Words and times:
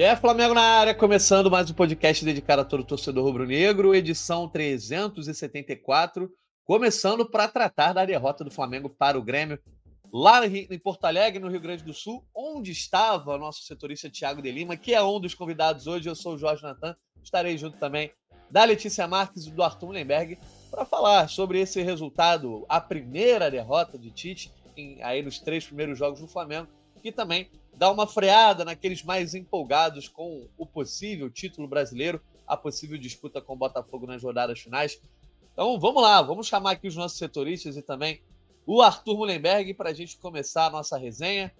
GE 0.00 0.16
Flamengo 0.16 0.54
na 0.54 0.62
área, 0.62 0.94
começando 0.94 1.50
mais 1.50 1.70
um 1.70 1.74
podcast 1.74 2.24
dedicado 2.24 2.62
a 2.62 2.64
todo 2.64 2.82
torcedor 2.82 3.22
rubro-negro, 3.22 3.94
edição 3.94 4.48
374, 4.48 6.32
começando 6.64 7.28
para 7.28 7.46
tratar 7.46 7.92
da 7.92 8.06
derrota 8.06 8.42
do 8.42 8.50
Flamengo 8.50 8.88
para 8.88 9.18
o 9.18 9.22
Grêmio 9.22 9.58
lá 10.10 10.46
em 10.46 10.78
Porto 10.78 11.04
Alegre, 11.04 11.38
no 11.38 11.50
Rio 11.50 11.60
Grande 11.60 11.84
do 11.84 11.92
Sul, 11.92 12.24
onde 12.34 12.72
estava 12.72 13.36
nosso 13.36 13.62
setorista 13.64 14.08
Tiago 14.08 14.40
de 14.40 14.50
Lima, 14.50 14.74
que 14.74 14.94
é 14.94 15.02
um 15.02 15.20
dos 15.20 15.34
convidados 15.34 15.86
hoje. 15.86 16.08
Eu 16.08 16.14
sou 16.14 16.32
o 16.32 16.38
Jorge 16.38 16.62
Natan, 16.62 16.96
estarei 17.22 17.58
junto 17.58 17.76
também 17.76 18.10
da 18.50 18.64
Letícia 18.64 19.06
Marques 19.06 19.44
e 19.44 19.50
do 19.50 19.62
Arthur 19.62 19.88
Mullenberg 19.88 20.38
para 20.70 20.86
falar 20.86 21.28
sobre 21.28 21.60
esse 21.60 21.82
resultado, 21.82 22.64
a 22.70 22.80
primeira 22.80 23.50
derrota 23.50 23.98
de 23.98 24.10
Tite 24.10 24.50
em, 24.74 25.02
aí 25.02 25.20
nos 25.20 25.38
três 25.38 25.66
primeiros 25.66 25.98
jogos 25.98 26.20
do 26.20 26.26
Flamengo, 26.26 26.68
que 27.00 27.10
também 27.10 27.48
dá 27.74 27.90
uma 27.90 28.06
freada 28.06 28.64
naqueles 28.64 29.02
mais 29.02 29.34
empolgados 29.34 30.06
com 30.06 30.46
o 30.56 30.66
possível 30.66 31.30
título 31.30 31.66
brasileiro, 31.66 32.20
a 32.46 32.56
possível 32.56 32.98
disputa 32.98 33.40
com 33.40 33.54
o 33.54 33.56
Botafogo 33.56 34.06
nas 34.06 34.22
rodadas 34.22 34.60
finais. 34.60 35.00
Então 35.52 35.78
vamos 35.80 36.02
lá, 36.02 36.20
vamos 36.22 36.46
chamar 36.46 36.72
aqui 36.72 36.88
os 36.88 36.96
nossos 36.96 37.18
setoristas 37.18 37.76
e 37.76 37.82
também 37.82 38.20
o 38.66 38.82
Arthur 38.82 39.16
Mullenberg 39.16 39.74
para 39.74 39.90
a 39.90 39.94
gente 39.94 40.16
começar 40.18 40.66
a 40.66 40.70
nossa 40.70 40.96
resenha. 40.96 41.52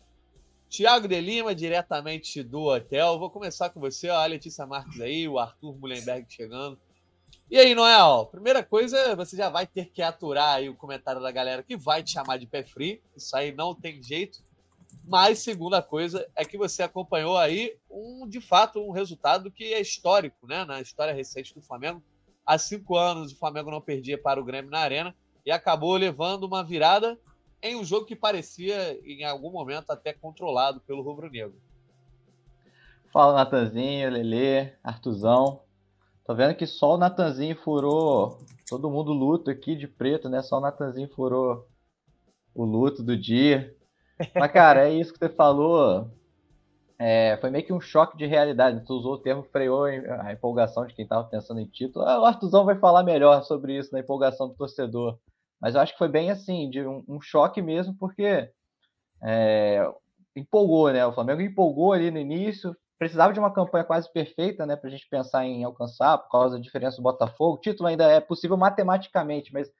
Tiago 0.68 1.08
de 1.08 1.20
Lima, 1.20 1.52
diretamente 1.52 2.42
do 2.44 2.66
hotel. 2.66 3.18
Vou 3.18 3.28
começar 3.28 3.70
com 3.70 3.80
você, 3.80 4.08
a 4.08 4.24
Letícia 4.24 4.64
Marques 4.64 5.00
aí, 5.00 5.26
o 5.26 5.38
Arthur 5.38 5.76
Mullenberg 5.76 6.26
chegando. 6.28 6.78
E 7.50 7.58
aí, 7.58 7.74
Noel, 7.74 8.26
primeira 8.26 8.62
coisa, 8.62 9.16
você 9.16 9.36
já 9.36 9.48
vai 9.48 9.66
ter 9.66 9.86
que 9.86 10.00
aturar 10.00 10.54
aí 10.54 10.68
o 10.68 10.76
comentário 10.76 11.20
da 11.20 11.32
galera 11.32 11.64
que 11.64 11.76
vai 11.76 12.00
te 12.00 12.12
chamar 12.12 12.38
de 12.38 12.46
pé 12.46 12.62
frio. 12.62 13.00
Isso 13.16 13.36
aí 13.36 13.50
não 13.50 13.74
tem 13.74 14.00
jeito. 14.00 14.38
Mas 15.04 15.40
segunda 15.40 15.82
coisa 15.82 16.26
é 16.36 16.44
que 16.44 16.58
você 16.58 16.82
acompanhou 16.82 17.36
aí 17.36 17.76
um, 17.90 18.28
de 18.28 18.40
fato, 18.40 18.80
um 18.80 18.90
resultado 18.90 19.50
que 19.50 19.72
é 19.72 19.80
histórico, 19.80 20.46
né? 20.46 20.64
Na 20.64 20.80
história 20.80 21.14
recente 21.14 21.54
do 21.54 21.62
Flamengo. 21.62 22.02
Há 22.44 22.58
cinco 22.58 22.96
anos 22.96 23.32
o 23.32 23.38
Flamengo 23.38 23.70
não 23.70 23.80
perdia 23.80 24.16
para 24.16 24.40
o 24.40 24.44
Grêmio 24.44 24.70
na 24.70 24.80
arena 24.80 25.14
e 25.44 25.50
acabou 25.50 25.96
levando 25.96 26.44
uma 26.44 26.64
virada 26.64 27.18
em 27.62 27.76
um 27.76 27.84
jogo 27.84 28.06
que 28.06 28.16
parecia, 28.16 28.98
em 29.04 29.24
algum 29.24 29.50
momento, 29.50 29.90
até 29.90 30.12
controlado 30.12 30.80
pelo 30.80 31.02
rubro-negro. 31.02 31.60
Fala, 33.12 33.34
Natanzinho, 33.34 34.10
Lele, 34.10 34.72
Artuzão. 34.82 35.60
Tô 36.24 36.34
vendo 36.34 36.54
que 36.54 36.66
só 36.66 36.94
o 36.94 36.98
Natanzinho 36.98 37.56
furou. 37.56 38.38
Todo 38.68 38.90
mundo 38.90 39.12
luto 39.12 39.50
aqui 39.50 39.74
de 39.74 39.88
preto, 39.88 40.28
né? 40.28 40.42
Só 40.42 40.58
o 40.58 40.60
Natanzinho 40.60 41.08
furou 41.08 41.68
o 42.54 42.64
luto 42.64 43.02
do 43.02 43.16
dia. 43.16 43.76
Mas, 44.34 44.52
cara, 44.52 44.88
é 44.88 44.92
isso 44.92 45.12
que 45.12 45.18
você 45.18 45.28
falou. 45.28 46.10
É, 46.98 47.38
foi 47.40 47.50
meio 47.50 47.64
que 47.64 47.72
um 47.72 47.80
choque 47.80 48.16
de 48.16 48.26
realidade. 48.26 48.84
Tu 48.84 48.92
usou 48.92 49.14
o 49.14 49.18
termo, 49.18 49.42
freou 49.42 49.84
a 49.84 50.32
empolgação 50.32 50.86
de 50.86 50.94
quem 50.94 51.04
estava 51.04 51.24
pensando 51.24 51.60
em 51.60 51.66
título. 51.66 52.04
Ah, 52.04 52.20
o 52.20 52.24
Artuzão 52.24 52.64
vai 52.64 52.78
falar 52.78 53.02
melhor 53.02 53.42
sobre 53.42 53.78
isso 53.78 53.92
na 53.92 54.00
empolgação 54.00 54.48
do 54.48 54.54
torcedor. 54.54 55.18
Mas 55.60 55.74
eu 55.74 55.80
acho 55.80 55.92
que 55.92 55.98
foi 55.98 56.08
bem 56.08 56.30
assim, 56.30 56.68
de 56.68 56.86
um, 56.86 57.02
um 57.08 57.20
choque 57.20 57.62
mesmo, 57.62 57.94
porque 57.98 58.50
é, 59.22 59.90
empolgou, 60.36 60.92
né? 60.92 61.04
O 61.06 61.12
Flamengo 61.12 61.40
empolgou 61.40 61.92
ali 61.92 62.10
no 62.10 62.18
início, 62.18 62.76
precisava 62.98 63.32
de 63.32 63.38
uma 63.38 63.52
campanha 63.52 63.84
quase 63.84 64.12
perfeita, 64.12 64.66
né, 64.66 64.76
para 64.76 64.88
a 64.88 64.90
gente 64.90 65.08
pensar 65.08 65.46
em 65.46 65.64
alcançar, 65.64 66.18
por 66.18 66.30
causa 66.30 66.56
da 66.56 66.62
diferença 66.62 66.98
do 66.98 67.02
Botafogo. 67.02 67.56
O 67.56 67.60
título 67.60 67.88
ainda 67.88 68.04
é 68.04 68.20
possível 68.20 68.58
matematicamente, 68.58 69.52
mas 69.54 69.70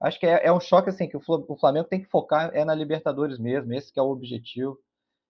acho 0.00 0.20
que 0.20 0.26
é, 0.26 0.46
é 0.46 0.52
um 0.52 0.60
choque 0.60 0.90
assim 0.90 1.08
que 1.08 1.16
o 1.16 1.56
Flamengo 1.56 1.88
tem 1.88 2.00
que 2.00 2.10
focar 2.10 2.50
é 2.54 2.64
na 2.64 2.74
Libertadores 2.74 3.38
mesmo, 3.38 3.72
esse 3.72 3.92
que 3.92 3.98
é 3.98 4.02
o 4.02 4.10
objetivo. 4.10 4.78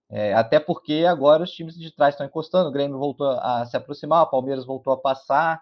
É, 0.08 0.34
até 0.34 0.60
porque 0.60 1.04
agora 1.08 1.42
os 1.42 1.50
times 1.50 1.76
de 1.76 1.94
trás 1.94 2.14
estão 2.14 2.26
encostando, 2.26 2.68
o 2.68 2.72
Grêmio 2.72 2.98
voltou 2.98 3.28
a 3.28 3.66
se 3.66 3.76
aproximar, 3.76 4.22
o 4.22 4.30
Palmeiras 4.30 4.64
voltou 4.64 4.92
a 4.92 4.96
passar, 4.96 5.60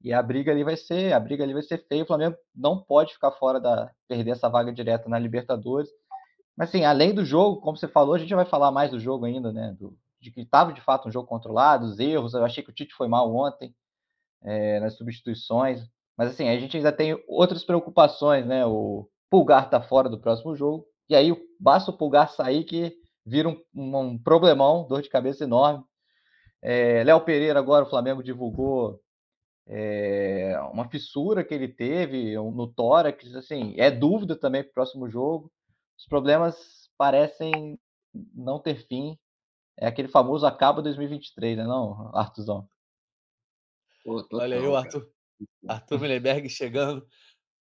e 0.00 0.12
a 0.12 0.22
briga 0.22 0.52
ali 0.52 0.62
vai 0.62 0.76
ser, 0.76 1.12
a 1.12 1.20
briga 1.20 1.42
ali 1.42 1.52
vai 1.52 1.62
ser 1.62 1.84
feia. 1.88 2.04
O 2.04 2.06
Flamengo 2.06 2.36
não 2.54 2.80
pode 2.80 3.12
ficar 3.14 3.32
fora 3.32 3.60
da 3.60 3.90
perder 4.06 4.32
essa 4.32 4.48
vaga 4.48 4.72
direta 4.72 5.08
na 5.08 5.18
Libertadores. 5.18 5.90
Mas 6.56 6.68
assim, 6.68 6.84
além 6.84 7.14
do 7.14 7.24
jogo, 7.24 7.60
como 7.60 7.76
você 7.76 7.88
falou, 7.88 8.14
a 8.14 8.18
gente 8.18 8.34
vai 8.34 8.44
falar 8.44 8.70
mais 8.70 8.90
do 8.90 9.00
jogo 9.00 9.24
ainda, 9.24 9.52
né? 9.52 9.74
Do, 9.78 9.96
de 10.20 10.30
que 10.30 10.40
estava 10.40 10.72
de 10.72 10.80
fato 10.80 11.08
um 11.08 11.12
jogo 11.12 11.28
controlado, 11.28 11.86
os 11.86 11.98
erros. 11.98 12.34
Eu 12.34 12.44
achei 12.44 12.62
que 12.62 12.70
o 12.70 12.72
Tite 12.72 12.94
foi 12.94 13.08
mal 13.08 13.34
ontem 13.34 13.74
é, 14.42 14.80
nas 14.80 14.96
substituições. 14.96 15.82
Mas 16.18 16.30
assim, 16.30 16.48
a 16.48 16.58
gente 16.58 16.76
ainda 16.76 16.92
tem 16.92 17.22
outras 17.28 17.64
preocupações, 17.64 18.44
né? 18.44 18.66
O 18.66 19.08
Pulgar 19.30 19.66
está 19.66 19.80
fora 19.80 20.08
do 20.08 20.20
próximo 20.20 20.56
jogo. 20.56 20.84
E 21.08 21.14
aí 21.14 21.32
basta 21.58 21.92
o 21.92 21.96
Pulgar 21.96 22.28
sair 22.28 22.64
que 22.64 22.92
vira 23.24 23.48
um, 23.48 23.62
um 23.72 24.18
problemão, 24.18 24.86
dor 24.88 25.00
de 25.00 25.08
cabeça 25.08 25.44
enorme. 25.44 25.84
É, 26.60 27.04
Léo 27.04 27.20
Pereira 27.20 27.58
agora, 27.58 27.84
o 27.84 27.88
Flamengo 27.88 28.22
divulgou 28.22 29.00
é, 29.66 30.58
uma 30.72 30.88
fissura 30.88 31.44
que 31.44 31.54
ele 31.54 31.68
teve 31.68 32.34
no 32.34 32.66
tórax, 32.66 33.34
assim, 33.36 33.74
é 33.78 33.90
dúvida 33.90 34.34
também 34.34 34.62
para 34.64 34.70
o 34.70 34.74
próximo 34.74 35.08
jogo. 35.08 35.52
Os 35.96 36.06
problemas 36.06 36.90
parecem 36.98 37.78
não 38.34 38.58
ter 38.58 38.86
fim 38.86 39.16
é 39.80 39.86
aquele 39.86 40.08
famoso 40.08 40.44
acaba 40.44 40.82
2023, 40.82 41.56
né, 41.58 41.64
não, 41.64 42.10
Arthurzão? 42.12 42.68
Olha 44.32 44.56
aí 44.56 44.66
o 44.66 44.74
Arthur, 44.74 45.08
Arthur 45.68 46.00
Millenberg 46.00 46.48
chegando 46.48 47.06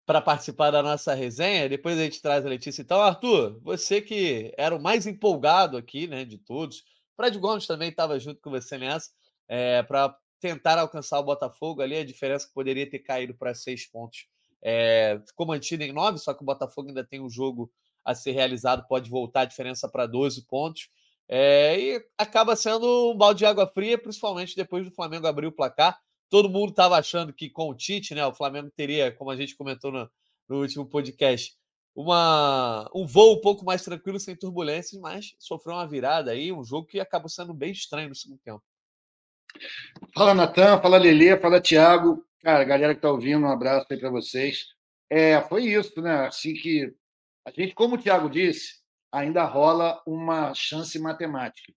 para 0.05 0.21
participar 0.21 0.71
da 0.71 0.81
nossa 0.81 1.13
resenha. 1.13 1.67
Depois 1.67 1.97
a 1.97 2.03
gente 2.03 2.21
traz 2.21 2.45
a 2.45 2.49
Letícia. 2.49 2.81
Então, 2.81 3.01
Arthur, 3.01 3.59
você 3.61 4.01
que 4.01 4.53
era 4.57 4.75
o 4.75 4.81
mais 4.81 5.05
empolgado 5.05 5.75
aqui, 5.75 6.07
né, 6.07 6.23
de 6.23 6.37
todos. 6.37 6.83
Fred 7.15 7.37
Gomes 7.39 7.67
também 7.67 7.89
estava 7.89 8.19
junto 8.19 8.39
com 8.41 8.49
você 8.49 8.77
nessa, 8.77 9.09
é, 9.47 9.83
para 9.83 10.15
tentar 10.39 10.77
alcançar 10.77 11.19
o 11.19 11.23
Botafogo 11.23 11.81
ali. 11.81 11.97
A 11.97 12.05
diferença 12.05 12.47
que 12.47 12.53
poderia 12.53 12.89
ter 12.89 12.99
caído 12.99 13.33
para 13.35 13.53
seis 13.53 13.85
pontos 13.85 14.27
é, 14.61 15.19
ficou 15.27 15.45
mantida 15.45 15.83
em 15.83 15.91
nove, 15.91 16.19
só 16.19 16.33
que 16.33 16.41
o 16.41 16.45
Botafogo 16.45 16.89
ainda 16.89 17.03
tem 17.03 17.21
um 17.21 17.29
jogo 17.29 17.71
a 18.03 18.15
ser 18.15 18.31
realizado, 18.31 18.87
pode 18.87 19.09
voltar 19.09 19.41
a 19.41 19.45
diferença 19.45 19.89
para 19.89 20.05
12 20.05 20.45
pontos. 20.45 20.89
É, 21.27 21.77
e 21.77 22.05
acaba 22.17 22.55
sendo 22.55 23.11
um 23.11 23.17
balde 23.17 23.39
de 23.39 23.45
água 23.45 23.67
fria, 23.67 23.97
principalmente 23.97 24.55
depois 24.55 24.85
do 24.85 24.95
Flamengo 24.95 25.27
abrir 25.27 25.47
o 25.47 25.51
placar. 25.51 25.99
Todo 26.29 26.49
mundo 26.49 26.71
estava 26.71 26.97
achando 26.97 27.33
que 27.33 27.49
com 27.49 27.69
o 27.69 27.75
Tite, 27.75 28.13
né, 28.13 28.25
o 28.25 28.33
Flamengo 28.33 28.69
teria, 28.75 29.11
como 29.11 29.31
a 29.31 29.35
gente 29.35 29.55
comentou 29.55 29.91
no, 29.91 30.09
no 30.47 30.61
último 30.61 30.85
podcast, 30.85 31.55
uma, 31.95 32.89
um 32.93 33.05
voo 33.07 33.35
um 33.37 33.41
pouco 33.41 33.65
mais 33.65 33.83
tranquilo, 33.83 34.19
sem 34.19 34.35
turbulências, 34.35 35.01
mas 35.01 35.35
sofreu 35.39 35.75
uma 35.75 35.87
virada 35.87 36.31
aí, 36.31 36.51
um 36.51 36.63
jogo 36.63 36.85
que 36.85 36.99
acabou 36.99 37.29
sendo 37.29 37.53
bem 37.53 37.71
estranho 37.71 38.09
no 38.09 38.15
segundo 38.15 38.39
tempo. 38.39 38.63
Fala, 40.13 40.35
Natan, 40.35 40.79
fala, 40.79 40.97
Lelê, 40.97 41.37
fala, 41.39 41.59
Thiago. 41.59 42.23
Cara, 42.41 42.63
galera 42.63 42.93
que 42.93 42.99
está 42.99 43.11
ouvindo, 43.11 43.45
um 43.45 43.51
abraço 43.51 43.87
aí 43.89 43.99
para 43.99 44.11
vocês. 44.11 44.67
É, 45.09 45.41
foi 45.41 45.65
isso, 45.65 45.99
né? 46.01 46.27
Assim 46.27 46.53
que 46.53 46.93
a 47.43 47.49
gente, 47.49 47.73
como 47.73 47.95
o 47.95 47.97
Thiago 47.97 48.29
disse, 48.29 48.75
ainda 49.11 49.43
rola 49.43 50.01
uma 50.05 50.53
chance 50.53 50.99
matemática. 50.99 51.73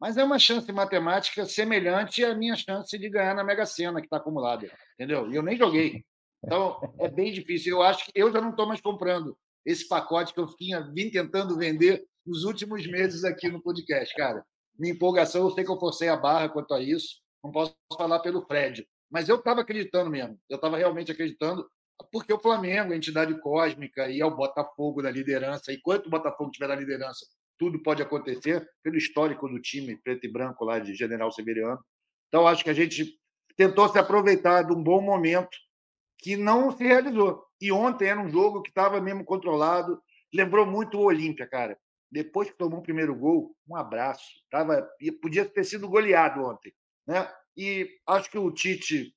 Mas 0.00 0.16
é 0.16 0.24
uma 0.24 0.38
chance 0.38 0.70
matemática 0.72 1.46
semelhante 1.46 2.24
à 2.24 2.34
minha 2.34 2.56
chance 2.56 2.98
de 2.98 3.08
ganhar 3.08 3.34
na 3.34 3.44
Mega 3.44 3.64
Sena, 3.64 4.00
que 4.00 4.06
está 4.06 4.16
acumulada. 4.16 4.70
Entendeu? 4.94 5.30
E 5.30 5.36
eu 5.36 5.42
nem 5.42 5.56
joguei. 5.56 6.04
Então, 6.44 6.78
é 7.00 7.08
bem 7.08 7.32
difícil. 7.32 7.76
Eu 7.76 7.82
acho 7.82 8.06
que 8.06 8.12
eu 8.14 8.32
já 8.32 8.40
não 8.40 8.50
estou 8.50 8.66
mais 8.66 8.80
comprando 8.80 9.36
esse 9.64 9.88
pacote 9.88 10.34
que 10.34 10.40
eu 10.40 10.46
vinha, 10.58 10.80
vim 10.92 11.10
tentando 11.10 11.56
vender 11.56 12.04
nos 12.24 12.44
últimos 12.44 12.86
meses 12.86 13.24
aqui 13.24 13.48
no 13.48 13.62
podcast, 13.62 14.14
cara. 14.14 14.44
Minha 14.78 14.94
empolgação, 14.94 15.42
eu 15.42 15.50
sei 15.50 15.64
que 15.64 15.70
eu 15.70 15.78
forcei 15.78 16.08
a 16.08 16.16
barra 16.16 16.48
quanto 16.48 16.74
a 16.74 16.80
isso, 16.80 17.20
não 17.42 17.50
posso 17.50 17.74
falar 17.96 18.20
pelo 18.20 18.44
Fred, 18.46 18.86
mas 19.10 19.28
eu 19.28 19.36
estava 19.36 19.60
acreditando 19.60 20.10
mesmo, 20.10 20.38
eu 20.48 20.56
estava 20.56 20.76
realmente 20.76 21.12
acreditando, 21.12 21.68
porque 22.10 22.32
o 22.32 22.40
Flamengo, 22.40 22.92
a 22.92 22.96
entidade 22.96 23.38
cósmica, 23.40 24.08
e 24.08 24.20
é 24.20 24.26
o 24.26 24.34
Botafogo 24.34 25.02
da 25.02 25.10
liderança, 25.10 25.72
e 25.72 25.80
quanto 25.80 26.06
o 26.06 26.10
Botafogo 26.10 26.50
tiver 26.50 26.68
na 26.68 26.74
liderança, 26.74 27.24
tudo 27.58 27.82
pode 27.82 28.02
acontecer, 28.02 28.68
pelo 28.82 28.96
histórico 28.96 29.48
do 29.48 29.60
time 29.60 29.96
preto 29.96 30.26
e 30.26 30.32
branco 30.32 30.64
lá 30.64 30.78
de 30.78 30.94
General 30.94 31.30
Severiano. 31.30 31.78
Então, 32.28 32.46
acho 32.46 32.64
que 32.64 32.70
a 32.70 32.74
gente 32.74 33.18
tentou 33.56 33.88
se 33.88 33.98
aproveitar 33.98 34.62
de 34.62 34.72
um 34.72 34.82
bom 34.82 35.00
momento 35.00 35.56
que 36.18 36.36
não 36.36 36.76
se 36.76 36.82
realizou. 36.82 37.44
E 37.60 37.70
ontem 37.70 38.08
era 38.08 38.20
um 38.20 38.28
jogo 38.28 38.62
que 38.62 38.70
estava 38.70 39.00
mesmo 39.00 39.24
controlado, 39.24 40.00
lembrou 40.32 40.66
muito 40.66 40.98
o 40.98 41.04
Olímpia, 41.04 41.46
cara. 41.46 41.78
Depois 42.10 42.50
que 42.50 42.58
tomou 42.58 42.80
o 42.80 42.82
primeiro 42.82 43.14
gol, 43.14 43.56
um 43.68 43.76
abraço. 43.76 44.24
Tava, 44.50 44.88
podia 45.20 45.44
ter 45.44 45.64
sido 45.64 45.88
goleado 45.88 46.44
ontem. 46.44 46.72
Né? 47.06 47.28
E 47.56 47.88
acho 48.06 48.30
que 48.30 48.38
o 48.38 48.50
Tite 48.50 49.14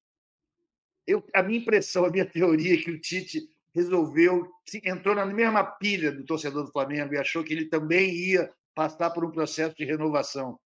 eu, 1.07 1.25
a 1.33 1.41
minha 1.41 1.59
impressão, 1.59 2.03
a 2.03 2.11
minha 2.11 2.25
teoria 2.29 2.75
é 2.75 2.77
que 2.77 2.91
o 2.91 2.99
Tite 2.99 3.47
resolveu, 3.77 4.51
entrou 4.83 5.13
na 5.13 5.23
mesma 5.23 5.63
pilha 5.63 6.11
do 6.11 6.25
torcedor 6.25 6.65
do 6.65 6.71
Flamengo 6.71 7.13
e 7.13 7.17
achou 7.17 7.43
que 7.43 7.53
ele 7.53 7.65
também 7.65 8.11
ia 8.11 8.51
passar 8.73 9.11
por 9.11 9.23
um 9.23 9.29
processo 9.29 9.75
de 9.75 9.85
renovação, 9.85 10.59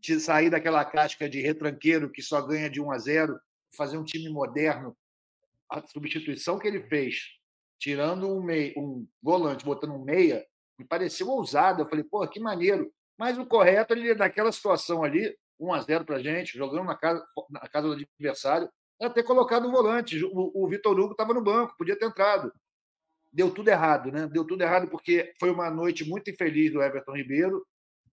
de 0.00 0.20
sair 0.20 0.50
daquela 0.50 0.84
casca 0.84 1.28
de 1.28 1.40
retranqueiro 1.40 2.10
que 2.10 2.20
só 2.20 2.42
ganha 2.42 2.68
de 2.68 2.78
1 2.78 2.90
a 2.92 2.98
0, 2.98 3.40
fazer 3.74 3.96
um 3.96 4.04
time 4.04 4.28
moderno. 4.28 4.94
A 5.70 5.80
substituição 5.86 6.58
que 6.58 6.68
ele 6.68 6.82
fez, 6.82 7.16
tirando 7.78 8.28
um, 8.28 8.42
meio, 8.42 8.78
um 8.78 9.08
volante, 9.22 9.64
botando 9.64 9.94
um 9.94 10.04
meia, 10.04 10.44
me 10.78 10.84
pareceu 10.84 11.28
ousado. 11.28 11.82
Eu 11.82 11.88
falei, 11.88 12.04
pô, 12.04 12.26
que 12.28 12.38
maneiro. 12.38 12.92
Mas 13.18 13.38
o 13.38 13.46
correto, 13.46 13.94
ele 13.94 14.14
naquela 14.14 14.52
situação 14.52 15.02
ali, 15.02 15.34
1 15.58 15.72
a 15.72 15.80
0 15.80 16.04
para 16.04 16.22
gente, 16.22 16.56
jogando 16.56 16.84
na 16.84 16.94
casa, 16.94 17.24
na 17.50 17.66
casa 17.66 17.88
do 17.88 17.94
adversário, 17.94 18.70
era 19.00 19.12
ter 19.12 19.22
colocado 19.22 19.68
o 19.68 19.70
volante. 19.70 20.22
O, 20.24 20.64
o 20.64 20.68
Vitor 20.68 20.98
Hugo 20.98 21.12
estava 21.12 21.32
no 21.34 21.42
banco, 21.42 21.76
podia 21.76 21.98
ter 21.98 22.06
entrado. 22.06 22.52
Deu 23.32 23.52
tudo 23.52 23.68
errado, 23.68 24.10
né? 24.10 24.26
Deu 24.26 24.44
tudo 24.44 24.62
errado 24.62 24.88
porque 24.88 25.32
foi 25.38 25.50
uma 25.50 25.70
noite 25.70 26.04
muito 26.04 26.30
infeliz 26.30 26.72
do 26.72 26.82
Everton 26.82 27.16
Ribeiro. 27.16 27.64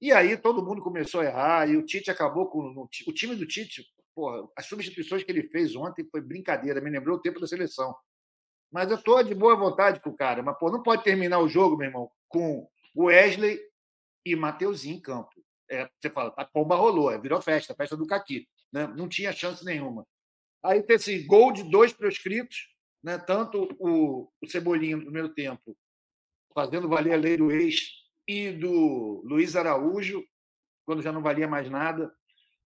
E 0.01 0.11
aí 0.11 0.37
todo 0.37 0.63
mundo 0.63 0.81
começou 0.81 1.21
a 1.21 1.25
errar 1.25 1.69
e 1.69 1.77
o 1.77 1.85
Tite 1.85 2.11
acabou 2.11 2.47
com. 2.47 2.87
O 3.07 3.13
time 3.13 3.35
do 3.35 3.47
Tite, 3.47 3.85
porra, 4.13 4.47
as 4.55 4.65
substituições 4.65 5.23
que 5.23 5.31
ele 5.31 5.47
fez 5.49 5.75
ontem 5.75 6.07
foi 6.11 6.21
brincadeira, 6.21 6.81
me 6.81 6.89
lembrou 6.89 7.17
o 7.17 7.21
tempo 7.21 7.39
da 7.39 7.47
seleção. 7.47 7.95
Mas 8.71 8.89
eu 8.91 8.97
estou 8.97 9.23
de 9.23 9.33
boa 9.33 9.55
vontade 9.55 10.01
com 10.01 10.09
o 10.09 10.15
cara. 10.15 10.43
Mas, 10.43 10.57
pô, 10.57 10.69
não 10.69 10.83
pode 10.83 11.03
terminar 11.03 11.39
o 11.39 11.47
jogo, 11.47 11.77
meu 11.77 11.87
irmão, 11.87 12.11
com 12.27 12.67
Wesley 12.95 13.59
e 14.25 14.35
Mateuzinho 14.35 14.97
em 14.97 15.01
campo. 15.01 15.29
É, 15.69 15.89
você 15.99 16.09
fala, 16.09 16.33
a 16.37 16.45
pomba 16.45 16.75
rolou, 16.75 17.09
é, 17.09 17.17
virou 17.17 17.41
festa, 17.41 17.73
festa 17.73 17.95
do 17.95 18.05
Caqui. 18.05 18.47
Né? 18.71 18.85
Não 18.87 19.07
tinha 19.07 19.31
chance 19.31 19.63
nenhuma. 19.63 20.05
Aí 20.65 20.83
tem 20.83 20.95
esse 20.95 21.19
gol 21.19 21.51
de 21.51 21.63
dois 21.63 21.93
proscritos, 21.93 22.67
né? 23.03 23.17
tanto 23.17 23.69
o, 23.79 24.29
o 24.41 24.47
Cebolinha 24.47 24.97
no 24.97 25.03
primeiro 25.03 25.29
tempo, 25.29 25.77
fazendo 26.53 26.89
valer 26.89 27.13
a 27.13 27.17
lei 27.17 27.37
do 27.37 27.51
ex, 27.51 28.05
e 28.27 28.51
do 28.51 29.21
Luiz 29.25 29.55
Araújo, 29.55 30.23
quando 30.85 31.01
já 31.01 31.11
não 31.11 31.21
valia 31.21 31.47
mais 31.47 31.69
nada. 31.69 32.11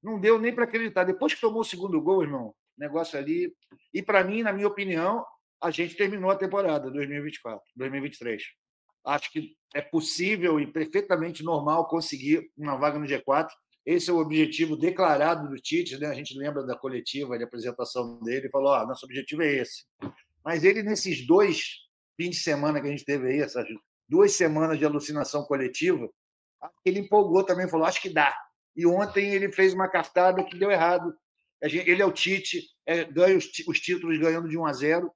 Não 0.02 0.20
deu 0.20 0.40
nem 0.40 0.54
para 0.54 0.64
acreditar. 0.64 1.04
Depois 1.04 1.34
que 1.34 1.42
tomou 1.42 1.62
o 1.62 1.66
segundo 1.66 2.02
gol, 2.02 2.24
irmão, 2.24 2.56
negócio 2.78 3.20
ali. 3.20 3.54
E 3.94 4.02
para 4.02 4.24
mim, 4.24 4.42
na 4.42 4.54
minha 4.54 4.68
opinião, 4.68 5.26
a 5.62 5.70
gente 5.72 5.96
terminou 5.96 6.32
a 6.32 6.38
temporada 6.38 6.90
2024, 6.90 7.62
2023. 7.76 8.44
Acho 9.06 9.32
que 9.32 9.58
é 9.74 9.82
possível 9.82 10.60
e 10.60 10.68
perfeitamente 10.68 11.44
normal 11.44 11.88
conseguir 11.88 12.50
uma 12.58 12.78
vaga 12.78 12.98
no 12.98 13.06
G4. 13.06 13.48
Esse 13.90 14.12
é 14.12 14.14
o 14.14 14.20
objetivo 14.20 14.78
declarado 14.78 15.50
do 15.50 15.56
Tite, 15.56 15.98
né? 15.98 16.06
A 16.06 16.14
gente 16.14 16.38
lembra 16.38 16.62
da 16.62 16.78
coletiva 16.78 17.40
de 17.40 17.44
apresentação 17.44 18.20
dele, 18.20 18.46
e 18.46 18.52
falou: 18.52 18.72
oh, 18.72 18.86
nosso 18.86 19.04
objetivo 19.04 19.42
é 19.42 19.52
esse. 19.52 19.84
Mas 20.46 20.64
ele, 20.64 20.84
nesses 20.84 21.26
dois 21.26 21.88
fins 22.16 22.36
de 22.36 22.36
semana 22.36 22.80
que 22.80 22.86
a 22.86 22.92
gente 22.92 23.04
teve 23.04 23.28
aí, 23.30 23.40
essas 23.40 23.66
duas 24.08 24.34
semanas 24.34 24.78
de 24.78 24.86
alucinação 24.86 25.44
coletiva, 25.44 26.08
ele 26.86 27.00
empolgou 27.00 27.44
também, 27.44 27.68
falou: 27.68 27.88
acho 27.88 28.00
que 28.00 28.14
dá. 28.14 28.32
E 28.76 28.86
ontem 28.86 29.34
ele 29.34 29.52
fez 29.52 29.74
uma 29.74 29.90
cartada 29.90 30.44
que 30.44 30.56
deu 30.56 30.70
errado. 30.70 31.12
Ele 31.60 32.00
é 32.00 32.06
o 32.06 32.12
Tite, 32.12 32.62
é, 32.86 33.04
ganha 33.06 33.36
os, 33.36 33.50
os 33.68 33.80
títulos 33.80 34.20
ganhando 34.20 34.48
de 34.48 34.56
1 34.56 34.68
a 34.68 34.74
0. 34.74 35.12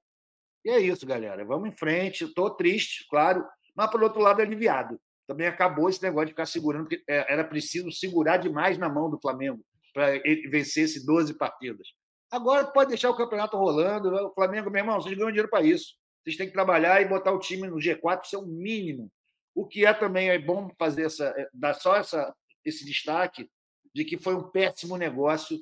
E 0.64 0.70
é 0.70 0.80
isso, 0.80 1.06
galera. 1.06 1.44
Vamos 1.44 1.68
em 1.68 1.76
frente. 1.76 2.24
Estou 2.24 2.50
triste, 2.50 3.06
claro, 3.08 3.46
mas, 3.72 3.88
por 3.88 4.02
outro 4.02 4.20
lado, 4.20 4.42
aliviado. 4.42 4.98
Também 5.26 5.46
acabou 5.46 5.88
esse 5.88 6.02
negócio 6.02 6.26
de 6.26 6.32
ficar 6.32 6.46
segurando, 6.46 6.88
porque 6.88 7.02
é, 7.08 7.32
era 7.32 7.44
preciso 7.44 7.90
segurar 7.90 8.36
demais 8.36 8.76
na 8.76 8.88
mão 8.88 9.10
do 9.10 9.20
Flamengo 9.20 9.64
para 9.92 10.18
vencer 10.50 10.84
esses 10.84 11.04
12 11.04 11.34
partidas. 11.34 11.88
Agora 12.30 12.66
pode 12.66 12.90
deixar 12.90 13.10
o 13.10 13.16
campeonato 13.16 13.56
rolando. 13.56 14.08
O 14.08 14.34
Flamengo, 14.34 14.70
meu 14.70 14.80
irmão, 14.80 15.00
vocês 15.00 15.16
ganham 15.16 15.30
dinheiro 15.30 15.48
para 15.48 15.64
isso. 15.64 15.94
Vocês 16.22 16.36
têm 16.36 16.46
que 16.46 16.52
trabalhar 16.52 17.00
e 17.00 17.08
botar 17.08 17.32
o 17.32 17.38
time 17.38 17.68
no 17.68 17.76
G4, 17.76 18.24
isso 18.24 18.36
é 18.36 18.38
o 18.38 18.46
mínimo. 18.46 19.10
O 19.54 19.66
que 19.66 19.86
é 19.86 19.94
também 19.94 20.30
é 20.30 20.38
bom 20.38 20.68
fazer 20.78 21.04
essa, 21.04 21.26
é, 21.36 21.48
dar 21.54 21.74
só 21.74 21.96
essa, 21.96 22.34
esse 22.64 22.84
destaque 22.84 23.48
de 23.94 24.04
que 24.04 24.16
foi 24.16 24.34
um 24.34 24.50
péssimo 24.50 24.96
negócio 24.96 25.58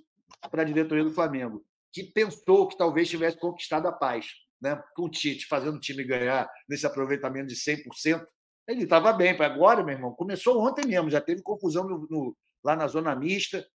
para 0.51 0.63
a 0.63 0.65
diretoria 0.65 1.05
do 1.05 1.13
Flamengo, 1.13 1.63
que 1.93 2.05
pensou 2.05 2.67
que 2.67 2.77
talvez 2.77 3.09
tivesse 3.09 3.39
conquistado 3.39 3.87
a 3.87 3.93
paz 3.93 4.27
né, 4.63 4.81
com 4.95 5.03
o 5.03 5.11
Tite 5.11 5.47
fazendo 5.47 5.77
o 5.77 5.81
time 5.81 6.05
ganhar 6.05 6.49
nesse 6.69 6.87
aproveitamento 6.87 7.49
de 7.49 7.57
100%, 7.57 8.25
ele 8.67 8.85
estava 8.85 9.13
bem. 9.13 9.31
Agora, 9.41 9.83
meu 9.83 9.95
irmão, 9.95 10.13
começou 10.13 10.61
ontem 10.63 10.87
mesmo, 10.87 11.11
já 11.11 11.21
teve 11.21 11.43
confusão 11.43 11.85
no, 11.85 12.07
no, 12.09 12.37
lá 12.65 12.77
na 12.77 12.87
zona 12.87 13.15
mista. 13.15 13.67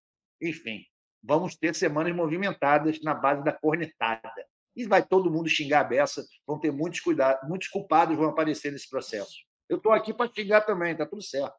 Enfim, 0.41 0.83
vamos 1.23 1.55
ter 1.55 1.75
semanas 1.75 2.15
movimentadas 2.15 3.01
na 3.01 3.13
base 3.13 3.43
da 3.43 3.51
cornetada. 3.51 4.45
E 4.75 4.85
vai 4.85 5.03
todo 5.03 5.31
mundo 5.31 5.49
xingar 5.49 5.81
a 5.81 5.83
beça, 5.83 6.23
vão 6.45 6.59
ter 6.59 6.71
muitos 6.71 6.99
cuidados, 6.99 7.47
muitos 7.49 7.67
culpados 7.67 8.15
vão 8.15 8.29
aparecer 8.29 8.71
nesse 8.71 8.89
processo. 8.89 9.35
Eu 9.67 9.77
estou 9.77 9.91
aqui 9.91 10.13
para 10.13 10.31
xingar 10.31 10.61
também, 10.61 10.95
tá 10.95 11.05
tudo 11.05 11.21
certo. 11.21 11.55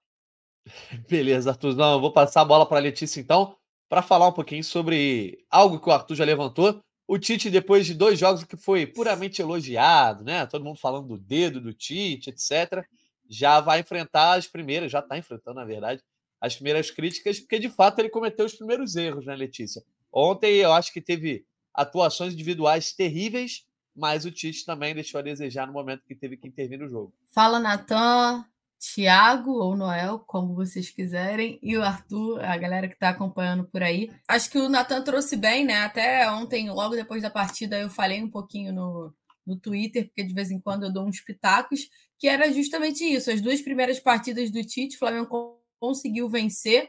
Beleza, 1.08 1.50
Arthur. 1.50 1.74
Não, 1.74 1.94
eu 1.94 2.00
vou 2.00 2.12
passar 2.12 2.42
a 2.42 2.44
bola 2.44 2.66
para 2.66 2.78
a 2.78 2.80
Letícia 2.80 3.20
então, 3.20 3.56
para 3.88 4.02
falar 4.02 4.28
um 4.28 4.32
pouquinho 4.32 4.62
sobre 4.62 5.44
algo 5.50 5.80
que 5.80 5.88
o 5.88 5.92
Arthur 5.92 6.14
já 6.14 6.24
levantou, 6.24 6.80
o 7.06 7.18
Tite, 7.18 7.50
depois 7.50 7.86
de 7.86 7.94
dois 7.94 8.18
jogos 8.18 8.44
que 8.44 8.56
foi 8.56 8.86
puramente 8.86 9.40
elogiado, 9.40 10.22
né? 10.22 10.44
Todo 10.44 10.62
mundo 10.62 10.78
falando 10.78 11.08
do 11.08 11.18
dedo 11.18 11.58
do 11.58 11.72
Tite, 11.72 12.28
etc., 12.28 12.84
já 13.28 13.60
vai 13.60 13.80
enfrentar 13.80 14.34
as 14.34 14.46
primeiras, 14.46 14.90
já 14.90 15.00
está 15.00 15.18
enfrentando, 15.18 15.56
na 15.56 15.64
verdade, 15.64 16.02
as 16.40 16.54
primeiras 16.54 16.90
críticas, 16.90 17.40
porque 17.40 17.58
de 17.58 17.68
fato 17.68 17.98
ele 17.98 18.08
cometeu 18.08 18.46
os 18.46 18.54
primeiros 18.54 18.96
erros, 18.96 19.26
né, 19.26 19.34
Letícia? 19.34 19.82
Ontem 20.12 20.56
eu 20.56 20.72
acho 20.72 20.92
que 20.92 21.00
teve 21.00 21.44
atuações 21.74 22.32
individuais 22.32 22.92
terríveis, 22.92 23.66
mas 23.94 24.24
o 24.24 24.30
Tite 24.30 24.64
também 24.64 24.94
deixou 24.94 25.18
a 25.18 25.22
desejar 25.22 25.66
no 25.66 25.72
momento 25.72 26.04
que 26.06 26.14
teve 26.14 26.36
que 26.36 26.46
intervir 26.46 26.78
no 26.78 26.88
jogo. 26.88 27.12
Fala, 27.30 27.58
Natan. 27.58 28.44
Tiago 28.78 29.54
ou 29.54 29.76
Noel, 29.76 30.20
como 30.20 30.54
vocês 30.54 30.88
quiserem, 30.88 31.58
e 31.60 31.76
o 31.76 31.82
Arthur, 31.82 32.40
a 32.44 32.56
galera 32.56 32.86
que 32.86 32.94
está 32.94 33.08
acompanhando 33.08 33.64
por 33.64 33.82
aí. 33.82 34.08
Acho 34.28 34.48
que 34.48 34.58
o 34.58 34.68
Natan 34.68 35.02
trouxe 35.02 35.36
bem, 35.36 35.64
né? 35.64 35.78
Até 35.78 36.30
ontem, 36.30 36.70
logo 36.70 36.94
depois 36.94 37.20
da 37.20 37.28
partida, 37.28 37.76
eu 37.76 37.90
falei 37.90 38.22
um 38.22 38.30
pouquinho 38.30 38.72
no, 38.72 39.12
no 39.44 39.58
Twitter, 39.58 40.06
porque 40.06 40.22
de 40.22 40.32
vez 40.32 40.52
em 40.52 40.60
quando 40.60 40.84
eu 40.84 40.92
dou 40.92 41.04
uns 41.04 41.20
pitacos, 41.20 41.88
que 42.18 42.28
era 42.28 42.52
justamente 42.52 43.04
isso. 43.04 43.30
As 43.30 43.40
duas 43.40 43.62
primeiras 43.62 44.00
partidas 44.00 44.50
do 44.50 44.62
Tite, 44.64 44.96
o 44.96 44.98
Flamengo 44.98 45.60
conseguiu 45.78 46.28
vencer 46.28 46.88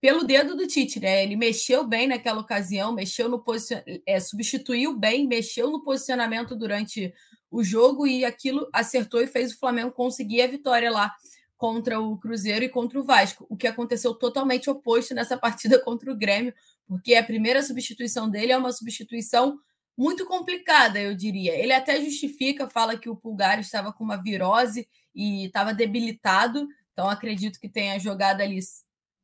pelo 0.00 0.22
dedo 0.22 0.56
do 0.56 0.66
Tite, 0.66 1.00
né? 1.00 1.24
Ele 1.24 1.34
mexeu 1.34 1.84
bem 1.84 2.06
naquela 2.06 2.40
ocasião, 2.40 2.92
mexeu 2.92 3.28
no 3.28 3.40
posicionamento, 3.40 4.02
é, 4.06 4.20
substituiu 4.20 4.96
bem, 4.96 5.26
mexeu 5.26 5.70
no 5.70 5.82
posicionamento 5.82 6.54
durante 6.54 7.12
o 7.50 7.64
jogo 7.64 8.06
e 8.06 8.24
aquilo 8.24 8.68
acertou 8.72 9.20
e 9.20 9.26
fez 9.26 9.52
o 9.52 9.58
Flamengo 9.58 9.90
conseguir 9.90 10.42
a 10.42 10.46
vitória 10.46 10.90
lá 10.90 11.12
contra 11.56 12.00
o 12.00 12.16
Cruzeiro 12.16 12.64
e 12.64 12.68
contra 12.68 13.00
o 13.00 13.02
Vasco, 13.02 13.44
o 13.48 13.56
que 13.56 13.66
aconteceu 13.66 14.14
totalmente 14.14 14.70
oposto 14.70 15.12
nessa 15.12 15.36
partida 15.36 15.78
contra 15.82 16.12
o 16.12 16.16
Grêmio, 16.16 16.54
porque 16.86 17.16
a 17.16 17.24
primeira 17.24 17.62
substituição 17.62 18.30
dele 18.30 18.52
é 18.52 18.56
uma 18.56 18.70
substituição 18.70 19.58
muito 19.98 20.24
complicada, 20.24 21.00
eu 21.00 21.12
diria. 21.12 21.56
Ele 21.56 21.72
até 21.72 22.00
justifica, 22.00 22.70
fala 22.70 22.96
que 22.96 23.10
o 23.10 23.16
Pulgar 23.16 23.58
estava 23.58 23.92
com 23.92 24.04
uma 24.04 24.16
virose 24.16 24.88
e 25.12 25.46
estava 25.46 25.74
debilitado, 25.74 26.68
então 26.92 27.10
acredito 27.10 27.58
que 27.58 27.68
tenha 27.68 27.98
jogado 27.98 28.40
ali 28.40 28.60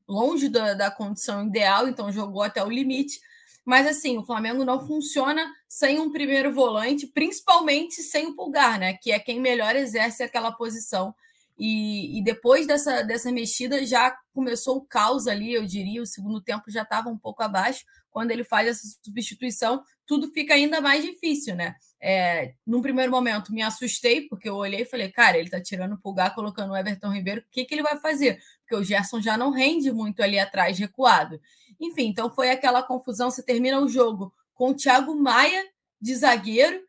longe 0.08 0.48
da, 0.48 0.74
da 0.74 0.90
condição 0.90 1.46
ideal, 1.46 1.86
então 1.86 2.10
jogou 2.10 2.42
até 2.42 2.62
o 2.64 2.68
limite. 2.68 3.20
Mas 3.64 3.86
assim, 3.86 4.18
o 4.18 4.24
Flamengo 4.24 4.64
não 4.64 4.84
funciona 4.84 5.48
sem 5.68 6.00
um 6.00 6.10
primeiro 6.10 6.52
volante, 6.52 7.06
principalmente 7.06 8.02
sem 8.02 8.26
o 8.26 8.34
Pulgar, 8.34 8.76
né? 8.78 8.94
Que 8.94 9.12
é 9.12 9.18
quem 9.20 9.40
melhor 9.40 9.76
exerce 9.76 10.24
aquela 10.24 10.50
posição. 10.50 11.14
E, 11.56 12.18
e 12.18 12.24
depois 12.24 12.66
dessa, 12.66 13.02
dessa 13.02 13.30
mexida 13.30 13.84
já 13.86 14.16
começou 14.32 14.76
o 14.76 14.84
caos 14.84 15.26
ali, 15.26 15.52
eu 15.52 15.64
diria. 15.64 16.02
O 16.02 16.06
segundo 16.06 16.40
tempo 16.40 16.70
já 16.70 16.82
estava 16.82 17.08
um 17.08 17.18
pouco 17.18 17.42
abaixo. 17.42 17.84
Quando 18.10 18.30
ele 18.30 18.44
faz 18.44 18.68
essa 18.68 18.98
substituição, 19.02 19.82
tudo 20.06 20.30
fica 20.32 20.54
ainda 20.54 20.80
mais 20.80 21.04
difícil, 21.04 21.54
né? 21.56 21.74
É, 22.00 22.54
num 22.66 22.82
primeiro 22.82 23.10
momento 23.10 23.52
me 23.52 23.62
assustei, 23.62 24.28
porque 24.28 24.48
eu 24.48 24.56
olhei 24.56 24.82
e 24.82 24.86
falei, 24.86 25.10
cara, 25.10 25.38
ele 25.38 25.50
tá 25.50 25.60
tirando 25.60 25.94
o 25.94 25.98
pulgar, 25.98 26.34
colocando 26.34 26.72
o 26.72 26.76
Everton 26.76 27.10
Ribeiro, 27.10 27.40
o 27.40 27.44
que, 27.50 27.64
que 27.64 27.74
ele 27.74 27.82
vai 27.82 27.98
fazer? 27.98 28.40
Porque 28.60 28.76
o 28.76 28.84
Gerson 28.84 29.20
já 29.20 29.36
não 29.36 29.50
rende 29.50 29.90
muito 29.90 30.22
ali 30.22 30.38
atrás, 30.38 30.78
recuado. 30.78 31.40
Enfim, 31.80 32.08
então 32.08 32.30
foi 32.30 32.50
aquela 32.50 32.82
confusão. 32.82 33.30
Você 33.30 33.42
termina 33.42 33.80
o 33.80 33.88
jogo 33.88 34.32
com 34.54 34.70
o 34.70 34.74
Thiago 34.74 35.14
Maia 35.14 35.64
de 36.00 36.14
zagueiro, 36.14 36.80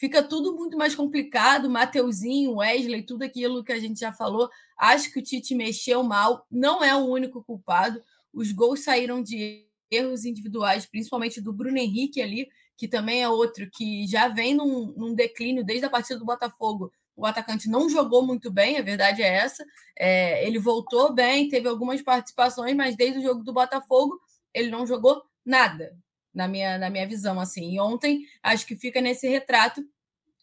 fica 0.00 0.22
tudo 0.22 0.56
muito 0.56 0.78
mais 0.78 0.94
complicado. 0.94 1.68
Mateuzinho, 1.68 2.56
Wesley, 2.56 3.02
tudo 3.02 3.22
aquilo 3.22 3.62
que 3.62 3.70
a 3.70 3.78
gente 3.78 4.00
já 4.00 4.10
falou. 4.10 4.48
Acho 4.76 5.12
que 5.12 5.18
o 5.18 5.22
Tite 5.22 5.54
mexeu 5.54 6.02
mal, 6.02 6.46
não 6.50 6.82
é 6.82 6.96
o 6.96 7.04
único 7.04 7.44
culpado. 7.44 8.02
Os 8.32 8.50
gols 8.50 8.82
saíram 8.82 9.22
de 9.22 9.66
erros 9.90 10.24
individuais, 10.24 10.86
principalmente 10.86 11.40
do 11.40 11.52
Bruno 11.52 11.76
Henrique 11.76 12.22
ali, 12.22 12.48
que 12.78 12.88
também 12.88 13.22
é 13.22 13.28
outro 13.28 13.68
que 13.70 14.06
já 14.06 14.28
vem 14.28 14.54
num, 14.54 14.94
num 14.96 15.14
declínio 15.14 15.62
desde 15.62 15.84
a 15.84 15.90
partida 15.90 16.18
do 16.18 16.24
Botafogo. 16.24 16.90
O 17.14 17.26
atacante 17.26 17.68
não 17.68 17.90
jogou 17.90 18.24
muito 18.26 18.50
bem, 18.50 18.78
a 18.78 18.82
verdade 18.82 19.20
é 19.20 19.28
essa. 19.28 19.62
É, 19.98 20.46
ele 20.46 20.58
voltou 20.58 21.12
bem, 21.12 21.48
teve 21.48 21.68
algumas 21.68 22.00
participações, 22.00 22.74
mas 22.74 22.96
desde 22.96 23.18
o 23.18 23.22
jogo 23.22 23.44
do 23.44 23.52
Botafogo 23.52 24.18
ele 24.54 24.70
não 24.70 24.86
jogou 24.86 25.22
nada, 25.44 25.94
na 26.34 26.48
minha, 26.48 26.78
na 26.78 26.90
minha 26.90 27.06
visão. 27.06 27.40
assim. 27.40 27.74
E 27.74 27.80
ontem 27.80 28.24
acho 28.42 28.66
que 28.66 28.76
fica 28.76 29.00
nesse 29.00 29.28
retrato 29.28 29.82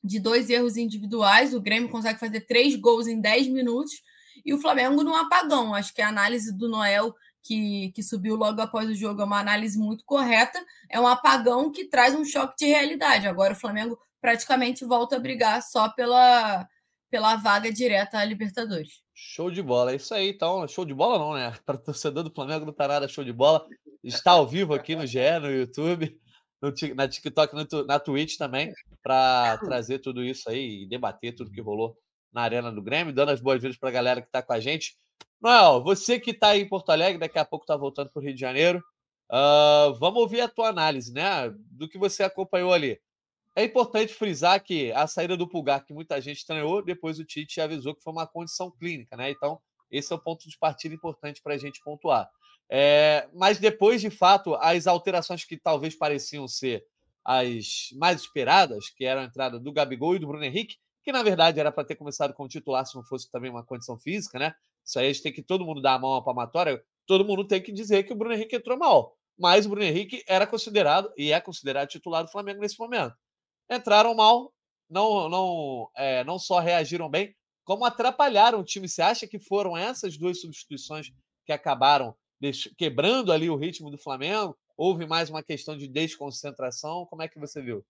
de 0.04 0.20
dois 0.20 0.50
erros 0.50 0.78
individuais. 0.78 1.54
O 1.54 1.62
Grêmio 1.62 1.90
consegue 1.90 2.20
fazer 2.20 2.42
três 2.42 2.76
gols 2.76 3.08
em 3.08 3.20
dez 3.20 3.48
minutos 3.48 4.02
e 4.46 4.54
o 4.54 4.60
Flamengo 4.60 5.04
num 5.04 5.16
apagão. 5.16 5.74
Acho 5.74 5.94
que 5.94 6.02
a 6.02 6.10
análise 6.10 6.56
do 6.56 6.70
Noel 6.70 7.14
que, 7.44 7.92
que 7.96 8.04
subiu 8.04 8.36
logo 8.36 8.62
após 8.62 8.90
o 8.90 8.96
jogo 8.96 9.22
é 9.22 9.26
uma 9.26 9.40
análise 9.40 9.78
muito 9.78 10.04
correta. 10.06 10.64
É 10.90 11.00
um 11.00 11.08
apagão 11.08 11.72
que 11.72 11.86
traz 11.86 12.14
um 12.14 12.26
choque 12.26 12.56
de 12.58 12.66
realidade. 12.66 13.28
Agora 13.28 13.54
o 13.54 13.58
Flamengo 13.58 13.98
praticamente 14.22 14.84
volta 14.84 15.16
a 15.16 15.20
brigar 15.20 15.62
só 15.64 15.90
pela, 15.90 16.68
pela 17.10 17.36
vaga 17.38 17.72
direta 17.72 18.18
à 18.18 18.26
Libertadores. 18.26 19.02
Show 19.14 19.50
de 19.50 19.64
bola, 19.64 19.94
é 19.94 19.96
isso 19.96 20.14
aí, 20.14 20.30
então. 20.30 20.68
Show 20.68 20.86
de 20.86 20.94
bola 20.94 21.18
não, 21.18 21.34
né? 21.34 21.54
Para 21.66 21.78
torcedor 21.78 22.24
do 22.24 22.34
Flamengo 22.34 22.66
não 22.66 22.74
tá 22.74 22.88
nada 22.88 23.08
show 23.08 23.24
de 23.24 23.34
bola. 23.34 23.66
Está 24.08 24.32
ao 24.32 24.48
vivo 24.48 24.74
aqui 24.74 24.96
no 24.96 25.06
GE, 25.06 25.40
no 25.42 25.52
YouTube, 25.52 26.20
no, 26.62 26.74
na 26.96 27.08
TikTok, 27.08 27.54
no, 27.56 27.86
na 27.86 28.00
Twitch 28.00 28.38
também, 28.38 28.74
para 29.04 29.58
trazer 29.60 30.00
tudo 30.00 30.24
isso 30.24 30.50
aí 30.50 30.84
e 30.84 30.88
debater 30.88 31.36
tudo 31.36 31.52
que 31.52 31.62
rolou 31.62 31.98
na 32.32 32.42
Arena 32.42 32.72
do 32.72 32.82
Grêmio, 32.82 33.14
dando 33.14 33.30
as 33.30 33.42
boas-vindas 33.42 33.78
para 33.78 33.90
a 33.90 33.92
galera 33.92 34.22
que 34.22 34.28
está 34.28 34.42
com 34.42 34.54
a 34.54 34.60
gente. 34.60 34.96
Noel, 35.42 35.84
você 35.84 36.20
que 36.20 36.32
está 36.32 36.50
aí 36.50 36.62
em 36.62 36.70
Porto 36.70 36.90
Alegre, 36.92 37.20
daqui 37.20 37.38
a 37.38 37.46
pouco 37.46 37.64
está 37.64 37.76
voltando 37.76 38.10
para 38.10 38.20
o 38.20 38.24
Rio 38.24 38.34
de 38.34 38.40
Janeiro, 38.42 38.84
uh, 39.32 39.94
vamos 39.96 40.22
ouvir 40.22 40.42
a 40.42 40.48
tua 40.48 40.70
análise, 40.70 41.14
né? 41.14 41.54
Do 41.72 41.88
que 41.88 41.98
você 41.98 42.24
acompanhou 42.24 42.74
ali. 42.74 43.00
É 43.56 43.64
importante 43.64 44.14
frisar 44.14 44.64
que 44.64 44.92
a 44.92 45.08
saída 45.08 45.36
do 45.36 45.48
Pulgar, 45.48 45.84
que 45.84 45.94
muita 45.94 46.22
gente 46.22 46.38
estranhou, 46.38 46.84
depois 46.84 47.18
o 47.18 47.26
Tite 47.26 47.60
avisou 47.60 47.96
que 47.96 48.04
foi 48.04 48.14
uma 48.14 48.28
condição 48.28 48.70
clínica, 48.70 49.18
né? 49.18 49.32
Então, 49.32 49.60
esse 49.90 50.14
é 50.14 50.16
o 50.16 50.20
ponto 50.20 50.48
de 50.48 50.58
partida 50.58 50.94
importante 50.94 51.42
para 51.42 51.56
a 51.56 51.58
gente 51.58 51.82
pontuar. 51.84 52.30
É, 52.70 53.28
mas 53.34 53.60
depois, 53.60 54.02
de 54.02 54.10
fato, 54.10 54.56
as 54.56 54.88
alterações 54.88 55.46
que 55.46 55.58
talvez 55.58 55.96
pareciam 55.96 56.48
ser 56.48 56.86
as 57.24 57.90
mais 57.96 58.22
esperadas, 58.22 58.90
que 58.90 59.06
eram 59.06 59.22
a 59.22 59.26
entrada 59.26 59.60
do 59.60 59.72
Gabigol 59.72 60.16
e 60.16 60.20
do 60.20 60.28
Bruno 60.28 60.44
Henrique, 60.44 60.78
que 61.04 61.12
na 61.12 61.24
verdade 61.24 61.60
era 61.60 61.72
para 61.72 61.86
ter 61.86 61.96
começado 61.96 62.34
com 62.34 62.44
o 62.44 62.48
titular 62.48 62.86
se 62.86 62.96
não 62.96 63.04
fosse 63.04 63.30
também 63.32 63.50
uma 63.50 63.66
condição 63.66 63.98
física, 63.98 64.38
né? 64.38 64.54
Isso 64.86 65.00
aí 65.00 65.06
a 65.06 65.12
gente 65.12 65.24
tem 65.24 65.34
que 65.34 65.42
todo 65.42 65.66
mundo 65.66 65.82
dar 65.82 65.94
a 65.94 66.00
mão 66.00 66.16
à 66.16 66.24
palmatória, 66.24 66.82
todo 67.06 67.26
mundo 67.26 67.46
tem 67.46 67.62
que 67.62 67.72
dizer 67.72 68.04
que 68.04 68.14
o 68.14 68.16
Bruno 68.16 68.34
Henrique 68.34 68.56
entrou 68.56 68.78
mal. 68.78 69.18
Mas 69.38 69.66
o 69.66 69.70
Bruno 69.70 69.86
Henrique 69.86 70.24
era 70.28 70.48
considerado 70.48 71.12
e 71.18 71.32
é 71.32 71.40
considerado 71.40 71.88
titular 71.88 72.24
do 72.24 72.32
Flamengo 72.32 72.60
nesse 72.60 72.80
momento. 72.80 73.16
Entraram 73.70 74.16
mal, 74.16 74.54
não, 74.90 75.30
não, 75.30 75.90
é, 75.96 76.24
não 76.24 76.40
só 76.40 76.60
reagiram 76.60 77.10
bem, 77.10 77.36
como 77.64 77.86
atrapalharam 77.86 78.60
o 78.60 78.64
time. 78.64 78.88
Você 78.88 79.02
acha 79.02 79.28
que 79.28 79.38
foram 79.38 79.78
essas 79.78 80.18
duas 80.18 80.42
substituições 80.42 81.12
que 81.46 81.52
acabaram 81.52 82.16
quebrando 82.78 83.32
ali 83.32 83.50
o 83.50 83.56
ritmo 83.56 83.90
do 83.90 83.98
Flamengo? 83.98 84.58
Houve 84.76 85.06
mais 85.06 85.30
uma 85.30 85.42
questão 85.42 85.76
de 85.76 85.88
desconcentração? 85.88 87.06
Como 87.06 87.22
é 87.22 87.28
que 87.28 87.40
você 87.40 87.62
viu? 87.62 87.84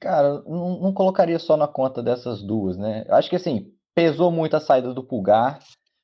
Cara, 0.00 0.42
não, 0.42 0.80
não 0.80 0.92
colocaria 0.92 1.38
só 1.38 1.56
na 1.56 1.68
conta 1.68 2.02
dessas 2.02 2.42
duas, 2.42 2.76
né? 2.76 3.06
Acho 3.08 3.30
que 3.30 3.36
assim, 3.36 3.72
pesou 3.94 4.30
muito 4.30 4.56
a 4.56 4.60
saída 4.60 4.92
do 4.92 5.04
Pulgar. 5.04 5.60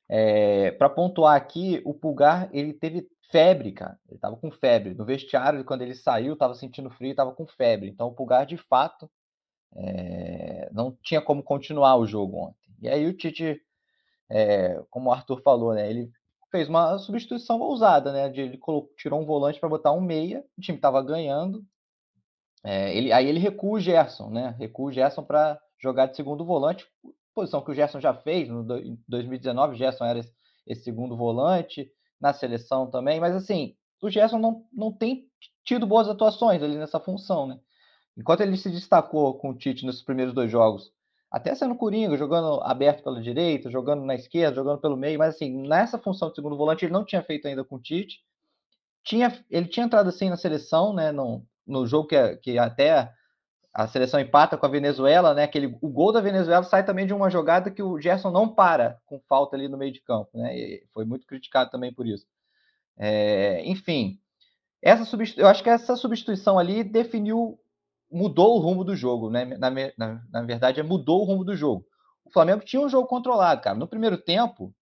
É, 0.09 0.71
para 0.71 0.89
pontuar 0.89 1.35
aqui, 1.35 1.81
o 1.85 1.93
Pulgar 1.93 2.49
ele 2.51 2.73
teve 2.73 3.07
febre, 3.31 3.71
cara. 3.71 3.97
Ele 4.09 4.19
tava 4.19 4.35
com 4.35 4.51
febre. 4.51 4.93
No 4.93 5.05
vestiário, 5.05 5.63
quando 5.63 5.81
ele 5.81 5.95
saiu, 5.95 6.35
tava 6.35 6.53
sentindo 6.55 6.89
frio, 6.89 7.15
tava 7.15 7.33
com 7.33 7.45
febre. 7.45 7.89
Então 7.89 8.07
o 8.07 8.13
Pulgar, 8.13 8.45
de 8.45 8.57
fato, 8.57 9.09
é, 9.75 10.69
não 10.71 10.97
tinha 11.03 11.21
como 11.21 11.43
continuar 11.43 11.95
o 11.95 12.05
jogo 12.05 12.37
ontem. 12.37 12.71
E 12.81 12.89
aí 12.89 13.05
o 13.05 13.13
Tite, 13.13 13.61
é, 14.29 14.81
como 14.89 15.09
o 15.09 15.13
Arthur 15.13 15.41
falou, 15.41 15.73
né, 15.73 15.89
ele 15.89 16.11
fez 16.51 16.67
uma 16.67 16.97
substituição 16.99 17.59
ousada, 17.61 18.11
né? 18.11 18.29
De, 18.29 18.41
ele 18.41 18.57
colocou, 18.57 18.93
tirou 18.95 19.21
um 19.21 19.25
volante 19.25 19.59
para 19.59 19.69
botar 19.69 19.93
um 19.93 20.01
meia, 20.01 20.43
o 20.57 20.61
time 20.61 20.77
estava 20.77 21.01
ganhando. 21.01 21.65
É, 22.63 22.95
ele, 22.95 23.11
aí 23.11 23.27
ele 23.27 23.39
recua 23.39 23.77
o 23.77 23.79
Gerson, 23.79 24.29
né? 24.29 24.55
Recua 24.59 24.89
o 24.89 24.91
Gerson 24.91 25.23
para 25.23 25.59
jogar 25.81 26.07
de 26.07 26.15
segundo 26.15 26.45
volante, 26.45 26.85
posição 27.33 27.61
que 27.61 27.71
o 27.71 27.73
Gerson 27.73 27.99
já 27.99 28.13
fez 28.13 28.49
no 28.49 28.77
em 28.77 28.99
2019. 29.07 29.73
O 29.73 29.77
Gerson 29.77 30.05
era 30.05 30.19
esse, 30.19 30.31
esse, 30.67 30.83
segundo 30.83 31.17
volante 31.17 31.89
na 32.19 32.33
seleção 32.33 32.89
também, 32.91 33.19
mas 33.19 33.35
assim, 33.35 33.75
o 34.01 34.09
Gerson 34.09 34.37
não, 34.37 34.63
não 34.71 34.91
tem 34.91 35.25
tido 35.63 35.87
boas 35.87 36.07
atuações 36.07 36.61
ali 36.61 36.77
nessa 36.77 36.99
função, 36.99 37.47
né? 37.47 37.59
Enquanto 38.15 38.41
ele 38.41 38.57
se 38.57 38.69
destacou 38.69 39.39
com 39.39 39.49
o 39.49 39.57
Tite 39.57 39.85
nos 39.85 40.03
primeiros 40.03 40.33
dois 40.33 40.51
jogos, 40.51 40.91
até 41.31 41.55
sendo 41.55 41.75
Coringa, 41.75 42.17
jogando 42.17 42.61
aberto 42.61 43.03
pela 43.03 43.21
direita, 43.21 43.71
jogando 43.71 44.03
na 44.03 44.15
esquerda, 44.15 44.55
jogando 44.55 44.81
pelo 44.81 44.97
meio, 44.97 45.17
mas 45.17 45.35
assim, 45.35 45.65
nessa 45.65 45.97
função 45.97 46.29
de 46.29 46.35
segundo 46.35 46.57
volante 46.57 46.83
ele 46.83 46.91
não 46.91 47.05
tinha 47.05 47.23
feito 47.23 47.47
ainda 47.47 47.63
com 47.63 47.77
o 47.77 47.81
Tite. 47.81 48.19
Tinha, 49.03 49.33
ele 49.49 49.67
tinha 49.67 49.85
entrado 49.85 50.09
assim 50.09 50.29
na 50.29 50.35
seleção, 50.35 50.93
né, 50.93 51.11
no, 51.11 51.43
no 51.65 51.87
jogo 51.87 52.09
que, 52.09 52.35
que 52.37 52.59
até 52.59 53.11
a 53.73 53.87
seleção 53.87 54.19
empata 54.19 54.57
com 54.57 54.65
a 54.65 54.69
Venezuela, 54.69 55.33
né, 55.33 55.43
aquele, 55.43 55.77
o 55.81 55.87
gol 55.87 56.11
da 56.11 56.19
Venezuela 56.19 56.63
sai 56.63 56.85
também 56.85 57.07
de 57.07 57.13
uma 57.13 57.29
jogada 57.29 57.71
que 57.71 57.81
o 57.81 57.99
Gerson 57.99 58.29
não 58.29 58.53
para 58.53 58.99
com 59.05 59.17
falta 59.21 59.55
ali 59.55 59.69
no 59.69 59.77
meio 59.77 59.93
de 59.93 60.01
campo, 60.01 60.29
né, 60.33 60.53
e 60.55 60.83
foi 60.93 61.05
muito 61.05 61.25
criticado 61.25 61.71
também 61.71 61.93
por 61.93 62.05
isso. 62.05 62.27
É, 62.97 63.63
enfim, 63.65 64.19
essa 64.81 65.17
eu 65.37 65.47
acho 65.47 65.63
que 65.63 65.69
essa 65.69 65.95
substituição 65.95 66.59
ali 66.59 66.83
definiu 66.83 67.57
mudou 68.11 68.55
o 68.55 68.59
rumo 68.59 68.83
do 68.83 68.95
jogo, 68.95 69.29
né? 69.29 69.45
Na, 69.45 69.69
na, 69.69 70.21
na 70.29 70.41
verdade, 70.43 70.79
é 70.79 70.83
mudou 70.83 71.21
o 71.21 71.25
rumo 71.25 71.43
do 71.43 71.55
jogo. 71.55 71.85
O 72.25 72.31
Flamengo 72.31 72.63
tinha 72.63 72.81
um 72.81 72.89
jogo 72.89 73.07
controlado, 73.07 73.61
cara. 73.61 73.77
No 73.77 73.87
primeiro 73.87 74.17
tempo, 74.17 74.73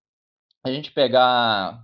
a 0.63 0.71
gente 0.71 0.91
pegar 0.91 1.83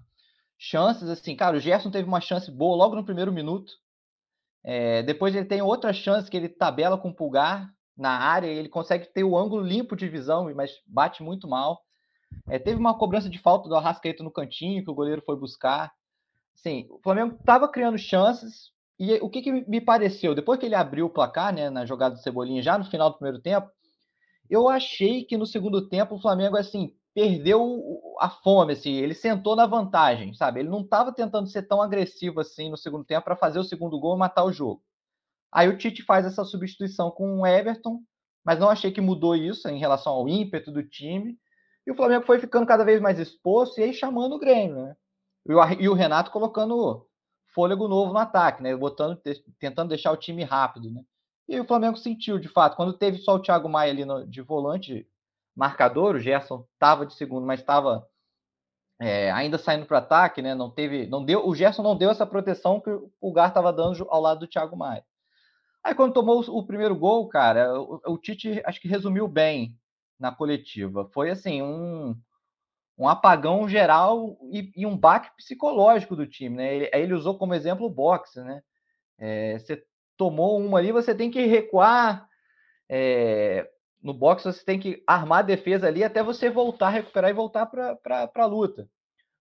chances, 0.57 1.09
assim, 1.09 1.35
cara, 1.35 1.57
o 1.57 1.59
Gerson 1.59 1.91
teve 1.91 2.07
uma 2.07 2.21
chance 2.21 2.49
boa 2.51 2.75
logo 2.75 2.95
no 2.95 3.05
primeiro 3.05 3.31
minuto. 3.31 3.73
É, 4.63 5.03
depois 5.03 5.35
ele 5.35 5.45
tem 5.45 5.61
outra 5.61 5.93
chance 5.93 6.29
que 6.29 6.35
ele 6.35 6.49
tabela 6.49 6.97
com 6.97 7.09
o 7.09 7.15
pulgar 7.15 7.69
na 7.95 8.09
área, 8.09 8.47
ele 8.47 8.67
consegue 8.67 9.05
ter 9.05 9.23
o 9.23 9.37
ângulo 9.37 9.63
limpo 9.63 9.95
de 9.95 10.07
visão, 10.09 10.51
mas 10.55 10.71
bate 10.85 11.23
muito 11.23 11.47
mal. 11.47 11.81
É, 12.47 12.59
teve 12.59 12.79
uma 12.79 12.97
cobrança 12.97 13.29
de 13.29 13.39
falta 13.39 13.69
do 13.69 13.75
Arrascaeta 13.75 14.23
no 14.23 14.31
cantinho, 14.31 14.83
que 14.83 14.89
o 14.89 14.95
goleiro 14.95 15.21
foi 15.25 15.37
buscar. 15.37 15.93
Sim, 16.55 16.87
o 16.89 16.99
Flamengo 17.01 17.35
estava 17.39 17.67
criando 17.67 17.97
chances, 17.97 18.71
e 18.99 19.13
o 19.15 19.29
que, 19.29 19.41
que, 19.41 19.51
me 19.51 19.81
pareceu? 19.81 20.33
Depois 20.33 20.59
que 20.59 20.65
ele 20.65 20.75
abriu 20.75 21.07
o 21.07 21.09
placar, 21.09 21.53
né, 21.53 21.69
na 21.69 21.85
jogada 21.85 22.15
do 22.15 22.21
Cebolinha, 22.21 22.61
já 22.61 22.77
no 22.77 22.85
final 22.85 23.09
do 23.09 23.17
primeiro 23.17 23.41
tempo, 23.41 23.69
eu 24.49 24.69
achei 24.69 25.23
que 25.23 25.37
no 25.37 25.45
segundo 25.45 25.89
tempo 25.89 26.15
o 26.15 26.21
Flamengo, 26.21 26.55
assim, 26.55 26.95
perdeu 27.13 28.01
a 28.19 28.29
fome, 28.29 28.73
assim, 28.73 28.93
ele 28.93 29.13
sentou 29.13 29.55
na 29.55 29.65
vantagem, 29.65 30.33
sabe? 30.33 30.59
Ele 30.59 30.69
não 30.69 30.81
estava 30.81 31.13
tentando 31.13 31.47
ser 31.47 31.63
tão 31.63 31.81
agressivo 31.81 32.41
assim 32.41 32.69
no 32.69 32.77
segundo 32.77 33.05
tempo 33.05 33.23
para 33.23 33.37
fazer 33.37 33.57
o 33.57 33.63
segundo 33.63 33.99
gol 33.99 34.15
e 34.15 34.19
matar 34.19 34.43
o 34.43 34.51
jogo. 34.51 34.83
Aí 35.51 35.69
o 35.69 35.77
Tite 35.77 36.03
faz 36.03 36.25
essa 36.25 36.43
substituição 36.43 37.09
com 37.09 37.39
o 37.39 37.47
Everton, 37.47 38.01
mas 38.43 38.59
não 38.59 38.69
achei 38.69 38.91
que 38.91 38.99
mudou 38.99 39.35
isso 39.35 39.69
em 39.69 39.79
relação 39.79 40.11
ao 40.11 40.27
ímpeto 40.27 40.71
do 40.71 40.83
time. 40.83 41.37
E 41.87 41.91
o 41.91 41.95
Flamengo 41.95 42.25
foi 42.25 42.37
ficando 42.39 42.65
cada 42.65 42.83
vez 42.83 42.99
mais 42.99 43.17
exposto 43.17 43.79
e 43.79 43.83
aí 43.83 43.93
chamando 43.93 44.35
o 44.35 44.39
Grêmio, 44.39 44.83
né? 44.83 44.95
E 45.79 45.87
o 45.87 45.93
Renato 45.93 46.31
colocando 46.31 47.07
fôlego 47.55 47.87
novo 47.87 48.11
no 48.11 48.19
ataque, 48.19 48.61
né? 48.61 48.75
Botando, 48.75 49.19
tentando 49.57 49.89
deixar 49.89 50.11
o 50.11 50.17
time 50.17 50.43
rápido, 50.43 50.91
né? 50.91 51.01
E 51.47 51.59
o 51.59 51.65
Flamengo 51.65 51.95
sentiu, 51.95 52.37
de 52.37 52.49
fato, 52.49 52.75
quando 52.75 52.93
teve 52.93 53.17
só 53.19 53.35
o 53.35 53.39
Thiago 53.41 53.69
Maia 53.69 53.91
ali 53.91 54.03
no, 54.03 54.27
de 54.27 54.41
volante 54.41 55.07
marcador, 55.55 56.15
o 56.15 56.19
Gerson 56.19 56.67
estava 56.73 57.05
de 57.05 57.13
segundo, 57.13 57.45
mas 57.45 57.61
estava 57.61 58.05
é, 58.99 59.31
ainda 59.31 59.57
saindo 59.57 59.85
para 59.85 59.99
ataque, 59.99 60.41
né? 60.41 60.53
Não 60.53 60.69
teve, 60.69 61.07
não 61.07 61.23
deu, 61.23 61.47
o 61.47 61.55
Gerson 61.55 61.81
não 61.81 61.97
deu 61.97 62.09
essa 62.09 62.25
proteção 62.25 62.81
que 62.81 62.89
o 62.89 63.09
Pulgar 63.21 63.49
estava 63.49 63.71
dando 63.71 64.05
ao 64.09 64.21
lado 64.21 64.41
do 64.41 64.47
Thiago 64.47 64.75
Maia. 64.75 65.05
Aí 65.83 65.95
quando 65.95 66.13
tomou 66.13 66.41
o, 66.41 66.59
o 66.59 66.65
primeiro 66.65 66.95
gol, 66.95 67.27
cara, 67.29 67.79
o, 67.79 68.01
o 68.05 68.17
Tite 68.17 68.61
acho 68.65 68.81
que 68.81 68.87
resumiu 68.87 69.27
bem 69.27 69.77
na 70.19 70.31
coletiva. 70.31 71.07
Foi 71.13 71.29
assim 71.29 71.61
um 71.61 72.15
um 72.97 73.07
apagão 73.07 73.67
geral 73.67 74.37
e, 74.51 74.71
e, 74.75 74.85
um 74.85 74.97
baque 74.97 75.35
psicológico 75.35 76.15
do 76.15 76.25
time, 76.25 76.55
né? 76.55 76.75
Ele, 76.75 76.89
ele 76.93 77.13
usou 77.13 77.37
como 77.37 77.53
exemplo 77.53 77.85
o 77.85 77.89
boxe, 77.89 78.41
né? 78.41 78.61
É, 79.17 79.59
você 79.59 79.83
tomou 80.17 80.57
uma 80.59 80.79
ali, 80.79 80.91
você 80.91 81.13
tem 81.13 81.29
que 81.29 81.45
recuar. 81.45 82.27
É, 82.89 83.69
no 84.01 84.13
boxe 84.13 84.45
você 84.45 84.63
tem 84.63 84.79
que 84.79 85.03
armar 85.07 85.39
a 85.39 85.41
defesa 85.41 85.87
ali 85.87 86.03
até 86.03 86.23
você 86.23 86.49
voltar, 86.49 86.89
recuperar 86.89 87.29
e 87.29 87.33
voltar 87.33 87.65
para 87.65 88.31
a 88.35 88.45
luta. 88.45 88.87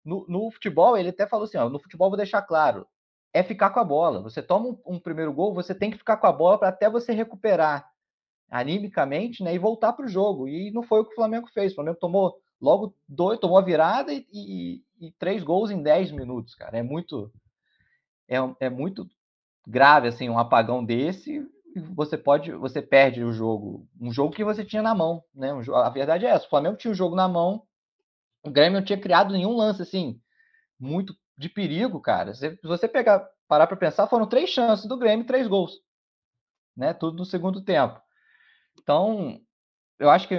No, 0.04 0.26
no, 0.28 0.50
futebol, 0.50 0.96
ele 0.96 1.10
até 1.10 1.26
falou 1.26 1.44
assim: 1.44 1.58
ó, 1.58 1.68
no 1.68 1.78
futebol 1.78 2.10
vou 2.10 2.16
deixar 2.16 2.42
claro, 2.42 2.86
é 3.32 3.42
ficar 3.42 3.70
com 3.70 3.80
a 3.80 3.84
bola. 3.84 4.22
Você 4.22 4.42
toma 4.42 4.68
um, 4.68 4.94
um 4.94 5.00
primeiro 5.00 5.32
gol, 5.32 5.54
você 5.54 5.74
tem 5.74 5.90
que 5.90 5.98
ficar 5.98 6.16
com 6.16 6.26
a 6.26 6.32
bola 6.32 6.58
para 6.58 6.68
até 6.68 6.90
você 6.90 7.12
recuperar 7.12 7.88
animicamente 8.50 9.42
né, 9.42 9.54
e 9.54 9.58
voltar 9.58 9.92
para 9.92 10.06
o 10.06 10.08
jogo. 10.08 10.48
E 10.48 10.70
não 10.72 10.82
foi 10.82 11.00
o 11.00 11.04
que 11.04 11.12
o 11.12 11.16
Flamengo 11.16 11.48
fez. 11.52 11.72
O 11.72 11.76
Flamengo 11.76 11.98
tomou 11.98 12.36
logo 12.60 12.94
dois, 13.08 13.38
tomou 13.38 13.58
a 13.58 13.62
virada 13.62 14.12
e, 14.12 14.26
e, 14.32 14.84
e, 15.00 15.12
três 15.12 15.42
gols 15.42 15.70
em 15.70 15.82
dez 15.82 16.10
minutos, 16.10 16.54
cara. 16.54 16.78
É 16.78 16.82
muito, 16.82 17.32
é, 18.28 18.36
é 18.60 18.70
muito 18.70 19.08
grave 19.66 20.08
assim 20.08 20.28
um 20.28 20.38
apagão 20.38 20.84
desse. 20.84 21.46
Você 21.94 22.16
pode, 22.16 22.52
você 22.52 22.80
perde 22.80 23.24
o 23.24 23.32
jogo, 23.32 23.88
um 24.00 24.12
jogo 24.12 24.34
que 24.34 24.44
você 24.44 24.64
tinha 24.64 24.82
na 24.82 24.94
mão, 24.94 25.24
né? 25.34 25.52
Um, 25.52 25.74
a 25.74 25.90
verdade 25.90 26.24
é 26.24 26.30
essa. 26.30 26.46
O 26.46 26.50
Flamengo 26.50 26.76
tinha 26.76 26.92
o 26.92 26.94
jogo 26.94 27.16
na 27.16 27.26
mão. 27.26 27.62
O 28.44 28.50
Grêmio 28.50 28.78
não 28.78 28.84
tinha 28.84 29.00
criado 29.00 29.32
nenhum 29.32 29.56
lance 29.56 29.82
assim 29.82 30.20
muito 30.78 31.16
de 31.36 31.48
perigo, 31.48 32.00
cara. 32.00 32.34
Se 32.34 32.58
você 32.62 32.86
pegar, 32.86 33.28
parar 33.48 33.66
para 33.66 33.76
pensar, 33.76 34.06
foram 34.06 34.26
três 34.26 34.50
chances 34.50 34.86
do 34.86 34.96
Grêmio, 34.96 35.26
três 35.26 35.46
gols, 35.46 35.80
né? 36.76 36.94
Tudo 36.94 37.16
no 37.16 37.24
segundo 37.24 37.64
tempo. 37.64 38.00
Então, 38.80 39.40
eu 39.98 40.10
acho 40.10 40.28
que 40.28 40.36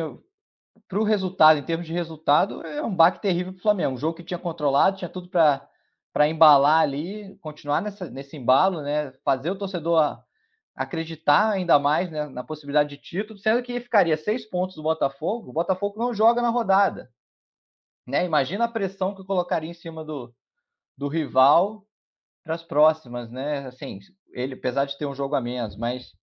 para 0.87 0.99
o 0.99 1.03
resultado, 1.03 1.59
em 1.59 1.63
termos 1.63 1.87
de 1.87 1.93
resultado, 1.93 2.65
é 2.65 2.83
um 2.83 2.93
baque 2.93 3.21
terrível 3.21 3.53
para 3.53 3.59
o 3.59 3.63
Flamengo. 3.63 3.95
Um 3.95 3.97
jogo 3.97 4.15
que 4.15 4.23
tinha 4.23 4.37
controlado, 4.37 4.97
tinha 4.97 5.09
tudo 5.09 5.29
para 5.29 6.29
embalar 6.29 6.81
ali, 6.81 7.35
continuar 7.41 7.81
nessa, 7.81 8.09
nesse 8.09 8.37
embalo, 8.37 8.81
né? 8.81 9.11
fazer 9.23 9.51
o 9.51 9.57
torcedor 9.57 10.19
acreditar 10.75 11.51
ainda 11.51 11.79
mais 11.79 12.11
né, 12.11 12.27
na 12.27 12.43
possibilidade 12.43 12.89
de 12.89 12.97
título, 12.97 13.39
sendo 13.39 13.63
que 13.63 13.79
ficaria 13.79 14.17
seis 14.17 14.45
pontos 14.45 14.75
do 14.75 14.83
Botafogo. 14.83 15.49
O 15.49 15.53
Botafogo 15.53 15.97
não 15.97 16.13
joga 16.13 16.41
na 16.41 16.49
rodada. 16.49 17.09
Né? 18.05 18.25
Imagina 18.25 18.65
a 18.65 18.71
pressão 18.71 19.15
que 19.15 19.23
colocaria 19.23 19.71
em 19.71 19.73
cima 19.73 20.03
do, 20.03 20.33
do 20.97 21.07
rival 21.07 21.85
para 22.43 22.53
as 22.53 22.61
próximas, 22.61 23.31
né? 23.31 23.65
Assim, 23.65 23.99
ele, 24.31 24.53
apesar 24.53 24.85
de 24.85 24.97
ter 24.97 25.05
um 25.07 25.15
jogo 25.15 25.33
a 25.33 25.41
menos, 25.41 25.75
mas 25.75 26.13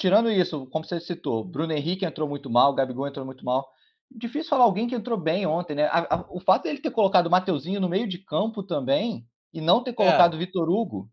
tirando 0.00 0.30
isso, 0.30 0.66
como 0.68 0.82
você 0.82 0.98
citou, 0.98 1.44
Bruno 1.44 1.74
Henrique 1.74 2.06
entrou 2.06 2.26
muito 2.26 2.48
mal, 2.48 2.74
Gabigol 2.74 3.06
entrou 3.06 3.26
muito 3.26 3.44
mal. 3.44 3.70
Difícil 4.10 4.48
falar 4.48 4.64
alguém 4.64 4.88
que 4.88 4.94
entrou 4.94 5.18
bem 5.18 5.46
ontem, 5.46 5.74
né? 5.74 5.84
A, 5.84 6.16
a, 6.16 6.26
o 6.30 6.40
fato 6.40 6.62
dele 6.62 6.80
ter 6.80 6.90
colocado 6.90 7.26
o 7.26 7.30
Mateuzinho 7.30 7.80
no 7.80 7.88
meio 7.88 8.08
de 8.08 8.18
campo 8.18 8.62
também 8.62 9.28
e 9.52 9.60
não 9.60 9.84
ter 9.84 9.92
colocado 9.92 10.32
é. 10.32 10.36
o 10.36 10.38
Vitor 10.38 10.68
Hugo, 10.70 11.08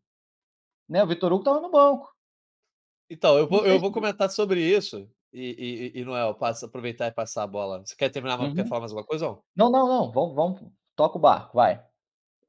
né? 0.87 1.03
O 1.03 1.07
Vitor 1.07 1.33
Hugo 1.33 1.41
estava 1.41 1.59
no 1.59 1.69
banco. 1.69 2.09
Então, 3.09 3.37
eu 3.37 3.47
vou, 3.47 3.65
eu 3.65 3.77
vou 3.77 3.91
comentar 3.91 4.29
sobre 4.29 4.61
isso. 4.61 5.07
E, 5.33 5.91
e, 5.93 5.99
e 5.99 6.05
Noel, 6.05 6.33
passa, 6.33 6.65
aproveitar 6.65 7.07
e 7.07 7.11
passar 7.11 7.43
a 7.43 7.47
bola. 7.47 7.85
Você 7.85 7.95
quer 7.95 8.09
terminar? 8.09 8.39
Uhum. 8.39 8.55
Quer 8.55 8.67
falar 8.67 8.81
mais 8.81 8.91
alguma 8.93 9.05
coisa? 9.05 9.37
Não, 9.53 9.69
não, 9.69 9.87
não. 9.87 10.11
Vamos, 10.11 10.33
vamos. 10.33 10.61
Toca 10.95 11.17
o 11.17 11.21
barco, 11.21 11.55
vai. 11.55 11.83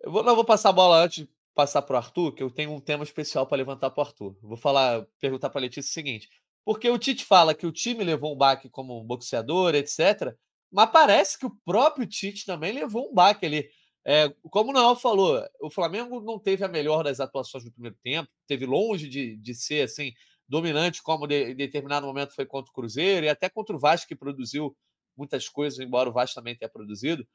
Eu 0.00 0.12
vou, 0.12 0.22
não, 0.22 0.36
vou 0.36 0.44
passar 0.44 0.70
a 0.70 0.72
bola 0.72 1.02
antes 1.02 1.24
de 1.24 1.30
passar 1.58 1.82
para 1.82 1.94
o 1.94 1.96
Arthur, 1.96 2.32
que 2.32 2.42
eu 2.44 2.52
tenho 2.52 2.70
um 2.70 2.78
tema 2.78 3.02
especial 3.02 3.44
para 3.44 3.56
levantar 3.56 3.90
para 3.90 4.00
o 4.00 4.06
Arthur. 4.06 4.38
Vou 4.40 4.56
falar, 4.56 5.04
perguntar 5.20 5.50
para 5.50 5.60
a 5.60 5.62
Letícia 5.62 5.90
o 5.90 5.92
seguinte: 5.92 6.28
porque 6.64 6.88
o 6.88 6.96
Tite 6.96 7.24
fala 7.24 7.52
que 7.52 7.66
o 7.66 7.72
time 7.72 8.04
levou 8.04 8.32
um 8.32 8.36
baque 8.38 8.70
como 8.70 9.00
um 9.00 9.04
boxeador, 9.04 9.74
etc. 9.74 10.36
Mas 10.70 10.88
parece 10.92 11.36
que 11.36 11.46
o 11.46 11.56
próprio 11.64 12.06
Tite 12.06 12.46
também 12.46 12.70
levou 12.72 13.10
um 13.10 13.12
baque 13.12 13.44
ali. 13.44 13.68
É, 14.06 14.32
como 14.52 14.70
o 14.70 14.72
Noel 14.72 14.94
falou, 14.94 15.44
o 15.60 15.68
Flamengo 15.68 16.20
não 16.20 16.38
teve 16.38 16.64
a 16.64 16.68
melhor 16.68 17.02
das 17.02 17.18
atuações 17.18 17.64
no 17.64 17.72
primeiro 17.72 17.96
tempo, 18.04 18.30
teve 18.46 18.64
longe 18.64 19.08
de, 19.08 19.36
de 19.36 19.52
ser 19.52 19.82
assim 19.82 20.12
dominante, 20.48 21.02
como 21.02 21.26
de, 21.26 21.50
em 21.50 21.56
determinado 21.56 22.06
momento 22.06 22.36
foi 22.36 22.46
contra 22.46 22.70
o 22.70 22.72
Cruzeiro 22.72 23.26
e 23.26 23.28
até 23.28 23.48
contra 23.48 23.74
o 23.74 23.80
Vasco, 23.80 24.06
que 24.06 24.14
produziu 24.14 24.76
muitas 25.16 25.48
coisas, 25.48 25.80
embora 25.80 26.08
o 26.08 26.12
Vasco 26.12 26.36
também 26.36 26.56
tenha 26.56 26.70
produzido. 26.70 27.26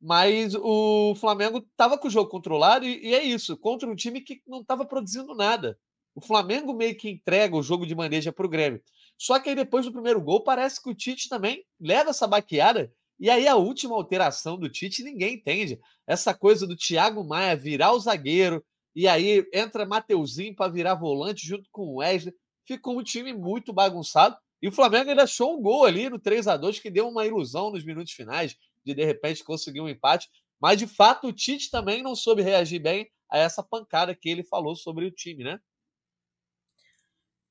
Mas 0.00 0.54
o 0.54 1.14
Flamengo 1.16 1.58
estava 1.58 1.98
com 1.98 2.06
o 2.06 2.10
jogo 2.10 2.30
controlado 2.30 2.86
e, 2.86 3.08
e, 3.08 3.14
é 3.14 3.22
isso, 3.22 3.56
contra 3.56 3.88
um 3.88 3.96
time 3.96 4.20
que 4.20 4.40
não 4.46 4.60
estava 4.60 4.84
produzindo 4.84 5.34
nada. 5.34 5.78
O 6.14 6.20
Flamengo 6.20 6.72
meio 6.72 6.96
que 6.96 7.10
entrega 7.10 7.56
o 7.56 7.62
jogo 7.62 7.86
de 7.86 7.94
maneja 7.94 8.32
para 8.32 8.46
o 8.46 8.48
Grêmio. 8.48 8.82
Só 9.16 9.38
que 9.40 9.48
aí 9.48 9.54
depois 9.54 9.84
do 9.84 9.92
primeiro 9.92 10.20
gol, 10.20 10.42
parece 10.42 10.82
que 10.82 10.90
o 10.90 10.94
Tite 10.94 11.28
também 11.28 11.64
leva 11.80 12.10
essa 12.10 12.26
baqueada. 12.26 12.92
E 13.18 13.28
aí 13.28 13.48
a 13.48 13.56
última 13.56 13.96
alteração 13.96 14.56
do 14.56 14.68
Tite 14.68 15.02
ninguém 15.02 15.34
entende. 15.34 15.80
Essa 16.06 16.32
coisa 16.32 16.66
do 16.66 16.76
Thiago 16.76 17.24
Maia 17.24 17.56
virar 17.56 17.92
o 17.92 18.00
zagueiro, 18.00 18.64
e 18.94 19.06
aí 19.06 19.46
entra 19.52 19.86
Mateuzinho 19.86 20.54
para 20.54 20.70
virar 20.70 20.94
volante 20.94 21.46
junto 21.46 21.68
com 21.70 21.82
o 21.82 21.96
Wesley. 21.96 22.34
Ficou 22.66 22.98
um 22.98 23.02
time 23.02 23.32
muito 23.32 23.72
bagunçado. 23.72 24.36
E 24.60 24.68
o 24.68 24.72
Flamengo 24.72 25.10
ainda 25.10 25.22
achou 25.22 25.56
um 25.56 25.62
gol 25.62 25.84
ali 25.84 26.10
no 26.10 26.18
3 26.18 26.48
a 26.48 26.56
2 26.56 26.80
que 26.80 26.90
deu 26.90 27.08
uma 27.08 27.24
ilusão 27.24 27.70
nos 27.70 27.84
minutos 27.84 28.12
finais 28.12 28.56
de 28.88 28.94
de 28.94 29.04
repente 29.04 29.44
conseguir 29.44 29.80
um 29.80 29.88
empate. 29.88 30.28
Mas 30.60 30.78
de 30.78 30.86
fato 30.86 31.28
o 31.28 31.32
Tite 31.32 31.70
também 31.70 32.02
não 32.02 32.16
soube 32.16 32.42
reagir 32.42 32.80
bem 32.80 33.10
a 33.30 33.38
essa 33.38 33.62
pancada 33.62 34.14
que 34.14 34.28
ele 34.28 34.42
falou 34.42 34.74
sobre 34.74 35.04
o 35.06 35.10
time, 35.10 35.44
né? 35.44 35.60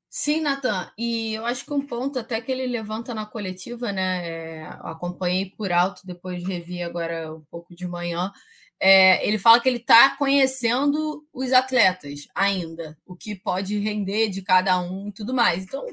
Sim, 0.10 0.41
Natan, 0.41 0.91
e 0.98 1.34
eu 1.34 1.46
acho 1.46 1.65
que 1.65 1.74
um 1.74 1.86
ponto 1.86 2.17
até 2.17 2.41
que 2.41 2.51
ele 2.51 2.65
levanta 2.65 3.13
na 3.13 3.25
coletiva, 3.25 3.91
né? 3.91 4.27
É, 4.27 4.63
acompanhei 4.82 5.51
por 5.51 5.72
alto, 5.72 6.01
depois 6.06 6.44
revi 6.46 6.82
agora 6.82 7.34
um 7.36 7.44
pouco 7.51 7.75
de 7.75 7.86
manhã. 7.88 8.32
É, 8.79 9.25
ele 9.27 9.38
fala 9.38 9.60
que 9.60 9.67
ele 9.70 9.77
está 9.77 10.15
conhecendo 10.17 11.27
os 11.34 11.51
atletas 11.51 12.27
ainda, 12.34 12.98
o 13.06 13.15
que 13.15 13.36
pode 13.36 13.77
render 13.79 14.29
de 14.29 14.41
cada 14.41 14.79
um 14.79 15.10
e 15.10 15.12
tudo 15.13 15.34
mais. 15.34 15.63
Então, 15.63 15.86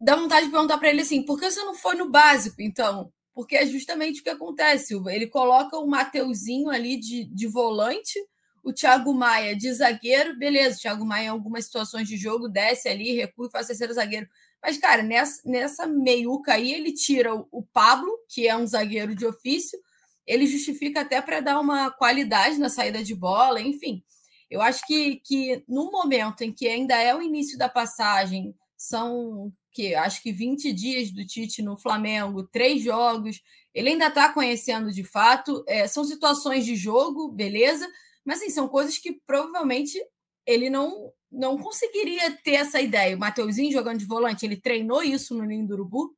dá 0.00 0.16
vontade 0.16 0.46
de 0.46 0.52
perguntar 0.52 0.78
para 0.78 0.90
ele 0.90 1.02
assim: 1.02 1.22
por 1.24 1.38
que 1.38 1.50
você 1.50 1.62
não 1.64 1.74
foi 1.74 1.96
no 1.96 2.10
básico, 2.10 2.62
então? 2.62 3.12
Porque 3.38 3.54
é 3.54 3.64
justamente 3.64 4.20
o 4.20 4.24
que 4.24 4.30
acontece. 4.30 5.00
Ele 5.06 5.28
coloca 5.28 5.78
o 5.78 5.86
Mateuzinho 5.86 6.70
ali 6.70 6.96
de, 6.96 7.22
de 7.22 7.46
volante, 7.46 8.18
o 8.64 8.72
Thiago 8.72 9.14
Maia 9.14 9.54
de 9.54 9.72
zagueiro, 9.72 10.36
beleza, 10.36 10.76
o 10.76 10.80
Thiago 10.80 11.06
Maia 11.06 11.26
em 11.26 11.28
algumas 11.28 11.66
situações 11.66 12.08
de 12.08 12.16
jogo 12.16 12.48
desce 12.48 12.88
ali, 12.88 13.12
recua 13.12 13.46
e 13.46 13.50
faz 13.52 13.68
terceiro 13.68 13.94
zagueiro. 13.94 14.28
Mas, 14.60 14.76
cara, 14.76 15.04
nessa, 15.04 15.40
nessa 15.48 15.86
meiuca 15.86 16.54
aí, 16.54 16.74
ele 16.74 16.92
tira 16.92 17.32
o, 17.32 17.46
o 17.52 17.62
Pablo, 17.62 18.10
que 18.28 18.48
é 18.48 18.56
um 18.56 18.66
zagueiro 18.66 19.14
de 19.14 19.24
ofício, 19.24 19.78
ele 20.26 20.44
justifica 20.44 21.02
até 21.02 21.22
para 21.22 21.38
dar 21.38 21.60
uma 21.60 21.92
qualidade 21.92 22.58
na 22.58 22.68
saída 22.68 23.04
de 23.04 23.14
bola, 23.14 23.60
enfim. 23.60 24.02
Eu 24.50 24.60
acho 24.60 24.84
que, 24.84 25.20
que 25.24 25.62
no 25.68 25.92
momento 25.92 26.42
em 26.42 26.52
que 26.52 26.66
ainda 26.66 26.96
é 26.96 27.14
o 27.14 27.22
início 27.22 27.56
da 27.56 27.68
passagem, 27.68 28.52
são 28.76 29.52
que 29.78 29.94
acho 29.94 30.20
que 30.20 30.32
20 30.32 30.72
dias 30.72 31.12
do 31.12 31.24
Tite 31.24 31.62
no 31.62 31.76
Flamengo, 31.76 32.42
três 32.42 32.82
jogos, 32.82 33.40
ele 33.72 33.90
ainda 33.90 34.08
está 34.08 34.32
conhecendo 34.32 34.90
de 34.90 35.04
fato. 35.04 35.62
É, 35.68 35.86
são 35.86 36.02
situações 36.02 36.66
de 36.66 36.74
jogo, 36.74 37.28
beleza, 37.28 37.88
mas 38.24 38.40
assim, 38.40 38.50
são 38.50 38.66
coisas 38.66 38.98
que 38.98 39.20
provavelmente 39.24 39.96
ele 40.44 40.68
não 40.68 41.12
não 41.30 41.58
conseguiria 41.58 42.36
ter 42.42 42.54
essa 42.54 42.80
ideia. 42.80 43.14
O 43.14 43.20
Mateuzinho 43.20 43.70
jogando 43.70 43.98
de 43.98 44.06
volante, 44.06 44.44
ele 44.44 44.56
treinou 44.56 45.02
isso 45.02 45.34
no 45.34 45.44
Ninho 45.44 45.66
do 45.66 45.74
Urubu. 45.74 46.16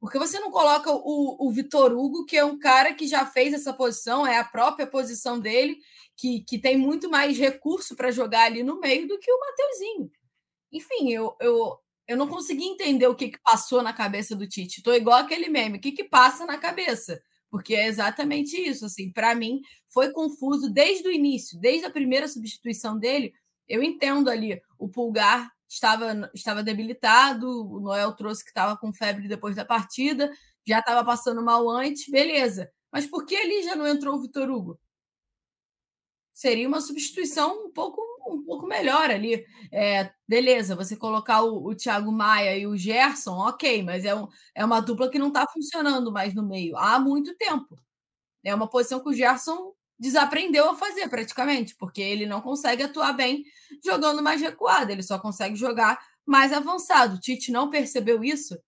Porque 0.00 0.18
você 0.18 0.38
não 0.38 0.52
coloca 0.52 0.90
o, 0.90 1.36
o 1.46 1.50
Vitor 1.50 1.92
Hugo, 1.92 2.24
que 2.24 2.36
é 2.36 2.44
um 2.44 2.58
cara 2.58 2.94
que 2.94 3.08
já 3.08 3.26
fez 3.26 3.52
essa 3.52 3.74
posição, 3.74 4.24
é 4.24 4.38
a 4.38 4.44
própria 4.44 4.86
posição 4.86 5.38
dele, 5.38 5.76
que, 6.16 6.44
que 6.44 6.58
tem 6.58 6.78
muito 6.78 7.10
mais 7.10 7.36
recurso 7.36 7.96
para 7.96 8.12
jogar 8.12 8.44
ali 8.44 8.62
no 8.62 8.78
meio 8.78 9.08
do 9.08 9.18
que 9.18 9.30
o 9.30 9.40
Mateuzinho. 9.40 10.10
Enfim, 10.72 11.10
eu, 11.10 11.36
eu, 11.40 11.76
eu 12.10 12.16
não 12.16 12.26
consegui 12.26 12.64
entender 12.64 13.06
o 13.06 13.14
que, 13.14 13.28
que 13.28 13.38
passou 13.40 13.84
na 13.84 13.92
cabeça 13.92 14.34
do 14.34 14.44
Tite. 14.44 14.82
Tô 14.82 14.92
igual 14.92 15.18
aquele 15.18 15.48
meme, 15.48 15.78
o 15.78 15.80
que, 15.80 15.92
que 15.92 16.02
passa 16.02 16.44
na 16.44 16.58
cabeça? 16.58 17.22
Porque 17.48 17.72
é 17.72 17.86
exatamente 17.86 18.56
isso, 18.56 18.84
assim, 18.84 19.12
para 19.12 19.32
mim 19.32 19.60
foi 19.88 20.10
confuso 20.10 20.68
desde 20.68 21.06
o 21.06 21.12
início, 21.12 21.56
desde 21.60 21.86
a 21.86 21.90
primeira 21.90 22.26
substituição 22.26 22.98
dele. 22.98 23.32
Eu 23.68 23.80
entendo 23.80 24.28
ali, 24.28 24.60
o 24.76 24.88
Pulgar 24.88 25.48
estava, 25.68 26.28
estava 26.34 26.64
debilitado, 26.64 27.46
o 27.48 27.78
Noel 27.78 28.10
trouxe 28.16 28.42
que 28.42 28.50
estava 28.50 28.76
com 28.76 28.92
febre 28.92 29.28
depois 29.28 29.54
da 29.54 29.64
partida, 29.64 30.32
já 30.66 30.80
estava 30.80 31.04
passando 31.04 31.40
mal 31.44 31.70
antes, 31.70 32.10
beleza. 32.10 32.68
Mas 32.92 33.06
por 33.06 33.24
que 33.24 33.36
ali 33.36 33.62
já 33.62 33.76
não 33.76 33.86
entrou 33.86 34.16
o 34.16 34.20
Vitor 34.20 34.50
Hugo? 34.50 34.80
Seria 36.40 36.66
uma 36.66 36.80
substituição 36.80 37.66
um 37.66 37.70
pouco 37.70 38.00
um 38.26 38.42
pouco 38.42 38.66
melhor 38.66 39.10
ali. 39.10 39.44
É, 39.70 40.10
beleza, 40.26 40.74
você 40.74 40.96
colocar 40.96 41.42
o, 41.42 41.66
o 41.66 41.74
Thiago 41.74 42.10
Maia 42.10 42.56
e 42.56 42.66
o 42.66 42.74
Gerson, 42.78 43.36
ok, 43.36 43.82
mas 43.82 44.06
é, 44.06 44.14
um, 44.14 44.26
é 44.54 44.64
uma 44.64 44.80
dupla 44.80 45.10
que 45.10 45.18
não 45.18 45.28
está 45.28 45.46
funcionando 45.46 46.10
mais 46.10 46.34
no 46.34 46.42
meio 46.42 46.78
há 46.78 46.98
muito 46.98 47.36
tempo. 47.36 47.78
É 48.42 48.54
uma 48.54 48.66
posição 48.70 49.00
que 49.02 49.10
o 49.10 49.12
Gerson 49.12 49.74
desaprendeu 49.98 50.70
a 50.70 50.74
fazer 50.74 51.10
praticamente, 51.10 51.76
porque 51.76 52.00
ele 52.00 52.24
não 52.24 52.40
consegue 52.40 52.84
atuar 52.84 53.12
bem 53.12 53.44
jogando 53.84 54.22
mais 54.22 54.40
recuado, 54.40 54.90
ele 54.90 55.02
só 55.02 55.18
consegue 55.18 55.56
jogar 55.56 56.00
mais 56.24 56.54
avançado. 56.54 57.16
O 57.16 57.20
Tite 57.20 57.52
não 57.52 57.68
percebeu 57.68 58.24
isso. 58.24 58.54
O 58.54 58.58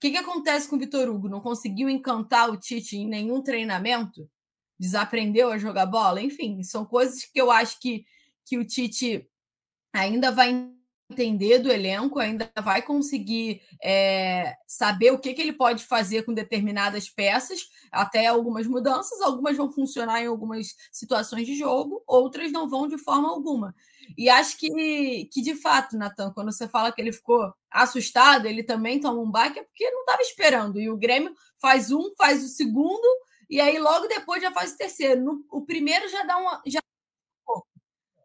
que, 0.00 0.10
que 0.10 0.18
acontece 0.18 0.66
com 0.68 0.74
o 0.74 0.80
Vitor 0.80 1.08
Hugo? 1.08 1.28
Não 1.28 1.40
conseguiu 1.40 1.88
encantar 1.88 2.50
o 2.50 2.56
Tite 2.56 2.96
em 2.96 3.06
nenhum 3.06 3.40
treinamento? 3.40 4.28
Desaprendeu 4.82 5.52
a 5.52 5.58
jogar 5.58 5.86
bola? 5.86 6.20
Enfim, 6.20 6.62
são 6.64 6.84
coisas 6.84 7.24
que 7.24 7.40
eu 7.40 7.50
acho 7.50 7.78
que 7.78 8.04
que 8.44 8.58
o 8.58 8.64
Tite 8.66 9.24
ainda 9.94 10.32
vai 10.32 10.72
entender 11.10 11.58
do 11.58 11.70
elenco, 11.70 12.18
ainda 12.18 12.50
vai 12.62 12.80
conseguir 12.82 13.60
é, 13.82 14.56
saber 14.66 15.12
o 15.12 15.18
que, 15.18 15.34
que 15.34 15.42
ele 15.42 15.52
pode 15.52 15.84
fazer 15.84 16.24
com 16.24 16.32
determinadas 16.32 17.08
peças, 17.08 17.68
até 17.90 18.26
algumas 18.26 18.66
mudanças, 18.66 19.20
algumas 19.20 19.56
vão 19.56 19.70
funcionar 19.70 20.22
em 20.22 20.26
algumas 20.26 20.74
situações 20.90 21.46
de 21.46 21.54
jogo, 21.54 22.02
outras 22.06 22.50
não 22.50 22.68
vão 22.68 22.88
de 22.88 22.96
forma 22.96 23.28
alguma. 23.28 23.74
E 24.16 24.28
acho 24.28 24.58
que, 24.58 25.28
que 25.30 25.42
de 25.42 25.54
fato, 25.54 25.96
Natan, 25.96 26.32
quando 26.32 26.50
você 26.50 26.66
fala 26.66 26.90
que 26.90 27.00
ele 27.00 27.12
ficou 27.12 27.52
assustado, 27.70 28.46
ele 28.46 28.62
também 28.62 28.98
toma 28.98 29.20
um 29.20 29.30
baque, 29.30 29.60
é 29.60 29.62
porque 29.62 29.90
não 29.90 30.00
estava 30.00 30.22
esperando. 30.22 30.80
E 30.80 30.90
o 30.90 30.96
Grêmio 30.96 31.34
faz 31.60 31.90
um, 31.90 32.12
faz 32.16 32.42
o 32.42 32.48
segundo, 32.48 33.06
e 33.52 33.60
aí 33.60 33.78
logo 33.78 34.06
depois 34.06 34.40
já 34.40 34.50
faz 34.50 34.72
o 34.72 34.78
terceiro. 34.78 35.20
No, 35.20 35.44
o 35.50 35.60
primeiro 35.60 36.08
já 36.08 36.22
dá 36.22 36.38
uma. 36.38 36.62
Já 36.66 36.80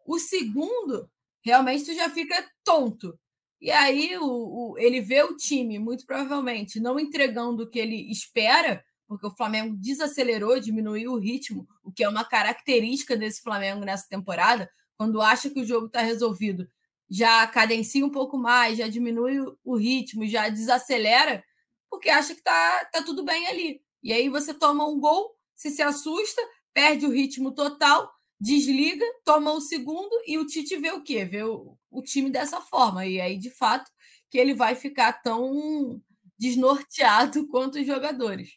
o 0.06 0.18
segundo, 0.18 1.06
realmente, 1.44 1.84
tu 1.84 1.94
já 1.94 2.08
fica 2.08 2.50
tonto. 2.64 3.14
E 3.60 3.70
aí 3.70 4.16
o, 4.16 4.24
o, 4.24 4.78
ele 4.78 5.02
vê 5.02 5.22
o 5.22 5.36
time, 5.36 5.78
muito 5.78 6.06
provavelmente, 6.06 6.80
não 6.80 6.98
entregando 6.98 7.64
o 7.64 7.68
que 7.68 7.78
ele 7.78 8.10
espera, 8.10 8.82
porque 9.06 9.26
o 9.26 9.36
Flamengo 9.36 9.76
desacelerou, 9.76 10.58
diminuiu 10.58 11.12
o 11.12 11.18
ritmo, 11.18 11.68
o 11.84 11.92
que 11.92 12.02
é 12.02 12.08
uma 12.08 12.24
característica 12.24 13.14
desse 13.14 13.42
Flamengo 13.42 13.84
nessa 13.84 14.08
temporada. 14.08 14.70
Quando 14.96 15.20
acha 15.20 15.50
que 15.50 15.60
o 15.60 15.66
jogo 15.66 15.88
está 15.88 16.00
resolvido, 16.00 16.66
já 17.06 17.46
cadencia 17.48 18.04
um 18.04 18.10
pouco 18.10 18.38
mais, 18.38 18.78
já 18.78 18.88
diminui 18.88 19.36
o 19.62 19.76
ritmo, 19.76 20.26
já 20.26 20.48
desacelera, 20.48 21.44
porque 21.90 22.08
acha 22.08 22.34
que 22.34 22.42
tá, 22.42 22.86
tá 22.86 23.02
tudo 23.02 23.22
bem 23.22 23.46
ali. 23.46 23.82
E 24.02 24.12
aí 24.12 24.28
você 24.28 24.54
toma 24.54 24.86
um 24.86 24.98
gol, 24.98 25.34
se 25.54 25.70
se 25.70 25.82
assusta, 25.82 26.40
perde 26.72 27.06
o 27.06 27.10
ritmo 27.10 27.52
total 27.52 28.10
desliga, 28.40 29.04
toma 29.24 29.52
o 29.52 29.60
segundo 29.60 30.10
e 30.26 30.38
o 30.38 30.46
Tite 30.46 30.76
vê 30.76 30.92
o 30.92 31.02
quê? 31.02 31.24
Vê 31.24 31.42
o, 31.42 31.76
o 31.90 32.02
time 32.02 32.30
dessa 32.30 32.60
forma. 32.60 33.04
E 33.04 33.20
aí, 33.20 33.36
de 33.36 33.50
fato, 33.50 33.90
que 34.30 34.38
ele 34.38 34.54
vai 34.54 34.74
ficar 34.74 35.14
tão 35.22 36.00
desnorteado 36.38 37.46
quanto 37.50 37.78
os 37.78 37.86
jogadores. 37.86 38.50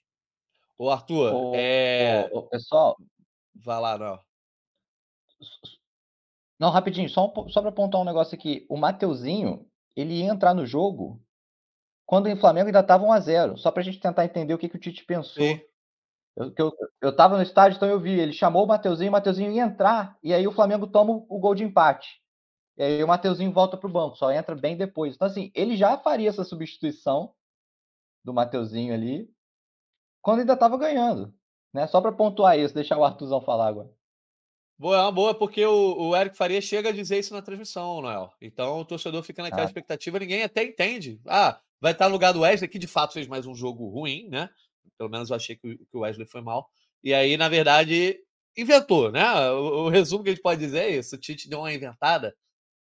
Ô, 0.78 0.90
Arthur, 0.90 1.34
ô, 1.34 1.56
é... 1.56 2.30
Ô, 2.32 2.44
pessoal... 2.44 2.98
Vai 3.64 3.80
lá, 3.80 3.98
não. 3.98 4.20
Não, 6.58 6.72
rapidinho, 6.72 7.10
só, 7.10 7.28
um, 7.28 7.50
só 7.50 7.62
para 7.62 7.70
apontar 7.70 8.02
um 8.02 8.06
negócio 8.06 8.36
aqui. 8.36 8.66
O 8.70 8.78
Mateuzinho, 8.78 9.68
ele 9.96 10.16
ia 10.16 10.32
entrar 10.32 10.56
no 10.56 10.66
jogo 10.66 11.22
quando 12.12 12.30
o 12.30 12.36
Flamengo 12.36 12.68
ainda 12.68 12.82
estava 12.82 13.06
1x0, 13.06 13.56
só 13.56 13.72
para 13.72 13.80
a 13.80 13.86
gente 13.86 13.98
tentar 13.98 14.26
entender 14.26 14.54
o 14.54 14.58
que, 14.58 14.68
que 14.68 14.76
o 14.76 14.80
Tite 14.80 15.06
pensou. 15.06 15.42
Sim. 15.42 15.62
Eu, 16.36 16.54
eu, 16.58 16.74
eu 17.04 17.16
tava 17.16 17.38
no 17.38 17.42
estádio, 17.42 17.78
então 17.78 17.88
eu 17.88 18.02
vi. 18.02 18.20
Ele 18.20 18.34
chamou 18.34 18.66
o 18.66 18.68
Mateuzinho, 18.68 19.08
o 19.08 19.14
Mateuzinho 19.14 19.50
ia 19.50 19.64
entrar, 19.64 20.18
e 20.22 20.34
aí 20.34 20.46
o 20.46 20.52
Flamengo 20.52 20.86
toma 20.88 21.14
o 21.14 21.40
gol 21.40 21.56
de 21.56 21.64
empate. 21.64 22.22
E 22.78 22.84
aí 22.84 23.02
o 23.02 23.08
Mateuzinho 23.08 23.54
volta 23.54 23.78
para 23.78 23.88
o 23.88 23.92
banco, 23.94 24.18
só 24.18 24.30
entra 24.30 24.54
bem 24.56 24.76
depois. 24.76 25.16
Então, 25.16 25.26
assim, 25.26 25.54
ele 25.56 25.78
já 25.78 25.98
faria 25.98 26.28
essa 26.28 26.44
substituição 26.44 27.34
do 28.26 28.34
Mateuzinho 28.34 28.94
ali 28.94 29.34
quando 30.22 30.42
ainda 30.42 30.52
estava 30.52 30.78
ganhando. 30.78 31.34
Né? 31.74 31.88
Só 31.88 32.02
para 32.02 32.12
pontuar 32.12 32.60
isso, 32.60 32.76
deixar 32.76 32.98
o 32.98 33.06
Artuzão 33.06 33.40
falar 33.40 33.68
agora. 33.70 33.90
Boa, 34.78 34.98
é 34.98 35.02
uma 35.02 35.14
boa, 35.14 35.34
porque 35.34 35.66
o, 35.66 36.10
o 36.10 36.16
Eric 36.18 36.36
Faria 36.36 36.60
chega 36.60 36.90
a 36.90 36.94
dizer 36.94 37.20
isso 37.20 37.34
na 37.34 37.42
transmissão, 37.42 38.02
Noel. 38.02 38.34
Então 38.42 38.82
o 38.82 38.86
torcedor 38.86 39.24
fica 39.24 39.42
naquela 39.42 39.62
ah. 39.62 39.66
expectativa, 39.66 40.20
ninguém 40.20 40.44
até 40.44 40.62
entende. 40.62 41.22
Ah, 41.26 41.58
vai 41.82 41.94
estar 41.94 42.08
no 42.08 42.14
lugar 42.14 42.32
do 42.32 42.42
Wesley, 42.42 42.70
que 42.70 42.80
de 42.80 42.88
fato 42.88 43.14
fez 43.14 43.28
mais 43.28 43.48
um 43.48 43.56
jogo 43.56 43.90
ruim, 43.90 44.30
né? 44.30 44.50
Pelo 44.98 45.10
menos 45.10 45.30
eu 45.30 45.36
achei 45.36 45.56
que, 45.56 45.80
o 45.92 46.00
Wesley 46.00 46.28
foi 46.28 46.42
mal. 46.42 46.70
E 47.04 47.14
aí, 47.14 47.36
na 47.36 47.50
verdade, 47.50 48.20
inventou, 48.56 49.12
né? 49.12 49.24
O, 49.52 49.86
o, 49.86 49.90
resumo 49.90 50.24
que 50.24 50.30
a 50.30 50.34
gente 50.34 50.44
pode 50.44 50.60
dizer 50.60 50.80
é 50.80 50.98
isso: 50.98 51.16
o 51.16 51.18
Tite 51.18 51.50
deu 51.50 51.60
uma 51.60 51.74
inventada. 51.74 52.36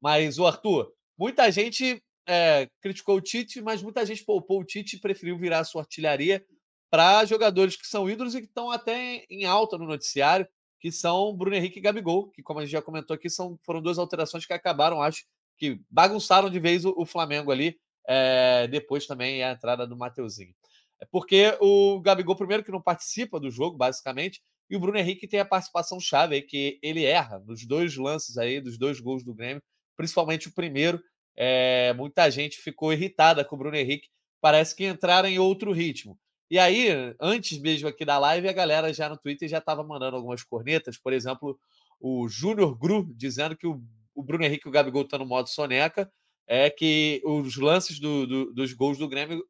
Mas, 0.02 0.38
o 0.38 0.46
Arthur, 0.46 0.92
muita 1.18 1.50
gente 1.52 2.04
é, 2.28 2.68
criticou 2.82 3.16
o 3.16 3.22
Tite, 3.22 3.62
mas 3.62 3.82
muita 3.82 4.06
gente 4.06 4.26
poupou 4.26 4.60
o 4.60 4.66
Tite 4.66 4.98
e 4.98 5.00
preferiu 5.00 5.38
virar 5.38 5.60
a 5.60 5.64
sua 5.64 5.84
artilharia 5.84 6.46
para 6.90 7.24
jogadores 7.24 7.78
que 7.78 7.88
são 7.88 8.10
ídolos 8.10 8.36
e 8.36 8.42
que 8.42 8.48
estão 8.48 8.70
até 8.70 9.26
em 9.30 9.46
alta 9.46 9.78
no 9.78 9.86
noticiário, 9.86 10.46
que 10.80 10.92
são 10.92 11.34
Bruno 11.34 11.56
Henrique 11.56 11.80
e 11.80 11.82
Gabigol, 11.82 12.30
que, 12.30 12.44
como 12.44 12.60
a 12.60 12.64
gente 12.64 12.74
já 12.74 12.82
comentou 12.82 13.14
aqui, 13.14 13.30
são, 13.30 13.58
foram 13.64 13.82
duas 13.82 13.98
alterações 13.98 14.46
que 14.46 14.52
acabaram, 14.52 15.02
acho, 15.02 15.24
que 15.58 15.80
bagunçaram 15.90 16.50
de 16.50 16.60
vez 16.60 16.84
o, 16.84 16.94
o 16.98 17.06
Flamengo 17.06 17.52
ali. 17.52 17.80
É, 18.08 18.68
depois 18.68 19.06
também 19.06 19.44
a 19.44 19.52
entrada 19.52 19.86
do 19.86 19.98
Mateuzinho. 19.98 20.54
É 21.00 21.06
porque 21.06 21.58
o 21.60 22.00
Gabigol, 22.00 22.36
primeiro, 22.36 22.64
que 22.64 22.72
não 22.72 22.82
participa 22.82 23.40
do 23.40 23.50
jogo, 23.50 23.78
basicamente, 23.78 24.42
e 24.70 24.76
o 24.76 24.80
Bruno 24.80 24.98
Henrique 24.98 25.28
tem 25.28 25.40
a 25.40 25.46
participação 25.46 26.00
chave 26.00 26.36
aí, 26.36 26.42
que 26.42 26.80
ele 26.82 27.04
erra 27.04 27.40
nos 27.40 27.66
dois 27.66 27.98
lances 27.98 28.38
aí, 28.38 28.62
dos 28.62 28.78
dois 28.78 29.00
gols 29.00 29.24
do 29.24 29.34
Grêmio, 29.34 29.62
principalmente 29.98 30.48
o 30.48 30.54
primeiro. 30.54 31.02
É, 31.36 31.94
muita 31.94 32.30
gente 32.30 32.58
ficou 32.58 32.94
irritada 32.94 33.44
com 33.44 33.56
o 33.56 33.60
Bruno 33.60 33.76
Henrique, 33.76 34.10
parece 34.40 34.76
que 34.76 34.88
entraram 34.88 35.28
em 35.28 35.40
outro 35.40 35.72
ritmo. 35.72 36.18
E 36.50 36.60
aí, 36.60 36.90
antes 37.20 37.58
mesmo 37.60 37.88
aqui 37.88 38.06
da 38.06 38.20
live, 38.20 38.48
a 38.48 38.54
galera 38.54 38.94
já 38.94 39.10
no 39.10 39.18
Twitter 39.18 39.50
já 39.50 39.58
estava 39.58 39.84
mandando 39.84 40.18
algumas 40.18 40.44
cornetas, 40.44 40.98
por 40.98 41.14
exemplo, 41.14 41.60
o 42.00 42.28
Júnior 42.28 42.78
Gru 42.78 43.10
dizendo 43.16 43.56
que 43.56 43.68
o, 43.68 43.82
o 44.14 44.24
Bruno 44.24 44.44
Henrique 44.44 44.68
e 44.68 44.70
o 44.70 44.72
Gabigol 44.72 45.04
estão 45.04 45.20
no 45.20 45.26
modo 45.26 45.50
soneca, 45.50 46.12
é 46.54 46.70
que 46.70 47.22
os 47.24 47.56
lances 47.56 47.98
do, 47.98 48.28
do, 48.28 48.54
dos 48.54 48.74
gols 48.74 48.98
do 48.98 49.08
Grêmio 49.08 49.42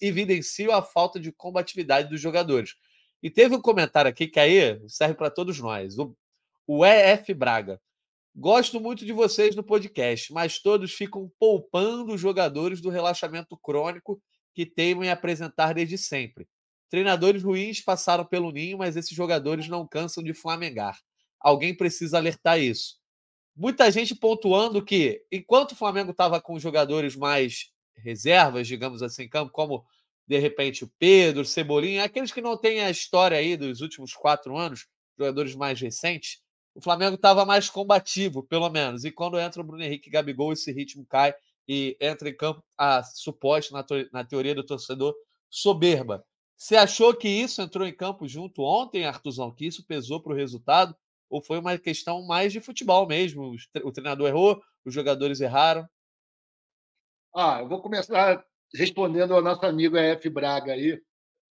evidenciam 0.00 0.72
a 0.72 0.80
falta 0.80 1.20
de 1.20 1.30
combatividade 1.30 2.08
dos 2.08 2.18
jogadores. 2.18 2.76
E 3.22 3.28
teve 3.28 3.54
um 3.54 3.60
comentário 3.60 4.08
aqui 4.08 4.26
que 4.26 4.40
aí 4.40 4.80
serve 4.88 5.16
para 5.16 5.28
todos 5.28 5.60
nós. 5.60 5.98
O, 5.98 6.16
o 6.66 6.82
EF 6.82 7.34
Braga. 7.34 7.78
Gosto 8.34 8.80
muito 8.80 9.04
de 9.04 9.12
vocês 9.12 9.54
no 9.54 9.62
podcast, 9.62 10.32
mas 10.32 10.58
todos 10.58 10.94
ficam 10.94 11.30
poupando 11.38 12.14
os 12.14 12.20
jogadores 12.22 12.80
do 12.80 12.88
relaxamento 12.88 13.54
crônico 13.58 14.18
que 14.54 14.64
teimam 14.64 15.04
em 15.04 15.10
apresentar 15.10 15.74
desde 15.74 15.98
sempre. 15.98 16.48
Treinadores 16.88 17.42
ruins 17.42 17.82
passaram 17.82 18.24
pelo 18.24 18.50
ninho, 18.50 18.78
mas 18.78 18.96
esses 18.96 19.14
jogadores 19.14 19.68
não 19.68 19.86
cansam 19.86 20.24
de 20.24 20.32
flamengar. 20.32 20.98
Alguém 21.38 21.76
precisa 21.76 22.16
alertar 22.16 22.58
isso. 22.58 22.94
Muita 23.56 23.90
gente 23.90 24.14
pontuando 24.14 24.84
que, 24.84 25.22
enquanto 25.30 25.72
o 25.72 25.76
Flamengo 25.76 26.10
estava 26.10 26.40
com 26.40 26.58
jogadores 26.58 27.14
mais 27.14 27.70
reservas, 27.96 28.66
digamos 28.66 29.02
assim, 29.02 29.24
em 29.24 29.28
campo, 29.28 29.52
como 29.52 29.84
de 30.26 30.38
repente 30.38 30.84
o 30.84 30.92
Pedro, 30.98 31.44
Cebolinha, 31.44 32.04
aqueles 32.04 32.32
que 32.32 32.40
não 32.40 32.56
têm 32.56 32.80
a 32.80 32.90
história 32.90 33.38
aí 33.38 33.56
dos 33.56 33.80
últimos 33.80 34.14
quatro 34.14 34.56
anos, 34.56 34.86
jogadores 35.16 35.54
mais 35.54 35.80
recentes, 35.80 36.40
o 36.74 36.80
Flamengo 36.80 37.14
estava 37.14 37.44
mais 37.44 37.70
combativo, 37.70 38.42
pelo 38.42 38.68
menos. 38.68 39.04
E 39.04 39.12
quando 39.12 39.38
entra 39.38 39.62
o 39.62 39.64
Bruno 39.64 39.84
Henrique 39.84 40.08
e 40.08 40.12
Gabigol, 40.12 40.52
esse 40.52 40.72
ritmo 40.72 41.06
cai 41.06 41.32
e 41.68 41.96
entra 42.00 42.28
em 42.28 42.36
campo 42.36 42.62
a 42.76 43.02
suposta, 43.02 43.72
na, 43.72 43.84
na 44.12 44.24
teoria 44.24 44.54
do 44.54 44.64
torcedor, 44.64 45.14
soberba. 45.48 46.24
Você 46.56 46.76
achou 46.76 47.14
que 47.14 47.28
isso 47.28 47.62
entrou 47.62 47.86
em 47.86 47.94
campo 47.94 48.26
junto 48.26 48.62
ontem, 48.62 49.04
Artuzão, 49.04 49.52
que 49.52 49.66
isso 49.66 49.84
pesou 49.86 50.20
para 50.20 50.32
o 50.32 50.36
resultado? 50.36 50.96
Ou 51.34 51.42
foi 51.42 51.58
uma 51.58 51.76
questão 51.76 52.24
mais 52.24 52.52
de 52.52 52.60
futebol 52.60 53.08
mesmo? 53.08 53.56
O 53.82 53.90
treinador 53.90 54.28
errou, 54.28 54.62
os 54.84 54.94
jogadores 54.94 55.40
erraram? 55.40 55.84
Ah, 57.34 57.58
eu 57.60 57.68
vou 57.68 57.82
começar 57.82 58.46
respondendo 58.72 59.34
ao 59.34 59.42
nosso 59.42 59.66
amigo 59.66 59.96
F. 59.96 60.30
Braga 60.30 60.74
aí, 60.74 61.02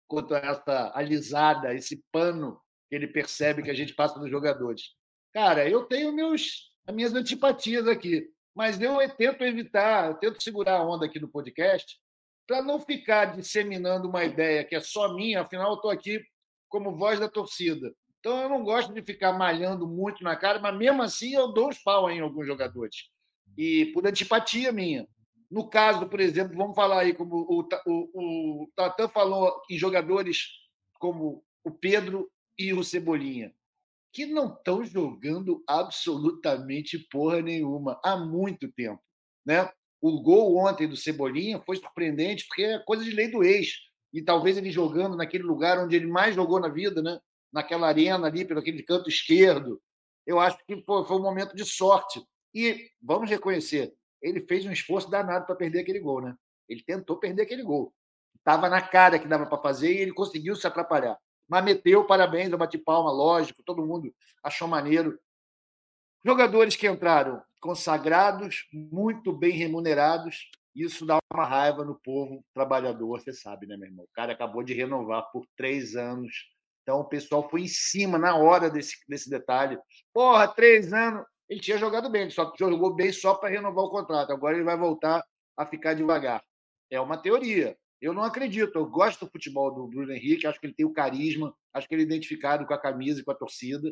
quanto 0.08 0.34
a 0.34 0.40
essa 0.40 0.92
alisada, 0.96 1.76
esse 1.76 2.04
pano 2.12 2.60
que 2.90 2.96
ele 2.96 3.06
percebe 3.06 3.62
que 3.62 3.70
a 3.70 3.74
gente 3.76 3.94
passa 3.94 4.18
nos 4.18 4.32
jogadores. 4.32 4.96
Cara, 5.32 5.70
eu 5.70 5.86
tenho 5.86 6.12
meus, 6.12 6.74
as 6.88 6.96
minhas 6.96 7.14
antipatias 7.14 7.88
aqui, 7.88 8.28
mas 8.56 8.82
eu 8.82 8.98
tento 9.16 9.44
evitar, 9.44 10.08
eu 10.08 10.16
tento 10.16 10.42
segurar 10.42 10.78
a 10.78 10.84
onda 10.84 11.06
aqui 11.06 11.20
no 11.20 11.30
podcast 11.30 12.00
para 12.48 12.64
não 12.64 12.80
ficar 12.80 13.26
disseminando 13.26 14.10
uma 14.10 14.26
ideia 14.26 14.64
que 14.64 14.76
é 14.76 14.80
só 14.80 15.14
minha, 15.14 15.42
afinal 15.42 15.70
eu 15.70 15.76
estou 15.76 15.92
aqui 15.92 16.20
como 16.68 16.98
voz 16.98 17.20
da 17.20 17.30
torcida. 17.30 17.94
Então 18.20 18.42
eu 18.42 18.50
não 18.50 18.64
gosto 18.64 18.94
de 18.94 19.02
ficar 19.02 19.34
malhando 19.34 19.88
muito 19.88 20.24
na 20.24 20.36
cara, 20.36 20.60
mas 20.60 20.76
mesmo 20.76 21.02
assim 21.02 21.34
eu 21.34 21.52
dou 21.52 21.70
os 21.70 21.78
pau 21.78 22.10
em 22.10 22.20
alguns 22.20 22.46
jogadores. 22.46 23.10
E 23.58 23.88
por 23.88 24.06
antipatia 24.06 24.72
minha. 24.72 25.08
No 25.50 25.70
caso, 25.70 26.08
por 26.08 26.20
exemplo, 26.20 26.58
vamos 26.58 26.76
falar 26.76 27.02
aí 27.02 27.14
como 27.14 27.36
o, 27.36 27.68
o, 27.86 28.64
o 28.64 28.72
Tatan 28.76 29.08
falou 29.08 29.62
em 29.70 29.78
jogadores 29.78 30.50
como 31.00 31.44
o 31.64 31.72
Pedro 31.72 32.30
e 32.58 32.74
o 32.74 32.84
Cebolinha, 32.84 33.54
que 34.12 34.26
não 34.26 34.54
estão 34.54 34.84
jogando 34.84 35.64
absolutamente 35.68 37.00
porra 37.00 37.42
nenhuma 37.42 38.00
há 38.04 38.18
muito 38.18 38.72
tempo. 38.72 39.02
Né? 39.46 39.70
O 40.02 40.22
gol 40.22 40.58
ontem 40.58 40.88
do 40.88 40.98
Cebolinha 40.98 41.62
foi 41.66 41.78
surpreendente, 41.78 42.46
porque 42.46 42.64
é 42.64 42.80
coisa 42.80 43.04
de 43.04 43.12
lei 43.12 43.30
do 43.30 43.44
ex. 43.44 43.74
E 44.14 44.22
talvez 44.22 44.58
ele 44.58 44.72
jogando 44.72 45.16
naquele 45.16 45.44
lugar 45.44 45.80
onde 45.80 45.96
ele 45.96 46.08
mais 46.08 46.36
jogou 46.36 46.60
na 46.60 46.70
vida, 46.70 47.02
né? 47.02 47.20
Naquela 47.58 47.88
arena 47.88 48.28
ali, 48.28 48.46
pelo 48.46 48.60
aquele 48.60 48.84
canto 48.84 49.10
esquerdo. 49.10 49.82
Eu 50.26 50.40
acho 50.40 50.58
que 50.66 50.76
pô, 50.78 51.04
foi 51.04 51.18
um 51.18 51.22
momento 51.22 51.56
de 51.56 51.66
sorte. 51.66 52.24
E 52.54 52.90
vamos 53.02 53.30
reconhecer, 53.30 53.94
ele 54.22 54.42
fez 54.42 54.66
um 54.66 54.72
esforço 54.72 55.10
danado 55.10 55.46
para 55.46 55.56
perder 55.56 55.82
aquele 55.82 56.00
gol, 56.00 56.22
né? 56.22 56.36
Ele 56.70 56.84
tentou 56.84 57.18
perder 57.18 57.44
aquele 57.44 57.64
gol. 57.64 57.94
Estava 58.36 58.70
na 58.70 58.82
cara 58.82 59.20
que 59.20 59.28
dava 59.28 59.46
para 59.46 59.62
fazer 59.62 59.94
e 59.94 59.98
ele 59.98 60.14
conseguiu 60.14 60.56
se 60.56 60.66
atrapalhar. 60.66 61.18
Mas 61.48 61.64
meteu, 61.64 62.06
parabéns, 62.06 62.52
eu 62.52 62.58
bati 62.58 62.78
palma, 62.78 63.12
lógico, 63.12 63.64
todo 63.64 63.86
mundo 63.86 64.14
achou 64.44 64.68
maneiro. 64.68 65.20
Jogadores 66.24 66.76
que 66.76 66.88
entraram 66.88 67.42
consagrados, 67.62 68.68
muito 68.72 69.32
bem 69.32 69.52
remunerados, 69.52 70.50
isso 70.76 71.06
dá 71.06 71.18
uma 71.34 71.46
raiva 71.46 71.84
no 71.84 71.96
povo 71.96 72.46
trabalhador, 72.54 73.20
você 73.20 73.34
sabe, 73.34 73.66
né, 73.66 73.76
meu 73.76 73.88
irmão? 73.88 74.06
O 74.06 74.14
cara 74.14 74.34
acabou 74.34 74.62
de 74.62 74.74
renovar 74.74 75.32
por 75.32 75.46
três 75.56 75.96
anos, 75.96 76.50
então 76.88 77.02
o 77.02 77.06
pessoal 77.06 77.50
foi 77.50 77.64
em 77.64 77.68
cima 77.68 78.18
na 78.18 78.38
hora 78.38 78.70
desse, 78.70 78.96
desse 79.10 79.30
detalhe. 79.30 79.78
Porra, 80.14 80.48
três 80.48 80.94
anos 80.94 81.26
ele 81.50 81.60
tinha 81.60 81.78
jogado 81.78 82.10
bem, 82.10 82.22
ele 82.22 82.32
só 82.32 82.54
jogou 82.58 82.96
bem 82.96 83.12
só 83.12 83.36
para 83.36 83.50
renovar 83.50 83.84
o 83.84 83.90
contrato. 83.90 84.32
Agora 84.32 84.56
ele 84.56 84.64
vai 84.64 84.78
voltar 84.78 85.22
a 85.58 85.66
ficar 85.66 85.96
devagar. 85.96 86.42
É 86.90 86.98
uma 87.02 87.18
teoria. 87.18 87.78
Eu 88.02 88.14
não 88.14 88.24
acredito. 88.24 88.78
Eu 88.78 88.86
gosto 88.86 89.26
do 89.26 89.32
futebol 89.32 89.70
do 89.76 89.86
Bruno 89.86 90.14
Henrique, 90.14 90.48
acho 90.48 90.62
que 90.62 90.68
ele 90.68 90.74
tem 90.74 90.86
o 90.86 90.94
carisma, 90.94 91.54
acho 91.74 91.90
que 91.90 91.94
ele 91.94 92.04
é 92.04 92.06
identificado 92.06 92.66
com 92.66 92.74
a 92.74 92.80
camisa 92.80 93.20
e 93.20 93.24
com 93.24 93.32
a 93.32 93.36
torcida. 93.36 93.92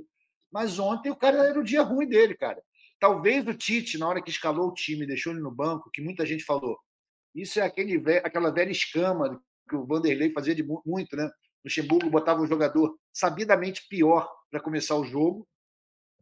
Mas 0.49 0.79
ontem 0.79 1.09
o 1.09 1.17
cara 1.17 1.49
era 1.49 1.59
o 1.59 1.63
dia 1.65 1.81
ruim 1.81 2.07
dele, 2.07 2.33
cara. 2.33 2.63
Talvez 2.97 3.45
o 3.45 3.53
Tite, 3.53 3.97
na 3.97 4.07
hora 4.07 4.21
que 4.21 4.29
escalou 4.29 4.69
o 4.69 4.73
time, 4.73 5.05
deixou 5.05 5.33
ele 5.33 5.41
no 5.41 5.51
banco, 5.51 5.91
que 5.91 6.01
muita 6.01 6.25
gente 6.25 6.45
falou. 6.45 6.79
Isso 7.33 7.59
é 7.59 7.63
aquele, 7.63 8.01
aquela 8.19 8.51
velha 8.51 8.71
escama 8.71 9.41
que 9.67 9.75
o 9.75 9.85
Vanderlei 9.85 10.31
fazia 10.31 10.55
de 10.55 10.63
muito, 10.63 11.13
né? 11.17 11.29
Luxemburgo 11.65 12.09
botava 12.09 12.41
um 12.41 12.47
jogador 12.47 12.95
sabidamente 13.11 13.87
pior 13.89 14.31
para 14.51 14.61
começar 14.61 14.95
o 14.95 15.03
jogo, 15.03 15.47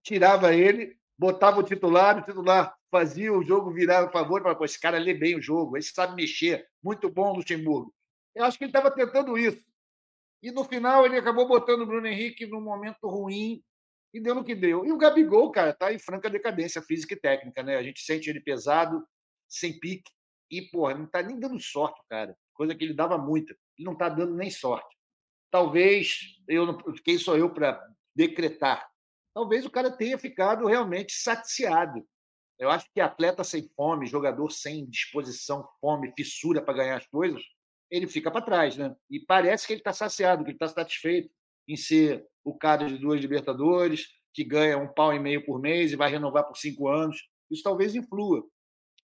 tirava 0.02 0.56
ele, 0.56 0.98
botava 1.18 1.60
o 1.60 1.64
titular, 1.64 2.18
o 2.18 2.24
titular 2.24 2.74
fazia 2.90 3.32
o 3.34 3.44
jogo 3.44 3.72
virar 3.72 4.06
a 4.06 4.10
favor, 4.10 4.42
para 4.42 4.66
esse 4.66 4.80
cara 4.80 4.98
lê 4.98 5.14
bem 5.14 5.36
o 5.36 5.42
jogo, 5.42 5.78
esse 5.78 5.92
sabe 5.94 6.16
mexer, 6.16 6.66
muito 6.82 7.10
bom 7.10 7.36
Luxemburgo. 7.36 7.94
Eu 8.34 8.46
acho 8.46 8.58
que 8.58 8.64
ele 8.64 8.70
estava 8.70 8.90
tentando 8.90 9.38
isso. 9.38 9.64
E 10.42 10.52
no 10.52 10.64
final 10.64 11.06
ele 11.06 11.18
acabou 11.18 11.48
botando 11.48 11.82
o 11.82 11.86
Bruno 11.86 12.08
Henrique 12.08 12.48
num 12.48 12.62
momento 12.62 13.08
ruim 13.08 13.62
e 14.14 14.20
deu 14.22 14.36
no 14.36 14.44
que 14.44 14.56
deu. 14.56 14.86
E 14.86 14.92
o 14.92 14.98
Gabigol, 14.98 15.52
cara, 15.52 15.72
está 15.72 15.94
em 15.94 16.00
franca 16.00 16.30
decadência 16.30 16.82
física 16.82 17.14
e 17.14 17.20
técnica, 17.20 17.62
né? 17.62 17.78
A 17.78 17.84
gente 17.84 18.02
sente 18.02 18.30
ele 18.30 18.40
pesado, 18.40 19.06
sem 19.48 19.80
pique, 19.80 20.12
e, 20.50 20.62
porra, 20.62 20.94
não 20.94 21.06
está 21.06 21.22
nem 21.22 21.40
dando 21.40 21.60
sorte, 21.60 22.00
cara. 22.08 22.38
Coisa 22.54 22.76
que 22.76 22.84
ele 22.84 22.94
dava 22.94 23.18
muita. 23.18 23.54
Ele 23.78 23.86
não 23.86 23.94
está 23.94 24.08
dando 24.08 24.36
nem 24.36 24.52
sorte. 24.52 24.96
Talvez, 25.54 26.36
eu 26.48 26.66
não, 26.66 26.78
quem 27.04 27.20
sou 27.20 27.38
eu 27.38 27.54
para 27.54 27.80
decretar 28.16 28.92
talvez 29.34 29.66
o 29.66 29.70
cara 29.70 29.92
tenha 29.92 30.18
ficado 30.18 30.66
realmente 30.68 31.14
saciado. 31.14 32.06
Eu 32.60 32.70
acho 32.70 32.86
que 32.94 33.02
atleta 33.02 33.44
sem 33.44 33.68
fome, 33.76 34.06
jogador 34.06 34.50
sem 34.52 34.86
disposição, 34.86 35.68
fome, 35.82 36.14
fissura 36.16 36.62
para 36.62 36.76
ganhar 36.76 36.98
as 36.98 37.08
coisas, 37.08 37.42
ele 37.90 38.08
fica 38.08 38.32
para 38.32 38.46
trás, 38.46 38.78
né? 38.78 38.96
E 39.10 39.20
parece 39.20 39.66
que 39.66 39.74
ele 39.74 39.82
está 39.82 39.92
saciado, 39.92 40.44
que 40.44 40.52
ele 40.52 40.56
está 40.56 40.68
satisfeito 40.68 41.34
em 41.68 41.76
ser 41.76 42.26
o 42.44 42.56
cara 42.56 42.88
de 42.88 42.98
duas 42.98 43.20
Libertadores, 43.20 44.08
que 44.34 44.44
ganha 44.44 44.78
um 44.78 44.88
pau 44.88 45.14
e 45.14 45.20
meio 45.20 45.46
por 45.46 45.60
mês 45.60 45.92
e 45.92 45.96
vai 45.96 46.10
renovar 46.10 46.46
por 46.46 46.58
cinco 46.58 46.88
anos. 46.88 47.28
Isso 47.50 47.64
talvez 47.64 47.96
influa. 47.96 48.44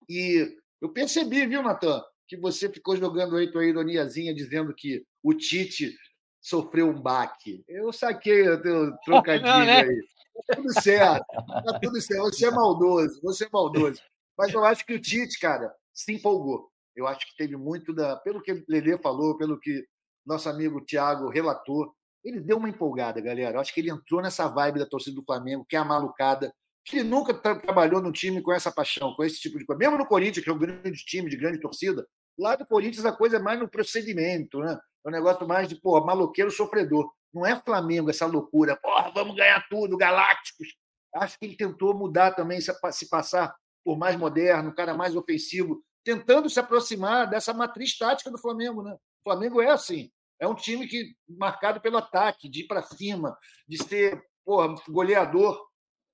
E 0.07 0.47
eu 0.81 0.89
percebi, 0.89 1.45
viu, 1.45 1.62
Natan, 1.62 2.01
que 2.27 2.38
você 2.38 2.71
ficou 2.71 2.95
jogando 2.95 3.35
aí 3.35 3.51
tua 3.51 3.65
ironiazinha 3.65 4.33
dizendo 4.33 4.73
que 4.73 5.05
o 5.21 5.33
Tite 5.33 5.95
sofreu 6.41 6.89
um 6.89 7.02
baque. 7.02 7.63
Eu 7.67 7.91
saquei 7.91 8.47
o 8.47 8.62
teu 8.62 8.91
trocadilho 9.06 9.47
Não, 9.47 9.65
né? 9.65 9.82
aí. 9.82 10.02
Tá 10.47 10.56
tudo 10.56 10.82
certo. 10.82 11.25
Tá 11.25 11.80
tudo 11.82 12.02
certo. 12.02 12.23
Você 12.23 12.45
é 12.45 12.52
maldoso, 12.52 13.19
você 13.21 13.45
é 13.45 13.49
maldoso. 13.52 14.02
Mas 14.38 14.54
eu 14.54 14.63
acho 14.63 14.86
que 14.86 14.93
o 14.93 15.02
Tite, 15.02 15.39
cara, 15.39 15.73
se 15.93 16.13
empolgou. 16.13 16.69
Eu 16.95 17.08
acho 17.08 17.25
que 17.28 17.36
teve 17.36 17.58
muito 17.58 17.93
da. 17.93 18.15
Pelo 18.17 18.41
que 18.41 18.52
o 18.52 18.63
Lelê 18.67 18.97
falou, 18.97 19.38
pelo 19.38 19.60
que 19.60 19.86
nosso 20.25 20.47
amigo 20.49 20.84
Thiago 20.86 21.30
relatou, 21.30 21.93
ele 22.23 22.39
deu 22.39 22.58
uma 22.58 22.69
empolgada, 22.69 23.19
galera. 23.21 23.58
Eu 23.58 23.62
acho 23.62 23.73
que 23.73 23.80
ele 23.80 23.89
entrou 23.89 24.21
nessa 24.21 24.47
vibe 24.47 24.80
da 24.80 24.86
torcida 24.86 25.15
do 25.15 25.23
Flamengo, 25.23 25.65
que 25.67 25.75
é 25.75 25.80
a 25.80 25.86
malucada, 25.86 26.54
que 26.86 26.97
ele 26.99 27.10
nunca 27.10 27.34
tra 27.34 27.56
trabalhou 27.56 28.02
no 28.02 28.12
time 28.12 28.41
com 28.41 28.54
essa 28.54 28.71
paixão, 28.71 29.13
com 29.13 29.23
esse 29.23 29.39
tipo 29.39 29.58
de 29.58 29.65
coisa. 29.65 29.80
Mesmo 29.80 29.97
no 29.97 30.06
Corinthians, 30.06 30.43
que 30.43 30.49
é 30.49 30.54
um 30.54 30.58
grande 30.58 31.04
time, 31.06 31.30
de 31.30 31.38
grande 31.38 31.60
torcida, 31.60 32.06
lá 32.38 32.56
do 32.56 32.65
Corinthians 32.65 33.06
a 33.06 33.12
coisa 33.12 33.38
é 33.38 33.39
mais 33.39 33.60
no 33.60 33.69
procedimento, 33.69 34.60
né? 34.60 34.78
É 35.05 35.09
um 35.09 35.12
negócio 35.12 35.47
mais 35.47 35.67
de, 35.67 35.75
pô, 35.75 35.99
maloqueiro 36.03 36.51
sofredor. 36.51 37.12
Não 37.33 37.45
é 37.45 37.55
Flamengo 37.55 38.09
essa 38.09 38.25
loucura, 38.25 38.75
porra, 38.75 39.12
vamos 39.13 39.35
ganhar 39.35 39.65
tudo, 39.69 39.97
galácticos. 39.97 40.67
Acho 41.15 41.38
que 41.39 41.45
ele 41.45 41.55
tentou 41.55 41.93
mudar 41.93 42.31
também, 42.31 42.59
se 42.62 43.09
passar 43.09 43.55
por 43.83 43.97
mais 43.97 44.15
moderno, 44.15 44.73
cara 44.73 44.93
mais 44.93 45.15
ofensivo, 45.15 45.81
tentando 46.03 46.49
se 46.49 46.59
aproximar 46.59 47.29
dessa 47.29 47.53
matriz 47.53 47.97
tática 47.97 48.29
do 48.29 48.38
Flamengo, 48.38 48.81
né? 48.83 48.93
O 48.93 49.23
Flamengo 49.23 49.62
é 49.62 49.69
assim. 49.69 50.12
É 50.39 50.47
um 50.47 50.55
time 50.55 50.88
que 50.88 51.15
marcado 51.27 51.81
pelo 51.81 51.97
ataque, 51.97 52.49
de 52.49 52.62
ir 52.62 52.67
para 52.67 52.81
cima, 52.81 53.38
de 53.67 53.77
ser 53.83 54.23
porra, 54.45 54.73
goleador. 54.88 55.59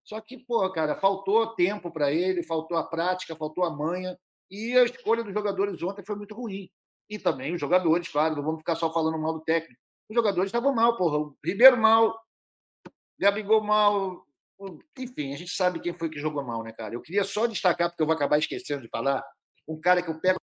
Só 0.04 0.20
que, 0.20 0.38
porra, 0.38 0.72
cara, 0.72 0.96
faltou 0.96 1.56
tempo 1.56 1.92
para 1.92 2.12
ele, 2.12 2.44
faltou 2.44 2.78
a 2.78 2.84
prática, 2.84 3.36
faltou 3.36 3.64
a 3.64 3.70
manha. 3.70 4.18
E 4.50 4.78
a 4.78 4.84
escolha 4.84 5.24
dos 5.24 5.34
jogadores 5.34 5.82
ontem 5.82 6.06
foi 6.06 6.16
muito 6.16 6.36
ruim. 6.36 6.70
E 7.10 7.20
também 7.20 7.54
os 7.54 7.62
jogadores, 7.62 8.08
claro, 8.08 8.36
não 8.36 8.44
vamos 8.44 8.60
ficar 8.60 8.76
só 8.76 8.92
falando 8.92 9.20
mal 9.20 9.34
do 9.34 9.44
técnico. 9.44 9.80
Os 10.10 10.16
jogadores 10.16 10.50
estavam 10.50 10.74
mal, 10.74 10.98
porra. 10.98 11.18
O 11.20 11.38
Ribeiro 11.44 11.78
mal, 11.78 12.20
Gabigol 13.20 13.64
mal. 13.64 14.26
Enfim, 14.98 15.34
a 15.34 15.38
gente 15.38 15.52
sabe 15.52 15.80
quem 15.80 15.94
foi 15.94 16.10
que 16.10 16.20
jogou 16.20 16.44
mal, 16.44 16.64
né, 16.64 16.72
cara? 16.72 16.94
Eu 16.94 17.02
queria 17.02 17.24
só 17.24 17.46
destacar, 17.46 17.90
porque 17.90 18.02
eu 18.02 18.08
vou 18.08 18.16
acabar 18.16 18.38
esquecendo 18.38 18.82
de 18.82 18.90
falar, 18.90 19.24
um 19.68 19.80
cara 19.80 20.02
que 20.02 20.10
eu 20.10 20.20
pego 20.20 20.40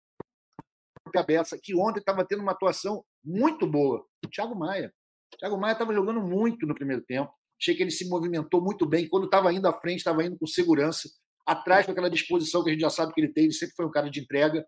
cabeça, 1.10 1.58
que 1.62 1.76
ontem 1.76 2.00
estava 2.00 2.26
tendo 2.26 2.42
uma 2.42 2.52
atuação 2.52 3.04
muito 3.24 3.66
boa. 3.66 4.06
O 4.24 4.30
Thiago 4.30 4.56
Maia. 4.56 4.94
O 5.34 5.38
Thiago 5.38 5.58
Maia 5.58 5.74
estava 5.74 5.94
jogando 5.94 6.22
muito 6.22 6.66
no 6.66 6.76
primeiro 6.76 7.02
tempo. 7.02 7.32
Achei 7.60 7.76
que 7.76 7.84
ele 7.84 7.92
se 7.92 8.08
movimentou 8.08 8.62
muito 8.62 8.86
bem. 8.86 9.08
Quando 9.10 9.26
estava 9.26 9.52
indo 9.52 9.68
à 9.68 9.74
frente, 9.74 9.98
estava 9.98 10.24
indo 10.24 10.38
com 10.38 10.48
segurança. 10.48 11.10
Atrás, 11.46 11.86
com 11.86 11.92
aquela 11.92 12.10
disposição 12.10 12.64
que 12.64 12.70
a 12.70 12.74
gente 12.74 12.82
já 12.82 12.90
sabe 12.90 13.14
que 13.14 13.20
ele 13.20 13.34
tem. 13.34 13.46
Ele 13.46 13.54
sempre 13.54 13.76
foi 13.76 13.86
um 13.86 13.92
cara 13.92 14.10
de 14.10 14.20
entrega. 14.20 14.66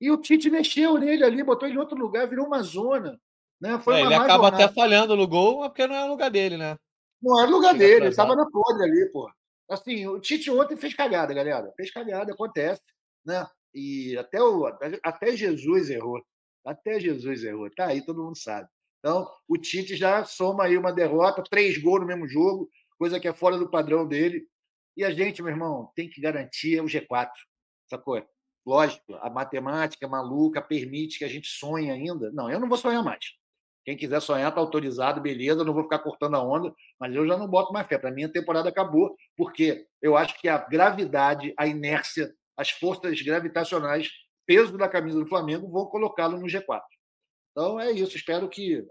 E 0.00 0.10
o 0.10 0.16
Tite 0.16 0.48
mexeu 0.48 0.96
nele 0.96 1.24
ali, 1.24 1.42
botou 1.42 1.68
ele 1.68 1.76
em 1.76 1.80
outro 1.80 1.98
lugar, 1.98 2.26
virou 2.26 2.46
uma 2.46 2.62
zona. 2.62 3.20
Né? 3.60 3.78
Foi 3.78 3.96
é, 3.96 4.00
ele 4.00 4.14
acaba 4.14 4.44
jornada. 4.44 4.64
até 4.64 4.74
falhando 4.74 5.14
no 5.14 5.28
gol, 5.28 5.60
porque 5.68 5.86
não 5.86 5.94
é 5.94 6.04
o 6.04 6.08
lugar 6.08 6.30
dele, 6.30 6.56
né? 6.56 6.76
Não 7.22 7.38
é 7.38 7.46
o 7.46 7.50
lugar 7.50 7.72
Chega 7.72 7.84
dele, 7.84 8.00
ele 8.04 8.08
estava 8.08 8.34
na 8.34 8.48
podre 8.50 8.84
ali, 8.84 9.10
pô. 9.12 9.30
Assim, 9.68 10.06
o 10.06 10.18
Tite 10.18 10.50
ontem 10.50 10.76
fez 10.76 10.94
cagada, 10.94 11.34
galera. 11.34 11.70
Fez 11.76 11.90
cagada, 11.90 12.32
acontece. 12.32 12.82
Né? 13.24 13.46
E 13.74 14.16
até, 14.16 14.42
o, 14.42 14.66
até 15.02 15.36
Jesus 15.36 15.90
errou. 15.90 16.20
Até 16.64 16.98
Jesus 16.98 17.44
errou. 17.44 17.70
Tá 17.70 17.86
aí, 17.86 18.04
todo 18.04 18.22
mundo 18.22 18.36
sabe. 18.36 18.68
Então, 18.98 19.30
o 19.46 19.56
Tite 19.56 19.96
já 19.96 20.24
soma 20.24 20.64
aí 20.64 20.76
uma 20.76 20.92
derrota, 20.92 21.42
três 21.42 21.78
gols 21.78 22.00
no 22.00 22.06
mesmo 22.06 22.26
jogo, 22.26 22.68
coisa 22.98 23.20
que 23.20 23.28
é 23.28 23.32
fora 23.32 23.58
do 23.58 23.70
padrão 23.70 24.06
dele. 24.06 24.46
E 24.96 25.04
a 25.04 25.10
gente, 25.10 25.42
meu 25.42 25.52
irmão, 25.52 25.90
tem 25.94 26.08
que 26.08 26.20
garantir 26.20 26.80
o 26.80 26.86
G4. 26.86 27.30
Sacou? 27.88 28.22
Lógico, 28.66 29.14
a 29.14 29.30
matemática 29.30 30.06
maluca 30.06 30.60
permite 30.60 31.18
que 31.18 31.24
a 31.24 31.28
gente 31.28 31.48
sonhe 31.48 31.90
ainda. 31.90 32.30
Não, 32.32 32.50
eu 32.50 32.60
não 32.60 32.68
vou 32.68 32.78
sonhar 32.78 33.02
mais. 33.02 33.24
Quem 33.84 33.96
quiser 33.96 34.20
sonhar 34.20 34.50
está 34.50 34.60
autorizado, 34.60 35.20
beleza, 35.20 35.64
não 35.64 35.72
vou 35.72 35.84
ficar 35.84 36.00
cortando 36.00 36.36
a 36.36 36.42
onda, 36.42 36.72
mas 36.98 37.14
eu 37.14 37.26
já 37.26 37.36
não 37.36 37.48
boto 37.48 37.72
mais 37.72 37.86
fé. 37.86 37.98
Para 37.98 38.10
mim, 38.10 38.24
a 38.24 38.28
temporada 38.28 38.68
acabou, 38.68 39.16
porque 39.36 39.86
eu 40.02 40.16
acho 40.16 40.38
que 40.38 40.48
a 40.48 40.58
gravidade, 40.58 41.54
a 41.58 41.66
inércia 41.66 42.30
as 42.60 42.70
forças 42.70 43.22
gravitacionais, 43.22 44.10
peso 44.46 44.76
da 44.76 44.86
camisa 44.86 45.18
do 45.18 45.26
Flamengo, 45.26 45.70
vão 45.70 45.86
colocá-lo 45.86 46.38
no 46.38 46.46
G4. 46.46 46.82
Então 47.52 47.80
é 47.80 47.90
isso. 47.90 48.16
Espero 48.16 48.50
que 48.50 48.86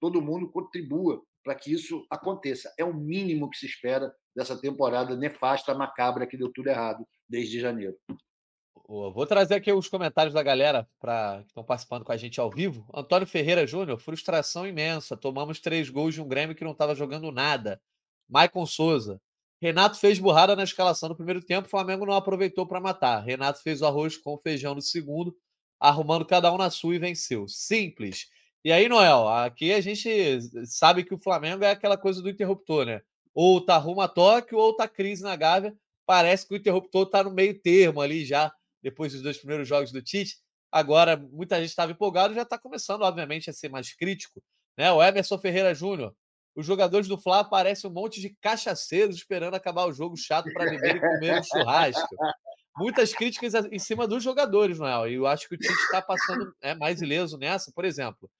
todo 0.00 0.20
mundo 0.20 0.50
contribua 0.50 1.22
para 1.44 1.54
que 1.54 1.72
isso 1.72 2.04
aconteça. 2.10 2.74
É 2.76 2.84
o 2.84 2.92
mínimo 2.92 3.48
que 3.48 3.58
se 3.58 3.66
espera 3.66 4.12
dessa 4.34 4.60
temporada 4.60 5.16
nefasta, 5.16 5.72
macabra, 5.72 6.26
que 6.26 6.36
deu 6.36 6.52
tudo 6.52 6.68
errado 6.68 7.06
desde 7.28 7.60
janeiro. 7.60 7.96
Vou 8.86 9.26
trazer 9.26 9.54
aqui 9.54 9.72
os 9.72 9.88
comentários 9.88 10.34
da 10.34 10.42
galera 10.42 10.86
pra, 11.00 11.40
que 11.42 11.48
estão 11.48 11.64
participando 11.64 12.04
com 12.04 12.12
a 12.12 12.16
gente 12.16 12.40
ao 12.40 12.50
vivo. 12.50 12.86
Antônio 12.92 13.26
Ferreira 13.26 13.66
Júnior, 13.66 13.98
frustração 13.98 14.66
imensa. 14.66 15.16
Tomamos 15.16 15.60
três 15.60 15.88
gols 15.88 16.14
de 16.14 16.20
um 16.20 16.28
Grêmio 16.28 16.54
que 16.54 16.64
não 16.64 16.72
estava 16.72 16.94
jogando 16.94 17.32
nada. 17.32 17.80
Maicon 18.28 18.66
Souza, 18.66 19.20
Renato 19.62 19.96
fez 19.96 20.18
burrada 20.18 20.56
na 20.56 20.64
escalação 20.64 21.08
no 21.08 21.14
primeiro 21.14 21.40
tempo, 21.40 21.68
o 21.68 21.70
Flamengo 21.70 22.04
não 22.04 22.14
aproveitou 22.14 22.66
para 22.66 22.80
matar. 22.80 23.20
Renato 23.20 23.62
fez 23.62 23.80
o 23.80 23.86
arroz 23.86 24.16
com 24.16 24.36
feijão 24.36 24.74
no 24.74 24.82
segundo, 24.82 25.36
arrumando 25.78 26.26
cada 26.26 26.52
um 26.52 26.58
na 26.58 26.68
sua 26.68 26.96
e 26.96 26.98
venceu. 26.98 27.46
Simples. 27.46 28.26
E 28.64 28.72
aí, 28.72 28.88
Noel, 28.88 29.28
aqui 29.28 29.72
a 29.72 29.80
gente 29.80 30.40
sabe 30.66 31.04
que 31.04 31.14
o 31.14 31.18
Flamengo 31.18 31.62
é 31.62 31.70
aquela 31.70 31.96
coisa 31.96 32.20
do 32.20 32.28
interruptor, 32.28 32.84
né? 32.84 33.02
Ou 33.32 33.60
tá 33.60 33.78
rumo 33.78 34.00
a 34.00 34.08
toque, 34.08 34.52
ou 34.52 34.74
tá 34.74 34.88
crise 34.88 35.22
na 35.22 35.36
Gávea. 35.36 35.76
Parece 36.04 36.46
que 36.46 36.54
o 36.54 36.56
interruptor 36.56 37.06
tá 37.06 37.22
no 37.22 37.30
meio 37.30 37.56
termo 37.56 38.00
ali 38.00 38.24
já, 38.24 38.52
depois 38.82 39.12
dos 39.12 39.22
dois 39.22 39.38
primeiros 39.38 39.68
jogos 39.68 39.92
do 39.92 40.02
Tite. 40.02 40.36
Agora, 40.70 41.16
muita 41.16 41.60
gente 41.60 41.70
estava 41.70 41.92
empolgado 41.92 42.34
já 42.34 42.42
está 42.42 42.58
começando, 42.58 43.02
obviamente, 43.02 43.50
a 43.50 43.52
ser 43.52 43.68
mais 43.68 43.94
crítico. 43.94 44.42
Né? 44.76 44.90
O 44.90 45.02
Emerson 45.02 45.38
Ferreira 45.38 45.74
Júnior 45.74 46.14
os 46.54 46.66
jogadores 46.66 47.08
do 47.08 47.18
Fla 47.18 47.44
parecem 47.44 47.88
um 47.90 47.92
monte 47.92 48.20
de 48.20 48.30
cachaceiros 48.40 49.16
esperando 49.16 49.54
acabar 49.54 49.86
o 49.86 49.92
jogo 49.92 50.16
chato 50.16 50.52
para 50.52 50.70
beber 50.70 50.96
e 50.96 51.00
comer 51.00 51.40
um 51.40 51.42
churrasco. 51.42 52.14
Muitas 52.76 53.12
críticas 53.12 53.54
em 53.70 53.78
cima 53.78 54.06
dos 54.06 54.22
jogadores, 54.22 54.78
Noel. 54.78 55.08
E 55.08 55.14
eu 55.14 55.26
acho 55.26 55.48
que 55.48 55.54
o 55.54 55.58
Tite 55.58 55.72
está 55.72 56.02
passando 56.02 56.54
é, 56.60 56.74
mais 56.74 57.00
ileso 57.00 57.38
nessa. 57.38 57.72
Por 57.72 57.84
exemplo, 57.84 58.30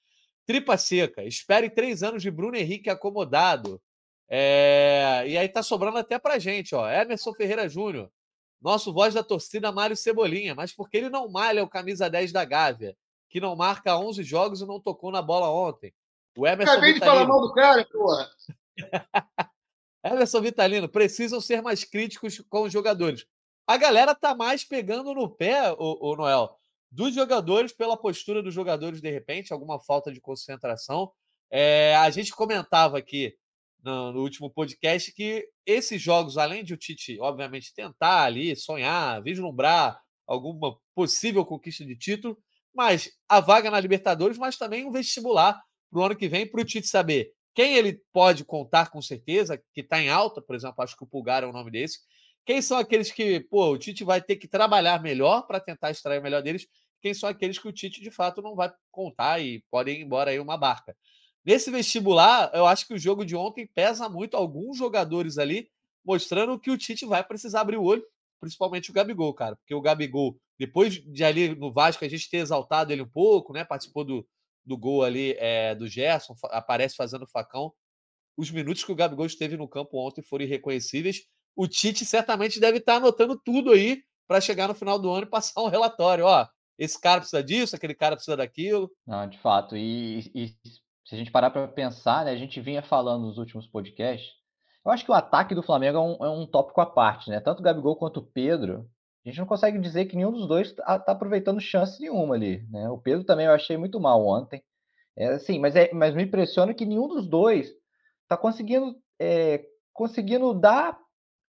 tripa 0.46 0.76
seca. 0.76 1.24
Espere 1.24 1.70
três 1.70 2.02
anos 2.02 2.22
de 2.22 2.30
Bruno 2.30 2.56
Henrique 2.56 2.90
acomodado. 2.90 3.80
É... 4.28 5.24
E 5.26 5.36
aí 5.36 5.48
tá 5.48 5.62
sobrando 5.62 5.98
até 5.98 6.18
pra 6.18 6.38
gente, 6.38 6.74
ó. 6.74 6.88
Emerson 6.90 7.32
Ferreira 7.34 7.68
Júnior. 7.68 8.10
Nosso 8.62 8.92
voz 8.92 9.12
da 9.12 9.22
torcida, 9.22 9.72
Mário 9.72 9.96
Cebolinha. 9.96 10.54
Mas 10.54 10.72
porque 10.72 10.96
ele 10.96 11.10
não 11.10 11.28
malha 11.28 11.64
o 11.64 11.68
camisa 11.68 12.08
10 12.08 12.30
da 12.32 12.44
Gávea, 12.44 12.96
que 13.28 13.40
não 13.40 13.56
marca 13.56 13.98
11 13.98 14.22
jogos 14.22 14.60
e 14.60 14.66
não 14.66 14.78
tocou 14.78 15.10
na 15.10 15.20
bola 15.20 15.50
ontem. 15.50 15.92
O 16.36 16.46
Emerson 16.46 16.72
Acabei 16.72 16.94
Vitalino. 16.94 17.16
de 17.16 17.24
falar 17.24 17.28
mal 17.28 17.40
do 17.40 17.52
cara, 17.52 17.84
porra. 17.90 18.30
Emerson 20.04 20.40
Vitalino, 20.40 20.88
precisam 20.88 21.40
ser 21.40 21.60
mais 21.62 21.84
críticos 21.84 22.42
com 22.48 22.62
os 22.62 22.72
jogadores. 22.72 23.26
A 23.66 23.76
galera 23.76 24.14
tá 24.14 24.34
mais 24.34 24.64
pegando 24.64 25.14
no 25.14 25.28
pé, 25.28 25.72
o, 25.72 26.12
o 26.12 26.16
Noel, 26.16 26.58
dos 26.90 27.14
jogadores 27.14 27.72
pela 27.72 27.96
postura 27.96 28.42
dos 28.42 28.52
jogadores, 28.52 29.00
de 29.00 29.10
repente, 29.10 29.52
alguma 29.52 29.78
falta 29.78 30.12
de 30.12 30.20
concentração. 30.20 31.12
É, 31.50 31.94
a 31.96 32.10
gente 32.10 32.32
comentava 32.32 32.98
aqui 32.98 33.36
no, 33.82 34.12
no, 34.12 34.20
último 34.20 34.50
podcast 34.50 35.12
que 35.12 35.46
esses 35.66 36.00
jogos, 36.00 36.38
além 36.38 36.64
de 36.64 36.74
o 36.74 36.76
Tite, 36.76 37.18
obviamente, 37.20 37.74
tentar 37.74 38.24
ali, 38.24 38.54
sonhar, 38.56 39.22
vislumbrar 39.22 39.98
alguma 40.26 40.76
possível 40.94 41.44
conquista 41.44 41.84
de 41.84 41.96
título, 41.96 42.38
mas 42.74 43.10
a 43.28 43.40
vaga 43.40 43.70
na 43.70 43.80
Libertadores, 43.80 44.38
mas 44.38 44.56
também 44.56 44.86
um 44.86 44.92
vestibular 44.92 45.60
para 45.90 46.00
o 46.00 46.04
ano 46.04 46.16
que 46.16 46.28
vem, 46.28 46.46
para 46.46 46.60
o 46.60 46.64
Tite 46.64 46.86
saber 46.86 47.32
quem 47.54 47.76
ele 47.76 48.00
pode 48.12 48.44
contar 48.44 48.90
com 48.90 49.02
certeza, 49.02 49.62
que 49.72 49.80
está 49.80 50.00
em 50.00 50.08
alta, 50.08 50.40
por 50.40 50.56
exemplo, 50.56 50.82
acho 50.82 50.96
que 50.96 51.04
o 51.04 51.06
Pulgar 51.06 51.42
é 51.42 51.46
o 51.46 51.52
nome 51.52 51.70
desse. 51.70 51.98
Quem 52.44 52.62
são 52.62 52.78
aqueles 52.78 53.12
que, 53.12 53.40
pô, 53.40 53.72
o 53.72 53.78
Tite 53.78 54.04
vai 54.04 54.20
ter 54.22 54.36
que 54.36 54.48
trabalhar 54.48 55.02
melhor 55.02 55.46
para 55.46 55.60
tentar 55.60 55.90
extrair 55.90 56.18
o 56.18 56.22
melhor 56.22 56.42
deles? 56.42 56.66
Quem 57.00 57.12
são 57.12 57.28
aqueles 57.28 57.58
que 57.58 57.68
o 57.68 57.72
Tite 57.72 58.00
de 58.00 58.10
fato 58.10 58.40
não 58.40 58.54
vai 58.54 58.72
contar 58.90 59.40
e 59.40 59.62
podem 59.70 60.00
ir 60.00 60.04
embora 60.04 60.30
aí 60.30 60.40
uma 60.40 60.56
barca? 60.56 60.96
Nesse 61.44 61.70
vestibular, 61.70 62.50
eu 62.54 62.66
acho 62.66 62.86
que 62.86 62.94
o 62.94 62.98
jogo 62.98 63.24
de 63.24 63.34
ontem 63.34 63.66
pesa 63.66 64.08
muito 64.08 64.36
alguns 64.36 64.78
jogadores 64.78 65.38
ali, 65.38 65.68
mostrando 66.04 66.58
que 66.58 66.70
o 66.70 66.78
Tite 66.78 67.04
vai 67.04 67.24
precisar 67.24 67.62
abrir 67.62 67.76
o 67.76 67.84
olho, 67.84 68.04
principalmente 68.40 68.90
o 68.90 68.92
Gabigol, 68.92 69.34
cara, 69.34 69.56
porque 69.56 69.74
o 69.74 69.80
Gabigol, 69.80 70.36
depois 70.58 70.94
de 70.94 71.24
ali 71.24 71.54
no 71.54 71.72
Vasco 71.72 72.04
a 72.04 72.08
gente 72.08 72.30
ter 72.30 72.38
exaltado 72.38 72.92
ele 72.92 73.02
um 73.02 73.08
pouco, 73.08 73.52
né? 73.52 73.64
Participou 73.64 74.04
do, 74.04 74.26
do 74.64 74.76
gol 74.76 75.02
ali 75.02 75.34
é, 75.38 75.74
do 75.74 75.88
Gerson, 75.88 76.34
aparece 76.50 76.96
fazendo 76.96 77.26
facão. 77.26 77.72
os 78.36 78.50
minutos 78.50 78.84
que 78.84 78.92
o 78.92 78.96
Gabigol 78.96 79.26
esteve 79.26 79.56
no 79.56 79.68
campo 79.68 79.98
ontem 79.98 80.22
foram 80.22 80.44
irreconhecíveis. 80.44 81.22
O 81.56 81.66
Tite 81.66 82.04
certamente 82.04 82.60
deve 82.60 82.78
estar 82.78 82.96
anotando 82.96 83.38
tudo 83.44 83.72
aí 83.72 84.02
para 84.28 84.40
chegar 84.40 84.68
no 84.68 84.74
final 84.74 84.98
do 84.98 85.10
ano 85.10 85.24
e 85.24 85.30
passar 85.30 85.60
um 85.60 85.68
relatório. 85.68 86.24
Ó, 86.24 86.46
esse 86.78 87.00
cara 87.00 87.20
precisa 87.20 87.42
disso, 87.42 87.76
aquele 87.76 87.94
cara 87.94 88.16
precisa 88.16 88.36
daquilo. 88.36 88.90
Não, 89.06 89.28
de 89.28 89.38
fato. 89.38 89.76
E, 89.76 90.30
e 90.34 90.54
se 91.12 91.16
a 91.16 91.18
gente 91.18 91.30
parar 91.30 91.50
para 91.50 91.68
pensar, 91.68 92.24
né, 92.24 92.30
a 92.30 92.36
gente 92.36 92.58
vinha 92.58 92.82
falando 92.82 93.26
nos 93.26 93.36
últimos 93.36 93.66
podcasts. 93.66 94.32
Eu 94.82 94.90
acho 94.90 95.04
que 95.04 95.10
o 95.10 95.14
ataque 95.14 95.54
do 95.54 95.62
Flamengo 95.62 95.98
é 95.98 96.00
um, 96.00 96.24
é 96.24 96.30
um 96.30 96.46
tópico 96.46 96.80
à 96.80 96.86
parte, 96.86 97.28
né? 97.28 97.38
Tanto 97.38 97.60
o 97.60 97.62
Gabigol 97.62 97.96
quanto 97.96 98.20
o 98.20 98.24
Pedro, 98.24 98.88
a 99.22 99.28
gente 99.28 99.38
não 99.38 99.46
consegue 99.46 99.78
dizer 99.78 100.06
que 100.06 100.16
nenhum 100.16 100.32
dos 100.32 100.48
dois 100.48 100.68
está 100.68 100.98
tá 100.98 101.12
aproveitando 101.12 101.60
chance 101.60 102.00
nenhuma 102.00 102.34
ali, 102.34 102.66
né? 102.70 102.88
O 102.88 102.96
Pedro 102.96 103.24
também 103.24 103.44
eu 103.44 103.52
achei 103.52 103.76
muito 103.76 104.00
mal 104.00 104.26
ontem. 104.26 104.62
É 105.14 105.28
assim, 105.34 105.58
mas, 105.58 105.76
é, 105.76 105.92
mas 105.92 106.14
me 106.14 106.22
impressiona 106.22 106.72
que 106.72 106.86
nenhum 106.86 107.06
dos 107.06 107.28
dois 107.28 107.74
está 108.22 108.34
conseguindo 108.34 108.96
é, 109.20 109.66
conseguindo 109.92 110.54
dar 110.54 110.98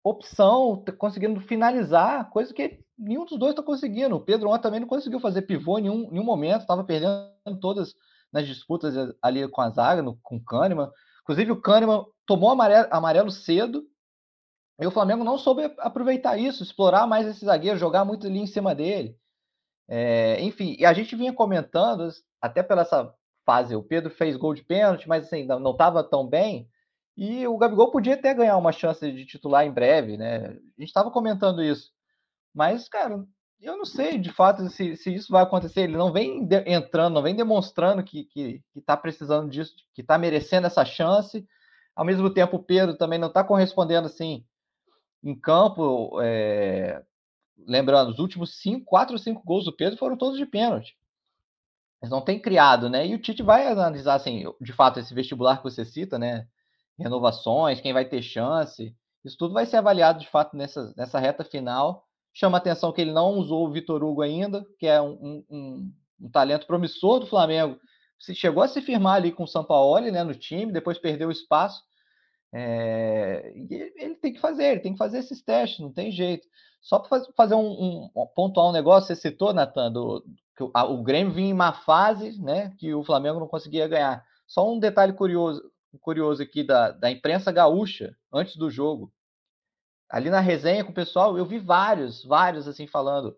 opção, 0.02 0.82
tá 0.84 0.90
conseguindo 0.90 1.40
finalizar, 1.40 2.28
coisa 2.30 2.52
que 2.52 2.80
nenhum 2.98 3.24
dos 3.24 3.38
dois 3.38 3.52
está 3.52 3.62
conseguindo. 3.62 4.16
O 4.16 4.20
Pedro 4.20 4.50
ontem 4.50 4.62
também 4.62 4.80
não 4.80 4.88
conseguiu 4.88 5.20
fazer 5.20 5.42
pivô 5.42 5.78
em 5.78 5.82
nenhum, 5.82 6.10
nenhum 6.10 6.24
momento, 6.24 6.62
estava 6.62 6.82
perdendo 6.82 7.30
todas 7.60 7.94
nas 8.32 8.46
disputas 8.46 8.94
ali 9.20 9.46
com 9.48 9.60
a 9.60 9.70
zaga, 9.70 10.02
no, 10.02 10.16
com 10.22 10.36
o 10.36 10.44
Kahneman. 10.44 10.90
Inclusive, 11.22 11.52
o 11.52 11.60
Kahneman 11.60 12.04
tomou 12.26 12.50
amarelo, 12.50 12.88
amarelo 12.90 13.30
cedo 13.30 13.86
e 14.80 14.86
o 14.86 14.90
Flamengo 14.90 15.22
não 15.22 15.38
soube 15.38 15.64
aproveitar 15.78 16.38
isso, 16.38 16.62
explorar 16.62 17.06
mais 17.06 17.26
esse 17.26 17.44
zagueiro, 17.44 17.78
jogar 17.78 18.04
muito 18.04 18.26
ali 18.26 18.38
em 18.38 18.46
cima 18.46 18.74
dele. 18.74 19.16
É, 19.88 20.40
enfim, 20.40 20.76
e 20.78 20.86
a 20.86 20.92
gente 20.92 21.14
vinha 21.14 21.32
comentando, 21.32 22.08
até 22.40 22.62
pela 22.62 22.82
essa 22.82 23.12
fase, 23.44 23.76
o 23.76 23.82
Pedro 23.82 24.10
fez 24.10 24.36
gol 24.36 24.54
de 24.54 24.62
pênalti, 24.64 25.08
mas 25.08 25.26
assim, 25.26 25.44
não 25.44 25.72
estava 25.72 26.02
tão 26.02 26.26
bem. 26.26 26.68
E 27.16 27.46
o 27.46 27.58
Gabigol 27.58 27.90
podia 27.90 28.14
até 28.14 28.32
ganhar 28.32 28.56
uma 28.56 28.72
chance 28.72 29.12
de 29.12 29.26
titular 29.26 29.66
em 29.66 29.72
breve, 29.72 30.16
né? 30.16 30.46
A 30.46 30.50
gente 30.50 30.88
estava 30.88 31.10
comentando 31.10 31.62
isso. 31.62 31.90
Mas, 32.54 32.88
cara, 32.88 33.24
eu 33.62 33.76
não 33.76 33.84
sei 33.84 34.18
de 34.18 34.32
fato 34.32 34.68
se, 34.68 34.96
se 34.96 35.14
isso 35.14 35.30
vai 35.30 35.42
acontecer. 35.42 35.82
Ele 35.82 35.96
não 35.96 36.12
vem 36.12 36.44
de, 36.44 36.58
entrando, 36.66 37.14
não 37.14 37.22
vem 37.22 37.34
demonstrando 37.34 38.02
que 38.02 38.20
está 38.20 38.32
que, 38.32 38.62
que 38.72 38.80
tá 38.80 38.96
precisando 38.96 39.48
disso, 39.48 39.74
que 39.94 40.00
está 40.00 40.18
merecendo 40.18 40.66
essa 40.66 40.84
chance. 40.84 41.46
Ao 41.94 42.04
mesmo 42.04 42.28
tempo, 42.28 42.56
o 42.56 42.62
Pedro 42.62 42.96
também 42.96 43.18
não 43.18 43.28
está 43.28 43.44
correspondendo 43.44 44.06
assim 44.06 44.44
em 45.22 45.38
campo. 45.38 46.20
É... 46.20 47.02
Lembrando, 47.66 48.10
os 48.10 48.18
últimos 48.18 48.60
cinco, 48.60 48.84
quatro 48.86 49.14
ou 49.14 49.18
cinco 49.18 49.42
gols 49.44 49.64
do 49.64 49.76
Pedro 49.76 49.98
foram 49.98 50.16
todos 50.16 50.36
de 50.38 50.46
pênalti. 50.46 50.96
Eles 52.02 52.10
não 52.10 52.20
têm 52.20 52.40
criado, 52.40 52.90
né? 52.90 53.06
E 53.06 53.14
o 53.14 53.18
Tite 53.20 53.44
vai 53.44 53.68
analisar, 53.68 54.14
assim, 54.14 54.44
de 54.60 54.72
fato, 54.72 54.98
esse 54.98 55.14
vestibular 55.14 55.58
que 55.58 55.62
você 55.62 55.84
cita, 55.84 56.18
né? 56.18 56.48
Renovações, 56.98 57.80
quem 57.80 57.92
vai 57.92 58.04
ter 58.04 58.22
chance. 58.22 58.92
Isso 59.24 59.36
tudo 59.38 59.54
vai 59.54 59.66
ser 59.66 59.76
avaliado, 59.76 60.18
de 60.18 60.28
fato, 60.28 60.56
nessa, 60.56 60.92
nessa 60.96 61.20
reta 61.20 61.44
final. 61.44 62.04
Chama 62.32 62.58
atenção 62.58 62.92
que 62.92 63.00
ele 63.00 63.12
não 63.12 63.34
usou 63.38 63.66
o 63.66 63.70
Vitor 63.70 64.02
Hugo 64.02 64.22
ainda, 64.22 64.64
que 64.78 64.86
é 64.86 65.00
um, 65.00 65.44
um, 65.50 65.92
um, 66.20 66.30
talento 66.30 66.66
promissor 66.66 67.20
do 67.20 67.26
Flamengo. 67.26 67.78
Se 68.18 68.34
chegou 68.34 68.62
a 68.62 68.68
se 68.68 68.80
firmar 68.80 69.16
ali 69.16 69.32
com 69.32 69.44
o 69.44 69.48
Sampaoli, 69.48 70.10
né, 70.10 70.24
no 70.24 70.34
time, 70.34 70.72
depois 70.72 70.98
perdeu 70.98 71.28
o 71.28 71.32
espaço. 71.32 71.82
É, 72.54 73.52
ele 73.98 74.14
tem 74.16 74.32
que 74.32 74.40
fazer, 74.40 74.64
ele 74.64 74.80
tem 74.80 74.92
que 74.92 74.98
fazer 74.98 75.18
esses 75.18 75.42
testes, 75.42 75.80
não 75.80 75.92
tem 75.92 76.10
jeito. 76.10 76.46
Só 76.80 76.98
para 76.98 77.22
fazer 77.36 77.54
um, 77.54 78.10
um, 78.14 78.26
pontuar 78.34 78.68
um 78.68 78.72
negócio, 78.72 79.06
você 79.08 79.16
citou, 79.16 79.52
Natan, 79.52 79.92
do, 79.92 80.24
que 80.56 80.62
o, 80.64 80.70
a, 80.74 80.84
o 80.84 81.02
Grêmio 81.02 81.32
vinha 81.32 81.50
em 81.50 81.54
má 81.54 81.72
fase, 81.72 82.40
né? 82.42 82.74
Que 82.78 82.94
o 82.94 83.04
Flamengo 83.04 83.40
não 83.40 83.48
conseguia 83.48 83.88
ganhar. 83.88 84.24
Só 84.46 84.70
um 84.70 84.78
detalhe 84.78 85.12
curioso, 85.12 85.62
curioso 86.00 86.42
aqui 86.42 86.62
da, 86.62 86.90
da 86.90 87.10
imprensa 87.10 87.50
gaúcha, 87.52 88.16
antes 88.32 88.56
do 88.56 88.70
jogo. 88.70 89.12
Ali 90.12 90.28
na 90.28 90.40
resenha 90.40 90.84
com 90.84 90.90
o 90.90 90.94
pessoal, 90.94 91.38
eu 91.38 91.46
vi 91.46 91.58
vários, 91.58 92.22
vários 92.22 92.68
assim 92.68 92.86
falando. 92.86 93.34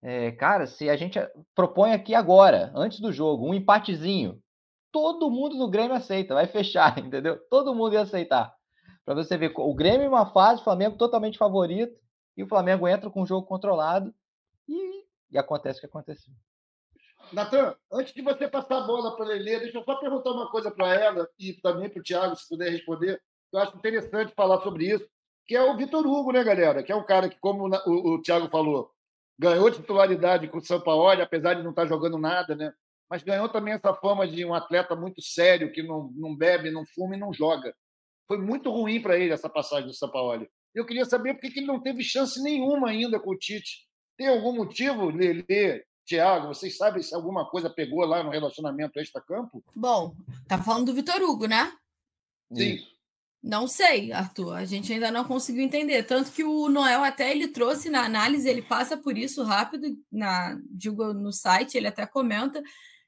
É, 0.00 0.32
cara, 0.32 0.66
se 0.66 0.88
a 0.88 0.96
gente 0.96 1.18
propõe 1.54 1.92
aqui 1.92 2.14
agora, 2.14 2.72
antes 2.74 2.98
do 2.98 3.12
jogo, 3.12 3.46
um 3.46 3.52
empatezinho, 3.52 4.42
todo 4.90 5.30
mundo 5.30 5.56
no 5.56 5.68
Grêmio 5.68 5.94
aceita, 5.94 6.32
vai 6.32 6.46
fechar, 6.46 6.96
entendeu? 7.04 7.38
Todo 7.50 7.74
mundo 7.74 7.92
ia 7.92 8.00
aceitar. 8.00 8.50
Para 9.04 9.16
você 9.16 9.36
ver, 9.36 9.52
o 9.54 9.74
Grêmio 9.74 10.06
em 10.06 10.08
uma 10.08 10.24
fase, 10.24 10.62
o 10.62 10.64
Flamengo 10.64 10.96
totalmente 10.96 11.36
favorito, 11.36 11.94
e 12.34 12.42
o 12.42 12.48
Flamengo 12.48 12.88
entra 12.88 13.10
com 13.10 13.20
o 13.20 13.26
jogo 13.26 13.46
controlado 13.46 14.14
e, 14.66 15.04
e 15.30 15.36
acontece 15.36 15.76
o 15.76 15.80
que 15.80 15.86
aconteceu. 15.88 16.32
Natan, 17.34 17.76
antes 17.92 18.14
de 18.14 18.22
você 18.22 18.48
passar 18.48 18.78
a 18.78 18.86
bola 18.86 19.14
para 19.14 19.26
a 19.26 19.28
Lelê, 19.28 19.60
deixa 19.60 19.76
eu 19.76 19.84
só 19.84 19.96
perguntar 19.96 20.30
uma 20.30 20.50
coisa 20.50 20.70
para 20.70 20.94
ela 20.94 21.28
e 21.38 21.52
também 21.52 21.90
para 21.90 22.00
o 22.00 22.02
Thiago, 22.02 22.34
se 22.34 22.48
puder 22.48 22.70
responder. 22.70 23.20
Eu 23.52 23.60
acho 23.60 23.76
interessante 23.76 24.32
falar 24.34 24.62
sobre 24.62 24.86
isso, 24.86 25.06
que 25.48 25.56
é 25.56 25.62
o 25.62 25.76
Vitor 25.76 26.06
Hugo, 26.06 26.30
né, 26.30 26.44
galera? 26.44 26.82
Que 26.82 26.92
é 26.92 26.96
um 26.96 27.04
cara 27.04 27.28
que, 27.28 27.38
como 27.40 27.66
o, 27.66 28.14
o 28.14 28.22
Thiago 28.22 28.48
falou, 28.48 28.92
ganhou 29.36 29.70
titularidade 29.70 30.46
com 30.46 30.58
o 30.58 30.64
São 30.64 30.80
Paulo, 30.80 31.20
apesar 31.20 31.54
de 31.54 31.62
não 31.64 31.70
estar 31.70 31.86
jogando 31.86 32.18
nada, 32.18 32.54
né? 32.54 32.72
mas 33.08 33.22
ganhou 33.22 33.48
também 33.48 33.74
essa 33.74 33.94
fama 33.94 34.28
de 34.28 34.44
um 34.44 34.52
atleta 34.52 34.94
muito 34.94 35.22
sério, 35.22 35.72
que 35.72 35.82
não, 35.82 36.10
não 36.14 36.36
bebe, 36.36 36.70
não 36.70 36.84
fuma 36.84 37.16
e 37.16 37.18
não 37.18 37.32
joga. 37.32 37.74
Foi 38.26 38.38
muito 38.38 38.70
ruim 38.70 39.00
para 39.00 39.18
ele 39.18 39.32
essa 39.32 39.48
passagem 39.48 39.86
do 39.86 39.94
Sampaoli. 39.94 40.48
Eu 40.74 40.84
queria 40.84 41.06
saber 41.06 41.34
por 41.34 41.40
que 41.40 41.58
ele 41.58 41.66
não 41.66 41.80
teve 41.80 42.04
chance 42.04 42.40
nenhuma 42.42 42.90
ainda 42.90 43.18
com 43.18 43.30
o 43.30 43.38
Tite. 43.38 43.88
Tem 44.16 44.28
algum 44.28 44.52
motivo, 44.52 45.08
Lelê, 45.08 45.84
Tiago, 46.04 46.48
vocês 46.48 46.76
sabem 46.76 47.02
se 47.02 47.14
alguma 47.14 47.48
coisa 47.48 47.70
pegou 47.70 48.04
lá 48.04 48.22
no 48.22 48.30
relacionamento 48.30 49.00
extra-campo? 49.00 49.64
Bom, 49.74 50.14
tá 50.46 50.58
falando 50.58 50.86
do 50.86 50.94
Vitor 50.94 51.22
Hugo, 51.22 51.46
né? 51.46 51.72
Sim. 52.52 52.80
Não 53.42 53.68
sei, 53.68 54.12
Arthur. 54.12 54.54
A 54.54 54.64
gente 54.64 54.92
ainda 54.92 55.10
não 55.10 55.24
conseguiu 55.24 55.62
entender. 55.62 56.02
Tanto 56.02 56.32
que 56.32 56.42
o 56.44 56.68
Noel 56.68 57.04
até 57.04 57.30
ele 57.30 57.48
trouxe 57.48 57.88
na 57.88 58.04
análise, 58.04 58.48
ele 58.48 58.62
passa 58.62 58.96
por 58.96 59.16
isso 59.16 59.42
rápido, 59.42 59.86
na, 60.10 60.58
digo, 60.70 61.12
no 61.12 61.32
site, 61.32 61.76
ele 61.76 61.86
até 61.86 62.04
comenta 62.04 62.62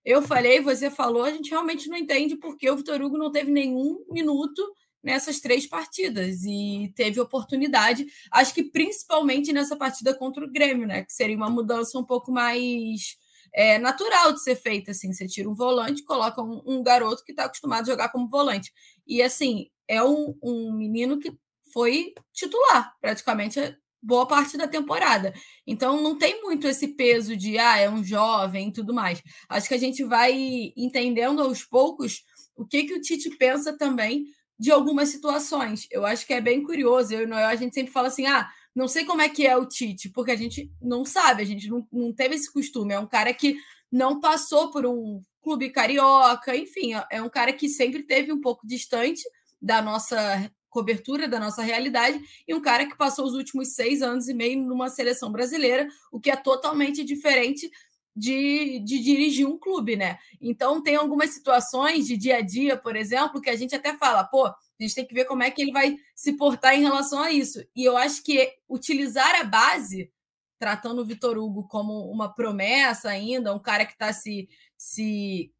eu 0.04 0.22
falei, 0.22 0.60
você 0.60 0.90
falou, 0.90 1.24
a 1.24 1.30
gente 1.30 1.50
realmente 1.50 1.88
não 1.88 1.96
entende 1.96 2.36
porque 2.36 2.70
o 2.70 2.76
Vitor 2.76 3.00
Hugo 3.00 3.18
não 3.18 3.30
teve 3.30 3.50
nenhum 3.50 4.04
minuto 4.10 4.62
nessas 5.02 5.40
três 5.40 5.66
partidas 5.66 6.42
e 6.44 6.92
teve 6.94 7.20
oportunidade, 7.20 8.06
acho 8.30 8.52
que 8.52 8.64
principalmente 8.64 9.52
nessa 9.52 9.76
partida 9.76 10.14
contra 10.14 10.44
o 10.44 10.50
Grêmio, 10.50 10.86
né? 10.86 11.04
Que 11.04 11.12
seria 11.12 11.36
uma 11.36 11.48
mudança 11.48 11.98
um 11.98 12.04
pouco 12.04 12.30
mais 12.30 13.16
é, 13.52 13.78
natural 13.78 14.32
de 14.32 14.42
ser 14.42 14.56
feita. 14.56 14.90
Assim, 14.90 15.12
você 15.12 15.26
tira 15.26 15.48
um 15.48 15.54
volante, 15.54 16.04
coloca 16.04 16.42
um, 16.42 16.62
um 16.66 16.82
garoto 16.82 17.24
que 17.24 17.32
está 17.32 17.44
acostumado 17.44 17.82
a 17.82 17.92
jogar 17.92 18.10
como 18.10 18.28
volante. 18.28 18.72
E 19.10 19.20
assim, 19.20 19.66
é 19.88 20.02
um, 20.04 20.38
um 20.40 20.72
menino 20.72 21.18
que 21.18 21.32
foi 21.72 22.14
titular 22.32 22.94
praticamente 23.00 23.58
boa 24.00 24.26
parte 24.26 24.56
da 24.56 24.68
temporada. 24.68 25.34
Então 25.66 26.00
não 26.00 26.16
tem 26.16 26.40
muito 26.42 26.68
esse 26.68 26.88
peso 26.88 27.36
de 27.36 27.58
ah, 27.58 27.76
é 27.76 27.90
um 27.90 28.04
jovem 28.04 28.68
e 28.68 28.72
tudo 28.72 28.94
mais. 28.94 29.20
Acho 29.48 29.68
que 29.68 29.74
a 29.74 29.78
gente 29.78 30.04
vai 30.04 30.32
entendendo 30.76 31.42
aos 31.42 31.64
poucos 31.64 32.22
o 32.56 32.64
que 32.64 32.84
que 32.84 32.94
o 32.94 33.00
Tite 33.00 33.30
pensa 33.36 33.76
também 33.76 34.24
de 34.58 34.70
algumas 34.70 35.08
situações. 35.08 35.86
Eu 35.90 36.06
acho 36.06 36.26
que 36.26 36.32
é 36.32 36.40
bem 36.40 36.62
curioso. 36.62 37.12
Eu 37.12 37.22
e 37.22 37.26
Noel, 37.26 37.48
a 37.48 37.56
gente 37.56 37.74
sempre 37.74 37.92
fala 37.92 38.08
assim: 38.08 38.26
ah, 38.26 38.48
não 38.74 38.86
sei 38.86 39.04
como 39.04 39.22
é 39.22 39.28
que 39.28 39.46
é 39.46 39.56
o 39.56 39.66
Tite, 39.66 40.10
porque 40.10 40.30
a 40.30 40.36
gente 40.36 40.70
não 40.80 41.04
sabe, 41.04 41.42
a 41.42 41.46
gente 41.46 41.68
não, 41.68 41.86
não 41.92 42.14
teve 42.14 42.36
esse 42.36 42.52
costume. 42.52 42.94
É 42.94 42.98
um 42.98 43.08
cara 43.08 43.34
que 43.34 43.56
não 43.90 44.20
passou 44.20 44.70
por 44.70 44.86
um 44.86 45.20
clube 45.42 45.70
carioca, 45.70 46.56
enfim, 46.56 46.92
é 47.10 47.22
um 47.22 47.28
cara 47.28 47.52
que 47.52 47.68
sempre 47.68 48.02
teve 48.02 48.32
um 48.32 48.40
pouco 48.40 48.66
distante 48.66 49.22
da 49.60 49.82
nossa 49.82 50.50
cobertura 50.70 51.28
da 51.28 51.40
nossa 51.40 51.62
realidade, 51.62 52.20
e 52.46 52.54
um 52.54 52.60
cara 52.60 52.86
que 52.86 52.96
passou 52.96 53.26
os 53.26 53.34
últimos 53.34 53.74
seis 53.74 54.00
anos 54.00 54.28
e 54.28 54.34
meio 54.34 54.62
numa 54.62 54.88
seleção 54.88 55.30
brasileira, 55.30 55.86
o 56.12 56.20
que 56.20 56.30
é 56.30 56.36
totalmente 56.36 57.04
diferente 57.04 57.68
de, 58.14 58.78
de, 58.80 58.98
dirigir 59.00 59.46
um 59.46 59.58
clube, 59.58 59.96
né? 59.96 60.18
Então 60.40 60.82
tem 60.82 60.96
algumas 60.96 61.30
situações 61.30 62.06
de 62.06 62.16
dia 62.16 62.36
a 62.36 62.40
dia, 62.40 62.76
por 62.76 62.96
exemplo, 62.96 63.40
que 63.40 63.50
a 63.50 63.56
gente 63.56 63.74
até 63.74 63.96
fala, 63.96 64.24
pô, 64.24 64.46
a 64.46 64.56
gente 64.78 64.94
tem 64.94 65.06
que 65.06 65.14
ver 65.14 65.24
como 65.24 65.42
é 65.42 65.50
que 65.50 65.62
ele 65.62 65.72
vai 65.72 65.96
se 66.14 66.36
portar 66.36 66.74
em 66.74 66.82
relação 66.82 67.22
a 67.22 67.32
isso. 67.32 67.64
E 67.74 67.84
eu 67.84 67.96
acho 67.96 68.22
que 68.22 68.52
utilizar 68.68 69.40
a 69.40 69.44
base, 69.44 70.10
tratando 70.58 71.02
o 71.02 71.04
Vitor 71.04 71.38
Hugo 71.38 71.66
como 71.68 72.10
uma 72.10 72.32
promessa 72.32 73.08
ainda, 73.08 73.54
um 73.54 73.58
cara 73.58 73.84
que 73.86 73.92
está 73.92 74.12
se, 74.12 74.48
se 74.80 75.52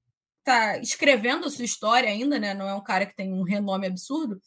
tá 0.43 0.79
escrevendo 0.79 1.47
a 1.47 1.51
sua 1.51 1.65
história 1.65 2.09
ainda, 2.09 2.39
né? 2.39 2.55
Não 2.55 2.69
é 2.69 2.75
um 2.75 2.83
cara 2.83 3.05
que 3.05 3.15
tem 3.15 3.33
um 3.33 3.43
renome 3.43 3.87
absurdo 3.87 4.41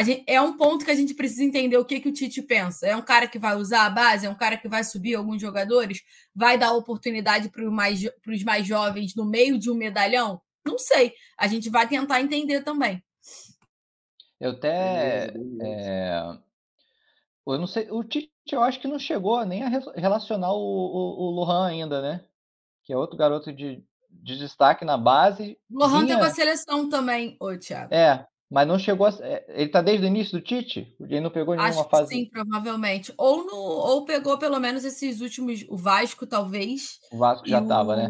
Gente, 0.00 0.24
é 0.26 0.40
um 0.40 0.56
ponto 0.56 0.86
que 0.86 0.90
a 0.90 0.94
gente 0.94 1.12
precisa 1.12 1.44
entender 1.44 1.76
o 1.76 1.84
que, 1.84 2.00
que 2.00 2.08
o 2.08 2.12
Tite 2.12 2.40
pensa. 2.40 2.86
É 2.86 2.96
um 2.96 3.02
cara 3.02 3.28
que 3.28 3.38
vai 3.38 3.54
usar 3.56 3.84
a 3.84 3.90
base, 3.90 4.24
é 4.24 4.30
um 4.30 4.34
cara 4.34 4.56
que 4.56 4.66
vai 4.66 4.82
subir 4.82 5.14
alguns 5.14 5.40
jogadores, 5.40 6.00
vai 6.34 6.56
dar 6.56 6.72
oportunidade 6.72 7.50
para 7.50 7.70
mais, 7.70 8.00
os 8.26 8.42
mais 8.42 8.66
jovens 8.66 9.14
no 9.14 9.26
meio 9.26 9.58
de 9.58 9.70
um 9.70 9.74
medalhão? 9.74 10.40
Não 10.64 10.78
sei. 10.78 11.12
A 11.36 11.46
gente 11.46 11.68
vai 11.68 11.86
tentar 11.86 12.22
entender 12.22 12.62
também. 12.62 13.04
Eu 14.40 14.52
até. 14.52 15.30
É, 15.62 16.22
eu 17.46 17.58
não 17.58 17.66
sei. 17.66 17.90
O 17.90 18.02
Tite, 18.02 18.32
eu 18.50 18.62
acho 18.62 18.80
que 18.80 18.88
não 18.88 18.98
chegou 18.98 19.44
nem 19.44 19.62
a 19.62 19.68
relacionar 19.94 20.52
o, 20.52 20.56
o, 20.56 21.26
o 21.26 21.30
Lohan 21.32 21.66
ainda, 21.66 22.00
né? 22.00 22.24
Que 22.82 22.94
é 22.94 22.96
outro 22.96 23.16
garoto 23.16 23.52
de, 23.52 23.84
de 24.12 24.38
destaque 24.38 24.84
na 24.84 24.96
base. 24.96 25.58
Lohan 25.70 26.00
vinha... 26.00 26.06
tem 26.06 26.16
uma 26.16 26.30
seleção 26.30 26.88
também, 26.88 27.36
ô 27.40 27.56
Thiago. 27.56 27.92
É, 27.92 28.26
mas 28.52 28.68
não 28.68 28.78
chegou 28.78 29.06
a. 29.06 29.10
É, 29.20 29.44
ele 29.48 29.70
tá 29.70 29.80
desde 29.80 30.04
o 30.04 30.08
início 30.08 30.38
do 30.38 30.44
Tite? 30.44 30.94
Ele 31.00 31.20
não 31.20 31.30
pegou 31.30 31.54
nenhuma 31.54 31.70
Acho 31.70 31.88
fase. 31.88 32.14
sim, 32.14 32.26
provavelmente. 32.26 33.10
Ou, 33.16 33.46
no, 33.46 33.56
ou 33.56 34.04
pegou 34.04 34.36
pelo 34.36 34.60
menos 34.60 34.84
esses 34.84 35.22
últimos. 35.22 35.64
O 35.70 35.76
Vasco, 35.76 36.26
talvez. 36.26 36.98
O 37.10 37.16
Vasco 37.16 37.48
já 37.48 37.62
estava, 37.62 37.96
né? 37.96 38.08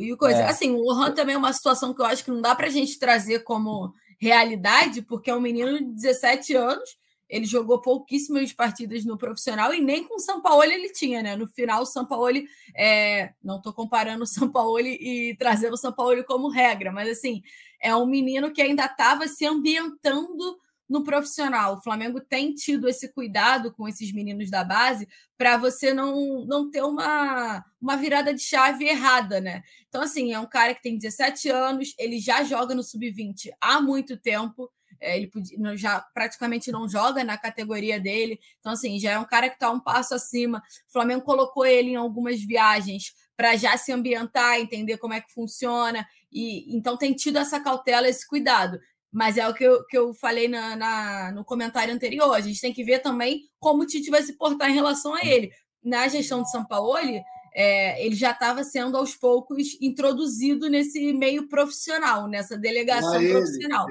E 0.00 0.12
o 0.12 0.16
coisa. 0.16 0.40
É. 0.40 0.48
Assim, 0.48 0.72
o 0.72 0.82
Lohan 0.82 1.12
também 1.12 1.36
é 1.36 1.38
uma 1.38 1.52
situação 1.52 1.94
que 1.94 2.02
eu 2.02 2.06
acho 2.06 2.24
que 2.24 2.32
não 2.32 2.40
dá 2.40 2.52
pra 2.54 2.68
gente 2.68 2.98
trazer 2.98 3.44
como 3.44 3.92
realidade, 4.20 5.02
porque 5.02 5.30
é 5.30 5.34
um 5.36 5.40
menino 5.40 5.78
de 5.78 5.94
17 5.94 6.56
anos 6.56 6.96
ele 7.28 7.44
jogou 7.44 7.80
pouquíssimas 7.80 8.52
partidas 8.52 9.04
no 9.04 9.18
profissional 9.18 9.74
e 9.74 9.80
nem 9.80 10.04
com 10.04 10.16
o 10.16 10.20
São 10.20 10.40
Paulo 10.40 10.64
ele 10.64 10.92
tinha, 10.92 11.22
né? 11.22 11.36
No 11.36 11.46
final, 11.46 11.82
o 11.82 11.86
São 11.86 12.06
Paulo, 12.06 12.38
é... 12.74 13.32
não 13.42 13.56
estou 13.58 13.72
comparando 13.72 14.24
o 14.24 14.26
São 14.26 14.50
Paulo 14.50 14.80
e 14.80 15.36
trazendo 15.38 15.74
o 15.74 15.78
São 15.78 15.92
Paulo 15.92 16.24
como 16.24 16.48
regra, 16.48 16.92
mas 16.92 17.08
assim, 17.08 17.42
é 17.80 17.94
um 17.94 18.06
menino 18.06 18.52
que 18.52 18.62
ainda 18.62 18.84
estava 18.84 19.26
se 19.28 19.44
ambientando 19.44 20.58
no 20.88 21.02
profissional. 21.02 21.74
O 21.74 21.82
Flamengo 21.82 22.20
tem 22.20 22.54
tido 22.54 22.88
esse 22.88 23.12
cuidado 23.12 23.72
com 23.72 23.88
esses 23.88 24.12
meninos 24.12 24.50
da 24.50 24.62
base 24.62 25.08
para 25.36 25.56
você 25.56 25.92
não, 25.92 26.44
não 26.46 26.70
ter 26.70 26.82
uma, 26.82 27.64
uma 27.80 27.96
virada 27.96 28.32
de 28.32 28.40
chave 28.40 28.84
errada, 28.86 29.40
né? 29.40 29.62
Então, 29.88 30.02
assim, 30.02 30.32
é 30.32 30.38
um 30.38 30.46
cara 30.46 30.74
que 30.74 30.82
tem 30.82 30.96
17 30.96 31.48
anos, 31.50 31.94
ele 31.98 32.18
já 32.18 32.44
joga 32.44 32.74
no 32.74 32.82
sub-20 32.82 33.50
há 33.60 33.80
muito 33.80 34.16
tempo. 34.16 34.70
É, 35.00 35.16
ele 35.16 35.28
podia, 35.28 35.76
já 35.76 36.00
praticamente 36.00 36.70
não 36.70 36.88
joga 36.88 37.22
na 37.24 37.36
categoria 37.36 38.00
dele. 38.00 38.38
Então, 38.58 38.72
assim, 38.72 38.98
já 38.98 39.12
é 39.12 39.18
um 39.18 39.24
cara 39.24 39.48
que 39.48 39.56
está 39.56 39.70
um 39.70 39.80
passo 39.80 40.14
acima. 40.14 40.62
O 40.88 40.92
Flamengo 40.92 41.22
colocou 41.22 41.64
ele 41.64 41.90
em 41.90 41.96
algumas 41.96 42.40
viagens 42.40 43.14
para 43.36 43.56
já 43.56 43.76
se 43.76 43.92
ambientar, 43.92 44.58
entender 44.58 44.96
como 44.96 45.14
é 45.14 45.20
que 45.20 45.32
funciona. 45.32 46.06
E 46.32 46.74
então 46.74 46.96
tem 46.96 47.12
tido 47.12 47.38
essa 47.38 47.60
cautela, 47.60 48.08
esse 48.08 48.26
cuidado. 48.26 48.78
Mas 49.12 49.38
é 49.38 49.48
o 49.48 49.54
que 49.54 49.64
eu, 49.64 49.84
que 49.86 49.96
eu 49.96 50.12
falei 50.14 50.48
na, 50.48 50.76
na, 50.76 51.32
no 51.32 51.44
comentário 51.44 51.94
anterior. 51.94 52.34
A 52.34 52.40
gente 52.40 52.60
tem 52.60 52.72
que 52.72 52.84
ver 52.84 53.00
também 53.00 53.42
como 53.58 53.82
o 53.82 53.86
Tite 53.86 54.10
vai 54.10 54.22
se 54.22 54.36
portar 54.36 54.70
em 54.70 54.74
relação 54.74 55.14
a 55.14 55.24
ele. 55.24 55.50
Na 55.82 56.08
gestão 56.08 56.42
de 56.42 56.50
São 56.50 56.66
Paulo, 56.66 57.22
é, 57.56 58.04
ele 58.04 58.14
já 58.14 58.32
estava 58.32 58.62
sendo 58.62 58.98
aos 58.98 59.16
poucos 59.16 59.80
introduzido 59.80 60.68
nesse 60.68 61.14
meio 61.14 61.48
profissional, 61.48 62.28
nessa 62.28 62.58
delegação 62.58 63.18
profissional. 63.18 63.86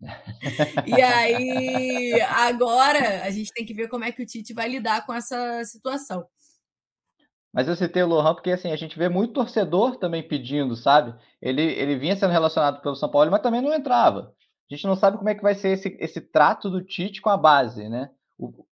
e 0.86 1.00
aí, 1.00 2.20
agora 2.20 3.22
a 3.22 3.30
gente 3.30 3.50
tem 3.54 3.64
que 3.64 3.72
ver 3.72 3.88
como 3.88 4.04
é 4.04 4.12
que 4.12 4.22
o 4.22 4.26
Tite 4.26 4.52
vai 4.52 4.68
lidar 4.68 5.06
com 5.06 5.14
essa 5.14 5.64
situação. 5.64 6.26
Mas 7.54 7.68
eu 7.68 7.74
citei 7.74 8.02
o 8.02 8.06
Lohan 8.06 8.34
porque 8.34 8.50
assim, 8.50 8.70
a 8.70 8.76
gente 8.76 8.98
vê 8.98 9.08
muito 9.08 9.32
torcedor 9.32 9.96
também 9.96 10.22
pedindo, 10.22 10.76
sabe? 10.76 11.18
Ele, 11.40 11.62
ele 11.62 11.96
vinha 11.96 12.16
sendo 12.16 12.32
relacionado 12.32 12.82
pelo 12.82 12.96
São 12.96 13.10
Paulo, 13.10 13.30
mas 13.30 13.40
também 13.40 13.62
não 13.62 13.72
entrava. 13.72 14.34
A 14.70 14.74
gente 14.74 14.86
não 14.86 14.94
sabe 14.94 15.16
como 15.16 15.30
é 15.30 15.34
que 15.34 15.42
vai 15.42 15.54
ser 15.54 15.70
esse, 15.70 15.96
esse 15.98 16.20
trato 16.20 16.68
do 16.68 16.84
Tite 16.84 17.22
com 17.22 17.30
a 17.30 17.36
base, 17.38 17.88
né? 17.88 18.10
O, 18.36 18.65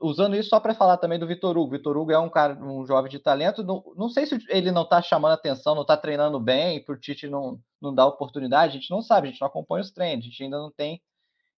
usando 0.00 0.36
isso 0.36 0.50
só 0.50 0.60
para 0.60 0.74
falar 0.74 0.96
também 0.98 1.18
do 1.18 1.26
Vitor 1.26 1.56
Hugo. 1.56 1.72
Vitor 1.72 1.96
Hugo 1.96 2.12
é 2.12 2.18
um 2.18 2.28
cara, 2.28 2.54
um 2.54 2.86
jovem 2.86 3.10
de 3.10 3.18
talento. 3.18 3.64
Não, 3.64 3.82
não 3.96 4.08
sei 4.08 4.26
se 4.26 4.38
ele 4.48 4.70
não 4.70 4.82
está 4.82 5.02
chamando 5.02 5.32
atenção, 5.32 5.74
não 5.74 5.82
está 5.82 5.96
treinando 5.96 6.38
bem, 6.38 6.84
por 6.84 6.98
Tite 6.98 7.26
não, 7.26 7.58
não 7.80 7.94
dar 7.94 8.06
oportunidade. 8.06 8.76
A 8.76 8.80
gente 8.80 8.90
não 8.90 9.02
sabe, 9.02 9.28
a 9.28 9.30
gente 9.30 9.40
não 9.40 9.48
acompanha 9.48 9.82
os 9.82 9.90
treinos, 9.90 10.24
a 10.24 10.28
gente 10.28 10.42
ainda 10.42 10.58
não 10.58 10.70
tem 10.70 11.02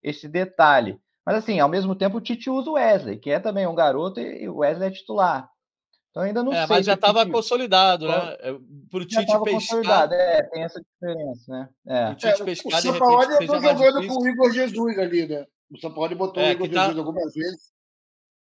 esse 0.02 0.28
detalhe. 0.28 0.98
Mas 1.24 1.36
assim, 1.36 1.60
ao 1.60 1.68
mesmo 1.68 1.94
tempo, 1.94 2.18
o 2.18 2.20
Tite 2.20 2.50
usa 2.50 2.70
o 2.70 2.74
Wesley, 2.74 3.18
que 3.18 3.30
é 3.30 3.38
também 3.38 3.66
um 3.66 3.74
garoto 3.74 4.20
e 4.20 4.48
o 4.48 4.58
Wesley 4.58 4.88
é 4.88 4.92
titular. 4.92 5.48
Então 6.10 6.22
ainda 6.22 6.42
não 6.42 6.52
é, 6.52 6.66
sei. 6.66 6.76
Mas 6.76 6.86
já 6.86 6.94
estava 6.94 7.26
consolidado, 7.26 8.06
né? 8.06 8.36
Para 8.90 9.00
o 9.00 9.06
Tite 9.06 9.26
pescar. 9.26 9.40
Consolidado. 9.40 10.14
É, 10.14 10.42
tem 10.42 10.62
essa 10.62 10.80
diferença, 10.80 11.52
né? 11.52 11.68
É. 11.86 12.10
O 12.10 12.14
Tite 12.16 12.42
é, 12.42 12.44
pescar, 12.44 12.78
o 12.78 12.82
São 12.82 12.98
Paulo 12.98 13.22
está 13.22 13.60
jogando 13.60 14.06
com 14.06 14.22
o 14.22 14.28
Igor 14.28 14.52
Jesus 14.52 14.98
ali, 14.98 15.26
né? 15.26 15.46
O 15.70 15.78
São 15.78 15.92
Paulo 15.92 16.14
botou 16.14 16.42
é, 16.42 16.48
o 16.48 16.52
Igor 16.52 16.68
tá... 16.68 16.80
Jesus 16.82 16.98
algumas 16.98 17.32
vezes. 17.32 17.71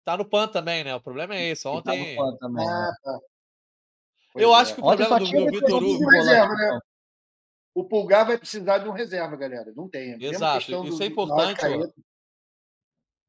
Tá 0.05 0.17
no 0.17 0.25
PAN 0.25 0.49
também, 0.49 0.85
né? 0.85 0.95
O 0.95 1.01
problema 1.01 1.35
é 1.35 1.49
esse. 1.49 1.67
Ontem. 1.69 2.17
Tá 2.17 2.23
no 2.23 2.31
PAN 2.31 2.37
também. 2.39 2.67
Né? 2.67 2.73
Ah, 2.73 2.93
tá. 3.03 3.19
Eu 4.35 4.55
acho 4.55 4.73
é. 4.73 4.75
que 4.75 4.81
o 4.81 4.85
problema 4.85 5.19
do, 5.19 5.25
do 5.25 5.51
Vitor 5.51 5.83
Hugo. 5.83 6.09
Reserva, 6.09 6.55
né? 6.55 6.81
O 7.75 7.85
Pulgar 7.85 8.27
vai 8.27 8.37
precisar 8.37 8.79
de 8.79 8.89
um 8.89 8.93
reserva, 8.93 9.37
galera. 9.37 9.73
Não 9.77 9.89
tem. 9.89 10.23
Exato. 10.23 10.71
Isso 10.71 10.97
do, 10.97 11.03
é 11.03 11.07
importante. 11.07 11.61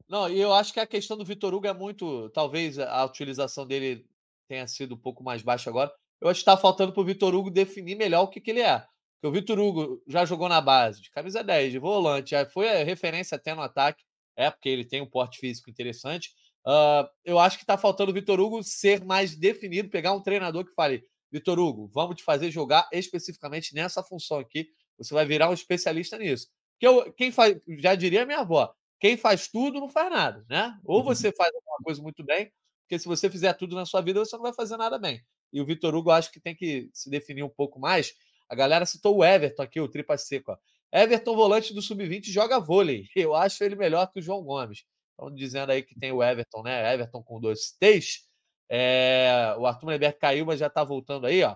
Não, 0.08 0.30
e 0.30 0.40
eu 0.40 0.54
acho 0.54 0.74
que 0.74 0.80
a 0.80 0.88
questão 0.88 1.18
do 1.18 1.24
Vitor 1.24 1.54
Hugo 1.54 1.68
é 1.68 1.74
muito. 1.74 2.30
Talvez 2.32 2.78
a 2.80 3.06
utilização 3.06 3.66
dele 3.66 4.06
tenha 4.48 4.68
sido 4.68 4.96
um 4.96 4.98
pouco 4.98 5.24
mais 5.24 5.42
baixa 5.42 5.70
agora. 5.70 5.92
Eu 6.20 6.28
acho 6.28 6.40
que 6.40 6.50
está 6.50 6.58
faltando 6.58 6.92
para 6.92 7.02
o 7.02 7.06
Vitor 7.06 7.34
Hugo 7.34 7.50
definir 7.50 7.96
melhor 7.96 8.24
o 8.24 8.28
que, 8.28 8.42
que 8.42 8.52
ele 8.52 8.62
é. 8.62 8.80
Porque 9.14 9.28
o 9.28 9.32
Vitor 9.32 9.60
Hugo 9.60 10.04
já 10.08 10.26
jogou 10.26 10.50
na 10.50 10.60
base, 10.60 11.02
de 11.02 11.10
camisa 11.12 11.44
10, 11.44 11.72
de 11.72 11.80
volante, 11.80 12.32
já 12.32 12.46
foi 12.46 12.70
a 12.70 12.84
referência 12.84 13.36
até 13.36 13.56
no 13.56 13.62
ataque. 13.62 14.04
É, 14.36 14.50
porque 14.50 14.68
ele 14.68 14.84
tem 14.84 15.02
um 15.02 15.10
porte 15.10 15.40
físico 15.40 15.70
interessante. 15.70 16.34
Uh, 16.66 17.10
eu 17.26 17.40
acho 17.40 17.58
que 17.58 17.64
está 17.64 17.78
faltando 17.78 18.12
o 18.12 18.14
Vitor 18.14 18.40
Hugo 18.40 18.64
ser 18.64 19.04
mais 19.04 19.36
definido, 19.36 19.90
pegar 19.90 20.14
um 20.14 20.22
treinador 20.22 20.66
que 20.66 20.74
fale: 20.74 21.04
Vitor 21.32 21.60
Hugo, 21.60 21.90
vamos 21.94 22.18
te 22.18 22.24
fazer 22.24 22.52
jogar 22.52 22.88
especificamente 22.92 23.74
nessa 23.74 24.04
função 24.04 24.40
aqui. 24.40 24.70
Você 24.98 25.14
vai 25.14 25.26
virar 25.26 25.50
um 25.50 25.54
especialista 25.54 26.18
nisso. 26.18 26.48
Que 26.80 26.88
eu, 26.88 27.12
quem 27.14 27.32
faz, 27.32 27.58
já 27.80 27.96
diria 27.96 28.26
minha 28.26 28.40
avó, 28.40 28.74
quem 29.00 29.18
faz 29.18 29.48
tudo 29.48 29.80
não 29.80 29.90
faz 29.90 30.12
nada, 30.12 30.46
né? 30.50 30.78
Ou 30.84 31.04
você 31.04 31.32
faz 31.36 31.54
alguma 31.54 31.78
coisa 31.84 32.02
muito 32.02 32.24
bem, 32.24 32.52
porque 32.84 33.00
se 33.00 33.08
você 33.08 33.30
fizer 33.30 33.54
tudo 33.54 33.76
na 33.76 33.86
sua 33.86 34.02
vida, 34.02 34.20
você 34.20 34.36
não 34.36 34.44
vai 34.44 34.54
fazer 34.54 34.78
nada 34.78 35.00
bem. 35.00 35.24
E 35.52 35.60
o 35.60 35.66
Vitor 35.66 35.96
Hugo, 35.96 36.12
acho 36.12 36.32
que 36.32 36.40
tem 36.40 36.56
que 36.56 36.90
se 36.94 37.10
definir 37.10 37.44
um 37.44 37.50
pouco 37.50 37.80
mais. 37.80 38.14
A 38.48 38.56
galera 38.56 38.86
citou 38.86 39.18
o 39.18 39.26
Everton 39.26 39.64
aqui, 39.64 39.80
o 39.80 39.88
tripa 39.88 40.18
seco. 40.18 40.52
Ó. 40.52 40.58
Everton, 40.92 41.36
volante 41.36 41.74
do 41.74 41.82
sub-20, 41.82 42.26
joga 42.26 42.60
vôlei. 42.60 43.08
Eu 43.16 43.34
acho 43.34 43.64
ele 43.64 43.76
melhor 43.76 44.12
que 44.12 44.20
o 44.20 44.22
João 44.22 44.44
Gomes. 44.44 44.84
Estão 45.22 45.36
dizendo 45.36 45.72
aí 45.72 45.84
que 45.84 45.94
tem 45.94 46.12
o 46.12 46.24
Everton, 46.24 46.64
né? 46.64 46.94
Everton 46.96 47.22
com 47.22 47.40
dois 47.40 47.78
T's. 47.80 48.28
É... 48.68 49.56
O 49.60 49.68
Arthur 49.68 49.92
Neberto 49.92 50.20
caiu, 50.20 50.48
mas 50.48 50.60
já 50.60 50.66
está 50.66 50.84
voltando 50.84 51.28
aí, 51.28 51.44
ó. 51.44 51.56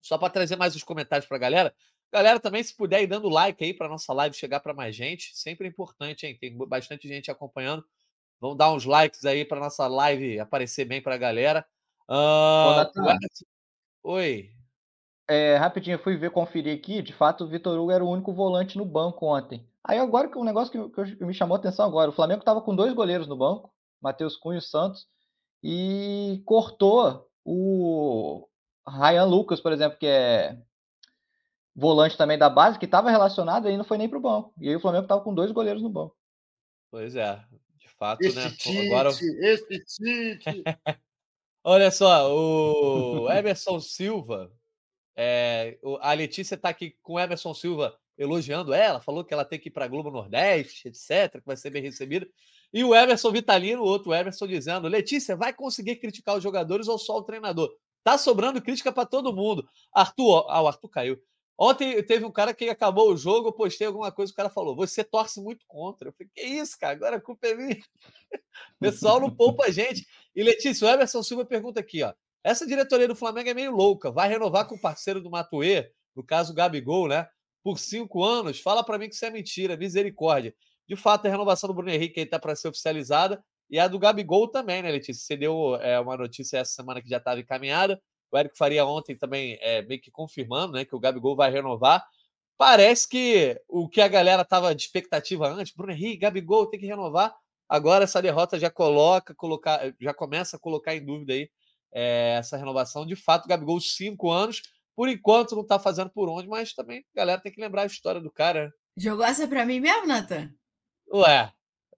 Só 0.00 0.16
para 0.16 0.32
trazer 0.32 0.56
mais 0.56 0.74
os 0.74 0.82
comentários 0.82 1.28
para 1.28 1.36
a 1.36 1.40
galera. 1.40 1.74
Galera, 2.10 2.40
também, 2.40 2.62
se 2.62 2.74
puder 2.74 3.02
ir 3.02 3.06
dando 3.06 3.28
like 3.28 3.62
aí 3.62 3.74
para 3.74 3.90
nossa 3.90 4.14
live 4.14 4.34
chegar 4.34 4.60
para 4.60 4.72
mais 4.72 4.96
gente, 4.96 5.36
sempre 5.36 5.66
é 5.66 5.70
importante, 5.70 6.26
hein? 6.26 6.38
Tem 6.40 6.56
bastante 6.56 7.06
gente 7.06 7.30
acompanhando. 7.30 7.84
Vamos 8.40 8.56
dar 8.56 8.72
uns 8.72 8.86
likes 8.86 9.26
aí 9.26 9.44
para 9.44 9.60
nossa 9.60 9.86
live 9.86 10.40
aparecer 10.40 10.86
bem 10.86 11.02
para 11.02 11.16
a 11.16 11.18
galera. 11.18 11.66
Oi. 14.02 14.50
É, 15.28 15.56
rapidinho, 15.56 15.96
eu 15.96 16.02
fui 16.02 16.16
ver, 16.16 16.30
conferir 16.30 16.74
aqui. 16.74 17.02
De 17.02 17.12
fato, 17.12 17.44
o 17.44 17.48
Vitor 17.48 17.78
Hugo 17.78 17.90
era 17.90 18.02
o 18.02 18.10
único 18.10 18.32
volante 18.32 18.78
no 18.78 18.86
banco 18.86 19.26
ontem. 19.26 19.68
Aí 19.84 19.98
agora 19.98 20.28
que 20.28 20.38
um 20.38 20.44
negócio 20.44 20.90
que, 20.90 21.16
que, 21.16 21.24
me 21.24 21.34
chamou 21.34 21.56
a 21.56 21.58
atenção 21.58 21.86
agora, 21.86 22.10
o 22.10 22.14
Flamengo 22.14 22.40
estava 22.40 22.60
com 22.60 22.74
dois 22.74 22.92
goleiros 22.92 23.26
no 23.26 23.36
banco, 23.36 23.72
Matheus 24.00 24.36
Cunha 24.36 24.58
e 24.58 24.62
Santos, 24.62 25.06
e 25.62 26.42
cortou 26.44 27.28
o 27.44 28.46
Ryan 28.86 29.24
Lucas, 29.24 29.60
por 29.60 29.72
exemplo, 29.72 29.98
que 29.98 30.06
é 30.06 30.58
volante 31.74 32.16
também 32.16 32.36
da 32.36 32.50
base, 32.50 32.78
que 32.78 32.84
estava 32.84 33.10
relacionado 33.10 33.70
e 33.70 33.76
não 33.76 33.84
foi 33.84 33.98
nem 33.98 34.08
para 34.08 34.18
o 34.18 34.22
banco. 34.22 34.52
E 34.58 34.68
aí 34.68 34.76
o 34.76 34.80
Flamengo 34.80 35.04
estava 35.04 35.22
com 35.22 35.34
dois 35.34 35.52
goleiros 35.52 35.82
no 35.82 35.88
banco. 35.88 36.16
Pois 36.90 37.14
é, 37.14 37.42
de 37.78 37.88
fato, 37.88 38.22
esse 38.22 38.36
né? 38.36 38.50
Tite, 38.50 38.86
agora... 38.88 39.10
Esse 39.10 39.84
Tite. 39.84 40.62
Olha 41.64 41.90
só, 41.90 42.32
o 42.32 43.30
Emerson 43.30 43.78
Silva, 43.80 44.50
é, 45.14 45.78
a 46.00 46.12
Letícia 46.12 46.54
está 46.54 46.68
aqui 46.68 46.96
com 47.02 47.14
o 47.14 47.20
Emerson 47.20 47.52
Silva 47.52 47.98
elogiando 48.18 48.74
ela, 48.74 49.00
falou 49.00 49.24
que 49.24 49.32
ela 49.32 49.44
tem 49.44 49.58
que 49.58 49.68
ir 49.68 49.72
para 49.72 49.84
a 49.84 49.88
Globo 49.88 50.10
Nordeste, 50.10 50.88
etc., 50.88 51.40
que 51.40 51.46
vai 51.46 51.56
ser 51.56 51.70
bem 51.70 51.82
recebida. 51.82 52.26
E 52.72 52.84
o 52.84 52.94
Emerson 52.94 53.30
Vitalino, 53.30 53.82
o 53.82 53.86
outro 53.86 54.12
Emerson, 54.12 54.46
dizendo: 54.46 54.88
Letícia, 54.88 55.36
vai 55.36 55.52
conseguir 55.52 55.96
criticar 55.96 56.36
os 56.36 56.42
jogadores 56.42 56.88
ou 56.88 56.98
só 56.98 57.16
o 57.16 57.22
treinador? 57.22 57.70
Tá 58.02 58.18
sobrando 58.18 58.60
crítica 58.60 58.92
para 58.92 59.06
todo 59.06 59.34
mundo. 59.34 59.66
Arthur, 59.92 60.46
ah, 60.48 60.62
o 60.62 60.66
Arthur 60.66 60.88
caiu. 60.88 61.22
Ontem 61.56 62.00
teve 62.04 62.24
um 62.24 62.30
cara 62.30 62.54
que 62.54 62.68
acabou 62.68 63.12
o 63.12 63.16
jogo, 63.16 63.48
eu 63.48 63.52
postei 63.52 63.86
alguma 63.86 64.12
coisa, 64.12 64.32
o 64.32 64.36
cara 64.36 64.50
falou: 64.50 64.76
Você 64.76 65.02
torce 65.02 65.40
muito 65.40 65.64
contra. 65.66 66.08
Eu 66.08 66.12
falei: 66.12 66.30
Que 66.34 66.42
isso, 66.42 66.78
cara? 66.78 66.94
Agora 66.94 67.16
a 67.16 67.20
culpa 67.20 67.46
é 67.46 67.54
minha. 67.54 67.80
O 68.76 68.80
pessoal 68.80 69.20
não 69.20 69.30
poupa 69.34 69.66
a 69.66 69.70
gente. 69.70 70.06
E 70.34 70.42
Letícia, 70.42 70.86
o 70.86 70.90
Emerson 70.90 71.22
Silva 71.22 71.44
pergunta 71.44 71.80
aqui: 71.80 72.02
ó. 72.02 72.12
Essa 72.44 72.66
diretoria 72.66 73.08
do 73.08 73.16
Flamengo 73.16 73.48
é 73.48 73.54
meio 73.54 73.72
louca. 73.74 74.10
Vai 74.10 74.28
renovar 74.28 74.66
com 74.66 74.76
o 74.76 74.80
parceiro 74.80 75.20
do 75.20 75.30
Matuê, 75.30 75.90
no 76.14 76.24
caso 76.24 76.52
o 76.52 76.54
Gabigol, 76.54 77.08
né? 77.08 77.28
Por 77.62 77.78
cinco 77.78 78.24
anos, 78.24 78.60
fala 78.60 78.84
para 78.84 78.98
mim 78.98 79.08
que 79.08 79.14
isso 79.14 79.24
é 79.24 79.30
mentira, 79.30 79.76
misericórdia. 79.76 80.54
De 80.88 80.96
fato, 80.96 81.26
a 81.26 81.30
renovação 81.30 81.68
do 81.68 81.74
Bruno 81.74 81.90
Henrique 81.90 82.20
está 82.20 82.38
para 82.38 82.56
ser 82.56 82.68
oficializada 82.68 83.42
e 83.70 83.78
a 83.78 83.86
do 83.86 83.98
Gabigol 83.98 84.48
também, 84.48 84.82
né, 84.82 84.90
Letícia? 84.90 85.22
Você 85.22 85.36
deu 85.36 85.76
é, 85.76 86.00
uma 86.00 86.16
notícia 86.16 86.58
essa 86.58 86.72
semana 86.72 87.02
que 87.02 87.08
já 87.08 87.18
estava 87.18 87.40
encaminhada. 87.40 88.00
O 88.30 88.38
Eric 88.38 88.56
Faria 88.56 88.86
ontem 88.86 89.16
também 89.16 89.58
é, 89.60 89.82
meio 89.82 90.00
que 90.00 90.10
confirmando 90.10 90.72
né, 90.72 90.84
que 90.84 90.96
o 90.96 91.00
Gabigol 91.00 91.36
vai 91.36 91.50
renovar. 91.50 92.04
Parece 92.56 93.08
que 93.08 93.60
o 93.68 93.88
que 93.88 94.00
a 94.00 94.08
galera 94.08 94.42
estava 94.42 94.74
de 94.74 94.82
expectativa 94.82 95.48
antes, 95.48 95.74
Bruno 95.74 95.92
Henrique, 95.92 96.18
Gabigol 96.18 96.66
tem 96.66 96.80
que 96.80 96.86
renovar. 96.86 97.34
Agora 97.68 98.04
essa 98.04 98.22
derrota 98.22 98.58
já 98.58 98.70
coloca, 98.70 99.34
colocar, 99.34 99.94
já 100.00 100.14
começa 100.14 100.56
a 100.56 100.60
colocar 100.60 100.94
em 100.96 101.04
dúvida 101.04 101.34
aí 101.34 101.50
é, 101.92 102.36
essa 102.38 102.56
renovação. 102.56 103.06
De 103.06 103.14
fato, 103.14 103.46
Gabigol, 103.46 103.80
cinco 103.80 104.30
anos 104.30 104.62
por 104.98 105.08
enquanto 105.08 105.54
não 105.54 105.62
está 105.62 105.78
fazendo 105.78 106.10
por 106.10 106.28
onde, 106.28 106.48
mas 106.48 106.74
também 106.74 107.04
a 107.14 107.18
galera 107.20 107.40
tem 107.40 107.52
que 107.52 107.60
lembrar 107.60 107.82
a 107.82 107.86
história 107.86 108.20
do 108.20 108.32
cara. 108.32 108.74
Jogou 108.96 109.24
essa 109.24 109.46
para 109.46 109.64
mim 109.64 109.78
mesmo, 109.78 110.08
Nathan? 110.08 110.52
Ué, 111.14 111.52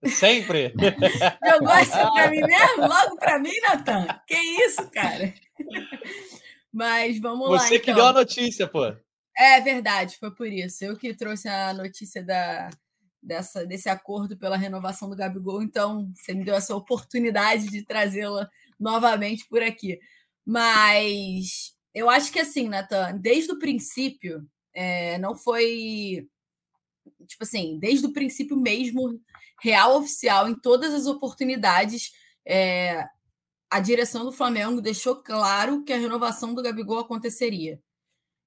sempre. 0.04 0.74
Jogou 1.50 1.70
essa 1.70 2.10
para 2.10 2.30
mim 2.30 2.42
mesmo? 2.42 2.86
Logo 2.86 3.16
para 3.16 3.38
mim, 3.38 3.58
Nathan? 3.62 4.06
Que 4.26 4.36
isso, 4.36 4.86
cara? 4.90 5.32
Mas 6.70 7.18
vamos 7.18 7.48
Você 7.48 7.52
lá. 7.54 7.58
Você 7.60 7.78
que 7.78 7.90
então. 7.90 8.02
deu 8.02 8.06
a 8.10 8.12
notícia, 8.12 8.68
pô. 8.68 8.94
É 9.34 9.60
verdade, 9.62 10.18
foi 10.18 10.34
por 10.34 10.48
isso. 10.48 10.84
Eu 10.84 10.94
que 10.94 11.14
trouxe 11.14 11.48
a 11.48 11.72
notícia 11.72 12.22
da, 12.22 12.68
dessa, 13.22 13.64
desse 13.64 13.88
acordo 13.88 14.36
pela 14.36 14.58
renovação 14.58 15.08
do 15.08 15.16
Gabigol, 15.16 15.62
então 15.62 16.12
você 16.14 16.34
me 16.34 16.44
deu 16.44 16.54
essa 16.54 16.76
oportunidade 16.76 17.66
de 17.68 17.82
trazê-la 17.82 18.46
novamente 18.78 19.48
por 19.48 19.62
aqui. 19.62 19.98
Mas 20.44 21.79
eu 21.94 22.08
acho 22.08 22.32
que 22.32 22.38
assim, 22.38 22.68
Natan, 22.68 23.16
desde 23.18 23.52
o 23.52 23.58
princípio, 23.58 24.46
é, 24.72 25.18
não 25.18 25.34
foi. 25.34 26.28
Tipo 27.26 27.44
assim, 27.44 27.78
desde 27.78 28.06
o 28.06 28.12
princípio 28.12 28.56
mesmo, 28.56 29.20
real 29.60 29.96
oficial, 29.98 30.48
em 30.48 30.54
todas 30.54 30.94
as 30.94 31.06
oportunidades, 31.06 32.12
é, 32.46 33.06
a 33.70 33.80
direção 33.80 34.24
do 34.24 34.32
Flamengo 34.32 34.80
deixou 34.80 35.16
claro 35.16 35.84
que 35.84 35.92
a 35.92 35.98
renovação 35.98 36.54
do 36.54 36.62
Gabigol 36.62 36.98
aconteceria. 36.98 37.80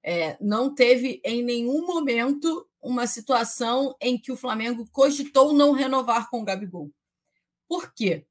É, 0.02 0.36
não 0.38 0.74
teve 0.74 1.20
em 1.24 1.42
nenhum 1.42 1.86
momento 1.86 2.68
uma 2.82 3.06
situação 3.06 3.96
em 3.98 4.18
que 4.18 4.30
o 4.30 4.36
Flamengo 4.36 4.86
cogitou 4.92 5.54
não 5.54 5.72
renovar 5.72 6.28
com 6.28 6.42
o 6.42 6.44
Gabigol. 6.44 6.90
Por 7.66 7.94
quê? 7.94 8.26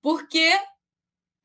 Porque 0.00 0.58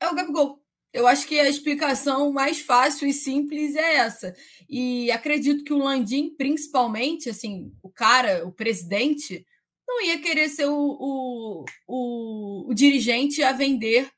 é 0.00 0.08
o 0.08 0.14
Gabigol. 0.14 0.63
Eu 0.94 1.08
acho 1.08 1.26
que 1.26 1.40
a 1.40 1.48
explicação 1.48 2.32
mais 2.32 2.60
fácil 2.60 3.08
e 3.08 3.12
simples 3.12 3.74
é 3.74 3.96
essa. 3.96 4.32
E 4.70 5.10
acredito 5.10 5.64
que 5.64 5.72
o 5.72 5.78
Landim, 5.78 6.30
principalmente, 6.30 7.28
assim, 7.28 7.72
o 7.82 7.90
cara, 7.90 8.46
o 8.46 8.52
presidente, 8.52 9.44
não 9.88 10.00
ia 10.00 10.20
querer 10.20 10.48
ser 10.48 10.66
o, 10.66 10.76
o, 10.78 11.64
o, 11.88 12.70
o 12.70 12.74
dirigente 12.74 13.42
a 13.42 13.50
vender 13.50 14.08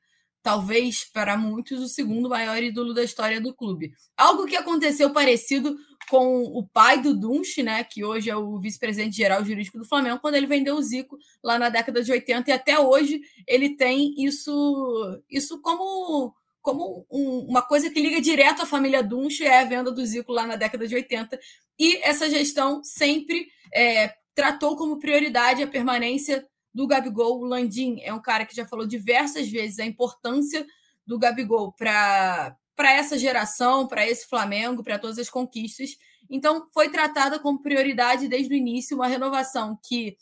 talvez 0.43 1.03
para 1.03 1.35
muitos 1.35 1.81
o 1.81 1.87
segundo 1.87 2.29
maior 2.29 2.61
ídolo 2.61 2.93
da 2.93 3.03
história 3.03 3.41
do 3.41 3.55
clube. 3.55 3.91
Algo 4.15 4.45
que 4.45 4.55
aconteceu 4.55 5.11
parecido 5.11 5.75
com 6.11 6.43
o 6.43 6.65
pai 6.65 7.01
do 7.01 7.13
Dunche, 7.19 7.63
né, 7.63 7.83
que 7.83 8.05
hoje 8.05 8.29
é 8.29 8.35
o 8.35 8.59
vice-presidente 8.59 9.17
geral 9.17 9.43
jurídico 9.43 9.79
do 9.79 9.83
Flamengo, 9.83 10.19
quando 10.21 10.35
ele 10.35 10.45
vendeu 10.45 10.75
o 10.75 10.81
Zico 10.81 11.17
lá 11.43 11.57
na 11.57 11.69
década 11.69 12.03
de 12.03 12.11
80 12.11 12.49
e 12.49 12.53
até 12.53 12.79
hoje 12.79 13.19
ele 13.47 13.75
tem 13.75 14.13
isso 14.23 15.21
isso 15.29 15.59
como 15.59 16.33
como 16.67 17.07
um, 17.09 17.45
uma 17.47 17.61
coisa 17.61 17.89
que 17.89 17.97
liga 17.97 18.19
direto 18.19 18.63
à 18.63 18.65
família 18.65 19.01
Dunche 19.01 19.45
é 19.45 19.61
a 19.61 19.63
venda 19.63 19.89
do 19.89 20.05
Zico 20.05 20.33
lá 20.33 20.45
na 20.45 20.57
década 20.57 20.85
de 20.85 20.93
80 20.93 21.39
e 21.79 21.95
essa 22.03 22.29
gestão 22.29 22.83
sempre 22.83 23.47
é, 23.73 24.13
tratou 24.35 24.75
como 24.75 24.99
prioridade 24.99 25.63
a 25.63 25.67
permanência 25.67 26.45
do 26.73 26.85
Gabigol. 26.85 27.39
O 27.39 27.45
Landim 27.45 28.01
é 28.01 28.13
um 28.13 28.21
cara 28.21 28.45
que 28.45 28.53
já 28.53 28.65
falou 28.65 28.85
diversas 28.85 29.47
vezes 29.49 29.79
a 29.79 29.85
importância 29.85 30.67
do 31.05 31.17
Gabigol 31.17 31.71
para 31.71 32.57
essa 32.77 33.17
geração, 33.17 33.87
para 33.87 34.05
esse 34.05 34.27
Flamengo, 34.27 34.83
para 34.83 34.99
todas 34.99 35.17
as 35.17 35.29
conquistas. 35.29 35.91
Então, 36.29 36.67
foi 36.73 36.89
tratada 36.89 37.39
como 37.39 37.61
prioridade 37.61 38.27
desde 38.27 38.53
o 38.53 38.57
início, 38.57 38.97
uma 38.97 39.07
renovação 39.07 39.79
que 39.87 40.17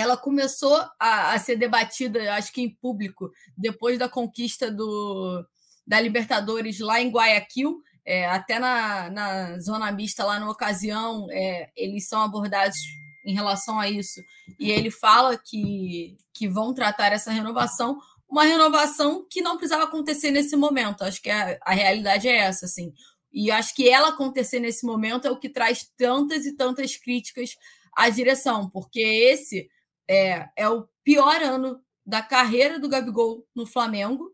ela 0.00 0.16
começou 0.16 0.74
a, 0.98 1.32
a 1.32 1.38
ser 1.38 1.56
debatida, 1.56 2.34
acho 2.34 2.52
que 2.52 2.62
em 2.62 2.70
público, 2.70 3.30
depois 3.56 3.98
da 3.98 4.08
conquista 4.08 4.70
do, 4.70 5.44
da 5.86 6.00
Libertadores 6.00 6.80
lá 6.80 7.00
em 7.00 7.10
Guayaquil. 7.10 7.80
É, 8.08 8.26
até 8.28 8.60
na, 8.60 9.10
na 9.10 9.58
zona 9.58 9.90
mista, 9.90 10.24
lá 10.24 10.38
na 10.38 10.48
ocasião, 10.48 11.26
é, 11.30 11.70
eles 11.76 12.08
são 12.08 12.22
abordados 12.22 12.76
em 13.24 13.34
relação 13.34 13.80
a 13.80 13.88
isso. 13.90 14.20
E 14.60 14.70
ele 14.70 14.90
fala 14.90 15.36
que, 15.36 16.16
que 16.32 16.48
vão 16.48 16.72
tratar 16.72 17.12
essa 17.12 17.32
renovação, 17.32 17.98
uma 18.28 18.44
renovação 18.44 19.26
que 19.28 19.42
não 19.42 19.56
precisava 19.56 19.84
acontecer 19.84 20.30
nesse 20.30 20.54
momento. 20.54 21.02
Acho 21.02 21.20
que 21.20 21.30
a, 21.30 21.58
a 21.62 21.74
realidade 21.74 22.28
é 22.28 22.36
essa, 22.36 22.66
assim. 22.66 22.92
E 23.32 23.50
acho 23.50 23.74
que 23.74 23.88
ela 23.88 24.10
acontecer 24.10 24.60
nesse 24.60 24.86
momento 24.86 25.26
é 25.26 25.30
o 25.30 25.38
que 25.38 25.48
traz 25.48 25.90
tantas 25.96 26.46
e 26.46 26.56
tantas 26.56 26.96
críticas 26.96 27.50
à 27.96 28.08
direção, 28.08 28.70
porque 28.70 29.00
esse 29.00 29.68
é, 30.08 30.48
é 30.56 30.68
o 30.68 30.88
pior 31.02 31.42
ano 31.42 31.80
da 32.04 32.22
carreira 32.22 32.78
do 32.78 32.88
Gabigol 32.88 33.46
no 33.54 33.66
Flamengo. 33.66 34.32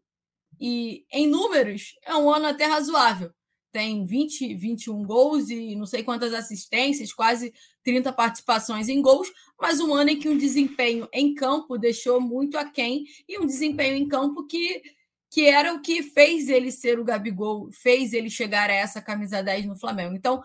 E 0.61 1.05
em 1.12 1.27
números, 1.27 1.95
é 2.05 2.14
um 2.14 2.31
ano 2.31 2.47
até 2.47 2.66
razoável 2.66 3.33
tem 3.73 4.05
20, 4.05 4.55
21 4.55 5.03
gols 5.03 5.49
e 5.49 5.75
não 5.75 5.87
sei 5.87 6.05
quantas 6.05 6.35
assistências, 6.35 7.12
quase 7.12 7.53
30 7.83 8.12
participações 8.12 8.89
em 8.89 9.01
gols, 9.01 9.33
mas 9.59 9.81
um 9.81 9.95
ano 9.95 10.11
em 10.11 10.18
que 10.18 10.29
um 10.29 10.37
desempenho 10.37 11.09
em 11.12 11.35
campo 11.35 11.79
deixou 11.79 12.20
muito 12.20 12.59
aquém 12.59 13.05
e 13.27 13.39
um 13.39 13.47
desempenho 13.47 13.97
em 13.97 14.07
campo 14.07 14.47
que, 14.47 14.83
que 15.31 15.47
era 15.47 15.73
o 15.73 15.81
que 15.81 16.03
fez 16.03 16.51
ele 16.51 16.70
ser 16.70 17.01
o 17.01 17.05
Gabigol, 17.05 17.70
fez 17.73 18.12
ele 18.12 18.29
chegar 18.29 18.68
a 18.68 18.75
essa 18.75 19.01
camisa 19.01 19.43
10 19.43 19.64
no 19.64 19.77
Flamengo. 19.77 20.14
Então, 20.14 20.43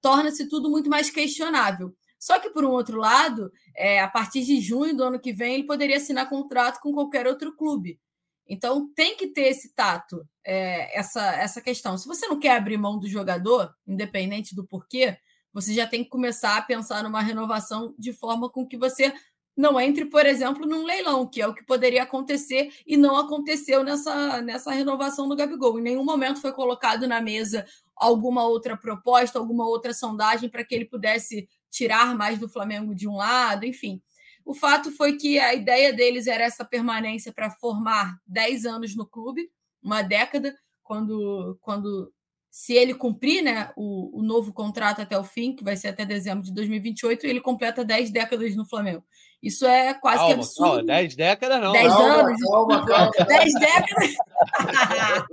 torna-se 0.00 0.48
tudo 0.48 0.70
muito 0.70 0.88
mais 0.88 1.10
questionável. 1.10 1.94
Só 2.18 2.38
que, 2.38 2.48
por 2.48 2.64
um 2.64 2.70
outro 2.70 2.96
lado, 2.96 3.52
é, 3.76 4.00
a 4.00 4.08
partir 4.08 4.44
de 4.44 4.60
junho 4.60 4.96
do 4.96 5.02
ano 5.02 5.20
que 5.20 5.32
vem, 5.32 5.54
ele 5.54 5.64
poderia 5.64 5.96
assinar 5.96 6.28
contrato 6.28 6.80
com 6.80 6.92
qualquer 6.92 7.26
outro 7.26 7.54
clube. 7.56 7.98
Então 8.46 8.92
tem 8.94 9.16
que 9.16 9.28
ter 9.28 9.48
esse 9.48 9.74
tato, 9.74 10.26
é, 10.44 10.98
essa, 10.98 11.34
essa 11.34 11.60
questão. 11.60 11.96
Se 11.96 12.06
você 12.06 12.26
não 12.26 12.38
quer 12.38 12.56
abrir 12.56 12.76
mão 12.76 12.98
do 12.98 13.08
jogador, 13.08 13.74
independente 13.86 14.54
do 14.54 14.66
porquê, 14.66 15.16
você 15.52 15.72
já 15.72 15.86
tem 15.86 16.04
que 16.04 16.10
começar 16.10 16.56
a 16.56 16.62
pensar 16.62 17.02
numa 17.02 17.22
renovação 17.22 17.94
de 17.98 18.12
forma 18.12 18.50
com 18.50 18.66
que 18.66 18.76
você 18.76 19.14
não 19.56 19.80
entre, 19.80 20.04
por 20.06 20.26
exemplo, 20.26 20.66
num 20.66 20.84
leilão, 20.84 21.26
que 21.26 21.40
é 21.40 21.46
o 21.46 21.54
que 21.54 21.64
poderia 21.64 22.02
acontecer 22.02 22.72
e 22.84 22.96
não 22.96 23.16
aconteceu 23.16 23.84
nessa, 23.84 24.42
nessa 24.42 24.72
renovação 24.72 25.28
do 25.28 25.36
Gabigol. 25.36 25.78
Em 25.78 25.82
nenhum 25.82 26.04
momento 26.04 26.40
foi 26.40 26.52
colocado 26.52 27.06
na 27.06 27.20
mesa 27.20 27.64
alguma 27.94 28.44
outra 28.44 28.76
proposta, 28.76 29.38
alguma 29.38 29.64
outra 29.66 29.94
sondagem 29.94 30.48
para 30.48 30.64
que 30.64 30.74
ele 30.74 30.84
pudesse 30.84 31.48
tirar 31.74 32.16
mais 32.16 32.38
do 32.38 32.48
Flamengo 32.48 32.94
de 32.94 33.08
um 33.08 33.16
lado, 33.16 33.66
enfim. 33.66 34.00
O 34.44 34.54
fato 34.54 34.92
foi 34.92 35.16
que 35.16 35.38
a 35.40 35.54
ideia 35.54 35.92
deles 35.92 36.26
era 36.26 36.44
essa 36.44 36.64
permanência 36.64 37.32
para 37.32 37.50
formar 37.50 38.16
10 38.26 38.64
anos 38.64 38.94
no 38.94 39.06
clube, 39.06 39.50
uma 39.82 40.02
década, 40.02 40.54
quando, 40.82 41.58
quando 41.60 42.12
se 42.54 42.72
ele 42.72 42.94
cumprir 42.94 43.42
né, 43.42 43.72
o, 43.74 44.20
o 44.20 44.22
novo 44.22 44.52
contrato 44.52 45.02
até 45.02 45.18
o 45.18 45.24
fim, 45.24 45.56
que 45.56 45.64
vai 45.64 45.76
ser 45.76 45.88
até 45.88 46.04
dezembro 46.04 46.44
de 46.44 46.54
2028, 46.54 47.26
ele 47.26 47.40
completa 47.40 47.84
10 47.84 48.12
décadas 48.12 48.54
no 48.54 48.64
Flamengo. 48.64 49.04
Isso 49.42 49.66
é 49.66 49.92
quase 49.92 50.18
calma, 50.18 50.34
que 50.34 50.40
absurdo. 50.40 50.70
Calma, 50.70 50.84
10 50.84 51.16
décadas 51.16 51.60
não. 51.60 51.72
10 51.72 51.88
calma, 51.88 52.14
anos? 52.14 52.40
Calma, 52.42 52.86
calma. 52.86 53.10
10 53.26 53.54
décadas? 53.54 54.14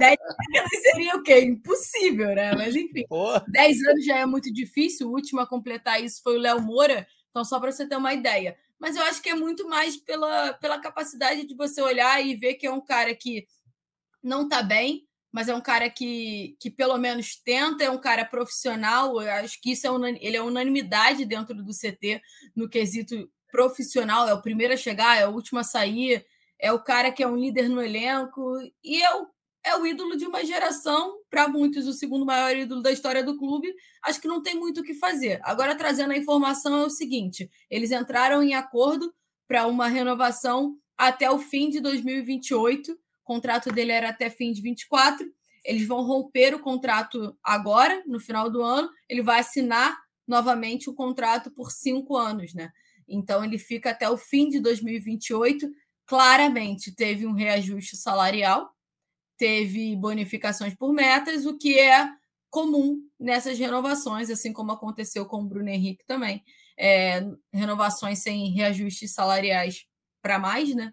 10 0.00 0.16
décadas 0.50 0.82
seria 0.82 1.14
o 1.14 1.22
quê? 1.22 1.40
Impossível, 1.42 2.34
né? 2.34 2.56
Mas 2.56 2.74
enfim. 2.74 3.04
Pô. 3.08 3.38
10 3.46 3.84
anos 3.86 4.04
já 4.04 4.18
é 4.18 4.26
muito 4.26 4.52
difícil. 4.52 5.08
O 5.08 5.12
último 5.12 5.42
a 5.42 5.46
completar 5.46 6.02
isso 6.02 6.20
foi 6.24 6.36
o 6.36 6.40
Léo 6.40 6.60
Moura, 6.60 7.06
então, 7.30 7.44
só 7.44 7.60
para 7.60 7.70
você 7.70 7.86
ter 7.86 7.96
uma 7.96 8.12
ideia. 8.12 8.56
Mas 8.80 8.96
eu 8.96 9.02
acho 9.04 9.22
que 9.22 9.28
é 9.28 9.34
muito 9.36 9.68
mais 9.68 9.96
pela, 9.96 10.54
pela 10.54 10.80
capacidade 10.80 11.46
de 11.46 11.54
você 11.54 11.80
olhar 11.80 12.20
e 12.20 12.34
ver 12.34 12.54
que 12.54 12.66
é 12.66 12.72
um 12.72 12.80
cara 12.80 13.14
que 13.14 13.46
não 14.20 14.42
está 14.42 14.60
bem, 14.60 15.06
mas 15.34 15.48
é 15.48 15.54
um 15.54 15.60
cara 15.60 15.90
que, 15.90 16.56
que 16.60 16.70
pelo 16.70 16.96
menos 16.96 17.34
tenta, 17.34 17.82
é 17.82 17.90
um 17.90 17.98
cara 17.98 18.24
profissional. 18.24 19.20
Eu 19.20 19.32
acho 19.32 19.60
que 19.60 19.72
isso 19.72 19.84
é 19.84 20.10
ele 20.20 20.36
é 20.36 20.40
unanimidade 20.40 21.24
dentro 21.24 21.56
do 21.56 21.72
CT 21.72 22.22
no 22.54 22.68
quesito 22.68 23.28
profissional. 23.50 24.28
É 24.28 24.32
o 24.32 24.40
primeiro 24.40 24.74
a 24.74 24.76
chegar, 24.76 25.18
é 25.18 25.26
o 25.26 25.32
último 25.32 25.58
a 25.58 25.64
sair, 25.64 26.24
é 26.56 26.70
o 26.70 26.78
cara 26.78 27.10
que 27.10 27.20
é 27.20 27.26
um 27.26 27.36
líder 27.36 27.68
no 27.68 27.82
elenco 27.82 28.40
e 28.82 29.02
é 29.02 29.12
o 29.16 29.26
é 29.66 29.74
o 29.76 29.86
ídolo 29.86 30.14
de 30.14 30.26
uma 30.26 30.44
geração, 30.44 31.16
para 31.30 31.48
muitos, 31.48 31.86
o 31.86 31.92
segundo 31.94 32.26
maior 32.26 32.54
ídolo 32.54 32.82
da 32.82 32.92
história 32.92 33.24
do 33.24 33.36
clube. 33.36 33.74
Acho 34.04 34.20
que 34.20 34.28
não 34.28 34.42
tem 34.42 34.54
muito 34.54 34.82
o 34.82 34.84
que 34.84 34.92
fazer. 34.92 35.40
Agora, 35.42 35.74
trazendo 35.74 36.12
a 36.12 36.16
informação, 36.16 36.82
é 36.82 36.84
o 36.84 36.90
seguinte: 36.90 37.50
eles 37.68 37.90
entraram 37.90 38.40
em 38.40 38.54
acordo 38.54 39.12
para 39.48 39.66
uma 39.66 39.88
renovação 39.88 40.76
até 40.96 41.28
o 41.28 41.40
fim 41.40 41.70
de 41.70 41.80
2028. 41.80 42.96
Contrato 43.24 43.70
dele 43.70 43.92
era 43.92 44.10
até 44.10 44.30
fim 44.30 44.52
de 44.52 44.60
24. 44.62 45.26
Eles 45.64 45.88
vão 45.88 46.02
romper 46.02 46.54
o 46.54 46.60
contrato 46.60 47.36
agora, 47.42 48.02
no 48.06 48.20
final 48.20 48.50
do 48.50 48.62
ano. 48.62 48.88
Ele 49.08 49.22
vai 49.22 49.40
assinar 49.40 49.96
novamente 50.26 50.88
o 50.88 50.94
contrato 50.94 51.50
por 51.50 51.72
cinco 51.72 52.16
anos, 52.16 52.54
né? 52.54 52.70
Então 53.08 53.44
ele 53.44 53.58
fica 53.58 53.90
até 53.90 54.08
o 54.08 54.16
fim 54.16 54.48
de 54.48 54.60
2028. 54.60 55.68
Claramente 56.06 56.94
teve 56.94 57.26
um 57.26 57.32
reajuste 57.32 57.96
salarial, 57.96 58.70
teve 59.36 59.96
bonificações 59.96 60.74
por 60.74 60.92
metas, 60.92 61.46
o 61.46 61.56
que 61.56 61.78
é 61.78 62.08
comum 62.50 63.00
nessas 63.18 63.58
renovações, 63.58 64.30
assim 64.30 64.52
como 64.52 64.72
aconteceu 64.72 65.26
com 65.26 65.42
o 65.42 65.44
Bruno 65.44 65.68
Henrique 65.68 66.04
também. 66.06 66.44
É, 66.78 67.20
renovações 67.52 68.20
sem 68.20 68.50
reajustes 68.50 69.12
salariais 69.12 69.86
para 70.22 70.38
mais, 70.38 70.74
né? 70.74 70.92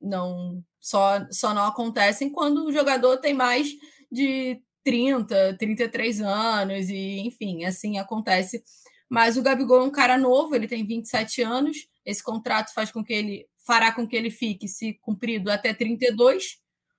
Não, 0.00 0.62
só, 0.82 1.24
só 1.30 1.54
não 1.54 1.64
acontecem 1.64 2.28
quando 2.28 2.66
o 2.66 2.72
jogador 2.72 3.18
tem 3.18 3.32
mais 3.32 3.68
de 4.10 4.60
30, 4.82 5.56
33 5.56 6.20
anos, 6.20 6.90
e 6.90 7.20
enfim, 7.20 7.64
assim 7.64 7.98
acontece. 7.98 8.64
Mas 9.08 9.36
o 9.36 9.42
Gabigol 9.42 9.82
é 9.82 9.84
um 9.84 9.90
cara 9.90 10.18
novo, 10.18 10.56
ele 10.56 10.66
tem 10.66 10.84
27 10.84 11.40
anos. 11.42 11.86
Esse 12.04 12.22
contrato 12.22 12.74
faz 12.74 12.90
com 12.90 13.04
que 13.04 13.12
ele 13.12 13.48
fará 13.64 13.92
com 13.92 14.06
que 14.08 14.16
ele 14.16 14.30
fique, 14.30 14.66
se 14.66 14.94
cumprido, 14.94 15.52
até 15.52 15.72
32, 15.72 16.58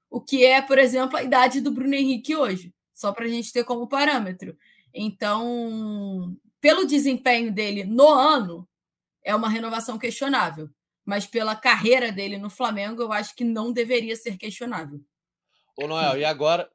o 0.09 0.21
que 0.21 0.45
é, 0.45 0.61
por 0.61 0.77
exemplo, 0.77 1.17
a 1.17 1.23
idade 1.23 1.59
do 1.59 1.71
Bruno 1.71 1.93
Henrique 1.93 2.37
hoje, 2.37 2.73
só 2.93 3.11
para 3.11 3.25
a 3.25 3.27
gente 3.27 3.51
ter 3.51 3.65
como 3.65 3.87
parâmetro. 3.87 4.55
Então, 4.93 6.37
pelo 6.61 6.85
desempenho 6.85 7.51
dele 7.51 7.83
no 7.83 8.07
ano, 8.07 8.65
é 9.25 9.35
uma 9.35 9.49
renovação 9.49 9.99
questionável. 9.99 10.69
Mas 11.05 11.25
pela 11.25 11.55
carreira 11.55 12.11
dele 12.11 12.37
no 12.37 12.49
Flamengo, 12.49 13.01
eu 13.01 13.11
acho 13.11 13.35
que 13.35 13.43
não 13.43 13.73
deveria 13.73 14.15
ser 14.15 14.37
questionável. 14.37 15.03
Ô, 15.75 15.87
Noel, 15.87 16.17
e 16.17 16.25
agora? 16.25 16.71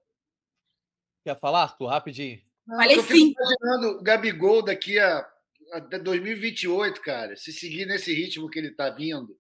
Quer 1.25 1.39
falar, 1.39 1.63
Arthur, 1.63 1.87
rapidinho? 1.87 2.41
Falei 2.67 3.01
sim. 3.03 3.35
imaginando 3.35 3.99
o 3.99 4.03
Gabigol 4.03 4.63
daqui 4.63 4.99
a, 4.99 5.27
até 5.73 5.99
2028, 5.99 7.01
cara, 7.01 7.37
se 7.37 7.53
seguir 7.53 7.87
nesse 7.87 8.13
ritmo 8.13 8.49
que 8.51 8.59
ele 8.59 8.69
está 8.69 8.91
vindo, 8.91 9.39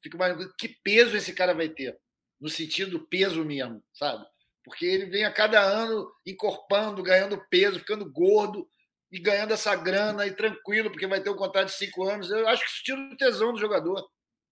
fico 0.00 0.16
imaginando 0.16 0.54
que 0.56 0.68
peso 0.68 1.16
esse 1.16 1.32
cara 1.32 1.54
vai 1.54 1.68
ter, 1.68 1.98
no 2.40 2.48
sentido 2.48 3.06
peso 3.08 3.44
mesmo, 3.44 3.82
sabe? 3.92 4.24
Porque 4.64 4.86
ele 4.86 5.06
vem 5.06 5.24
a 5.24 5.32
cada 5.32 5.60
ano 5.60 6.10
encorpando, 6.24 7.02
ganhando 7.02 7.44
peso, 7.50 7.78
ficando 7.78 8.10
gordo 8.10 8.68
e 9.14 9.20
ganhando 9.20 9.52
essa 9.52 9.76
grana 9.76 10.26
e 10.26 10.34
tranquilo, 10.34 10.90
porque 10.90 11.06
vai 11.06 11.22
ter 11.22 11.30
um 11.30 11.36
contrato 11.36 11.68
de 11.68 11.74
cinco 11.74 12.02
anos. 12.02 12.28
Eu 12.32 12.48
acho 12.48 12.64
que 12.64 12.68
isso 12.68 12.82
tira 12.82 13.00
o 13.00 13.16
tesão 13.16 13.52
do 13.52 13.60
jogador. 13.60 14.04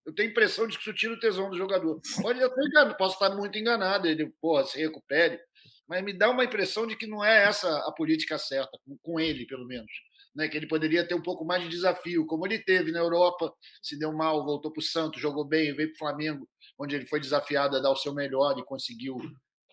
Eu 0.06 0.14
tenho 0.14 0.28
a 0.28 0.30
impressão 0.30 0.68
de 0.68 0.78
que 0.78 0.82
isso 0.82 0.94
tira 0.94 1.14
o 1.14 1.18
tesão 1.18 1.50
do 1.50 1.58
jogador. 1.58 2.00
Pode 2.22 2.40
até 2.40 2.62
enganado, 2.62 2.96
posso 2.96 3.14
estar 3.14 3.34
muito 3.34 3.58
enganado, 3.58 4.06
ele 4.06 4.32
porra, 4.40 4.62
se 4.62 4.78
recupere, 4.78 5.40
mas 5.88 6.04
me 6.04 6.12
dá 6.12 6.30
uma 6.30 6.44
impressão 6.44 6.86
de 6.86 6.94
que 6.94 7.08
não 7.08 7.24
é 7.24 7.42
essa 7.42 7.76
a 7.88 7.92
política 7.92 8.38
certa, 8.38 8.78
com 9.02 9.18
ele, 9.18 9.44
pelo 9.46 9.66
menos. 9.66 9.90
Né, 10.34 10.48
que 10.48 10.56
ele 10.56 10.66
poderia 10.66 11.06
ter 11.06 11.14
um 11.14 11.20
pouco 11.20 11.44
mais 11.44 11.62
de 11.62 11.68
desafio, 11.68 12.24
como 12.24 12.46
ele 12.46 12.58
teve 12.58 12.90
na 12.90 13.00
Europa, 13.00 13.52
se 13.82 13.98
deu 13.98 14.14
mal, 14.14 14.46
voltou 14.46 14.72
para 14.72 14.80
o 14.80 14.82
Santos, 14.82 15.20
jogou 15.20 15.44
bem, 15.44 15.74
veio 15.74 15.88
para 15.88 15.96
o 15.96 15.98
Flamengo, 15.98 16.48
onde 16.78 16.96
ele 16.96 17.04
foi 17.04 17.20
desafiado 17.20 17.76
a 17.76 17.80
dar 17.80 17.90
o 17.90 17.96
seu 17.96 18.14
melhor 18.14 18.58
e 18.58 18.64
conseguiu 18.64 19.18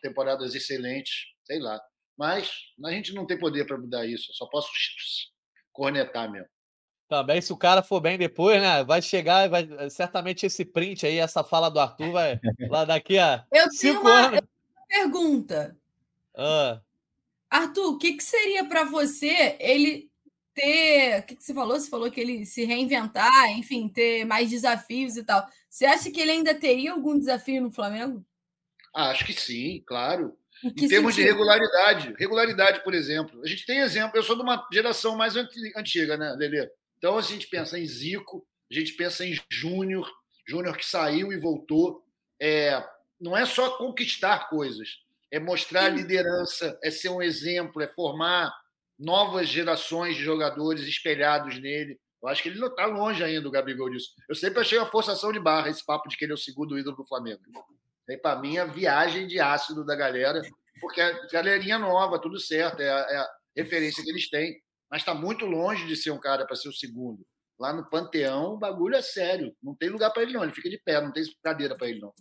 temporadas 0.02 0.56
excelentes, 0.56 1.28
sei 1.46 1.60
lá. 1.60 1.80
Mas 2.20 2.52
a 2.84 2.92
gente 2.92 3.14
não 3.14 3.26
tem 3.26 3.40
poder 3.40 3.66
para 3.66 3.78
mudar 3.78 4.06
isso, 4.06 4.30
eu 4.30 4.36
só 4.36 4.46
posso 4.46 4.70
cornetar 5.72 6.30
mesmo. 6.30 6.50
Também, 7.08 7.42
se 7.42 7.54
o 7.54 7.58
cara 7.58 7.82
for 7.82 8.02
bem 8.02 8.18
depois, 8.18 8.62
né? 8.62 8.84
Vai 8.84 9.02
chegar, 9.02 9.48
vai 9.48 9.66
certamente 9.90 10.46
esse 10.46 10.66
print 10.66 11.06
aí, 11.06 11.18
essa 11.18 11.46
fala 11.46 11.72
do 11.72 11.80
Arthur 11.80 12.12
vai 12.12 12.38
lá 12.70 12.84
daqui 12.84 13.18
a 13.18 13.48
eu 13.50 13.72
cinco 13.72 14.02
uma, 14.02 14.12
anos. 14.12 14.40
Eu 14.42 14.42
tenho 14.42 15.06
uma 15.06 15.12
pergunta. 15.12 15.78
Ah. 16.36 16.82
Arthur, 17.50 17.94
o 17.94 17.98
que, 17.98 18.14
que 18.14 18.24
seria 18.24 18.66
para 18.66 18.84
você 18.84 19.56
ele 19.58 20.12
ter. 20.54 21.20
O 21.22 21.24
que, 21.24 21.36
que 21.38 21.44
você 21.44 21.54
falou? 21.54 21.80
Você 21.80 21.90
falou 21.90 22.12
que 22.12 22.20
ele 22.20 22.46
se 22.46 22.66
reinventar, 22.66 23.50
enfim, 23.58 23.88
ter 23.88 24.26
mais 24.26 24.50
desafios 24.50 25.16
e 25.16 25.24
tal. 25.24 25.48
Você 25.70 25.86
acha 25.86 26.12
que 26.12 26.20
ele 26.20 26.32
ainda 26.32 26.54
teria 26.54 26.92
algum 26.92 27.18
desafio 27.18 27.62
no 27.62 27.72
Flamengo? 27.72 28.26
Ah, 28.94 29.12
acho 29.12 29.26
que 29.26 29.34
sim, 29.34 29.82
claro. 29.86 30.38
Em, 30.64 30.88
termos 30.88 31.16
sentido? 31.16 31.28
de 31.28 31.32
regularidade. 31.32 32.14
Regularidade, 32.18 32.84
por 32.84 32.94
exemplo. 32.94 33.42
A 33.44 33.48
gente 33.48 33.66
tem 33.66 33.80
exemplo. 33.80 34.18
Eu 34.18 34.24
sou 34.24 34.36
de 34.36 34.42
uma 34.42 34.68
geração 34.72 35.16
mais 35.16 35.36
antiga, 35.36 36.18
né, 36.18 36.34
Lelê? 36.34 36.70
Então 36.98 37.18
a 37.18 37.22
gente 37.22 37.48
pensa 37.48 37.80
em 37.80 37.86
Zico, 37.86 38.46
a 38.70 38.74
gente 38.74 38.94
pensa 38.94 39.26
em 39.26 39.40
Júnior, 39.50 40.10
Júnior 40.48 40.76
que 40.76 40.86
saiu 40.86 41.32
e 41.32 41.40
voltou. 41.40 42.04
É, 42.42 42.84
não 43.20 43.36
é 43.36 43.46
só 43.46 43.78
conquistar 43.78 44.50
coisas 44.50 44.88
é 45.32 45.40
mostrar 45.40 45.90
liderança, 45.90 46.78
é 46.84 46.90
ser 46.90 47.10
um 47.10 47.22
exemplo, 47.22 47.82
é 47.82 47.88
formar 47.88 48.52
novas 48.98 49.48
gerações 49.48 50.16
de 50.16 50.24
jogadores 50.24 50.82
espelhados 50.82 51.60
nele. 51.60 52.00
Eu 52.22 52.28
acho 52.28 52.44
que 52.44 52.50
ele 52.50 52.60
não 52.60 52.68
está 52.68 52.86
longe 52.86 53.24
ainda, 53.24 53.48
o 53.48 53.52
Gabigol, 53.52 53.90
disso. 53.90 54.14
Eu 54.28 54.36
sempre 54.36 54.60
achei 54.60 54.78
uma 54.78 54.90
forçação 54.90 55.32
de 55.32 55.40
barra 55.40 55.70
esse 55.70 55.86
papo 55.86 56.10
de 56.10 56.18
que 56.18 56.26
ele 56.26 56.34
é 56.34 56.36
o 56.36 56.38
segundo 56.38 56.78
ídolo 56.78 56.98
do 56.98 57.06
Flamengo. 57.06 57.42
Aí, 58.10 58.18
para 58.18 58.40
mim, 58.40 58.58
a 58.58 58.66
viagem 58.66 59.28
de 59.28 59.40
ácido 59.40 59.86
da 59.86 59.96
galera, 59.96 60.42
porque 60.82 61.00
a 61.00 61.28
galerinha 61.28 61.78
nova, 61.78 62.20
tudo 62.20 62.40
certo, 62.40 62.82
é 62.82 62.90
a, 62.90 62.98
é 62.98 63.18
a 63.18 63.30
referência 63.56 64.04
que 64.04 64.10
eles 64.10 64.30
têm, 64.30 64.60
mas 64.90 65.02
está 65.02 65.14
muito 65.14 65.46
longe 65.46 65.86
de 65.86 65.96
ser 65.96 66.12
um 66.12 66.20
cara 66.20 66.46
para 66.46 66.56
ser 66.56 66.70
o 66.70 66.74
segundo. 66.74 67.26
Lá 67.60 67.74
no 67.74 67.88
Panteão, 67.90 68.54
o 68.54 68.58
bagulho 68.58 68.96
é 68.96 69.02
sério. 69.02 69.54
Não 69.62 69.76
tem 69.76 69.90
lugar 69.90 70.12
para 70.12 70.24
ele, 70.24 70.34
não. 70.34 70.44
Ele 70.44 70.54
fica 70.54 70.70
de 70.70 70.78
pé, 70.78 71.02
não 71.02 71.12
tem 71.12 71.24
cadeira 71.44 71.76
para 71.76 71.90
ele, 71.90 72.00
não. 72.00 72.14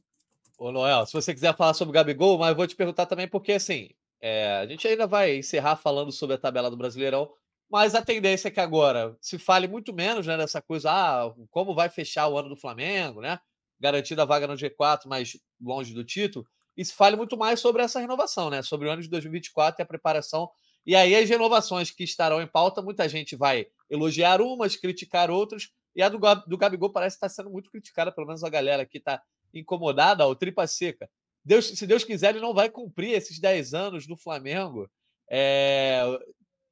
Ô, 0.58 0.72
Noel, 0.72 1.06
se 1.06 1.12
você 1.12 1.32
quiser 1.32 1.56
falar 1.56 1.72
sobre 1.72 1.90
o 1.90 1.94
Gabigol, 1.94 2.36
mas 2.36 2.50
eu 2.50 2.56
vou 2.56 2.66
te 2.66 2.74
perguntar 2.74 3.06
também 3.06 3.28
porque, 3.28 3.52
assim, 3.52 3.90
é, 4.20 4.56
a 4.56 4.66
gente 4.66 4.86
ainda 4.86 5.06
vai 5.06 5.36
encerrar 5.36 5.76
falando 5.76 6.10
sobre 6.10 6.34
a 6.34 6.38
tabela 6.38 6.68
do 6.68 6.76
Brasileirão, 6.76 7.32
mas 7.70 7.94
a 7.94 8.02
tendência 8.02 8.48
é 8.48 8.50
que 8.50 8.60
agora 8.60 9.16
se 9.20 9.38
fale 9.38 9.68
muito 9.68 9.92
menos 9.92 10.26
né, 10.26 10.36
dessa 10.36 10.60
coisa, 10.60 10.90
ah, 10.90 11.32
como 11.50 11.74
vai 11.74 11.88
fechar 11.88 12.26
o 12.26 12.36
ano 12.36 12.48
do 12.48 12.56
Flamengo, 12.56 13.20
né? 13.20 13.38
Garantida 13.80 14.22
a 14.22 14.26
vaga 14.26 14.46
no 14.46 14.54
G4, 14.54 15.02
mas 15.06 15.36
longe 15.60 15.94
do 15.94 16.04
título, 16.04 16.46
e 16.76 16.84
se 16.84 16.94
fale 16.94 17.16
muito 17.16 17.36
mais 17.36 17.60
sobre 17.60 17.82
essa 17.82 17.98
renovação, 17.98 18.50
né? 18.50 18.62
Sobre 18.62 18.88
o 18.88 18.90
ano 18.90 19.02
de 19.02 19.08
2024 19.08 19.80
e 19.80 19.82
a 19.82 19.86
preparação. 19.86 20.48
E 20.86 20.94
aí 20.94 21.14
as 21.14 21.28
renovações 21.28 21.90
que 21.90 22.04
estarão 22.04 22.40
em 22.40 22.46
pauta, 22.46 22.80
muita 22.80 23.08
gente 23.08 23.36
vai 23.36 23.66
elogiar 23.90 24.40
umas, 24.40 24.76
criticar 24.76 25.30
outras, 25.30 25.70
e 25.94 26.02
a 26.02 26.08
do, 26.08 26.18
do 26.46 26.56
Gabigol 26.56 26.92
parece 26.92 27.16
estar 27.16 27.28
sendo 27.28 27.50
muito 27.50 27.70
criticada, 27.70 28.12
pelo 28.12 28.26
menos 28.26 28.44
a 28.44 28.48
galera 28.48 28.86
que 28.86 28.98
está 28.98 29.20
incomodada, 29.52 30.26
o 30.26 30.34
tripa 30.34 30.66
seca. 30.66 31.10
Deus, 31.44 31.66
se 31.66 31.86
Deus 31.86 32.04
quiser, 32.04 32.30
ele 32.30 32.40
não 32.40 32.54
vai 32.54 32.70
cumprir 32.70 33.12
esses 33.12 33.40
10 33.40 33.74
anos 33.74 34.06
no 34.06 34.16
Flamengo. 34.16 34.88
É, 35.28 36.02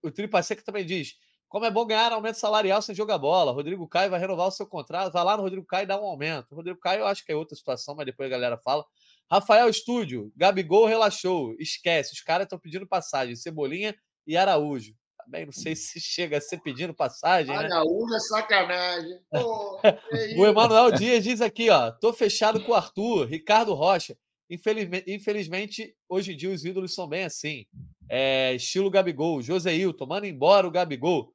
o 0.02 0.10
tripa 0.10 0.42
seca 0.42 0.62
também 0.62 0.86
diz: 0.86 1.16
como 1.56 1.64
é 1.64 1.70
bom 1.70 1.86
ganhar 1.86 2.12
aumento 2.12 2.34
salarial 2.34 2.82
sem 2.82 2.94
jogar 2.94 3.16
bola. 3.16 3.50
Rodrigo 3.50 3.88
Caio 3.88 4.10
vai 4.10 4.20
renovar 4.20 4.46
o 4.46 4.50
seu 4.50 4.66
contrato. 4.66 5.10
Vai 5.10 5.24
lá 5.24 5.38
no 5.38 5.42
Rodrigo 5.42 5.64
Caio 5.64 5.84
e 5.84 5.86
dá 5.86 5.98
um 5.98 6.04
aumento. 6.04 6.52
O 6.52 6.56
Rodrigo 6.56 6.78
Caio 6.78 7.00
eu 7.00 7.06
acho 7.06 7.24
que 7.24 7.32
é 7.32 7.34
outra 7.34 7.56
situação, 7.56 7.94
mas 7.94 8.04
depois 8.04 8.26
a 8.26 8.30
galera 8.30 8.58
fala. 8.58 8.84
Rafael 9.30 9.66
Estúdio, 9.66 10.30
Gabigol 10.36 10.84
relaxou. 10.84 11.54
Esquece, 11.58 12.12
os 12.12 12.20
caras 12.20 12.44
estão 12.44 12.58
pedindo 12.58 12.86
passagem. 12.86 13.34
Cebolinha 13.34 13.96
e 14.26 14.36
Araújo 14.36 14.92
também 15.24 15.46
não 15.46 15.52
sei 15.52 15.74
se 15.74 15.98
chega 15.98 16.36
a 16.36 16.40
ser 16.42 16.58
pedindo 16.58 16.92
passagem. 16.92 17.56
Né? 17.56 17.64
Araújo 17.64 18.14
é 18.14 18.20
sacanagem. 18.20 19.18
Pô, 19.30 19.80
o 20.36 20.46
Emanuel 20.46 20.92
Dias 20.92 21.24
diz 21.24 21.40
aqui, 21.40 21.70
ó, 21.70 21.90
tô 21.90 22.12
fechado 22.12 22.62
com 22.62 22.72
o 22.72 22.74
Arthur, 22.74 23.26
Ricardo 23.26 23.72
Rocha. 23.72 24.14
Infelizmente, 24.50 25.10
infelizmente, 25.10 25.96
hoje 26.06 26.34
em 26.34 26.36
dia 26.36 26.50
os 26.50 26.66
ídolos 26.66 26.94
são 26.94 27.08
bem 27.08 27.24
assim. 27.24 27.64
É, 28.10 28.54
estilo 28.54 28.90
Gabigol, 28.90 29.40
Joseilton, 29.40 30.06
manda 30.06 30.28
embora 30.28 30.68
o 30.68 30.70
Gabigol. 30.70 31.34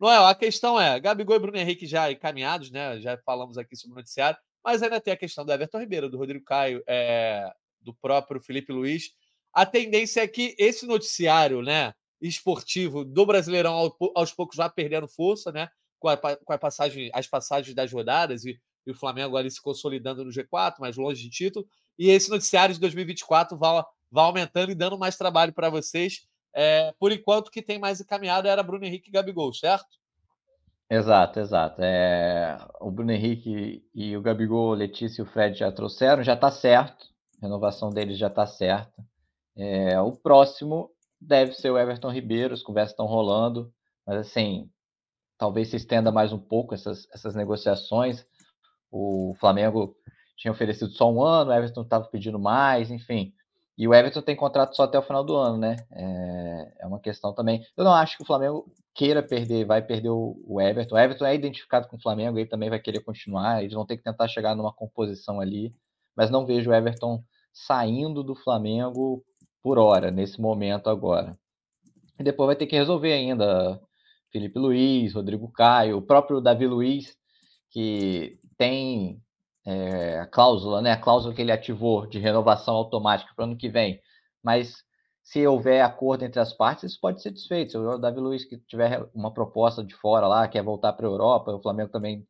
Noel, 0.00 0.24
a 0.24 0.34
questão 0.34 0.80
é, 0.80 0.98
Gabigol 0.98 1.36
e 1.36 1.38
Bruno 1.38 1.58
Henrique 1.58 1.86
já 1.86 2.10
encaminhados, 2.10 2.70
né? 2.70 2.98
Já 3.00 3.18
falamos 3.18 3.58
aqui 3.58 3.76
sobre 3.76 3.92
o 3.92 3.96
noticiário, 3.96 4.38
mas 4.64 4.82
ainda 4.82 5.00
tem 5.00 5.12
a 5.12 5.16
questão 5.16 5.44
do 5.44 5.52
Everton 5.52 5.78
Ribeiro, 5.78 6.08
do 6.08 6.16
Rodrigo 6.16 6.44
Caio, 6.44 6.82
é, 6.88 7.52
do 7.80 7.94
próprio 7.94 8.40
Felipe 8.40 8.72
Luiz. 8.72 9.10
A 9.52 9.66
tendência 9.66 10.22
é 10.22 10.26
que 10.26 10.54
esse 10.58 10.86
noticiário, 10.86 11.62
né? 11.62 11.92
esportivo 12.20 13.04
do 13.04 13.24
Brasileirão 13.24 13.92
aos 14.14 14.32
poucos 14.32 14.56
vai 14.56 14.70
perdendo 14.70 15.08
força, 15.08 15.50
né? 15.50 15.68
Com, 15.98 16.08
a, 16.08 16.16
com 16.16 16.52
a 16.52 16.58
passagem, 16.58 17.10
as 17.12 17.26
passagens 17.26 17.74
das 17.74 17.92
rodadas 17.92 18.44
e, 18.44 18.58
e, 18.86 18.90
o 18.90 18.94
Flamengo 18.94 19.36
ali 19.36 19.50
se 19.50 19.60
consolidando 19.60 20.24
no 20.24 20.30
G4, 20.30 20.76
mais 20.78 20.96
longe 20.96 21.22
de 21.22 21.30
título. 21.30 21.66
E 21.98 22.08
esse 22.08 22.30
noticiário 22.30 22.74
de 22.74 22.80
2024 22.80 23.56
vai, 23.56 23.82
vai 24.10 24.24
aumentando 24.24 24.72
e 24.72 24.74
dando 24.74 24.98
mais 24.98 25.16
trabalho 25.16 25.52
para 25.52 25.68
vocês. 25.68 26.26
É, 26.62 26.92
por 26.98 27.10
enquanto, 27.10 27.50
que 27.50 27.62
tem 27.62 27.78
mais 27.78 28.02
encaminhado 28.02 28.46
era 28.46 28.62
Bruno 28.62 28.84
Henrique 28.84 29.08
e 29.08 29.12
Gabigol, 29.12 29.50
certo? 29.54 29.96
Exato, 30.90 31.40
exato. 31.40 31.80
É, 31.80 32.58
o 32.78 32.90
Bruno 32.90 33.12
Henrique 33.12 33.82
e 33.94 34.14
o 34.14 34.20
Gabigol, 34.20 34.74
Letícia 34.74 35.22
e 35.22 35.24
o 35.24 35.26
Fred 35.26 35.58
já 35.58 35.72
trouxeram, 35.72 36.22
já 36.22 36.34
está 36.34 36.50
certo. 36.50 37.06
A 37.40 37.46
renovação 37.46 37.88
deles 37.88 38.18
já 38.18 38.26
está 38.26 38.46
certa. 38.46 39.02
É, 39.56 39.98
o 40.02 40.12
próximo 40.12 40.90
deve 41.18 41.54
ser 41.54 41.70
o 41.70 41.78
Everton 41.78 42.10
Ribeiro, 42.10 42.52
as 42.52 42.62
conversas 42.62 42.92
estão 42.92 43.06
rolando, 43.06 43.72
mas 44.06 44.18
assim, 44.18 44.70
talvez 45.38 45.70
se 45.70 45.76
estenda 45.76 46.12
mais 46.12 46.30
um 46.30 46.38
pouco 46.38 46.74
essas, 46.74 47.08
essas 47.10 47.34
negociações. 47.34 48.26
O 48.90 49.34
Flamengo 49.40 49.96
tinha 50.36 50.52
oferecido 50.52 50.90
só 50.90 51.10
um 51.10 51.24
ano, 51.24 51.52
o 51.52 51.54
Everton 51.54 51.80
estava 51.80 52.04
pedindo 52.04 52.38
mais, 52.38 52.90
enfim. 52.90 53.32
E 53.76 53.88
o 53.88 53.94
Everton 53.94 54.22
tem 54.22 54.36
contrato 54.36 54.76
só 54.76 54.82
até 54.84 54.98
o 54.98 55.02
final 55.02 55.24
do 55.24 55.36
ano, 55.36 55.56
né? 55.56 55.76
É, 55.92 56.72
é, 56.80 56.86
uma 56.86 57.00
questão 57.00 57.34
também. 57.34 57.64
Eu 57.76 57.84
não 57.84 57.94
acho 57.94 58.16
que 58.16 58.22
o 58.22 58.26
Flamengo 58.26 58.70
queira 58.94 59.22
perder, 59.22 59.64
vai 59.64 59.80
perder 59.80 60.10
o, 60.10 60.60
Everton. 60.60 60.94
O 60.94 60.98
Everton 60.98 61.24
é 61.24 61.34
identificado 61.34 61.88
com 61.88 61.96
o 61.96 62.00
Flamengo, 62.00 62.38
ele 62.38 62.48
também 62.48 62.68
vai 62.68 62.78
querer 62.78 63.00
continuar. 63.00 63.62
Eles 63.62 63.74
vão 63.74 63.86
ter 63.86 63.96
que 63.96 64.02
tentar 64.02 64.28
chegar 64.28 64.54
numa 64.54 64.72
composição 64.72 65.40
ali, 65.40 65.74
mas 66.16 66.30
não 66.30 66.44
vejo 66.44 66.70
o 66.70 66.74
Everton 66.74 67.22
saindo 67.52 68.22
do 68.22 68.34
Flamengo 68.34 69.24
por 69.62 69.78
hora, 69.78 70.10
nesse 70.10 70.40
momento 70.40 70.90
agora. 70.90 71.38
E 72.18 72.22
depois 72.22 72.48
vai 72.48 72.56
ter 72.56 72.66
que 72.66 72.76
resolver 72.76 73.12
ainda 73.12 73.80
Felipe 74.30 74.58
Luiz, 74.58 75.14
Rodrigo 75.14 75.50
Caio, 75.50 75.98
o 75.98 76.02
próprio 76.02 76.40
Davi 76.40 76.66
Luiz, 76.66 77.16
que 77.70 78.38
tem 78.58 79.20
é, 79.64 80.20
a 80.20 80.26
cláusula, 80.26 80.80
né? 80.82 80.92
A 80.92 81.00
cláusula 81.00 81.34
que 81.34 81.40
ele 81.42 81.52
ativou 81.52 82.06
de 82.06 82.18
renovação 82.18 82.74
automática 82.74 83.32
para 83.34 83.42
o 83.42 83.46
ano 83.46 83.56
que 83.56 83.68
vem. 83.68 84.00
Mas 84.42 84.84
se 85.22 85.46
houver 85.46 85.82
acordo 85.82 86.24
entre 86.24 86.40
as 86.40 86.52
partes, 86.52 86.84
isso 86.84 87.00
pode 87.00 87.22
ser 87.22 87.30
desfeito. 87.30 87.72
Se 87.72 87.78
o 87.78 87.98
Davi 87.98 88.20
Luiz 88.20 88.44
que 88.44 88.58
tiver 88.58 89.06
uma 89.14 89.32
proposta 89.32 89.84
de 89.84 89.94
fora 89.94 90.26
lá, 90.26 90.48
quer 90.48 90.62
voltar 90.62 90.92
para 90.92 91.06
a 91.06 91.10
Europa, 91.10 91.52
o 91.52 91.62
Flamengo 91.62 91.90
também 91.90 92.26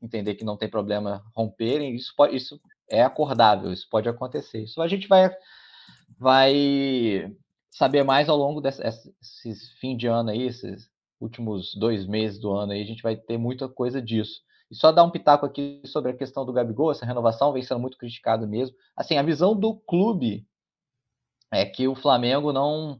entender 0.00 0.34
que 0.34 0.44
não 0.44 0.56
tem 0.56 0.68
problema 0.68 1.22
romperem, 1.34 1.94
isso, 1.94 2.12
pode, 2.16 2.36
isso 2.36 2.60
é 2.88 3.02
acordável, 3.02 3.72
isso 3.72 3.86
pode 3.90 4.08
acontecer. 4.08 4.62
Isso 4.62 4.80
a 4.80 4.88
gente 4.88 5.08
vai, 5.08 5.30
vai 6.18 7.32
saber 7.70 8.02
mais 8.04 8.28
ao 8.28 8.36
longo 8.36 8.60
desses 8.60 9.12
fim 9.80 9.96
de 9.96 10.06
ano 10.06 10.30
aí, 10.30 10.42
esses 10.42 10.88
últimos 11.20 11.74
dois 11.74 12.06
meses 12.06 12.40
do 12.40 12.52
ano 12.52 12.72
aí, 12.72 12.82
a 12.82 12.86
gente 12.86 13.02
vai 13.02 13.16
ter 13.16 13.38
muita 13.38 13.68
coisa 13.68 14.00
disso. 14.00 14.40
E 14.72 14.74
só 14.74 14.90
dar 14.90 15.04
um 15.04 15.10
pitaco 15.10 15.44
aqui 15.44 15.82
sobre 15.84 16.12
a 16.12 16.16
questão 16.16 16.46
do 16.46 16.52
Gabigol, 16.52 16.90
essa 16.90 17.04
renovação 17.04 17.52
vem 17.52 17.62
sendo 17.62 17.78
muito 17.78 17.98
criticado 17.98 18.48
mesmo. 18.48 18.74
Assim, 18.96 19.18
a 19.18 19.22
visão 19.22 19.54
do 19.54 19.74
clube 19.74 20.46
é 21.52 21.66
que 21.66 21.86
o 21.86 21.94
Flamengo 21.94 22.54
não 22.54 22.98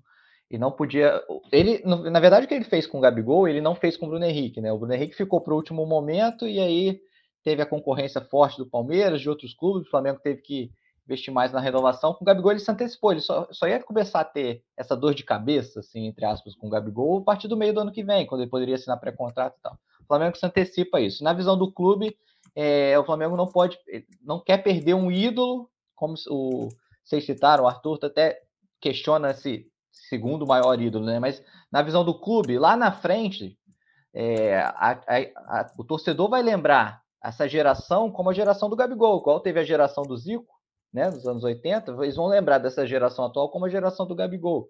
e 0.51 0.59
não 0.59 0.71
podia. 0.71 1.19
Ele, 1.51 1.83
na 1.83 2.21
verdade, 2.21 2.45
o 2.45 2.49
que 2.49 2.53
ele 2.53 2.67
fez 2.67 2.87
com 2.87 2.99
o 2.99 3.01
Gabigol, 3.01 3.49
ele 3.49 3.63
não 3.63 3.75
fez 3.75 3.97
com 3.97 4.05
o 4.05 4.11
Bruno 4.11 4.27
Henrique, 4.27 4.61
né? 4.61 4.71
O 4.71 4.77
Bruno 4.77 4.93
Henrique 4.93 5.17
ficou 5.17 5.41
para 5.41 5.55
o 5.55 5.57
último 5.57 5.87
momento 5.87 6.47
e 6.47 6.61
aí 6.61 7.01
teve 7.43 7.63
a 7.63 7.67
concorrência 7.67 8.21
forte 8.21 8.59
do 8.59 8.69
Palmeiras, 8.69 9.23
de 9.23 9.31
outros 9.31 9.55
clubes, 9.55 9.87
o 9.89 9.91
Flamengo 9.91 10.21
teve 10.23 10.43
que 10.43 10.71
investir 11.07 11.33
mais 11.33 11.53
na 11.53 11.61
renovação. 11.61 12.13
Com 12.13 12.23
o 12.23 12.27
Gabigol 12.27 12.51
ele 12.51 12.61
se 12.61 12.71
antecipou, 12.71 13.13
ele 13.13 13.23
só, 13.23 13.49
só 13.51 13.67
ia 13.67 13.83
começar 13.83 14.21
a 14.21 14.25
ter 14.25 14.63
essa 14.77 14.95
dor 14.95 15.15
de 15.15 15.25
cabeça, 15.25 15.81
assim, 15.81 16.07
entre 16.07 16.27
aspas, 16.27 16.55
com 16.55 16.67
o 16.67 16.71
Gabigol 16.71 17.21
a 17.21 17.25
partir 17.25 17.49
do 17.49 17.57
meio 17.57 17.73
do 17.73 17.81
ano 17.81 17.93
que 17.93 18.05
vem, 18.05 18.27
quando 18.27 18.43
ele 18.43 18.51
poderia 18.51 18.75
assinar 18.75 19.01
pré-contrato 19.01 19.57
e 19.59 19.63
tal. 19.63 19.79
Flamengo 20.13 20.37
se 20.37 20.45
antecipa 20.45 21.01
isso. 21.01 21.25
Na 21.25 21.33
visão 21.33 21.57
do 21.57 21.73
clube, 21.73 22.15
é, 22.55 22.99
o 22.99 23.05
Flamengo 23.05 23.35
não 23.35 23.47
pode, 23.47 23.79
não 24.23 24.39
quer 24.39 24.59
perder 24.59 24.93
um 24.93 25.11
ídolo, 25.11 25.71
como 25.95 26.15
o, 26.29 26.69
vocês 27.03 27.25
citaram, 27.25 27.65
o 27.65 27.67
Arthur 27.67 27.99
até 28.03 28.39
questiona 28.79 29.31
esse 29.31 29.67
segundo 29.91 30.47
maior 30.47 30.79
ídolo, 30.79 31.07
né? 31.07 31.19
Mas 31.19 31.43
na 31.71 31.81
visão 31.81 32.05
do 32.05 32.19
clube, 32.19 32.59
lá 32.59 32.77
na 32.77 32.93
frente, 32.93 33.57
é, 34.13 34.59
a, 34.59 35.01
a, 35.07 35.61
a, 35.61 35.73
o 35.79 35.85
torcedor 35.85 36.29
vai 36.29 36.43
lembrar 36.43 37.01
essa 37.25 37.49
geração 37.49 38.11
como 38.11 38.29
a 38.29 38.35
geração 38.35 38.69
do 38.69 38.77
Gabigol, 38.77 39.21
igual 39.21 39.41
teve 39.41 39.61
a 39.61 39.65
geração 39.65 40.05
do 40.05 40.17
Zico, 40.17 40.61
né, 40.93 41.09
nos 41.09 41.27
anos 41.27 41.43
80, 41.43 41.93
eles 42.03 42.17
vão 42.17 42.27
lembrar 42.27 42.59
dessa 42.59 42.87
geração 42.87 43.25
atual 43.25 43.49
como 43.51 43.65
a 43.65 43.71
geração 43.71 44.07
do 44.07 44.15
Gabigol. 44.15 44.69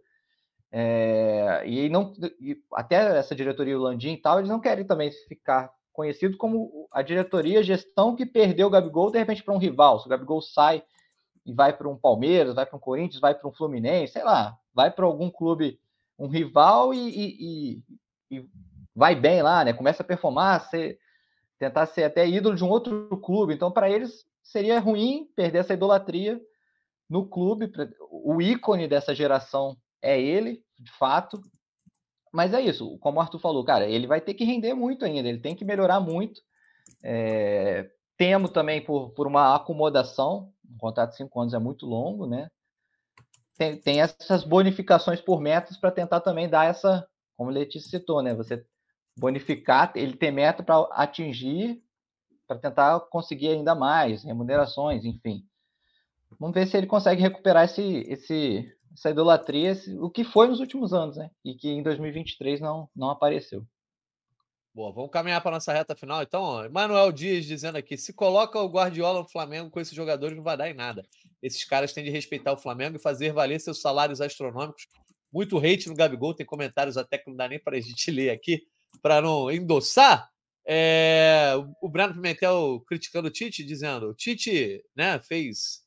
É, 0.75 1.63
e 1.67 1.91
não 1.91 2.15
e 2.41 2.59
até 2.73 3.19
essa 3.19 3.35
diretoria 3.35 3.79
Landim 3.79 4.15
e 4.15 4.17
tal, 4.17 4.39
eles 4.39 4.49
não 4.49 4.59
querem 4.59 4.87
também 4.87 5.11
ficar 5.29 5.71
conhecido 5.93 6.39
como 6.39 6.89
a 6.91 7.03
diretoria, 7.03 7.63
gestão 7.63 8.17
que 8.17 8.25
perdeu 8.25 8.69
o 8.69 8.71
Gabigol 8.71 9.11
de 9.11 9.19
repente 9.19 9.43
para 9.43 9.53
um 9.53 9.59
rival. 9.59 10.01
Se 10.01 10.07
o 10.07 10.09
Gabigol 10.09 10.41
sai 10.41 10.83
e 11.45 11.53
vai 11.53 11.77
para 11.77 11.87
um 11.87 11.97
Palmeiras, 11.99 12.55
vai 12.55 12.65
para 12.65 12.77
um 12.77 12.81
Corinthians, 12.81 13.21
vai 13.21 13.35
para 13.35 13.47
um 13.47 13.53
Fluminense, 13.53 14.15
sei 14.15 14.25
lá, 14.25 14.57
vai 14.73 14.91
para 14.91 15.05
algum 15.05 15.31
clube, 15.31 15.79
um 16.19 16.27
rival 16.27 16.95
e, 16.95 17.09
e, 17.11 17.83
e, 18.31 18.49
vai 18.95 19.15
bem 19.15 19.43
lá, 19.43 19.65
né? 19.65 19.75
Começa 19.75 20.03
a 20.03 20.07
performar, 20.07 20.71
ser, 20.71 20.99
tentar 21.59 21.85
ser 21.85 22.05
até 22.05 22.27
ídolo 22.27 22.57
de 22.57 22.65
um 22.65 22.71
outro 22.71 23.09
clube. 23.19 23.53
Então, 23.53 23.71
para 23.71 23.91
eles 23.91 24.25
seria 24.43 24.81
ruim 24.81 25.29
perder 25.37 25.59
essa 25.59 25.75
idolatria 25.75 26.41
no 27.11 27.27
clube. 27.29 27.71
O 28.11 28.41
ícone 28.41 28.89
dessa 28.89 29.15
geração 29.15 29.77
é 30.03 30.21
ele, 30.21 30.63
de 30.79 30.91
fato. 30.93 31.41
Mas 32.33 32.53
é 32.53 32.61
isso, 32.61 32.99
como 32.99 33.19
o 33.19 33.21
Arthur 33.21 33.39
falou, 33.39 33.65
cara, 33.65 33.87
ele 33.87 34.07
vai 34.07 34.21
ter 34.21 34.35
que 34.35 34.45
render 34.45 34.75
muito 34.75 35.05
ainda, 35.05 35.29
ele 35.29 35.41
tem 35.41 35.55
que 35.55 35.65
melhorar 35.65 36.01
muito. 36.01 36.41
É, 37.03 37.91
temo 38.17 38.49
também 38.49 38.85
por, 38.85 39.11
por 39.11 39.27
uma 39.27 39.55
acomodação, 39.55 40.53
um 40.69 40.79
contrato 40.79 41.11
de 41.11 41.17
cinco 41.17 41.41
anos 41.41 41.55
é 41.55 41.59
muito 41.59 41.87
longo, 41.87 42.27
né? 42.27 42.49
Tem, 43.57 43.77
tem 43.77 44.01
essas 44.01 44.45
bonificações 44.45 45.21
por 45.21 45.41
metas 45.41 45.77
para 45.77 45.91
tentar 45.91 46.21
também 46.21 46.49
dar 46.49 46.67
essa, 46.67 47.07
como 47.37 47.51
o 47.51 47.53
Letícia 47.53 47.91
citou, 47.91 48.23
né? 48.23 48.35
Você 48.35 48.65
bonificar, 49.17 49.93
ele 49.95 50.17
tem 50.17 50.33
meta 50.33 50.63
para 50.63 50.81
atingir, 50.93 51.83
para 52.47 52.59
tentar 52.59 53.01
conseguir 53.11 53.49
ainda 53.49 53.75
mais, 53.75 54.25
remunerações, 54.25 55.05
enfim. 55.05 55.45
Vamos 56.41 56.55
ver 56.55 56.67
se 56.67 56.77
ele 56.77 56.87
consegue 56.87 57.21
recuperar 57.21 57.65
esse, 57.65 57.83
esse, 58.09 58.73
essa 58.95 59.11
idolatria, 59.11 59.75
o 60.01 60.11
que 60.11 60.25
foi 60.25 60.47
nos 60.47 60.61
últimos 60.61 60.93
anos, 60.93 61.17
né? 61.17 61.31
E 61.45 61.55
que 61.55 61.69
em 61.69 61.83
2023 61.83 62.61
não, 62.61 62.89
não 62.95 63.11
apareceu. 63.11 63.67
Boa, 64.75 64.91
vamos 64.91 65.11
caminhar 65.11 65.43
para 65.43 65.51
nossa 65.51 65.71
reta 65.71 65.95
final. 65.95 66.23
Então, 66.23 66.67
Manuel 66.71 67.13
Dias 67.13 67.45
dizendo 67.45 67.77
aqui: 67.77 67.97
se 67.99 68.13
coloca 68.13 68.59
o 68.59 68.69
Guardiola 68.69 69.21
no 69.21 69.29
Flamengo 69.29 69.71
com 69.71 69.79
esses 69.79 69.95
jogadores, 69.95 70.35
não 70.35 70.43
vai 70.43 70.57
dar 70.57 70.71
em 70.71 70.75
nada. 70.75 71.07
Esses 71.43 71.63
caras 71.65 71.93
têm 71.93 72.05
de 72.05 72.11
respeitar 72.11 72.53
o 72.53 72.57
Flamengo 72.57 72.97
e 72.97 73.03
fazer 73.03 73.33
valer 73.33 73.61
seus 73.61 73.83
salários 73.83 74.21
astronômicos. 74.23 74.87
Muito 75.31 75.59
hate 75.59 75.89
no 75.89 75.95
Gabigol, 75.95 76.35
tem 76.35 76.47
comentários 76.47 76.97
até 76.97 77.19
que 77.19 77.29
não 77.29 77.37
dá 77.37 77.49
nem 77.49 77.59
para 77.59 77.77
a 77.77 77.81
gente 77.81 78.11
ler 78.11 78.31
aqui, 78.31 78.63
para 79.03 79.21
não 79.21 79.51
endossar. 79.51 80.31
É, 80.67 81.53
o 81.83 81.89
Breno 81.89 82.15
Pimentel 82.15 82.83
criticando 82.87 83.29
o 83.29 83.31
Tite, 83.31 83.63
dizendo: 83.63 84.09
o 84.09 84.15
Tite 84.15 84.83
né, 84.97 85.19
fez 85.21 85.82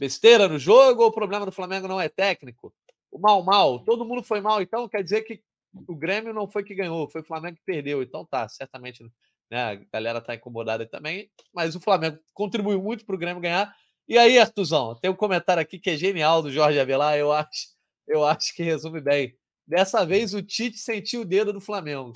besteira 0.00 0.48
no 0.48 0.58
jogo 0.58 1.02
ou 1.02 1.08
o 1.08 1.12
problema 1.12 1.44
do 1.44 1.52
Flamengo 1.52 1.86
não 1.86 2.00
é 2.00 2.08
técnico? 2.08 2.72
O 3.12 3.18
mal, 3.18 3.44
mal, 3.44 3.84
todo 3.84 4.04
mundo 4.04 4.22
foi 4.22 4.40
mal, 4.40 4.62
então 4.62 4.88
quer 4.88 5.04
dizer 5.04 5.20
que 5.22 5.42
o 5.86 5.94
Grêmio 5.94 6.32
não 6.32 6.50
foi 6.50 6.64
que 6.64 6.74
ganhou, 6.74 7.08
foi 7.10 7.20
o 7.20 7.24
Flamengo 7.24 7.58
que 7.58 7.64
perdeu. 7.66 8.02
Então 8.02 8.24
tá, 8.24 8.48
certamente 8.48 9.04
né, 9.50 9.62
a 9.62 9.74
galera 9.92 10.22
tá 10.22 10.34
incomodada 10.34 10.86
também, 10.86 11.30
mas 11.52 11.76
o 11.76 11.80
Flamengo 11.80 12.18
contribuiu 12.32 12.82
muito 12.82 13.04
para 13.04 13.14
o 13.14 13.18
Grêmio 13.18 13.42
ganhar. 13.42 13.76
E 14.08 14.16
aí, 14.16 14.38
Artuzão, 14.38 14.94
tem 14.94 15.10
um 15.10 15.16
comentário 15.16 15.60
aqui 15.60 15.78
que 15.78 15.90
é 15.90 15.96
genial 15.96 16.40
do 16.40 16.50
Jorge 16.50 16.80
Avelar, 16.80 17.18
eu 17.18 17.30
acho, 17.30 17.68
eu 18.08 18.24
acho 18.24 18.54
que 18.54 18.62
resume 18.62 19.02
bem. 19.02 19.36
Dessa 19.66 20.06
vez 20.06 20.32
o 20.32 20.42
Tite 20.42 20.78
sentiu 20.78 21.20
o 21.20 21.26
dedo 21.26 21.52
do 21.52 21.60
Flamengo. 21.60 22.14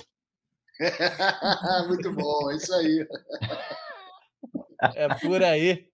muito 1.87 2.11
bom, 2.11 2.51
é 2.51 2.55
isso 2.55 2.73
aí. 2.73 3.07
É 4.95 5.07
por 5.19 5.43
aí. 5.43 5.87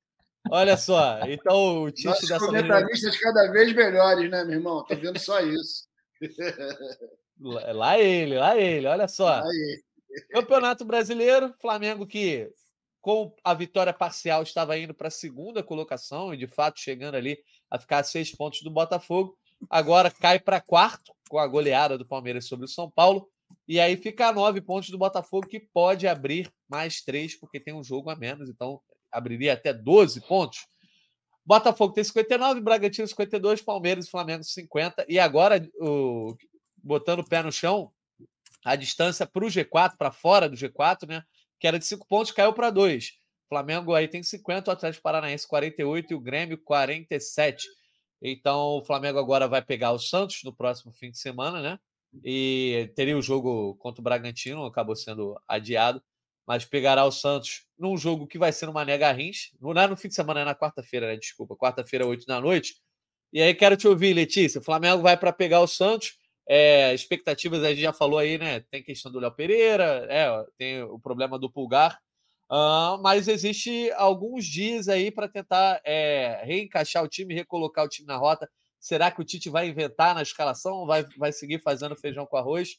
Olha 0.49 0.75
só, 0.75 1.19
então 1.27 1.83
o 1.83 1.91
Tite 1.91 2.07
Nossos 2.07 2.29
dessa 2.29 2.45
comentaristas 2.45 3.11
vez... 3.11 3.19
cada 3.19 3.51
vez 3.51 3.73
melhores, 3.73 4.29
né, 4.29 4.43
meu 4.43 4.55
irmão? 4.55 4.83
Tô 4.85 4.95
vendo 4.95 5.19
só 5.19 5.39
isso. 5.39 5.87
Lá 7.39 7.97
ele, 7.97 8.37
lá 8.37 8.57
ele, 8.57 8.85
olha 8.85 9.07
só. 9.07 9.41
Campeonato 10.29 10.85
Brasileiro, 10.85 11.53
Flamengo 11.59 12.05
que 12.05 12.49
com 13.01 13.33
a 13.43 13.53
vitória 13.53 13.91
parcial 13.91 14.43
estava 14.43 14.77
indo 14.77 14.93
para 14.93 15.07
a 15.07 15.11
segunda 15.11 15.63
colocação 15.63 16.33
e 16.33 16.37
de 16.37 16.47
fato 16.47 16.79
chegando 16.79 17.15
ali 17.15 17.39
a 17.69 17.79
ficar 17.79 17.99
a 17.99 18.03
seis 18.03 18.33
pontos 18.33 18.61
do 18.61 18.69
Botafogo. 18.69 19.35
Agora 19.69 20.11
cai 20.11 20.39
para 20.39 20.61
quarto 20.61 21.11
com 21.29 21.39
a 21.39 21.47
goleada 21.47 21.97
do 21.97 22.05
Palmeiras 22.05 22.47
sobre 22.47 22.65
o 22.65 22.69
São 22.69 22.89
Paulo. 22.89 23.27
E 23.67 23.79
aí 23.79 23.97
fica 23.97 24.27
a 24.27 24.33
nove 24.33 24.61
pontos 24.61 24.89
do 24.89 24.97
Botafogo, 24.97 25.47
que 25.47 25.59
pode 25.59 26.07
abrir 26.07 26.51
mais 26.69 27.01
três, 27.01 27.35
porque 27.35 27.59
tem 27.59 27.73
um 27.73 27.83
jogo 27.83 28.09
a 28.09 28.15
menos, 28.15 28.49
então 28.49 28.79
abriria 29.11 29.53
até 29.53 29.73
12 29.73 30.21
pontos. 30.21 30.65
Botafogo 31.45 31.93
tem 31.93 32.03
59, 32.03 32.61
Bragantino 32.61 33.07
52, 33.07 33.61
Palmeiras 33.61 34.05
e 34.05 34.11
Flamengo 34.11 34.43
50. 34.43 35.05
E 35.09 35.19
agora 35.19 35.67
o 35.79 36.35
botando 36.83 37.19
o 37.19 37.27
pé 37.27 37.43
no 37.43 37.51
chão, 37.51 37.91
a 38.65 38.75
distância 38.75 39.25
para 39.25 39.45
o 39.45 39.47
G4, 39.47 39.97
para 39.97 40.11
fora 40.11 40.49
do 40.49 40.55
G4, 40.55 41.07
né? 41.07 41.23
Que 41.59 41.67
era 41.67 41.77
de 41.77 41.85
5 41.85 42.07
pontos, 42.07 42.31
caiu 42.31 42.53
para 42.53 42.69
2. 42.69 43.19
Flamengo 43.47 43.93
aí 43.93 44.07
tem 44.07 44.23
50, 44.23 44.69
o 44.69 44.73
Atlético 44.73 45.03
Paranaense 45.03 45.47
48 45.47 46.11
e 46.11 46.15
o 46.15 46.19
Grêmio 46.19 46.57
47. 46.57 47.67
Então 48.21 48.77
o 48.77 48.85
Flamengo 48.85 49.19
agora 49.19 49.47
vai 49.47 49.61
pegar 49.61 49.91
o 49.91 49.99
Santos 49.99 50.41
no 50.43 50.53
próximo 50.53 50.93
fim 50.93 51.11
de 51.11 51.17
semana, 51.17 51.61
né? 51.61 51.79
E 52.23 52.91
teria 52.95 53.17
o 53.17 53.21
jogo 53.21 53.75
contra 53.75 53.99
o 53.99 54.03
Bragantino, 54.03 54.65
acabou 54.65 54.95
sendo 54.95 55.39
adiado, 55.47 56.01
mas 56.47 56.65
pegará 56.65 57.05
o 57.05 57.11
Santos 57.11 57.65
num 57.77 57.97
jogo 57.97 58.27
que 58.27 58.37
vai 58.37 58.51
ser 58.51 58.65
no 58.65 58.73
Mané 58.73 58.97
Garrincha. 58.97 59.49
Não 59.59 59.71
é 59.71 59.87
no 59.87 59.97
fim 59.97 60.07
de 60.07 60.15
semana, 60.15 60.41
é 60.41 60.45
na 60.45 60.55
quarta-feira, 60.55 61.07
né? 61.07 61.17
Desculpa, 61.17 61.55
quarta-feira, 61.55 62.05
8 62.05 62.25
da 62.25 62.41
noite. 62.41 62.75
E 63.33 63.41
aí 63.41 63.53
quero 63.53 63.77
te 63.77 63.87
ouvir, 63.87 64.13
Letícia. 64.13 64.59
O 64.59 64.63
Flamengo 64.63 65.01
vai 65.01 65.15
para 65.15 65.31
pegar 65.31 65.61
o 65.61 65.67
Santos 65.67 66.19
é, 66.47 66.93
expectativas, 66.93 67.63
a 67.63 67.69
gente 67.69 67.81
já 67.81 67.93
falou 67.93 68.19
aí, 68.19 68.37
né? 68.37 68.59
Tem 68.69 68.83
questão 68.83 69.11
do 69.11 69.19
Léo 69.19 69.31
Pereira, 69.31 70.05
é, 70.09 70.27
tem 70.57 70.83
o 70.83 70.99
problema 70.99 71.39
do 71.39 71.49
Pulgar, 71.49 71.97
uh, 72.51 73.01
mas 73.01 73.29
existe 73.29 73.89
alguns 73.93 74.45
dias 74.45 74.89
aí 74.89 75.09
para 75.11 75.29
tentar 75.29 75.79
é, 75.85 76.41
reencaixar 76.43 77.03
o 77.03 77.07
time, 77.07 77.33
recolocar 77.33 77.85
o 77.85 77.87
time 77.87 78.07
na 78.07 78.17
rota. 78.17 78.49
Será 78.81 79.09
que 79.11 79.21
o 79.21 79.23
Tite 79.23 79.49
vai 79.49 79.69
inventar 79.69 80.13
na 80.13 80.23
escalação 80.23 80.85
vai, 80.85 81.05
vai 81.17 81.31
seguir 81.31 81.61
fazendo 81.61 81.95
feijão 81.95 82.25
com 82.25 82.35
arroz? 82.35 82.77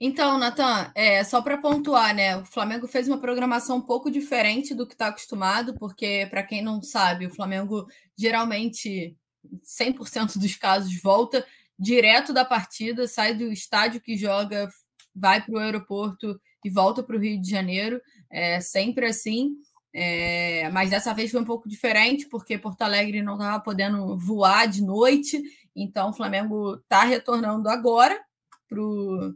Então, 0.00 0.38
Natan, 0.38 0.90
é, 0.94 1.22
só 1.22 1.40
para 1.40 1.56
pontuar, 1.58 2.14
né? 2.14 2.36
O 2.36 2.44
Flamengo 2.44 2.86
fez 2.86 3.06
uma 3.06 3.18
programação 3.18 3.76
um 3.78 3.82
pouco 3.82 4.10
diferente 4.10 4.74
do 4.74 4.86
que 4.86 4.94
está 4.94 5.06
acostumado, 5.08 5.74
porque, 5.78 6.26
para 6.30 6.42
quem 6.42 6.62
não 6.62 6.82
sabe, 6.82 7.26
o 7.26 7.34
Flamengo 7.34 7.86
geralmente 8.18 9.16
100% 9.62 10.38
dos 10.38 10.56
casos, 10.56 11.00
volta 11.00 11.46
direto 11.78 12.32
da 12.32 12.44
partida, 12.44 13.06
sai 13.06 13.34
do 13.34 13.52
estádio 13.52 14.00
que 14.00 14.16
joga, 14.16 14.68
vai 15.14 15.40
para 15.40 15.54
o 15.54 15.58
aeroporto 15.58 16.40
e 16.64 16.70
volta 16.70 17.02
para 17.02 17.16
o 17.16 17.20
Rio 17.20 17.40
de 17.40 17.50
Janeiro. 17.50 18.00
É 18.30 18.60
sempre 18.60 19.06
assim. 19.06 19.54
É, 19.96 20.68
mas 20.70 20.90
dessa 20.90 21.14
vez 21.14 21.30
foi 21.30 21.40
um 21.40 21.44
pouco 21.44 21.68
diferente, 21.68 22.26
porque 22.28 22.58
Porto 22.58 22.82
Alegre 22.82 23.22
não 23.22 23.34
estava 23.34 23.62
podendo 23.62 24.16
voar 24.18 24.66
de 24.66 24.82
noite, 24.82 25.40
então 25.74 26.10
o 26.10 26.12
Flamengo 26.12 26.74
está 26.74 27.04
retornando 27.04 27.68
agora 27.68 28.20
para 28.68 28.80
o 28.80 29.32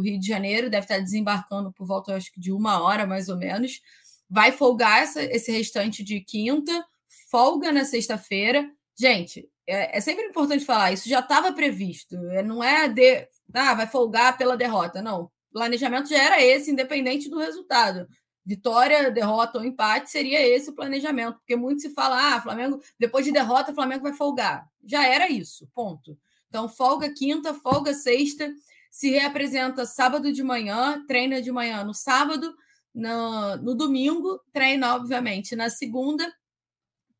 Rio 0.00 0.18
de 0.18 0.26
Janeiro, 0.26 0.70
deve 0.70 0.84
estar 0.84 0.98
desembarcando 0.98 1.72
por 1.72 1.86
volta 1.86 2.14
acho 2.14 2.32
que 2.32 2.40
de 2.40 2.52
uma 2.52 2.82
hora 2.82 3.06
mais 3.06 3.28
ou 3.28 3.36
menos. 3.36 3.80
Vai 4.28 4.52
folgar 4.52 5.02
essa, 5.02 5.22
esse 5.22 5.52
restante 5.52 6.02
de 6.02 6.20
quinta, 6.20 6.84
folga 7.30 7.72
na 7.72 7.84
sexta-feira. 7.84 8.68
Gente, 8.98 9.48
é, 9.66 9.96
é, 9.96 10.00
sempre 10.00 10.24
importante 10.24 10.64
falar, 10.64 10.92
isso 10.92 11.08
já 11.08 11.20
estava 11.20 11.52
previsto, 11.52 12.16
é, 12.30 12.42
não 12.42 12.62
é 12.62 12.88
de 12.88 13.26
ah, 13.52 13.74
vai 13.74 13.86
folgar 13.86 14.36
pela 14.36 14.56
derrota, 14.56 15.00
não. 15.02 15.24
O 15.24 15.30
planejamento 15.52 16.08
já 16.08 16.22
era 16.22 16.42
esse, 16.42 16.70
independente 16.70 17.28
do 17.28 17.38
resultado 17.38 18.08
vitória, 18.44 19.10
derrota 19.10 19.58
ou 19.58 19.64
empate, 19.64 20.10
seria 20.10 20.46
esse 20.46 20.68
o 20.68 20.74
planejamento, 20.74 21.38
porque 21.38 21.56
muito 21.56 21.80
se 21.80 21.90
fala, 21.90 22.34
ah, 22.34 22.42
Flamengo, 22.42 22.80
depois 22.98 23.24
de 23.24 23.32
derrota, 23.32 23.72
o 23.72 23.74
Flamengo 23.74 24.02
vai 24.02 24.12
folgar. 24.12 24.68
Já 24.84 25.06
era 25.06 25.30
isso, 25.30 25.66
ponto. 25.74 26.18
Então, 26.48 26.68
folga 26.68 27.08
quinta, 27.12 27.54
folga 27.54 27.94
sexta, 27.94 28.52
se 28.94 29.10
reapresenta 29.10 29.84
sábado 29.84 30.32
de 30.32 30.40
manhã, 30.40 31.04
treina 31.08 31.42
de 31.42 31.50
manhã 31.50 31.82
no 31.82 31.92
sábado, 31.92 32.54
no, 32.94 33.56
no 33.56 33.74
domingo, 33.74 34.40
treina, 34.52 34.94
obviamente, 34.94 35.56
na 35.56 35.68
segunda, 35.68 36.32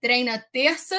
treina 0.00 0.38
terça 0.38 0.94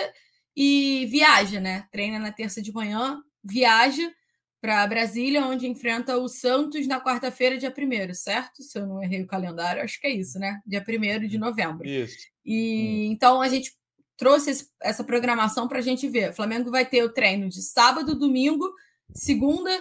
e 0.53 1.05
viaja, 1.05 1.61
né? 1.61 1.87
Treina 1.93 2.19
na 2.19 2.29
terça 2.29 2.61
de 2.61 2.73
manhã, 2.73 3.23
viaja 3.41 4.11
para 4.59 4.85
Brasília, 4.85 5.45
onde 5.45 5.65
enfrenta 5.65 6.17
o 6.17 6.27
Santos 6.27 6.85
na 6.87 6.99
quarta-feira, 6.99 7.57
dia 7.57 7.73
1 7.73 8.13
certo? 8.13 8.61
Se 8.61 8.77
eu 8.77 8.85
não 8.85 9.01
errei 9.01 9.21
o 9.21 9.27
calendário, 9.27 9.81
acho 9.81 9.97
que 9.97 10.07
é 10.07 10.11
isso, 10.11 10.37
né? 10.37 10.59
Dia 10.67 10.83
1 10.85 11.25
de 11.25 11.37
novembro. 11.37 11.87
Isso. 11.87 12.17
E 12.43 13.07
hum. 13.07 13.13
então 13.13 13.41
a 13.41 13.47
gente 13.47 13.73
trouxe 14.17 14.49
esse, 14.49 14.69
essa 14.83 15.05
programação 15.05 15.69
para 15.69 15.79
a 15.79 15.81
gente 15.81 16.05
ver. 16.09 16.31
O 16.31 16.35
Flamengo 16.35 16.69
vai 16.69 16.85
ter 16.85 17.01
o 17.01 17.13
treino 17.13 17.47
de 17.47 17.61
sábado, 17.61 18.13
domingo, 18.13 18.69
segunda 19.13 19.71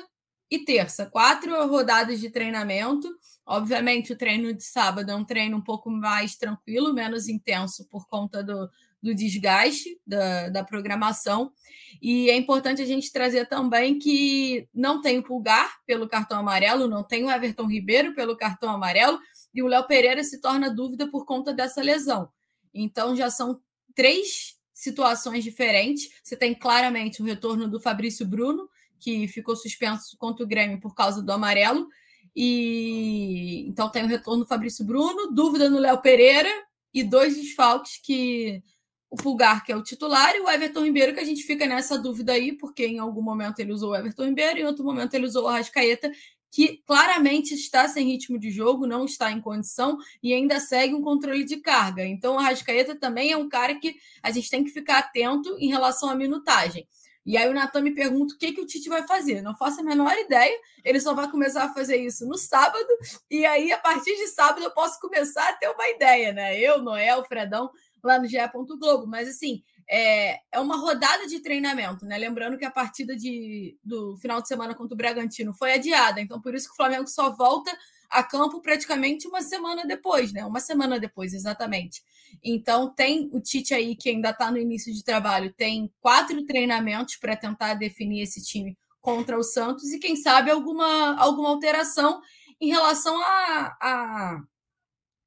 e 0.51 0.65
terça. 0.65 1.07
Quatro 1.07 1.67
rodadas 1.67 2.21
de 2.21 2.31
treinamento. 2.31 3.09
Obviamente, 3.47 4.13
o 4.13 4.17
treino 4.17 4.53
de 4.53 4.63
sábado 4.63 5.11
é 5.11 5.15
um 5.15 5.25
treino 5.25 5.57
um 5.57 5.61
pouco 5.61 5.91
mais 5.91 6.37
tranquilo, 6.37 6.95
menos 6.95 7.29
intenso 7.29 7.87
por 7.91 8.09
conta 8.09 8.43
do, 8.43 8.71
do 9.03 9.15
desgaste 9.15 10.01
da, 10.07 10.49
da 10.49 10.65
programação. 10.65 11.53
E 12.01 12.31
é 12.31 12.37
importante 12.37 12.81
a 12.81 12.87
gente 12.87 13.13
trazer 13.13 13.47
também 13.47 13.99
que 13.99 14.67
não 14.73 15.03
tem 15.03 15.19
o 15.19 15.23
Pulgar 15.23 15.79
pelo 15.87 16.09
cartão 16.09 16.39
amarelo, 16.39 16.89
não 16.89 17.05
tem 17.05 17.25
o 17.25 17.31
Everton 17.31 17.67
Ribeiro 17.67 18.15
pelo 18.15 18.37
cartão 18.37 18.71
amarelo, 18.71 19.19
e 19.55 19.63
o 19.63 19.67
Léo 19.67 19.87
Pereira 19.87 20.25
se 20.25 20.41
torna 20.41 20.75
dúvida 20.75 21.07
por 21.11 21.27
conta 21.27 21.53
dessa 21.53 21.83
lesão. 21.83 22.31
Então 22.73 23.15
já 23.15 23.31
são 23.31 23.61
três 23.95 24.57
situações 24.73 25.45
diferentes. 25.45 26.11
Você 26.23 26.37
tem 26.37 26.55
claramente 26.55 27.23
o 27.23 27.25
retorno 27.25 27.69
do 27.69 27.81
Fabrício 27.81 28.27
Bruno, 28.27 28.69
que 29.05 29.29
ficou 29.29 29.55
suspenso 29.55 30.17
contra 30.17 30.43
o 30.43 30.49
Grêmio 30.49 30.81
por 30.81 30.95
causa 30.95 31.23
do 31.23 31.31
amarelo. 31.31 31.87
E 32.35 33.67
então 33.69 33.91
tem 33.91 34.03
o 34.03 34.09
retorno 34.09 34.45
do 34.45 34.49
Fabrício 34.49 34.85
Bruno, 34.85 35.31
dúvida 35.31 35.69
no 35.69 35.79
Léo 35.79 36.01
Pereira 36.01 36.49
e 36.93 37.05
dois 37.05 37.37
desfalques 37.37 38.01
que 38.03 38.63
o 39.11 39.17
Pulgar, 39.17 39.65
que 39.65 39.71
é 39.71 39.77
o 39.77 39.83
titular, 39.83 40.35
e 40.35 40.41
o 40.41 40.51
Everton 40.51 40.85
Ribeiro, 40.85 41.15
que 41.15 41.21
a 41.21 41.25
gente 41.25 41.45
fica 41.45 41.67
nessa 41.67 41.97
dúvida 41.97 42.33
aí, 42.33 42.53
porque 42.53 42.85
em 42.85 42.99
algum 42.99 43.23
momento 43.23 43.61
ele 43.61 43.73
usou 43.73 43.91
o 43.91 43.95
Everton 43.95 44.25
Ribeiro, 44.25 44.59
e 44.59 44.63
em 44.63 44.65
outro 44.65 44.85
momento 44.85 45.15
ele 45.15 45.27
usou 45.27 45.45
o 45.45 45.49
Arrascaeta, 45.49 46.11
que 46.51 46.83
claramente 46.85 47.55
está 47.55 47.87
sem 47.87 48.07
ritmo 48.09 48.39
de 48.39 48.51
jogo, 48.51 48.89
não 48.89 49.05
está 49.05 49.31
em 49.31 49.41
condição 49.41 49.99
e 50.21 50.33
ainda 50.33 50.59
segue 50.59 50.95
um 50.95 51.03
controle 51.03 51.45
de 51.45 51.59
carga. 51.59 52.05
Então, 52.05 52.35
o 52.35 52.39
Arrascaeta 52.39 52.97
também 52.97 53.31
é 53.31 53.37
um 53.37 53.49
cara 53.49 53.75
que 53.77 53.95
a 54.23 54.33
gente 54.33 54.51
tem 54.51 54.65
que 54.65 54.71
ficar 54.71 54.99
atento 54.99 55.57
em 55.59 55.69
relação 55.69 56.09
à 56.09 56.15
minutagem. 56.15 56.87
E 57.25 57.37
aí 57.37 57.49
o 57.49 57.55
Natan 57.55 57.81
me 57.81 57.95
pergunta 57.95 58.35
o 58.35 58.39
que, 58.39 58.53
que 58.53 58.61
o 58.61 58.67
Tite 58.67 58.89
vai 58.89 59.07
fazer. 59.07 59.41
Não 59.41 59.57
faço 59.57 59.81
a 59.81 59.85
menor 59.85 60.13
ideia. 60.19 60.57
Ele 60.85 61.01
só 61.01 61.15
vai 61.15 61.31
começar 61.31 61.65
a 61.65 61.73
fazer 61.73 61.97
isso 61.97 62.27
no 62.27 62.37
sábado. 62.37 62.87
E 63.31 63.47
aí, 63.47 63.73
a 63.73 63.79
partir 63.79 64.15
de 64.17 64.29
sábado, 64.29 64.63
eu 64.63 64.71
posso 64.71 65.01
começar 65.01 65.49
a 65.49 65.53
ter 65.55 65.69
uma 65.69 65.89
ideia, 65.89 66.33
né? 66.33 66.59
Eu, 66.61 66.83
Noel, 66.83 67.25
Fredão, 67.25 67.71
lá 68.03 68.19
no 68.19 68.27
GE. 68.27 68.37
Globo. 68.79 69.07
Mas 69.07 69.29
assim, 69.29 69.63
é, 69.89 70.39
é 70.53 70.61
uma 70.61 70.77
rodada 70.77 71.27
de 71.27 71.41
treinamento, 71.41 72.05
né? 72.05 72.17
Lembrando 72.17 72.59
que 72.59 72.65
a 72.65 72.71
partida 72.71 73.17
de, 73.17 73.77
do 73.83 74.17
final 74.19 74.41
de 74.41 74.49
semana 74.49 74.75
contra 74.75 74.95
o 74.95 74.97
Bragantino 74.97 75.53
foi 75.53 75.75
adiada, 75.75 76.21
então 76.21 76.41
por 76.41 76.55
isso 76.55 76.69
que 76.69 76.73
o 76.73 76.77
Flamengo 76.77 77.07
só 77.07 77.31
volta 77.35 77.71
a 78.11 78.23
campo 78.23 78.61
praticamente 78.61 79.27
uma 79.27 79.43
semana 79.43 79.85
depois, 79.85 80.33
né? 80.33 80.45
Uma 80.45 80.61
semana 80.61 80.99
depois, 80.99 81.35
exatamente. 81.35 82.03
Então 82.45 82.93
tem 82.95 83.31
o 83.33 83.41
Tite 83.41 83.73
aí 83.73 83.97
que 83.97 84.11
ainda 84.11 84.31
está 84.31 84.51
no 84.51 84.59
início 84.59 84.93
de 84.93 85.03
trabalho, 85.03 85.55
tem 85.57 85.91
quatro 86.01 86.45
treinamentos 86.45 87.17
para 87.17 87.37
tentar 87.37 87.75
definir 87.75 88.23
esse 88.23 88.45
time 88.45 88.77
contra 89.01 89.39
o 89.39 89.43
Santos 89.43 89.93
e 89.93 89.99
quem 89.99 90.15
sabe 90.17 90.51
alguma, 90.51 91.17
alguma 91.17 91.49
alteração 91.49 92.21
em 92.61 92.69
relação 92.69 93.19
a, 93.21 93.77
a 93.81 94.43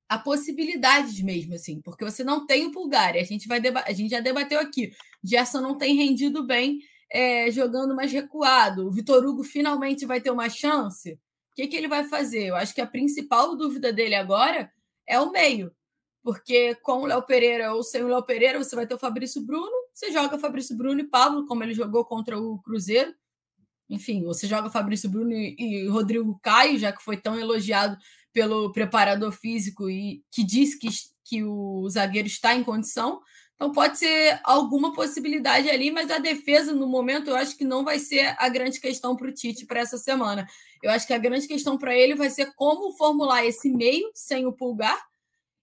a 0.09 0.17
possibilidades 0.17 1.21
mesmo, 1.21 1.53
assim, 1.53 1.81
porque 1.81 2.05
você 2.05 2.23
não 2.23 2.45
tem 2.45 2.65
o 2.65 2.71
Pulgar, 2.71 3.15
a 3.15 3.23
gente, 3.23 3.47
vai 3.47 3.61
a 3.85 3.91
gente 3.91 4.09
já 4.09 4.21
debateu 4.21 4.59
aqui. 4.59 4.91
Gerson 5.23 5.59
não 5.59 5.77
tem 5.77 5.95
rendido 5.95 6.45
bem 6.45 6.79
é, 7.11 7.51
jogando 7.51 7.95
mais 7.95 8.11
recuado. 8.11 8.87
O 8.87 8.91
Vitor 8.91 9.25
Hugo 9.25 9.43
finalmente 9.43 10.05
vai 10.05 10.21
ter 10.21 10.31
uma 10.31 10.49
chance. 10.49 11.13
O 11.13 11.55
que, 11.55 11.67
que 11.67 11.75
ele 11.75 11.87
vai 11.87 12.05
fazer? 12.05 12.47
Eu 12.47 12.55
acho 12.55 12.73
que 12.73 12.81
a 12.81 12.87
principal 12.87 13.55
dúvida 13.57 13.91
dele 13.91 14.15
agora 14.15 14.71
é 15.05 15.19
o 15.19 15.31
meio. 15.31 15.71
Porque 16.27 16.75
com 16.83 17.03
o 17.03 17.05
Léo 17.05 17.23
Pereira 17.23 17.73
ou 17.73 17.81
sem 17.81 18.03
o 18.03 18.07
Léo 18.09 18.21
Pereira, 18.21 18.61
você 18.61 18.75
vai 18.75 18.85
ter 18.85 18.93
o 18.93 18.99
Fabrício 18.99 19.41
Bruno, 19.41 19.71
você 19.93 20.11
joga 20.11 20.37
Fabrício 20.37 20.75
Bruno 20.75 20.99
e 20.99 21.07
Pablo, 21.07 21.45
como 21.45 21.63
ele 21.63 21.73
jogou 21.73 22.03
contra 22.03 22.37
o 22.37 22.59
Cruzeiro. 22.59 23.15
Enfim, 23.89 24.25
você 24.25 24.45
joga 24.45 24.69
Fabrício 24.69 25.09
Bruno 25.09 25.31
e, 25.31 25.87
Rodrigo 25.87 26.37
Caio, 26.43 26.77
já 26.77 26.91
que 26.91 27.01
foi 27.01 27.15
tão 27.15 27.39
elogiado 27.39 27.97
pelo 28.33 28.73
preparador 28.73 29.31
físico 29.31 29.89
e 29.89 30.21
que 30.29 30.43
diz 30.43 30.75
que, 30.75 30.89
que 31.23 31.45
o 31.45 31.87
zagueiro 31.89 32.27
está 32.27 32.53
em 32.53 32.61
condição. 32.61 33.21
Então 33.55 33.71
pode 33.71 33.97
ser 33.97 34.37
alguma 34.43 34.91
possibilidade 34.91 35.69
ali, 35.69 35.91
mas 35.91 36.11
a 36.11 36.17
defesa 36.17 36.73
no 36.73 36.87
momento 36.87 37.29
eu 37.29 37.37
acho 37.37 37.57
que 37.57 37.63
não 37.63 37.85
vai 37.85 37.99
ser 37.99 38.35
a 38.37 38.49
grande 38.49 38.81
questão 38.81 39.15
para 39.15 39.29
o 39.29 39.33
Tite 39.33 39.65
para 39.65 39.79
essa 39.79 39.97
semana. 39.97 40.45
Eu 40.83 40.91
acho 40.91 41.07
que 41.07 41.13
a 41.13 41.17
grande 41.17 41.47
questão 41.47 41.77
para 41.77 41.95
ele 41.95 42.15
vai 42.15 42.29
ser 42.29 42.53
como 42.53 42.91
formular 42.97 43.45
esse 43.45 43.71
meio 43.71 44.11
sem 44.13 44.45
o 44.45 44.51
pulgar 44.51 45.01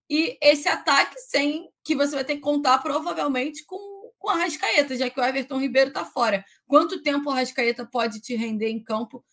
e 0.08 0.36
esse 0.40 0.68
ataque 0.68 1.18
sem 1.18 1.70
que 1.82 1.94
você 1.94 2.14
vai 2.14 2.24
ter 2.24 2.36
que 2.36 2.40
contar 2.40 2.78
provavelmente 2.78 3.64
com, 3.64 4.10
com 4.18 4.30
a 4.30 4.36
Rascaeta, 4.36 4.96
já 4.96 5.08
que 5.08 5.18
o 5.18 5.24
Everton 5.24 5.58
Ribeiro 5.58 5.88
está 5.88 6.04
fora. 6.04 6.44
Quanto 6.66 7.02
tempo 7.02 7.30
o 7.30 7.32
Rascaeta 7.32 7.86
pode 7.86 8.20
te 8.20 8.34
render 8.34 8.68
em 8.68 8.82
campo 8.82 9.24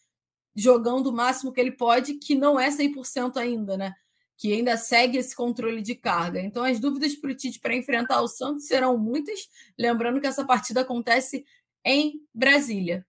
jogando 0.56 1.08
o 1.08 1.14
máximo 1.14 1.52
que 1.52 1.60
ele 1.60 1.72
pode, 1.72 2.16
que 2.16 2.36
não 2.36 2.60
é 2.60 2.70
100% 2.70 3.38
ainda, 3.38 3.78
né? 3.78 3.94
Que 4.38 4.54
ainda 4.54 4.76
segue 4.76 5.18
esse 5.18 5.36
controle 5.36 5.82
de 5.82 5.96
carga. 5.96 6.42
Então, 6.42 6.64
as 6.64 6.80
dúvidas 6.80 7.16
para 7.16 7.32
o 7.32 7.36
Tite 7.36 7.60
para 7.60 7.76
enfrentar 7.76 8.22
o 8.22 8.28
Santos 8.28 8.66
serão 8.66 8.98
muitas. 8.98 9.48
Lembrando 9.78 10.20
que 10.20 10.28
essa 10.28 10.46
partida 10.46 10.82
acontece 10.82 11.46
em 11.86 12.22
Brasília. 12.34 13.06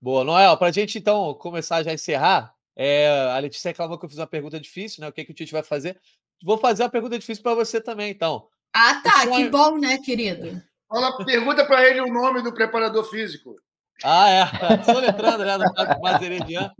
Boa, 0.00 0.24
Noel, 0.24 0.56
para 0.56 0.68
a 0.68 0.72
gente 0.72 0.98
então 0.98 1.34
começar 1.34 1.82
já 1.82 1.90
a 1.90 1.94
encerrar, 1.94 2.54
é, 2.76 3.08
a 3.32 3.38
Letícia 3.38 3.70
reclamou 3.70 3.98
que 3.98 4.04
eu 4.04 4.08
fiz 4.08 4.18
uma 4.18 4.26
pergunta 4.26 4.58
difícil, 4.60 5.02
né? 5.02 5.08
O 5.08 5.12
que, 5.12 5.24
que 5.24 5.32
o 5.32 5.34
Tite 5.34 5.52
vai 5.52 5.62
fazer? 5.62 6.00
Vou 6.42 6.58
fazer 6.58 6.82
uma 6.82 6.90
pergunta 6.90 7.18
difícil 7.18 7.42
para 7.42 7.54
você 7.54 7.80
também, 7.80 8.10
então. 8.10 8.48
Ah, 8.74 9.00
tá, 9.02 9.22
sonho... 9.22 9.34
que 9.36 9.48
bom, 9.50 9.78
né, 9.78 9.98
querido? 9.98 10.62
Fala, 10.88 11.24
pergunta 11.24 11.64
para 11.66 11.88
ele 11.88 12.00
o 12.00 12.12
nome 12.12 12.42
do 12.42 12.52
preparador 12.52 13.04
físico. 13.04 13.54
Ah, 14.02 14.28
é. 14.28 14.44
Soletrando, 14.84 15.44
né? 15.44 15.58
Do 15.58 16.00
Mazeredian. 16.00 16.72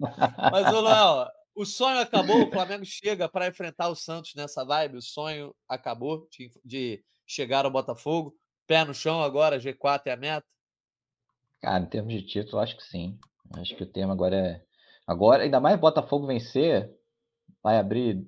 Mas, 0.50 0.72
ô, 0.72 0.80
Léo, 0.80 1.26
o 1.54 1.64
sonho 1.66 2.00
acabou, 2.00 2.44
o 2.44 2.50
Flamengo 2.50 2.84
chega 2.84 3.28
para 3.28 3.46
enfrentar 3.46 3.88
o 3.88 3.94
Santos 3.94 4.34
nessa 4.34 4.64
vibe. 4.64 4.96
O 4.96 5.02
sonho 5.02 5.54
acabou 5.68 6.26
de, 6.30 6.50
de 6.64 7.04
chegar 7.26 7.64
ao 7.64 7.70
Botafogo. 7.70 8.34
Pé 8.66 8.84
no 8.84 8.94
chão 8.94 9.22
agora, 9.22 9.61
G4 9.61 10.02
é 10.06 10.12
a 10.12 10.16
meta? 10.16 10.46
Cara, 11.61 11.82
em 11.82 11.86
termos 11.86 12.14
de 12.14 12.22
título, 12.22 12.62
acho 12.62 12.76
que 12.76 12.84
sim. 12.84 13.18
Acho 13.56 13.76
que 13.76 13.82
o 13.82 13.92
tema 13.92 14.12
agora 14.12 14.36
é. 14.36 14.62
Agora, 15.06 15.42
ainda 15.42 15.61
mais 15.61 15.78
Botafogo 15.78 16.26
vencer, 16.26 16.90
vai 17.62 17.78
abrir 17.78 18.24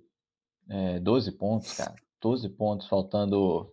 é, 0.69 1.01
12 1.01 1.33
pontos, 1.33 1.73
cara. 1.75 1.95
12 2.21 2.49
pontos, 2.51 2.87
faltando 2.87 3.73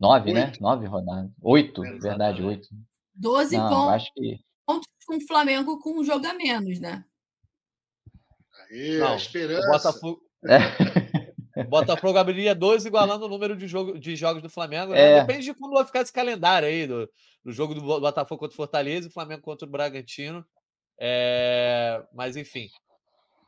9, 0.00 0.32
né? 0.32 0.52
9 0.60 0.86
rodadas. 0.86 1.30
8, 1.42 1.82
verdade, 2.00 2.42
8. 2.42 2.68
12 3.14 3.56
Não, 3.56 3.68
pontos, 3.68 3.94
acho 3.94 4.12
que... 4.14 4.40
pontos 4.66 4.88
com 5.06 5.16
o 5.16 5.26
Flamengo 5.26 5.78
com 5.78 6.00
um 6.00 6.04
jogo 6.04 6.26
a 6.26 6.34
menos, 6.34 6.78
né? 6.80 7.04
Aí, 8.70 8.98
Não, 8.98 9.16
esperança. 9.16 9.68
O 9.68 9.72
Botafogo... 9.72 10.22
É. 11.56 11.64
Botafogo 11.64 12.18
abriria 12.18 12.54
12, 12.54 12.86
igualando 12.86 13.24
o 13.24 13.28
número 13.28 13.56
de, 13.56 13.66
jogo, 13.66 13.98
de 13.98 14.14
jogos 14.14 14.42
do 14.42 14.50
Flamengo. 14.50 14.92
Né? 14.92 15.12
É. 15.12 15.20
Depende 15.20 15.46
de 15.46 15.54
como 15.54 15.72
vai 15.72 15.86
ficar 15.86 16.02
esse 16.02 16.12
calendário 16.12 16.68
aí 16.68 16.86
do, 16.86 17.10
do 17.42 17.50
jogo 17.50 17.74
do 17.74 17.80
Botafogo 17.80 18.40
contra 18.40 18.52
o 18.52 18.56
Fortaleza 18.56 19.08
e 19.08 19.12
Flamengo 19.12 19.40
contra 19.40 19.66
o 19.66 19.70
Bragantino. 19.70 20.44
É... 21.00 22.04
Mas 22.12 22.36
enfim. 22.36 22.68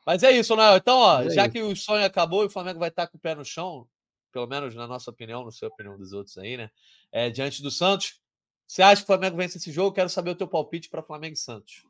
Mas 0.09 0.23
é 0.23 0.31
isso, 0.31 0.55
Noel. 0.55 0.77
Então, 0.77 0.97
ó, 0.97 1.21
é 1.21 1.29
já 1.29 1.43
isso. 1.43 1.51
que 1.51 1.61
o 1.61 1.75
sonho 1.75 2.03
acabou 2.03 2.41
e 2.41 2.47
o 2.47 2.49
Flamengo 2.49 2.79
vai 2.79 2.89
estar 2.89 3.05
com 3.05 3.15
o 3.15 3.21
pé 3.21 3.35
no 3.35 3.45
chão, 3.45 3.85
pelo 4.33 4.47
menos 4.47 4.73
na 4.73 4.87
nossa 4.87 5.11
opinião, 5.11 5.43
não 5.43 5.51
sei 5.51 5.67
a 5.67 5.71
opinião 5.71 5.95
dos 5.99 6.13
outros 6.13 6.35
aí, 6.39 6.57
né? 6.57 6.71
É, 7.11 7.29
diante 7.29 7.61
do 7.61 7.69
Santos. 7.69 8.19
Você 8.67 8.81
acha 8.81 9.01
que 9.01 9.03
o 9.03 9.05
Flamengo 9.05 9.37
vence 9.37 9.59
esse 9.59 9.71
jogo? 9.71 9.93
Quero 9.93 10.09
saber 10.09 10.31
o 10.31 10.35
teu 10.35 10.47
palpite 10.47 10.89
para 10.89 11.03
Flamengo 11.03 11.35
e 11.35 11.37
Santos. 11.37 11.83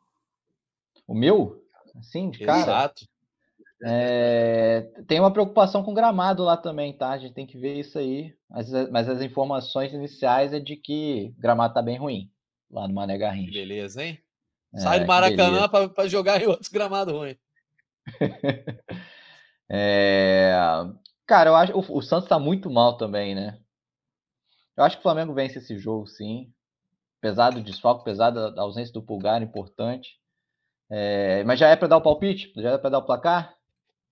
O 1.08 1.16
meu? 1.16 1.64
Sim, 2.02 2.30
de 2.30 2.40
cara. 2.40 2.60
Exato. 2.60 3.08
É, 3.86 4.92
tem 5.08 5.22
uma 5.22 5.32
preocupação 5.32 5.82
com 5.82 5.92
o 5.92 5.96
gramado 5.96 6.44
lá 6.44 6.58
também, 6.58 6.92
tá? 6.92 7.12
A 7.12 7.18
gente 7.18 7.34
tem 7.34 7.48
que 7.48 7.58
ver 7.58 7.80
isso 7.80 7.98
aí. 7.98 8.36
Mas, 8.50 8.70
mas 8.92 9.08
as 9.08 9.22
informações 9.22 9.94
iniciais 9.94 10.52
é 10.52 10.60
de 10.60 10.76
que 10.76 11.34
o 11.38 11.42
gramado 11.42 11.74
tá 11.74 11.82
bem 11.82 11.98
ruim 11.98 12.30
lá 12.70 12.86
no 12.86 12.94
Mané 12.94 13.18
Garrincha. 13.18 13.54
Beleza, 13.54 14.04
hein? 14.04 14.20
É, 14.74 14.80
Sai 14.80 15.00
do 15.00 15.08
Maracanã 15.08 15.70
para 15.70 16.08
jogar 16.10 16.42
em 16.42 16.48
outros 16.48 16.68
gramados 16.68 17.14
ruins. 17.14 17.38
é, 19.70 20.54
cara, 21.26 21.50
eu 21.50 21.56
acho 21.56 21.74
o, 21.74 21.98
o 21.98 22.02
Santos 22.02 22.30
tá 22.30 22.40
muito 22.40 22.70
mal 22.70 22.98
também, 22.98 23.36
né? 23.36 23.60
Eu 24.76 24.84
acho 24.84 24.96
que 24.96 25.02
o 25.02 25.04
Flamengo 25.04 25.34
vence 25.34 25.60
esse 25.60 25.78
jogo, 25.78 26.08
sim. 26.08 26.54
Pesado 27.20 27.58
do 27.58 27.64
desfalque, 27.64 28.06
pesado 28.06 28.54
da 28.56 28.62
ausência 28.62 28.94
do 28.94 29.04
Pulgar, 29.04 29.42
importante. 29.42 30.18
É, 30.90 31.44
mas 31.44 31.60
já 31.60 31.68
é 31.68 31.76
para 31.76 31.90
dar 31.90 31.98
o 31.98 32.02
palpite? 32.02 32.54
Já 32.56 32.72
é 32.72 32.78
para 32.78 32.92
dar 32.92 33.00
o 33.00 33.06
placar? 33.06 33.58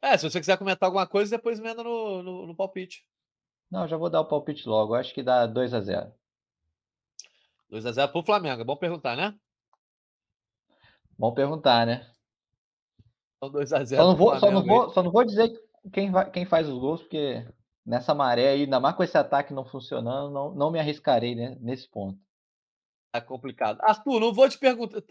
É, 0.02 0.18
se 0.18 0.30
você 0.30 0.40
quiser 0.40 0.58
comentar 0.58 0.88
alguma 0.88 1.08
coisa, 1.08 1.38
depois 1.38 1.58
emenda 1.58 1.84
no, 1.84 2.22
no, 2.22 2.48
no 2.48 2.56
palpite. 2.56 3.06
Não, 3.72 3.88
já 3.88 3.98
vou 3.98 4.10
dar 4.10 4.22
o 4.22 4.28
palpite 4.28 4.68
logo. 4.68 4.94
Acho 4.94 5.14
que 5.14 5.24
dá 5.24 5.46
2 5.46 5.74
a 5.74 5.82
0 5.82 6.14
2 7.70 7.86
a 7.86 7.92
0 7.92 8.12
pro 8.12 8.24
Flamengo. 8.24 8.62
É 8.62 8.66
bom 8.66 8.78
perguntar, 8.78 9.16
né? 9.16 9.34
Bom 11.18 11.34
perguntar, 11.34 11.86
né? 11.86 12.06
Então 13.38 13.52
2 13.52 13.74
a 13.74 13.84
0 13.84 14.02
só 14.02 14.08
não 14.08 14.16
vou, 14.16 14.40
só 14.40 14.52
não 14.52 14.66
vou, 14.66 14.90
só 14.92 15.04
não 15.04 15.12
vou 15.12 15.24
dizer 15.24 15.52
quem, 15.94 16.12
vai, 16.12 16.30
quem 16.30 16.46
faz 16.46 16.68
os 16.68 16.78
gols, 16.78 17.02
porque 17.02 17.46
nessa 17.86 18.14
maré 18.14 18.50
aí, 18.50 18.62
ainda 18.64 18.80
mais 18.80 18.96
com 18.96 19.04
esse 19.04 19.18
ataque 19.18 19.54
não 19.54 19.64
funcionando, 19.64 20.32
não, 20.32 20.54
não 20.54 20.72
me 20.72 20.80
arriscarei 20.80 21.36
né, 21.36 21.58
nesse 21.62 21.88
ponto. 21.88 22.20
Tá 23.12 23.22
complicado. 23.22 23.80
Arthur, 23.82 24.20
não 24.20 24.34
vou 24.34 24.50
te 24.50 24.58
perguntar. 24.58 25.02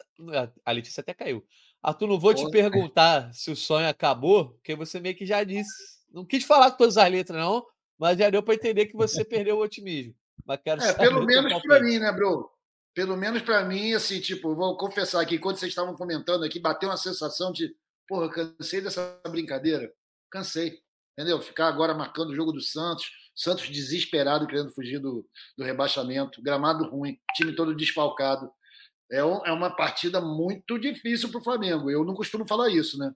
A 0.64 0.72
Letícia 0.72 1.00
até 1.00 1.14
caiu. 1.14 1.44
Arthur, 1.82 2.06
não 2.06 2.20
vou 2.20 2.34
te 2.34 2.48
perguntar 2.50 3.32
se 3.32 3.50
o 3.50 3.56
sonho 3.56 3.88
acabou, 3.88 4.50
porque 4.50 4.74
você 4.74 5.00
meio 5.00 5.16
que 5.16 5.24
já 5.24 5.42
disse. 5.42 5.96
Não 6.12 6.24
quis 6.24 6.44
falar 6.44 6.70
com 6.70 6.78
todas 6.78 6.98
as 6.98 7.10
letras, 7.10 7.38
não, 7.38 7.64
mas 7.98 8.18
já 8.18 8.28
deu 8.28 8.42
para 8.42 8.54
entender 8.54 8.86
que 8.86 8.96
você 8.96 9.24
perdeu 9.24 9.56
o 9.56 9.62
otimismo. 9.62 10.14
Mas 10.44 10.60
quero 10.62 10.82
é, 10.82 10.92
pelo 10.92 11.24
menos 11.24 11.60
para 11.62 11.80
mim, 11.80 11.98
né, 11.98 12.12
bro? 12.12 12.50
Pelo 12.94 13.16
menos 13.16 13.42
para 13.42 13.64
mim, 13.64 13.92
assim, 13.92 14.20
tipo, 14.20 14.54
vou 14.54 14.76
confessar 14.76 15.20
aqui, 15.20 15.38
quando 15.38 15.56
vocês 15.56 15.70
estavam 15.70 15.94
comentando 15.94 16.44
aqui, 16.44 16.60
bateu 16.60 16.88
uma 16.88 16.96
sensação 16.96 17.50
de, 17.50 17.74
porra, 18.06 18.30
cansei 18.30 18.80
dessa 18.80 19.20
brincadeira. 19.28 19.92
Cansei. 20.30 20.80
Entendeu? 21.12 21.40
Ficar 21.40 21.68
agora 21.68 21.94
marcando 21.94 22.30
o 22.30 22.34
jogo 22.34 22.52
do 22.52 22.60
Santos, 22.60 23.10
Santos 23.34 23.68
desesperado 23.68 24.46
querendo 24.46 24.72
fugir 24.72 24.98
do, 24.98 25.26
do 25.56 25.64
rebaixamento, 25.64 26.42
gramado 26.42 26.88
ruim, 26.88 27.18
time 27.34 27.54
todo 27.54 27.74
desfalcado. 27.74 28.50
É, 29.10 29.24
um, 29.24 29.44
é 29.46 29.52
uma 29.52 29.74
partida 29.74 30.20
muito 30.20 30.78
difícil 30.78 31.30
para 31.30 31.40
o 31.40 31.44
Flamengo. 31.44 31.90
Eu 31.90 32.04
não 32.04 32.14
costumo 32.14 32.46
falar 32.46 32.70
isso, 32.70 32.98
né? 32.98 33.12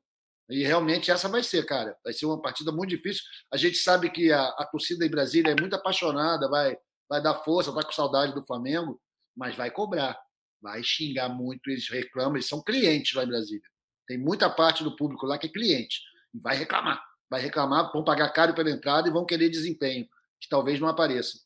E 0.48 0.64
realmente 0.64 1.10
essa 1.10 1.28
vai 1.28 1.42
ser, 1.42 1.64
cara. 1.64 1.96
Vai 2.04 2.12
ser 2.12 2.26
uma 2.26 2.40
partida 2.40 2.72
muito 2.72 2.90
difícil. 2.90 3.22
A 3.52 3.56
gente 3.56 3.78
sabe 3.78 4.10
que 4.10 4.32
a, 4.32 4.42
a 4.42 4.66
torcida 4.66 5.06
em 5.06 5.10
Brasília 5.10 5.52
é 5.52 5.60
muito 5.60 5.74
apaixonada, 5.74 6.48
vai, 6.48 6.76
vai 7.08 7.22
dar 7.22 7.34
força, 7.34 7.70
vai 7.70 7.84
com 7.84 7.92
saudade 7.92 8.34
do 8.34 8.44
Flamengo, 8.44 9.00
mas 9.36 9.54
vai 9.56 9.70
cobrar. 9.70 10.18
Vai 10.60 10.82
xingar 10.82 11.28
muito, 11.28 11.70
eles 11.70 11.88
reclamam, 11.88 12.36
eles 12.36 12.48
são 12.48 12.62
clientes 12.62 13.14
lá 13.14 13.24
em 13.24 13.28
Brasília. 13.28 13.62
Tem 14.10 14.18
muita 14.18 14.50
parte 14.50 14.82
do 14.82 14.96
público 14.96 15.24
lá 15.24 15.38
que 15.38 15.46
é 15.46 15.48
cliente. 15.48 16.00
Vai 16.34 16.56
reclamar. 16.56 17.00
Vai 17.30 17.40
reclamar, 17.40 17.92
vão 17.92 18.02
pagar 18.02 18.28
caro 18.30 18.52
pela 18.52 18.68
entrada 18.68 19.08
e 19.08 19.12
vão 19.12 19.24
querer 19.24 19.48
desempenho, 19.48 20.04
que 20.40 20.48
talvez 20.48 20.80
não 20.80 20.88
apareça. 20.88 21.38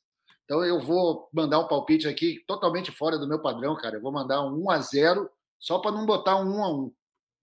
Então 0.47 0.65
eu 0.65 0.81
vou 0.81 1.29
mandar 1.31 1.59
um 1.59 1.69
palpite 1.69 2.09
aqui 2.09 2.43
totalmente 2.47 2.91
fora 2.91 3.19
do 3.19 3.29
meu 3.29 3.39
padrão, 3.39 3.77
cara. 3.77 3.97
Eu 3.97 4.01
vou 4.01 4.11
mandar 4.11 4.41
um 4.41 4.65
1 4.65 4.71
a 4.71 4.79
0 4.79 5.31
só 5.59 5.79
para 5.79 5.93
não 5.93 6.07
botar 6.07 6.37
um 6.37 6.57
1 6.57 6.65
a 6.65 6.73
1, 6.73 6.95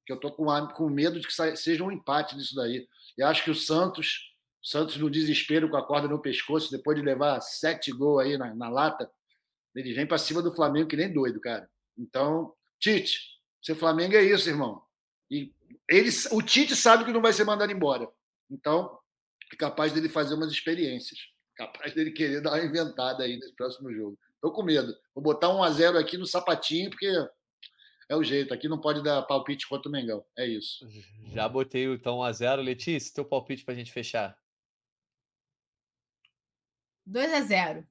que 0.07 0.13
eu 0.13 0.19
tô 0.19 0.31
com, 0.31 0.45
com 0.69 0.89
medo 0.89 1.19
de 1.19 1.27
que 1.27 1.55
seja 1.55 1.83
um 1.83 1.91
empate 1.91 2.35
disso 2.35 2.55
daí. 2.55 2.87
E 3.15 3.21
acho 3.21 3.43
que 3.43 3.51
o 3.51 3.55
Santos, 3.55 4.33
Santos 4.59 4.97
no 4.97 5.07
desespero 5.07 5.69
com 5.69 5.77
a 5.77 5.85
corda 5.85 6.07
no 6.07 6.19
pescoço, 6.19 6.71
depois 6.71 6.97
de 6.97 7.05
levar 7.05 7.39
sete 7.41 7.91
gols 7.91 8.23
aí 8.23 8.39
na, 8.39 8.55
na 8.55 8.69
lata, 8.69 9.07
ele 9.75 9.93
vem 9.93 10.07
para 10.07 10.17
cima 10.17 10.41
do 10.41 10.51
Flamengo 10.51 10.89
que 10.89 10.97
nem 10.97 11.13
doido, 11.13 11.39
cara. 11.39 11.69
Então, 11.95 12.55
Tite, 12.79 13.19
seu 13.61 13.75
Flamengo 13.75 14.15
é 14.15 14.23
isso, 14.23 14.49
irmão. 14.49 14.81
E 15.31 15.51
ele, 15.89 16.09
o 16.31 16.41
Tite 16.41 16.75
sabe 16.75 17.05
que 17.05 17.13
não 17.13 17.21
vai 17.21 17.33
ser 17.33 17.45
mandado 17.45 17.71
embora. 17.71 18.07
Então, 18.49 18.99
é 19.51 19.55
capaz 19.55 19.91
dele 19.93 20.09
fazer 20.09 20.35
umas 20.35 20.51
experiências 20.51 21.17
capaz 21.61 21.93
dele 21.93 22.11
querer 22.11 22.41
dar 22.41 22.53
uma 22.53 22.65
inventada 22.65 23.23
aí 23.23 23.37
nesse 23.37 23.53
próximo 23.53 23.93
jogo. 23.93 24.17
Tô 24.41 24.51
com 24.51 24.63
medo. 24.63 24.95
Vou 25.13 25.23
botar 25.23 25.49
um 25.49 25.63
a 25.63 25.69
0 25.69 25.97
aqui 25.97 26.17
no 26.17 26.25
sapatinho, 26.25 26.89
porque 26.89 27.07
é 28.09 28.15
o 28.15 28.23
jeito. 28.23 28.53
Aqui 28.53 28.67
não 28.67 28.81
pode 28.81 29.03
dar 29.03 29.21
palpite 29.23 29.67
contra 29.67 29.87
o 29.87 29.91
Mengão. 29.91 30.25
É 30.35 30.45
isso. 30.45 30.87
Já 31.31 31.47
botei 31.47 31.85
então 31.85 32.19
1 32.19 32.23
a 32.23 32.31
0 32.31 32.61
Letícia, 32.61 33.13
teu 33.13 33.25
palpite 33.25 33.63
para 33.63 33.73
a 33.73 33.77
gente 33.77 33.91
fechar. 33.91 34.35
2 37.05 37.33
a 37.33 37.41
0 37.41 37.87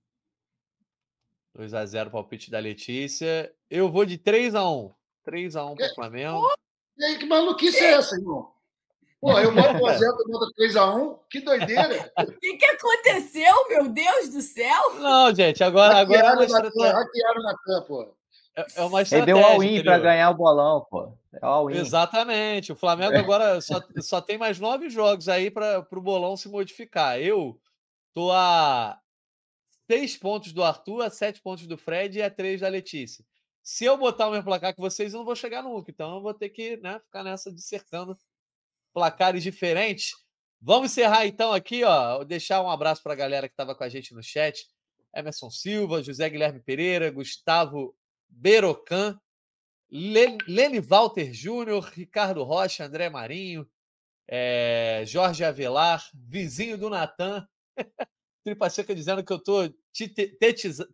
2 1.55 1.75
a 1.75 1.85
0 1.85 2.11
palpite 2.11 2.51
da 2.51 2.59
Letícia. 2.59 3.55
Eu 3.69 3.91
vou 3.91 4.05
de 4.05 4.19
3 4.19 4.55
a 4.55 4.69
1 4.69 4.93
3 5.23 5.57
a 5.57 5.65
1 5.67 5.75
para 5.77 5.93
o 5.93 5.95
Flamengo. 5.95 6.49
E 7.01 7.05
aí, 7.05 7.19
que 7.19 7.25
maluquice 7.25 7.79
é 7.79 7.93
essa, 7.93 8.15
irmão? 8.15 8.51
Pô, 9.19 9.39
eu 9.39 9.55
boto 9.55 9.83
1 9.83 9.87
a 9.87 9.97
0 9.97 10.17
tu 10.19 10.31
bota 10.31 10.53
3 10.55 10.77
a 10.77 10.95
1 10.95 11.19
Que 11.31 11.41
doideira! 11.41 12.13
O 12.19 12.27
que, 12.39 12.57
que 12.59 12.65
aconteceu, 12.67 13.69
meu 13.71 13.89
Deus 13.89 14.29
do 14.29 14.43
céu? 14.43 14.95
Não, 14.99 15.35
gente, 15.35 15.65
agora... 15.65 15.97
agora 15.97 16.19
hackearam, 16.19 16.43
é 16.43 16.45
estratégia... 16.45 16.93
hackearam 16.93 17.43
na 17.43 17.57
cam, 17.57 17.83
pô. 17.85 18.15
É, 18.55 18.67
é 18.77 18.83
uma 18.83 19.01
estratégia. 19.01 19.33
Ele 19.33 19.41
deu 19.41 19.51
all-in 19.51 19.83
para 19.83 19.99
ganhar 19.99 20.29
o 20.29 20.35
bolão, 20.35 20.87
pô. 20.91 21.11
É 21.33 21.39
all 21.41 21.71
Exatamente. 21.71 22.71
O 22.71 22.77
Flamengo 22.77 23.17
agora 23.17 23.63
só, 23.63 23.81
só 24.01 24.21
tem 24.21 24.37
mais 24.37 24.61
nove 24.61 24.91
jogos 24.91 25.27
aí 25.27 25.51
para 25.51 25.87
o 25.91 26.01
bolão 26.03 26.37
se 26.37 26.51
modificar. 26.51 27.19
Eu 27.19 27.59
tô 28.13 28.31
a 28.31 28.99
seis 29.91 30.19
pontos 30.19 30.53
do 30.53 30.63
Arthur, 30.63 31.01
a 31.01 31.09
sete 31.09 31.41
pontos 31.41 31.67
do 31.67 31.79
Fred 31.79 32.19
e 32.19 32.23
a 32.23 32.31
três 32.31 32.61
da 32.61 32.69
Letícia. 32.69 33.25
Se 33.63 33.85
eu 33.85 33.97
botar 33.97 34.29
o 34.29 34.33
meu 34.33 34.43
placar 34.43 34.75
com 34.75 34.83
vocês, 34.83 35.13
eu 35.13 35.19
não 35.19 35.25
vou 35.25 35.37
chegar 35.37 35.63
nunca. 35.63 35.91
Então 35.91 36.17
eu 36.17 36.23
vou 36.23 36.35
ter 36.35 36.49
que 36.49 36.77
né, 36.79 36.99
ficar 37.01 37.23
nessa 37.23 37.53
dissertando 37.53 38.19
placares 38.93 39.43
diferentes. 39.43 40.13
Vamos 40.61 40.93
encerrar 40.93 41.27
então 41.27 41.53
aqui, 41.53 41.85
ó. 41.85 42.23
Deixar 42.25 42.63
um 42.63 42.71
abraço 42.71 43.03
para 43.03 43.13
a 43.13 43.17
galera 43.17 43.49
que 43.49 43.53
estava 43.53 43.75
com 43.75 43.85
a 43.85 43.89
gente 43.89 44.15
no 44.15 44.23
chat. 44.23 44.69
Emerson 45.15 45.51
Silva, 45.51 46.03
José 46.03 46.29
Guilherme 46.29 46.61
Pereira, 46.61 47.11
Gustavo 47.11 47.97
Berocan, 48.29 49.19
Lene 49.91 50.81
Walter 50.81 51.33
Júnior, 51.33 51.85
Ricardo 51.85 52.45
Rocha, 52.45 52.85
André 52.85 53.11
Marinho, 53.11 53.69
é, 54.29 55.03
Jorge 55.07 55.43
Avelar, 55.43 56.09
vizinho 56.15 56.79
do 56.79 56.89
Natan. 56.89 57.47
Tripa 58.45 58.71
Seca 58.71 58.95
dizendo 58.95 59.25
que 59.25 59.33
eu 59.33 59.37
estou 59.37 59.69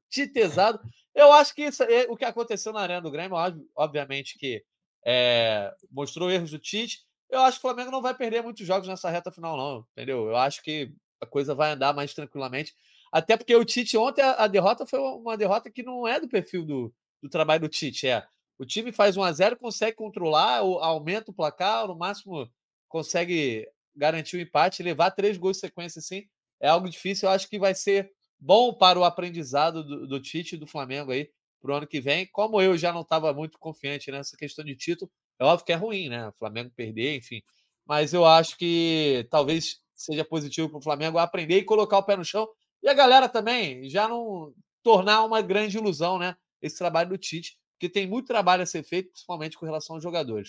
titesado. 0.08 0.80
Eu 1.16 1.32
acho 1.32 1.54
que 1.54 1.62
isso 1.62 1.82
é 1.82 2.06
o 2.08 2.16
que 2.16 2.24
aconteceu 2.24 2.72
na 2.72 2.80
Arena 2.80 3.00
do 3.00 3.10
Grêmio, 3.10 3.36
obviamente 3.74 4.38
que 4.38 4.62
é, 5.04 5.74
mostrou 5.90 6.30
erros 6.30 6.50
do 6.50 6.58
Tite, 6.58 7.00
eu 7.30 7.40
acho 7.40 7.58
que 7.58 7.66
o 7.66 7.68
Flamengo 7.68 7.90
não 7.90 8.02
vai 8.02 8.14
perder 8.14 8.42
muitos 8.42 8.66
jogos 8.66 8.86
nessa 8.86 9.10
reta 9.10 9.32
final, 9.32 9.56
não, 9.56 9.86
entendeu? 9.92 10.28
Eu 10.28 10.36
acho 10.36 10.62
que 10.62 10.92
a 11.20 11.26
coisa 11.26 11.54
vai 11.54 11.72
andar 11.72 11.94
mais 11.94 12.14
tranquilamente. 12.14 12.74
Até 13.10 13.36
porque 13.36 13.56
o 13.56 13.64
Tite, 13.64 13.96
ontem, 13.96 14.22
a, 14.22 14.32
a 14.32 14.46
derrota 14.46 14.86
foi 14.86 15.00
uma 15.00 15.36
derrota 15.36 15.70
que 15.70 15.82
não 15.82 16.06
é 16.06 16.20
do 16.20 16.28
perfil 16.28 16.64
do, 16.64 16.94
do 17.22 17.28
trabalho 17.28 17.62
do 17.62 17.68
Tite. 17.68 18.06
É 18.06 18.26
o 18.58 18.64
time 18.64 18.90
faz 18.92 19.16
1 19.16 19.22
a 19.22 19.32
0 19.32 19.56
consegue 19.56 19.96
controlar, 19.96 20.58
aumenta 20.58 21.30
o 21.30 21.34
placar, 21.34 21.86
no 21.86 21.94
máximo 21.94 22.50
consegue 22.88 23.68
garantir 23.94 24.36
o 24.36 24.40
empate, 24.40 24.82
levar 24.82 25.10
três 25.10 25.36
gols 25.36 25.56
de 25.56 25.62
sequência 25.62 25.98
assim, 25.98 26.26
é 26.60 26.68
algo 26.68 26.88
difícil. 26.88 27.28
Eu 27.28 27.34
acho 27.34 27.48
que 27.48 27.58
vai 27.58 27.74
ser 27.74 28.12
bom 28.38 28.72
para 28.72 28.98
o 28.98 29.04
aprendizado 29.04 29.82
do, 29.82 30.06
do 30.06 30.20
Tite 30.20 30.54
e 30.54 30.58
do 30.58 30.66
Flamengo 30.66 31.12
aí 31.12 31.30
para 31.60 31.72
o 31.72 31.76
ano 31.76 31.86
que 31.86 32.00
vem. 32.00 32.26
Como 32.26 32.60
eu 32.60 32.76
já 32.76 32.92
não 32.92 33.02
estava 33.02 33.32
muito 33.32 33.58
confiante 33.58 34.10
nessa 34.10 34.36
questão 34.36 34.64
de 34.64 34.76
título, 34.76 35.10
é 35.38 35.44
óbvio 35.44 35.66
que 35.66 35.72
é 35.72 35.76
ruim, 35.76 36.08
né? 36.08 36.28
O 36.28 36.32
Flamengo 36.32 36.70
perder, 36.74 37.16
enfim. 37.16 37.42
Mas 37.84 38.12
eu 38.12 38.24
acho 38.24 38.56
que 38.56 39.26
talvez 39.30 39.80
seja 39.94 40.24
positivo 40.24 40.68
para 40.68 40.78
o 40.78 40.82
Flamengo 40.82 41.18
aprender 41.18 41.58
e 41.58 41.64
colocar 41.64 41.98
o 41.98 42.02
pé 42.02 42.16
no 42.16 42.24
chão. 42.24 42.48
E 42.82 42.88
a 42.88 42.94
galera 42.94 43.28
também 43.28 43.88
já 43.88 44.08
não 44.08 44.52
tornar 44.82 45.24
uma 45.24 45.40
grande 45.40 45.76
ilusão, 45.76 46.18
né? 46.18 46.36
Esse 46.60 46.78
trabalho 46.78 47.10
do 47.10 47.18
Tite, 47.18 47.58
porque 47.72 47.88
tem 47.88 48.06
muito 48.06 48.26
trabalho 48.26 48.62
a 48.62 48.66
ser 48.66 48.82
feito, 48.82 49.10
principalmente 49.10 49.56
com 49.56 49.66
relação 49.66 49.96
aos 49.96 50.02
jogadores. 50.02 50.48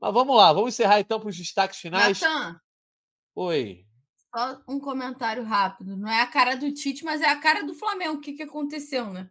Mas 0.00 0.12
vamos 0.12 0.36
lá, 0.36 0.52
vamos 0.52 0.74
encerrar 0.74 1.00
então 1.00 1.20
para 1.20 1.28
os 1.28 1.36
destaques 1.36 1.78
finais. 1.78 2.20
Natan, 2.20 2.60
Oi. 3.34 3.86
Só 4.34 4.60
um 4.68 4.78
comentário 4.78 5.42
rápido. 5.42 5.96
Não 5.96 6.08
é 6.08 6.20
a 6.20 6.26
cara 6.26 6.54
do 6.54 6.72
Tite, 6.72 7.04
mas 7.04 7.20
é 7.20 7.28
a 7.28 7.40
cara 7.40 7.62
do 7.62 7.74
Flamengo. 7.74 8.14
O 8.14 8.20
que, 8.20 8.32
que 8.32 8.42
aconteceu, 8.42 9.06
né? 9.10 9.28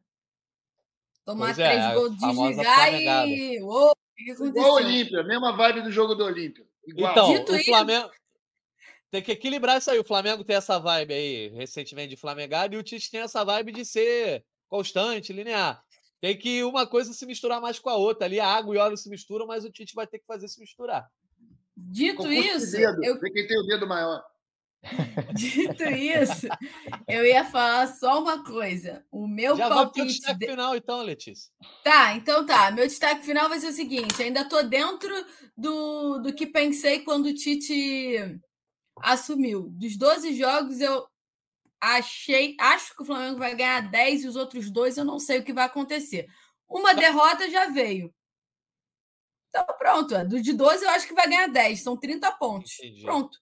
Tomar 1.25 1.45
pois 1.47 1.59
é, 1.59 1.69
três 1.69 1.85
é, 1.85 1.93
gols, 1.93 2.17
desligar 2.17 2.93
e. 2.93 3.61
Oh, 3.61 3.93
Igual 4.27 4.71
o 4.71 4.75
Olímpia, 4.75 5.23
mesma 5.23 5.55
vibe 5.55 5.81
do 5.81 5.91
jogo 5.91 6.13
do 6.15 6.25
Olímpia. 6.25 6.65
Igual. 6.85 7.11
Então, 7.11 7.33
Dito 7.33 7.53
o 7.53 7.63
Flamengo. 7.63 8.11
tem 9.09 9.21
que 9.21 9.31
equilibrar 9.31 9.77
isso 9.77 9.89
aí. 9.89 9.99
O 9.99 10.03
Flamengo 10.03 10.43
tem 10.43 10.55
essa 10.55 10.77
vibe 10.77 11.13
aí, 11.13 11.47
recentemente 11.49 12.09
de 12.09 12.17
Flamengado, 12.17 12.75
e 12.75 12.77
o 12.77 12.83
Tite 12.83 13.09
tem 13.09 13.21
essa 13.21 13.43
vibe 13.45 13.71
de 13.71 13.85
ser 13.85 14.43
constante, 14.67 15.31
linear. 15.31 15.81
Tem 16.19 16.37
que 16.37 16.63
uma 16.63 16.85
coisa 16.85 17.13
se 17.13 17.25
misturar 17.25 17.61
mais 17.61 17.79
com 17.79 17.89
a 17.89 17.95
outra. 17.95 18.25
Ali 18.25 18.39
a 18.39 18.47
água 18.47 18.75
e 18.75 18.77
óleo 18.77 18.97
se 18.97 19.09
misturam, 19.09 19.47
mas 19.47 19.63
o 19.63 19.71
Tite 19.71 19.95
vai 19.95 20.05
ter 20.05 20.19
que 20.19 20.25
fazer 20.25 20.49
se 20.49 20.59
misturar. 20.59 21.09
Dito 21.77 22.29
isso, 22.29 22.73
dedo. 22.73 23.03
eu... 23.05 23.19
quem 23.21 23.47
tem 23.47 23.57
o 23.57 23.65
dedo 23.65 23.87
maior. 23.87 24.21
Dito 25.35 25.83
isso, 25.83 26.47
eu 27.07 27.25
ia 27.25 27.43
falar 27.43 27.87
só 27.87 28.21
uma 28.21 28.43
coisa. 28.43 29.05
O 29.11 29.27
meu 29.27 29.57
Já 29.57 29.67
palpite... 29.67 29.99
vamos 29.99 30.13
destaque 30.13 30.39
de... 30.39 30.47
final, 30.47 30.75
então, 30.75 31.01
Letícia. 31.01 31.51
Tá, 31.83 32.13
então 32.15 32.45
tá. 32.45 32.71
Meu 32.71 32.87
destaque 32.87 33.25
final 33.25 33.49
vai 33.49 33.59
ser 33.59 33.67
o 33.67 33.73
seguinte: 33.73 34.21
ainda 34.23 34.47
tô 34.47 34.63
dentro 34.63 35.13
do, 35.57 36.19
do 36.19 36.33
que 36.33 36.47
pensei 36.47 36.99
quando 36.99 37.25
o 37.25 37.33
Tite 37.33 38.39
assumiu. 39.01 39.69
Dos 39.71 39.97
12 39.97 40.33
jogos, 40.35 40.79
eu 40.79 41.05
achei, 41.81 42.55
acho 42.59 42.95
que 42.95 43.01
o 43.01 43.05
Flamengo 43.05 43.39
vai 43.39 43.55
ganhar 43.55 43.81
10 43.81 44.23
e 44.23 44.27
os 44.27 44.35
outros 44.35 44.69
dois 44.69 44.97
eu 44.97 45.05
não 45.05 45.19
sei 45.19 45.39
o 45.39 45.43
que 45.43 45.53
vai 45.53 45.65
acontecer. 45.65 46.27
Uma 46.67 46.93
derrota 46.93 47.49
já 47.49 47.67
veio. 47.67 48.13
Então, 49.49 49.65
pronto. 49.77 50.27
Do 50.27 50.41
de 50.41 50.53
12 50.53 50.85
eu 50.85 50.89
acho 50.91 51.07
que 51.07 51.13
vai 51.13 51.27
ganhar 51.27 51.47
10. 51.47 51.81
São 51.81 51.97
30 51.97 52.31
pontos. 52.33 52.79
Entendi. 52.79 53.01
Pronto. 53.01 53.37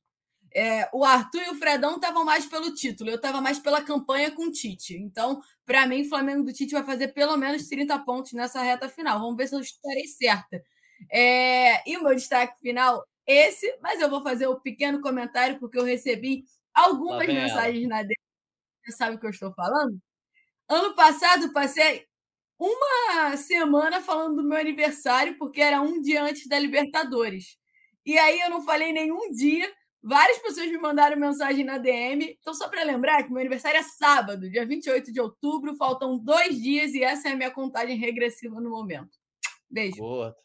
É, 0.54 0.90
o 0.94 1.04
Arthur 1.04 1.42
e 1.44 1.50
o 1.50 1.56
Fredão 1.56 1.96
estavam 1.96 2.24
mais 2.24 2.46
pelo 2.46 2.74
título, 2.74 3.10
eu 3.10 3.16
estava 3.16 3.42
mais 3.42 3.60
pela 3.60 3.82
campanha 3.82 4.32
com 4.32 4.44
o 4.48 4.52
Tite. 4.52 4.96
Então, 4.96 5.42
para 5.66 5.86
mim, 5.86 6.02
o 6.02 6.10
Flamengo 6.10 6.44
do 6.44 6.54
Tite 6.54 6.74
vai 6.74 6.84
fazer 6.84 7.10
pelo 7.10 7.38
menos 7.38 7.68
30 7.68 8.00
pontos 8.00 8.34
nessa 8.34 8.62
reta 8.62 8.90
final. 8.90 9.20
Vamos 9.20 9.38
ver 9.38 9.48
se 9.48 9.56
eu 9.56 9.60
estarei 9.60 10.08
certa. 10.08 10.64
É, 11.12 11.90
e 11.90 11.98
o 11.98 12.04
meu 12.04 12.16
destaque 12.16 12.60
final, 12.62 13.06
esse, 13.26 13.78
mas 13.82 14.00
eu 14.00 14.10
vou 14.10 14.24
fazer 14.24 14.48
o 14.48 14.54
um 14.54 14.60
pequeno 14.60 15.02
comentário, 15.02 15.60
porque 15.60 15.78
eu 15.78 15.84
recebi 15.84 16.46
algumas 16.74 17.28
mensagens 17.28 17.88
na 17.88 18.02
DM. 18.02 18.16
Você 18.84 18.92
sabe 18.94 19.16
o 19.16 19.20
que 19.20 19.26
eu 19.26 19.32
estou 19.32 19.54
falando? 19.54 20.00
Ano 20.70 20.96
passado, 20.96 21.52
passei 21.54 22.06
uma 22.60 23.38
semana 23.38 24.02
falando 24.02 24.38
do 24.38 24.44
meu 24.48 24.58
aniversário, 24.58 25.38
porque 25.38 25.62
era 25.62 25.82
um 25.82 26.02
dia 26.02 26.24
antes 26.24 26.48
da 26.48 26.58
Libertadores. 26.60 27.58
E 28.06 28.18
aí 28.18 28.40
eu 28.40 28.50
não 28.50 28.62
falei 28.62 28.92
nenhum 28.94 29.32
dia 29.32 29.72
Várias 30.02 30.38
pessoas 30.40 30.68
me 30.68 30.78
mandaram 30.78 31.18
mensagem 31.18 31.64
na 31.64 31.78
DM. 31.78 32.38
Então, 32.40 32.54
só 32.54 32.70
para 32.70 32.84
lembrar 32.84 33.24
que 33.24 33.30
meu 33.30 33.40
aniversário 33.40 33.80
é 33.80 33.84
sábado, 33.84 34.50
dia 34.50 34.66
28 34.66 35.12
de 35.12 35.20
outubro. 35.20 35.76
Faltam 35.76 36.18
dois 36.18 36.62
dias 36.62 36.94
e 36.94 37.04
essa 37.04 37.30
é 37.30 37.32
a 37.32 37.36
minha 37.36 37.52
contagem 37.52 37.98
regressiva 37.98 38.62
no 38.62 38.70
momento. 38.70 39.18
Beijo. 39.70 39.98
Boa. 39.98 40.36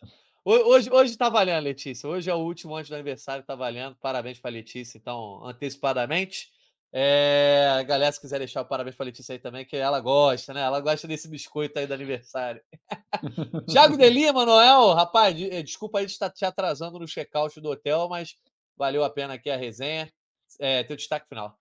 Hoje, 0.45 0.91
hoje 0.91 1.17
tá 1.17 1.29
valendo, 1.29 1.63
Letícia. 1.63 2.09
Hoje 2.09 2.29
é 2.29 2.35
o 2.35 2.39
último 2.39 2.75
antes 2.75 2.89
do 2.89 2.95
aniversário, 2.95 3.45
tá 3.45 3.55
valendo. 3.55 3.97
Parabéns 4.01 4.41
para 4.41 4.51
Letícia, 4.51 4.99
então, 4.99 5.45
antecipadamente. 5.47 6.51
É, 6.95 7.69
a 7.79 7.83
galera, 7.85 8.13
se 8.13 8.21
quiser 8.21 8.39
deixar 8.39 8.61
o 8.61 8.67
parabéns 8.67 8.97
para 8.97 9.07
Letícia 9.07 9.33
aí 9.33 9.39
também, 9.39 9.65
que 9.65 9.77
ela 9.77 10.01
gosta, 10.01 10.53
né? 10.53 10.61
Ela 10.61 10.81
gosta 10.81 11.07
desse 11.07 11.29
biscoito 11.29 11.79
aí 11.79 11.87
do 11.87 11.95
aniversário. 11.95 12.61
Tiago 13.71 13.97
Delia, 13.97 14.33
Manoel, 14.33 14.93
rapaz, 14.93 15.41
eh, 15.41 15.63
desculpa 15.63 16.01
aí 16.01 16.07
de 16.07 16.13
estar 16.13 16.29
te 16.29 16.45
atrasando 16.45 16.99
no 16.99 17.07
check-out 17.07 17.59
do 17.61 17.71
hotel, 17.71 18.09
mas 18.11 18.37
Valeu 18.83 19.05
a 19.05 19.11
pena 19.11 19.35
aqui 19.35 19.49
a 19.49 19.57
resenha. 19.57 20.11
É, 20.59 20.83
teu 20.83 20.97
destaque 20.97 21.29
final. 21.29 21.57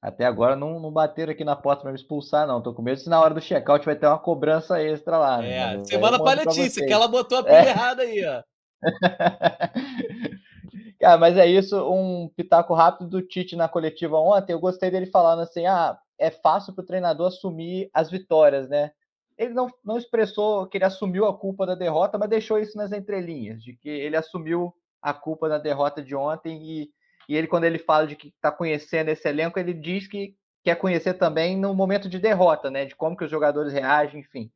Até 0.00 0.24
agora 0.24 0.54
não, 0.54 0.78
não 0.78 0.92
bateram 0.92 1.32
aqui 1.32 1.42
na 1.42 1.56
porta 1.56 1.82
para 1.82 1.90
me 1.90 1.98
expulsar, 1.98 2.46
não. 2.46 2.62
Tô 2.62 2.72
com 2.72 2.82
medo 2.82 3.00
se 3.00 3.08
na 3.08 3.20
hora 3.20 3.34
do 3.34 3.40
check-out 3.40 3.84
vai 3.84 3.96
ter 3.96 4.06
uma 4.06 4.16
cobrança 4.16 4.80
extra 4.80 5.18
lá. 5.18 5.38
Né? 5.38 5.74
É, 5.74 5.78
você 5.78 5.98
manda 5.98 6.22
para 6.22 6.42
Letícia, 6.42 6.86
que 6.86 6.92
ela 6.92 7.08
botou 7.08 7.38
a 7.38 7.42
pilha 7.42 7.56
é. 7.56 7.70
errada 7.70 8.02
aí, 8.02 8.24
ó. 8.24 8.44
Cara, 11.00 11.18
mas 11.18 11.36
é 11.36 11.48
isso, 11.48 11.76
um 11.92 12.28
pitaco 12.28 12.74
rápido 12.74 13.10
do 13.10 13.22
Tite 13.22 13.56
na 13.56 13.68
coletiva 13.68 14.16
ontem. 14.16 14.52
Eu 14.52 14.60
gostei 14.60 14.88
dele 14.88 15.06
falando 15.06 15.42
assim: 15.42 15.66
ah, 15.66 15.98
é 16.16 16.30
fácil 16.30 16.72
para 16.72 16.82
o 16.82 16.86
treinador 16.86 17.26
assumir 17.26 17.90
as 17.92 18.08
vitórias, 18.08 18.68
né? 18.68 18.92
Ele 19.36 19.52
não, 19.52 19.66
não 19.84 19.98
expressou 19.98 20.68
que 20.68 20.78
ele 20.78 20.84
assumiu 20.84 21.26
a 21.26 21.36
culpa 21.36 21.66
da 21.66 21.74
derrota, 21.74 22.16
mas 22.16 22.30
deixou 22.30 22.56
isso 22.56 22.78
nas 22.78 22.92
entrelinhas, 22.92 23.60
de 23.64 23.74
que 23.74 23.88
ele 23.88 24.16
assumiu 24.16 24.72
a 25.02 25.12
culpa 25.12 25.48
da 25.48 25.58
derrota 25.58 26.02
de 26.02 26.14
ontem 26.14 26.62
e, 26.62 26.90
e 27.28 27.36
ele, 27.36 27.46
quando 27.46 27.64
ele 27.64 27.78
fala 27.78 28.06
de 28.06 28.16
que 28.16 28.28
está 28.28 28.50
conhecendo 28.50 29.08
esse 29.08 29.28
elenco, 29.28 29.58
ele 29.58 29.72
diz 29.72 30.06
que 30.06 30.34
quer 30.62 30.76
conhecer 30.76 31.14
também 31.14 31.56
no 31.56 31.74
momento 31.74 32.08
de 32.08 32.18
derrota, 32.18 32.70
né? 32.70 32.84
De 32.84 32.94
como 32.94 33.16
que 33.16 33.24
os 33.24 33.30
jogadores 33.30 33.72
reagem, 33.72 34.20
enfim. 34.20 34.50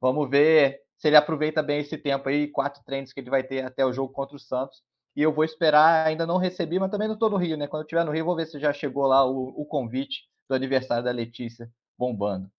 Vamos 0.00 0.28
ver 0.28 0.80
se 0.96 1.08
ele 1.08 1.16
aproveita 1.16 1.62
bem 1.62 1.80
esse 1.80 1.96
tempo 1.96 2.28
aí, 2.28 2.48
quatro 2.48 2.82
treinos 2.84 3.12
que 3.12 3.20
ele 3.20 3.30
vai 3.30 3.42
ter 3.42 3.64
até 3.64 3.84
o 3.84 3.92
jogo 3.92 4.12
contra 4.12 4.36
o 4.36 4.40
Santos. 4.40 4.82
E 5.14 5.22
eu 5.22 5.32
vou 5.32 5.44
esperar, 5.44 6.06
ainda 6.06 6.26
não 6.26 6.38
recebi, 6.38 6.78
mas 6.78 6.90
também 6.90 7.08
não 7.08 7.14
estou 7.14 7.30
no 7.30 7.36
Rio, 7.36 7.56
né? 7.56 7.66
Quando 7.66 7.82
eu 7.82 7.86
estiver 7.86 8.04
no 8.04 8.12
Rio, 8.12 8.24
vou 8.24 8.36
ver 8.36 8.46
se 8.46 8.58
já 8.58 8.72
chegou 8.72 9.06
lá 9.06 9.24
o, 9.24 9.48
o 9.48 9.64
convite 9.64 10.28
do 10.48 10.54
aniversário 10.54 11.04
da 11.04 11.10
Letícia 11.10 11.70
bombando. 11.96 12.50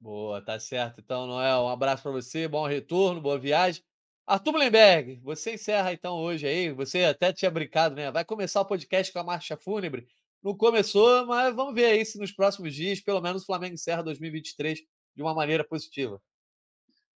Boa, 0.00 0.42
tá 0.44 0.58
certo. 0.58 1.00
Então, 1.00 1.26
Noel, 1.26 1.62
um 1.62 1.68
abraço 1.68 2.02
para 2.02 2.12
você, 2.12 2.48
bom 2.48 2.66
retorno, 2.66 3.20
boa 3.20 3.38
viagem. 3.38 3.82
Arthur 4.30 4.52
Blenberg, 4.52 5.20
você 5.24 5.54
encerra 5.54 5.92
então 5.92 6.14
hoje 6.14 6.46
aí. 6.46 6.70
Você 6.70 7.02
até 7.02 7.32
tinha 7.32 7.50
brincado, 7.50 7.96
né? 7.96 8.12
Vai 8.12 8.24
começar 8.24 8.60
o 8.60 8.64
podcast 8.64 9.12
com 9.12 9.18
a 9.18 9.24
marcha 9.24 9.56
fúnebre. 9.56 10.06
Não 10.40 10.56
começou, 10.56 11.26
mas 11.26 11.52
vamos 11.52 11.74
ver 11.74 11.86
aí 11.86 12.04
se 12.06 12.16
nos 12.16 12.30
próximos 12.30 12.72
dias, 12.72 13.00
pelo 13.00 13.20
menos, 13.20 13.42
o 13.42 13.46
Flamengo 13.46 13.74
encerra 13.74 14.04
2023 14.04 14.82
de 15.16 15.20
uma 15.20 15.34
maneira 15.34 15.64
positiva. 15.64 16.22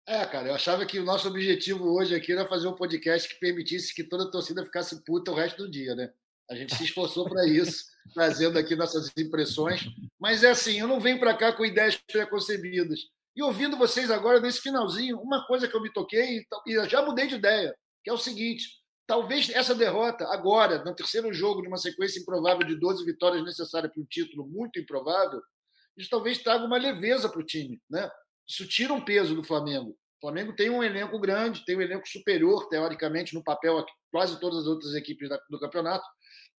É, 0.06 0.24
cara, 0.24 0.48
eu 0.48 0.54
achava 0.54 0.86
que 0.86 0.98
o 0.98 1.04
nosso 1.04 1.28
objetivo 1.28 1.84
hoje 1.84 2.14
aqui 2.14 2.32
era 2.32 2.48
fazer 2.48 2.66
um 2.66 2.74
podcast 2.74 3.28
que 3.28 3.38
permitisse 3.38 3.94
que 3.94 4.02
toda 4.02 4.24
a 4.24 4.30
torcida 4.30 4.64
ficasse 4.64 5.04
puta 5.04 5.32
o 5.32 5.34
resto 5.34 5.64
do 5.64 5.70
dia, 5.70 5.94
né? 5.94 6.10
A 6.50 6.54
gente 6.54 6.74
se 6.74 6.84
esforçou 6.84 7.28
para 7.28 7.46
isso, 7.46 7.88
trazendo 8.14 8.58
aqui 8.58 8.74
nossas 8.74 9.12
impressões. 9.18 9.82
Mas 10.18 10.42
é 10.42 10.50
assim, 10.50 10.80
eu 10.80 10.88
não 10.88 10.98
venho 10.98 11.20
para 11.20 11.36
cá 11.36 11.52
com 11.52 11.62
ideias 11.62 11.94
preconcebidas. 11.94 13.00
E 13.34 13.42
ouvindo 13.42 13.76
vocês 13.76 14.10
agora, 14.10 14.40
nesse 14.40 14.60
finalzinho, 14.60 15.18
uma 15.20 15.46
coisa 15.46 15.66
que 15.66 15.74
eu 15.74 15.80
me 15.80 15.92
toquei, 15.92 16.44
e 16.66 16.88
já 16.88 17.02
mudei 17.02 17.26
de 17.26 17.36
ideia, 17.36 17.74
que 18.04 18.10
é 18.10 18.12
o 18.12 18.18
seguinte: 18.18 18.68
talvez 19.06 19.48
essa 19.50 19.74
derrota, 19.74 20.26
agora, 20.28 20.84
no 20.84 20.94
terceiro 20.94 21.32
jogo 21.32 21.62
de 21.62 21.68
uma 21.68 21.78
sequência 21.78 22.20
improvável 22.20 22.66
de 22.66 22.76
12 22.76 23.04
vitórias 23.04 23.44
necessárias 23.44 23.92
para 23.92 24.02
um 24.02 24.06
título 24.06 24.46
muito 24.46 24.78
improvável, 24.78 25.40
isso 25.96 26.10
talvez 26.10 26.38
traga 26.38 26.64
uma 26.64 26.78
leveza 26.78 27.28
para 27.28 27.40
o 27.40 27.44
time. 27.44 27.80
Né? 27.88 28.10
Isso 28.46 28.66
tira 28.66 28.92
um 28.92 29.04
peso 29.04 29.34
do 29.34 29.44
Flamengo. 29.44 29.90
O 29.90 30.20
Flamengo 30.20 30.54
tem 30.54 30.70
um 30.70 30.82
elenco 30.82 31.18
grande, 31.18 31.64
tem 31.64 31.76
um 31.76 31.80
elenco 31.80 32.08
superior, 32.08 32.68
teoricamente, 32.68 33.34
no 33.34 33.42
papel, 33.42 33.78
a 33.78 33.86
quase 34.10 34.38
todas 34.38 34.60
as 34.60 34.66
outras 34.66 34.94
equipes 34.94 35.28
do 35.50 35.58
campeonato. 35.58 36.04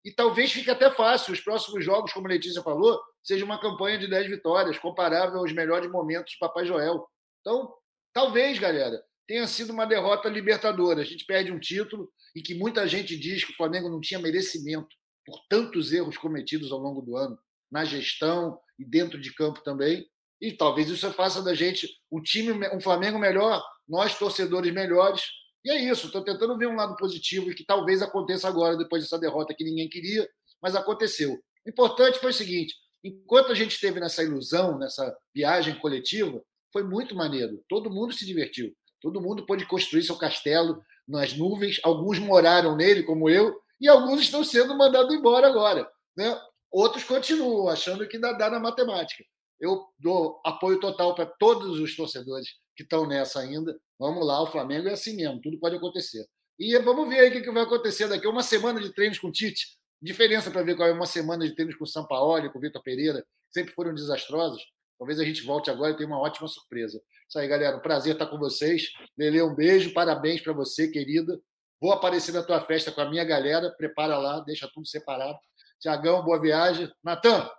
E 0.04 0.12
talvez 0.12 0.52
fique 0.52 0.70
até 0.70 0.90
fácil 0.92 1.34
os 1.34 1.40
próximos 1.40 1.84
jogos, 1.84 2.12
como 2.12 2.28
a 2.28 2.30
Letícia 2.32 2.62
falou, 2.62 3.02
seja 3.24 3.46
uma 3.46 3.60
campanha 3.60 3.98
de 3.98 4.08
10 4.08 4.30
vitórias, 4.30 4.78
comparável 4.78 5.40
aos 5.40 5.54
melhores 5.54 5.90
momentos 5.90 6.34
do 6.34 6.40
Papai 6.40 6.66
Joel. 6.66 7.08
Então, 7.40 7.74
talvez, 8.12 8.60
galera, 8.60 9.02
tenha 9.28 9.48
sido 9.48 9.72
uma 9.72 9.86
derrota 9.86 10.28
libertadora. 10.28 11.02
A 11.02 11.06
gente 11.06 11.26
perde 11.26 11.52
um 11.52 11.60
título 11.60 12.12
e 12.36 12.42
que 12.42 12.54
muita 12.54 12.88
gente 12.88 13.18
diz 13.18 13.46
que 13.46 13.54
o 13.54 13.56
Flamengo 13.56 13.90
não 13.90 14.02
tinha 14.02 14.20
merecimento 14.20 14.96
por 15.26 15.40
tantos 15.50 15.94
erros 15.94 16.18
cometidos 16.18 16.72
ao 16.72 16.80
longo 16.80 17.02
do 17.02 17.16
ano, 17.16 17.38
na 17.72 17.86
gestão 17.86 18.60
e 18.78 18.84
dentro 18.84 19.20
de 19.20 19.34
campo 19.34 19.62
também. 19.64 20.06
E 20.42 20.52
talvez 20.52 20.90
isso 20.90 21.10
faça 21.14 21.42
da 21.42 21.54
gente 21.54 21.88
um 22.12 22.22
time, 22.22 22.52
um 22.76 22.82
Flamengo 22.82 23.18
melhor, 23.18 23.64
nós 23.88 24.18
torcedores 24.18 24.74
melhores, 24.74 25.24
e 25.64 25.72
é 25.72 25.82
isso, 25.90 26.08
estou 26.08 26.24
tentando 26.24 26.58
ver 26.58 26.68
um 26.68 26.76
lado 26.76 26.96
positivo 26.98 27.50
e 27.50 27.56
que 27.56 27.66
talvez 27.66 28.02
aconteça 28.02 28.48
agora, 28.48 28.78
depois 28.78 29.04
dessa 29.04 29.18
derrota 29.18 29.54
que 29.54 29.64
ninguém 29.64 29.88
queria, 29.88 30.28
mas 30.62 30.76
aconteceu. 30.76 31.34
O 31.66 31.70
importante 31.70 32.20
foi 32.20 32.32
o 32.32 32.34
seguinte: 32.34 32.76
enquanto 33.04 33.52
a 33.52 33.56
gente 33.56 33.72
esteve 33.72 34.00
nessa 34.00 34.24
ilusão, 34.24 34.78
nessa 34.78 35.16
viagem 35.34 35.76
coletiva, 35.80 36.44
foi 36.72 36.84
muito 36.84 37.16
maneiro. 37.16 37.64
Todo 37.70 37.90
mundo 37.90 38.14
se 38.14 38.26
divertiu. 38.26 38.74
Todo 39.02 39.22
mundo 39.22 39.46
pôde 39.46 39.66
construir 39.66 40.04
seu 40.04 40.18
castelo 40.18 40.82
nas 41.08 41.34
nuvens. 41.34 41.80
Alguns 41.84 42.20
moraram 42.20 42.76
nele, 42.76 43.04
como 43.04 43.30
eu, 43.30 43.56
e 43.80 43.88
alguns 43.88 44.22
estão 44.22 44.44
sendo 44.44 44.78
mandados 44.78 45.14
embora 45.14 45.48
agora. 45.48 45.90
Né? 46.18 46.40
Outros 46.72 47.04
continuam 47.04 47.70
achando 47.70 48.08
que 48.08 48.18
dá, 48.18 48.34
dá 48.34 48.50
na 48.50 48.60
matemática. 48.60 49.24
Eu 49.60 49.86
dou 50.00 50.42
apoio 50.44 50.80
total 50.80 51.14
para 51.14 51.26
todos 51.26 51.80
os 51.80 51.96
torcedores 51.96 52.48
que 52.76 52.84
estão 52.84 53.08
nessa 53.08 53.40
ainda. 53.40 53.78
Vamos 54.00 54.26
lá, 54.26 54.42
o 54.42 54.48
Flamengo 54.48 54.88
é 54.88 54.94
assim 54.94 55.16
mesmo, 55.16 55.40
tudo 55.42 55.60
pode 55.60 55.76
acontecer. 55.76 56.28
E 56.60 56.78
vamos 56.80 57.10
ver 57.10 57.20
aí 57.20 57.40
o 57.40 57.44
que 57.44 57.52
vai 57.52 57.64
acontecer 57.64 58.08
daqui. 58.08 58.28
Uma 58.28 58.44
semana 58.44 58.80
de 58.80 58.94
treinos 58.94 59.20
com 59.20 59.28
o 59.28 59.32
Tite. 59.32 59.78
Diferença 60.02 60.52
para 60.52 60.64
ver 60.64 60.76
qual 60.76 60.88
é 60.88 60.92
uma 60.92 61.06
semana 61.06 61.48
de 61.48 61.56
treinos 61.56 61.76
com 61.76 61.84
o 61.84 61.88
Sampaoli, 61.88 62.52
com 62.52 62.58
o 62.58 62.62
Vitor 62.62 62.84
Pereira, 62.84 63.26
sempre 63.50 63.74
foram 63.74 63.94
desastrosos. 63.94 64.62
Talvez 64.98 65.20
a 65.20 65.24
gente 65.24 65.44
volte 65.44 65.72
agora 65.72 65.94
e 65.94 65.98
tenha 65.98 66.08
uma 66.08 66.20
ótima 66.20 66.48
surpresa. 66.48 67.02
Isso 67.28 67.40
aí, 67.40 67.48
galera. 67.48 67.78
Um 67.78 67.82
prazer 67.82 68.14
estar 68.14 68.28
com 68.28 68.38
vocês. 68.38 68.92
Lele, 69.18 69.42
um 69.42 69.56
beijo, 69.56 69.94
parabéns 69.94 70.42
para 70.42 70.54
você, 70.54 70.88
querida. 70.90 71.40
Vou 71.82 71.92
aparecer 71.92 72.32
na 72.32 72.44
tua 72.44 72.62
festa 72.62 72.92
com 72.92 73.02
a 73.02 73.10
minha 73.10 73.24
galera. 73.24 73.72
Prepara 73.72 74.18
lá, 74.18 74.40
deixa 74.42 74.70
tudo 74.74 74.86
separado. 74.86 75.38
Tiagão, 75.80 76.24
boa 76.24 76.40
viagem. 76.40 76.90
Natan, 77.04 77.50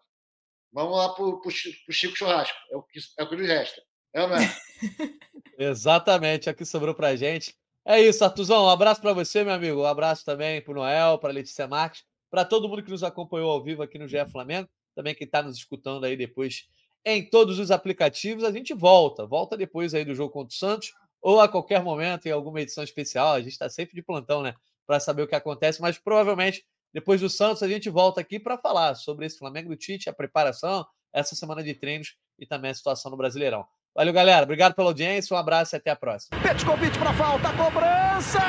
vamos 0.73 0.97
lá 0.97 1.11
para 1.11 1.25
o 1.25 1.51
Chico 1.51 2.17
Churrasco. 2.17 2.57
É 2.71 2.77
o 2.77 2.83
que, 2.83 3.01
é 3.19 3.23
o 3.23 3.29
que 3.29 3.37
nos 3.37 3.49
resta. 3.49 3.83
É 4.15 4.23
ou 4.23 4.29
não 4.29 4.37
é? 4.37 4.57
Exatamente, 5.59 6.49
aqui 6.49 6.65
sobrou 6.65 6.95
pra 6.95 7.17
gente. 7.17 7.55
É 7.85 8.01
isso, 8.01 8.25
Artuzão. 8.25 8.65
Um 8.65 8.71
abraço 8.71 9.01
para 9.01 9.13
você, 9.13 9.45
meu 9.45 9.53
amigo. 9.53 9.83
Um 9.83 9.87
abraço 9.87 10.25
também 10.25 10.63
para 10.63 10.73
o 10.73 10.75
Noel, 10.75 11.19
para 11.19 11.33
Letícia 11.33 11.67
Marques, 11.67 12.05
para 12.31 12.45
todo 12.45 12.69
mundo 12.69 12.83
que 12.83 12.91
nos 12.91 13.03
acompanhou 13.03 13.51
ao 13.51 13.63
vivo 13.63 13.83
aqui 13.83 13.99
no 13.99 14.09
GE 14.09 14.25
Flamengo, 14.31 14.69
também 14.95 15.15
quem 15.15 15.27
está 15.27 15.43
nos 15.43 15.57
escutando 15.57 16.05
aí 16.05 16.17
depois 16.17 16.67
em 17.05 17.29
todos 17.29 17.59
os 17.59 17.71
aplicativos. 17.71 18.45
A 18.45 18.53
gente 18.53 18.73
volta, 18.73 19.27
volta 19.27 19.57
depois 19.57 19.95
aí 19.95 20.05
do 20.05 20.15
jogo 20.15 20.33
contra 20.33 20.55
o 20.55 20.57
Santos 20.57 20.93
ou 21.21 21.41
a 21.41 21.49
qualquer 21.49 21.83
momento 21.83 22.27
em 22.27 22.31
alguma 22.31 22.61
edição 22.61 22.85
especial. 22.85 23.35
A 23.35 23.41
gente 23.41 23.53
está 23.53 23.69
sempre 23.69 23.95
de 23.95 24.03
plantão, 24.03 24.43
né, 24.43 24.55
para 24.87 25.01
saber 25.01 25.23
o 25.23 25.29
que 25.29 25.35
acontece, 25.35 25.83
mas 25.83 25.99
provavelmente 25.99 26.65
depois 26.93 27.21
do 27.21 27.29
Santos 27.29 27.63
a 27.63 27.69
gente 27.69 27.91
volta 27.91 28.21
aqui 28.21 28.39
para 28.39 28.57
falar 28.57 28.95
sobre 28.95 29.27
esse 29.27 29.39
Flamengo 29.39 29.69
do 29.69 29.77
Tite, 29.77 30.09
a 30.09 30.13
preparação, 30.13 30.87
essa 31.13 31.35
semana 31.35 31.63
de 31.63 31.75
treinos 31.75 32.17
e 32.39 32.47
também 32.47 32.71
a 32.71 32.75
situação 32.75 33.11
no 33.11 33.17
Brasileirão. 33.17 33.67
Valeu, 33.95 34.13
galera. 34.13 34.43
Obrigado 34.43 34.75
pela 34.75 34.89
audiência, 34.89 35.35
um 35.35 35.39
abraço 35.39 35.77
e 35.77 35.79
até 35.79 35.91
a 35.91 35.97
próxima. 35.97 36.37
Petkovic 36.43 36.99
para 36.99 37.13
falta, 37.13 37.53
cobrança! 37.53 38.41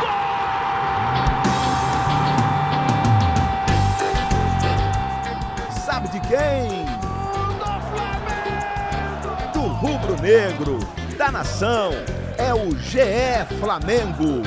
Gol! 0.00 0.18
Sabe 5.70 6.08
de 6.08 6.20
quem? 6.20 6.84
Do 7.58 7.80
Flamengo! 7.92 9.52
Do 9.52 9.60
rubro-negro, 9.60 10.78
da 11.16 11.30
nação, 11.30 11.92
é 12.36 12.52
o 12.52 12.76
GE 12.76 13.44
Flamengo. 13.60 14.42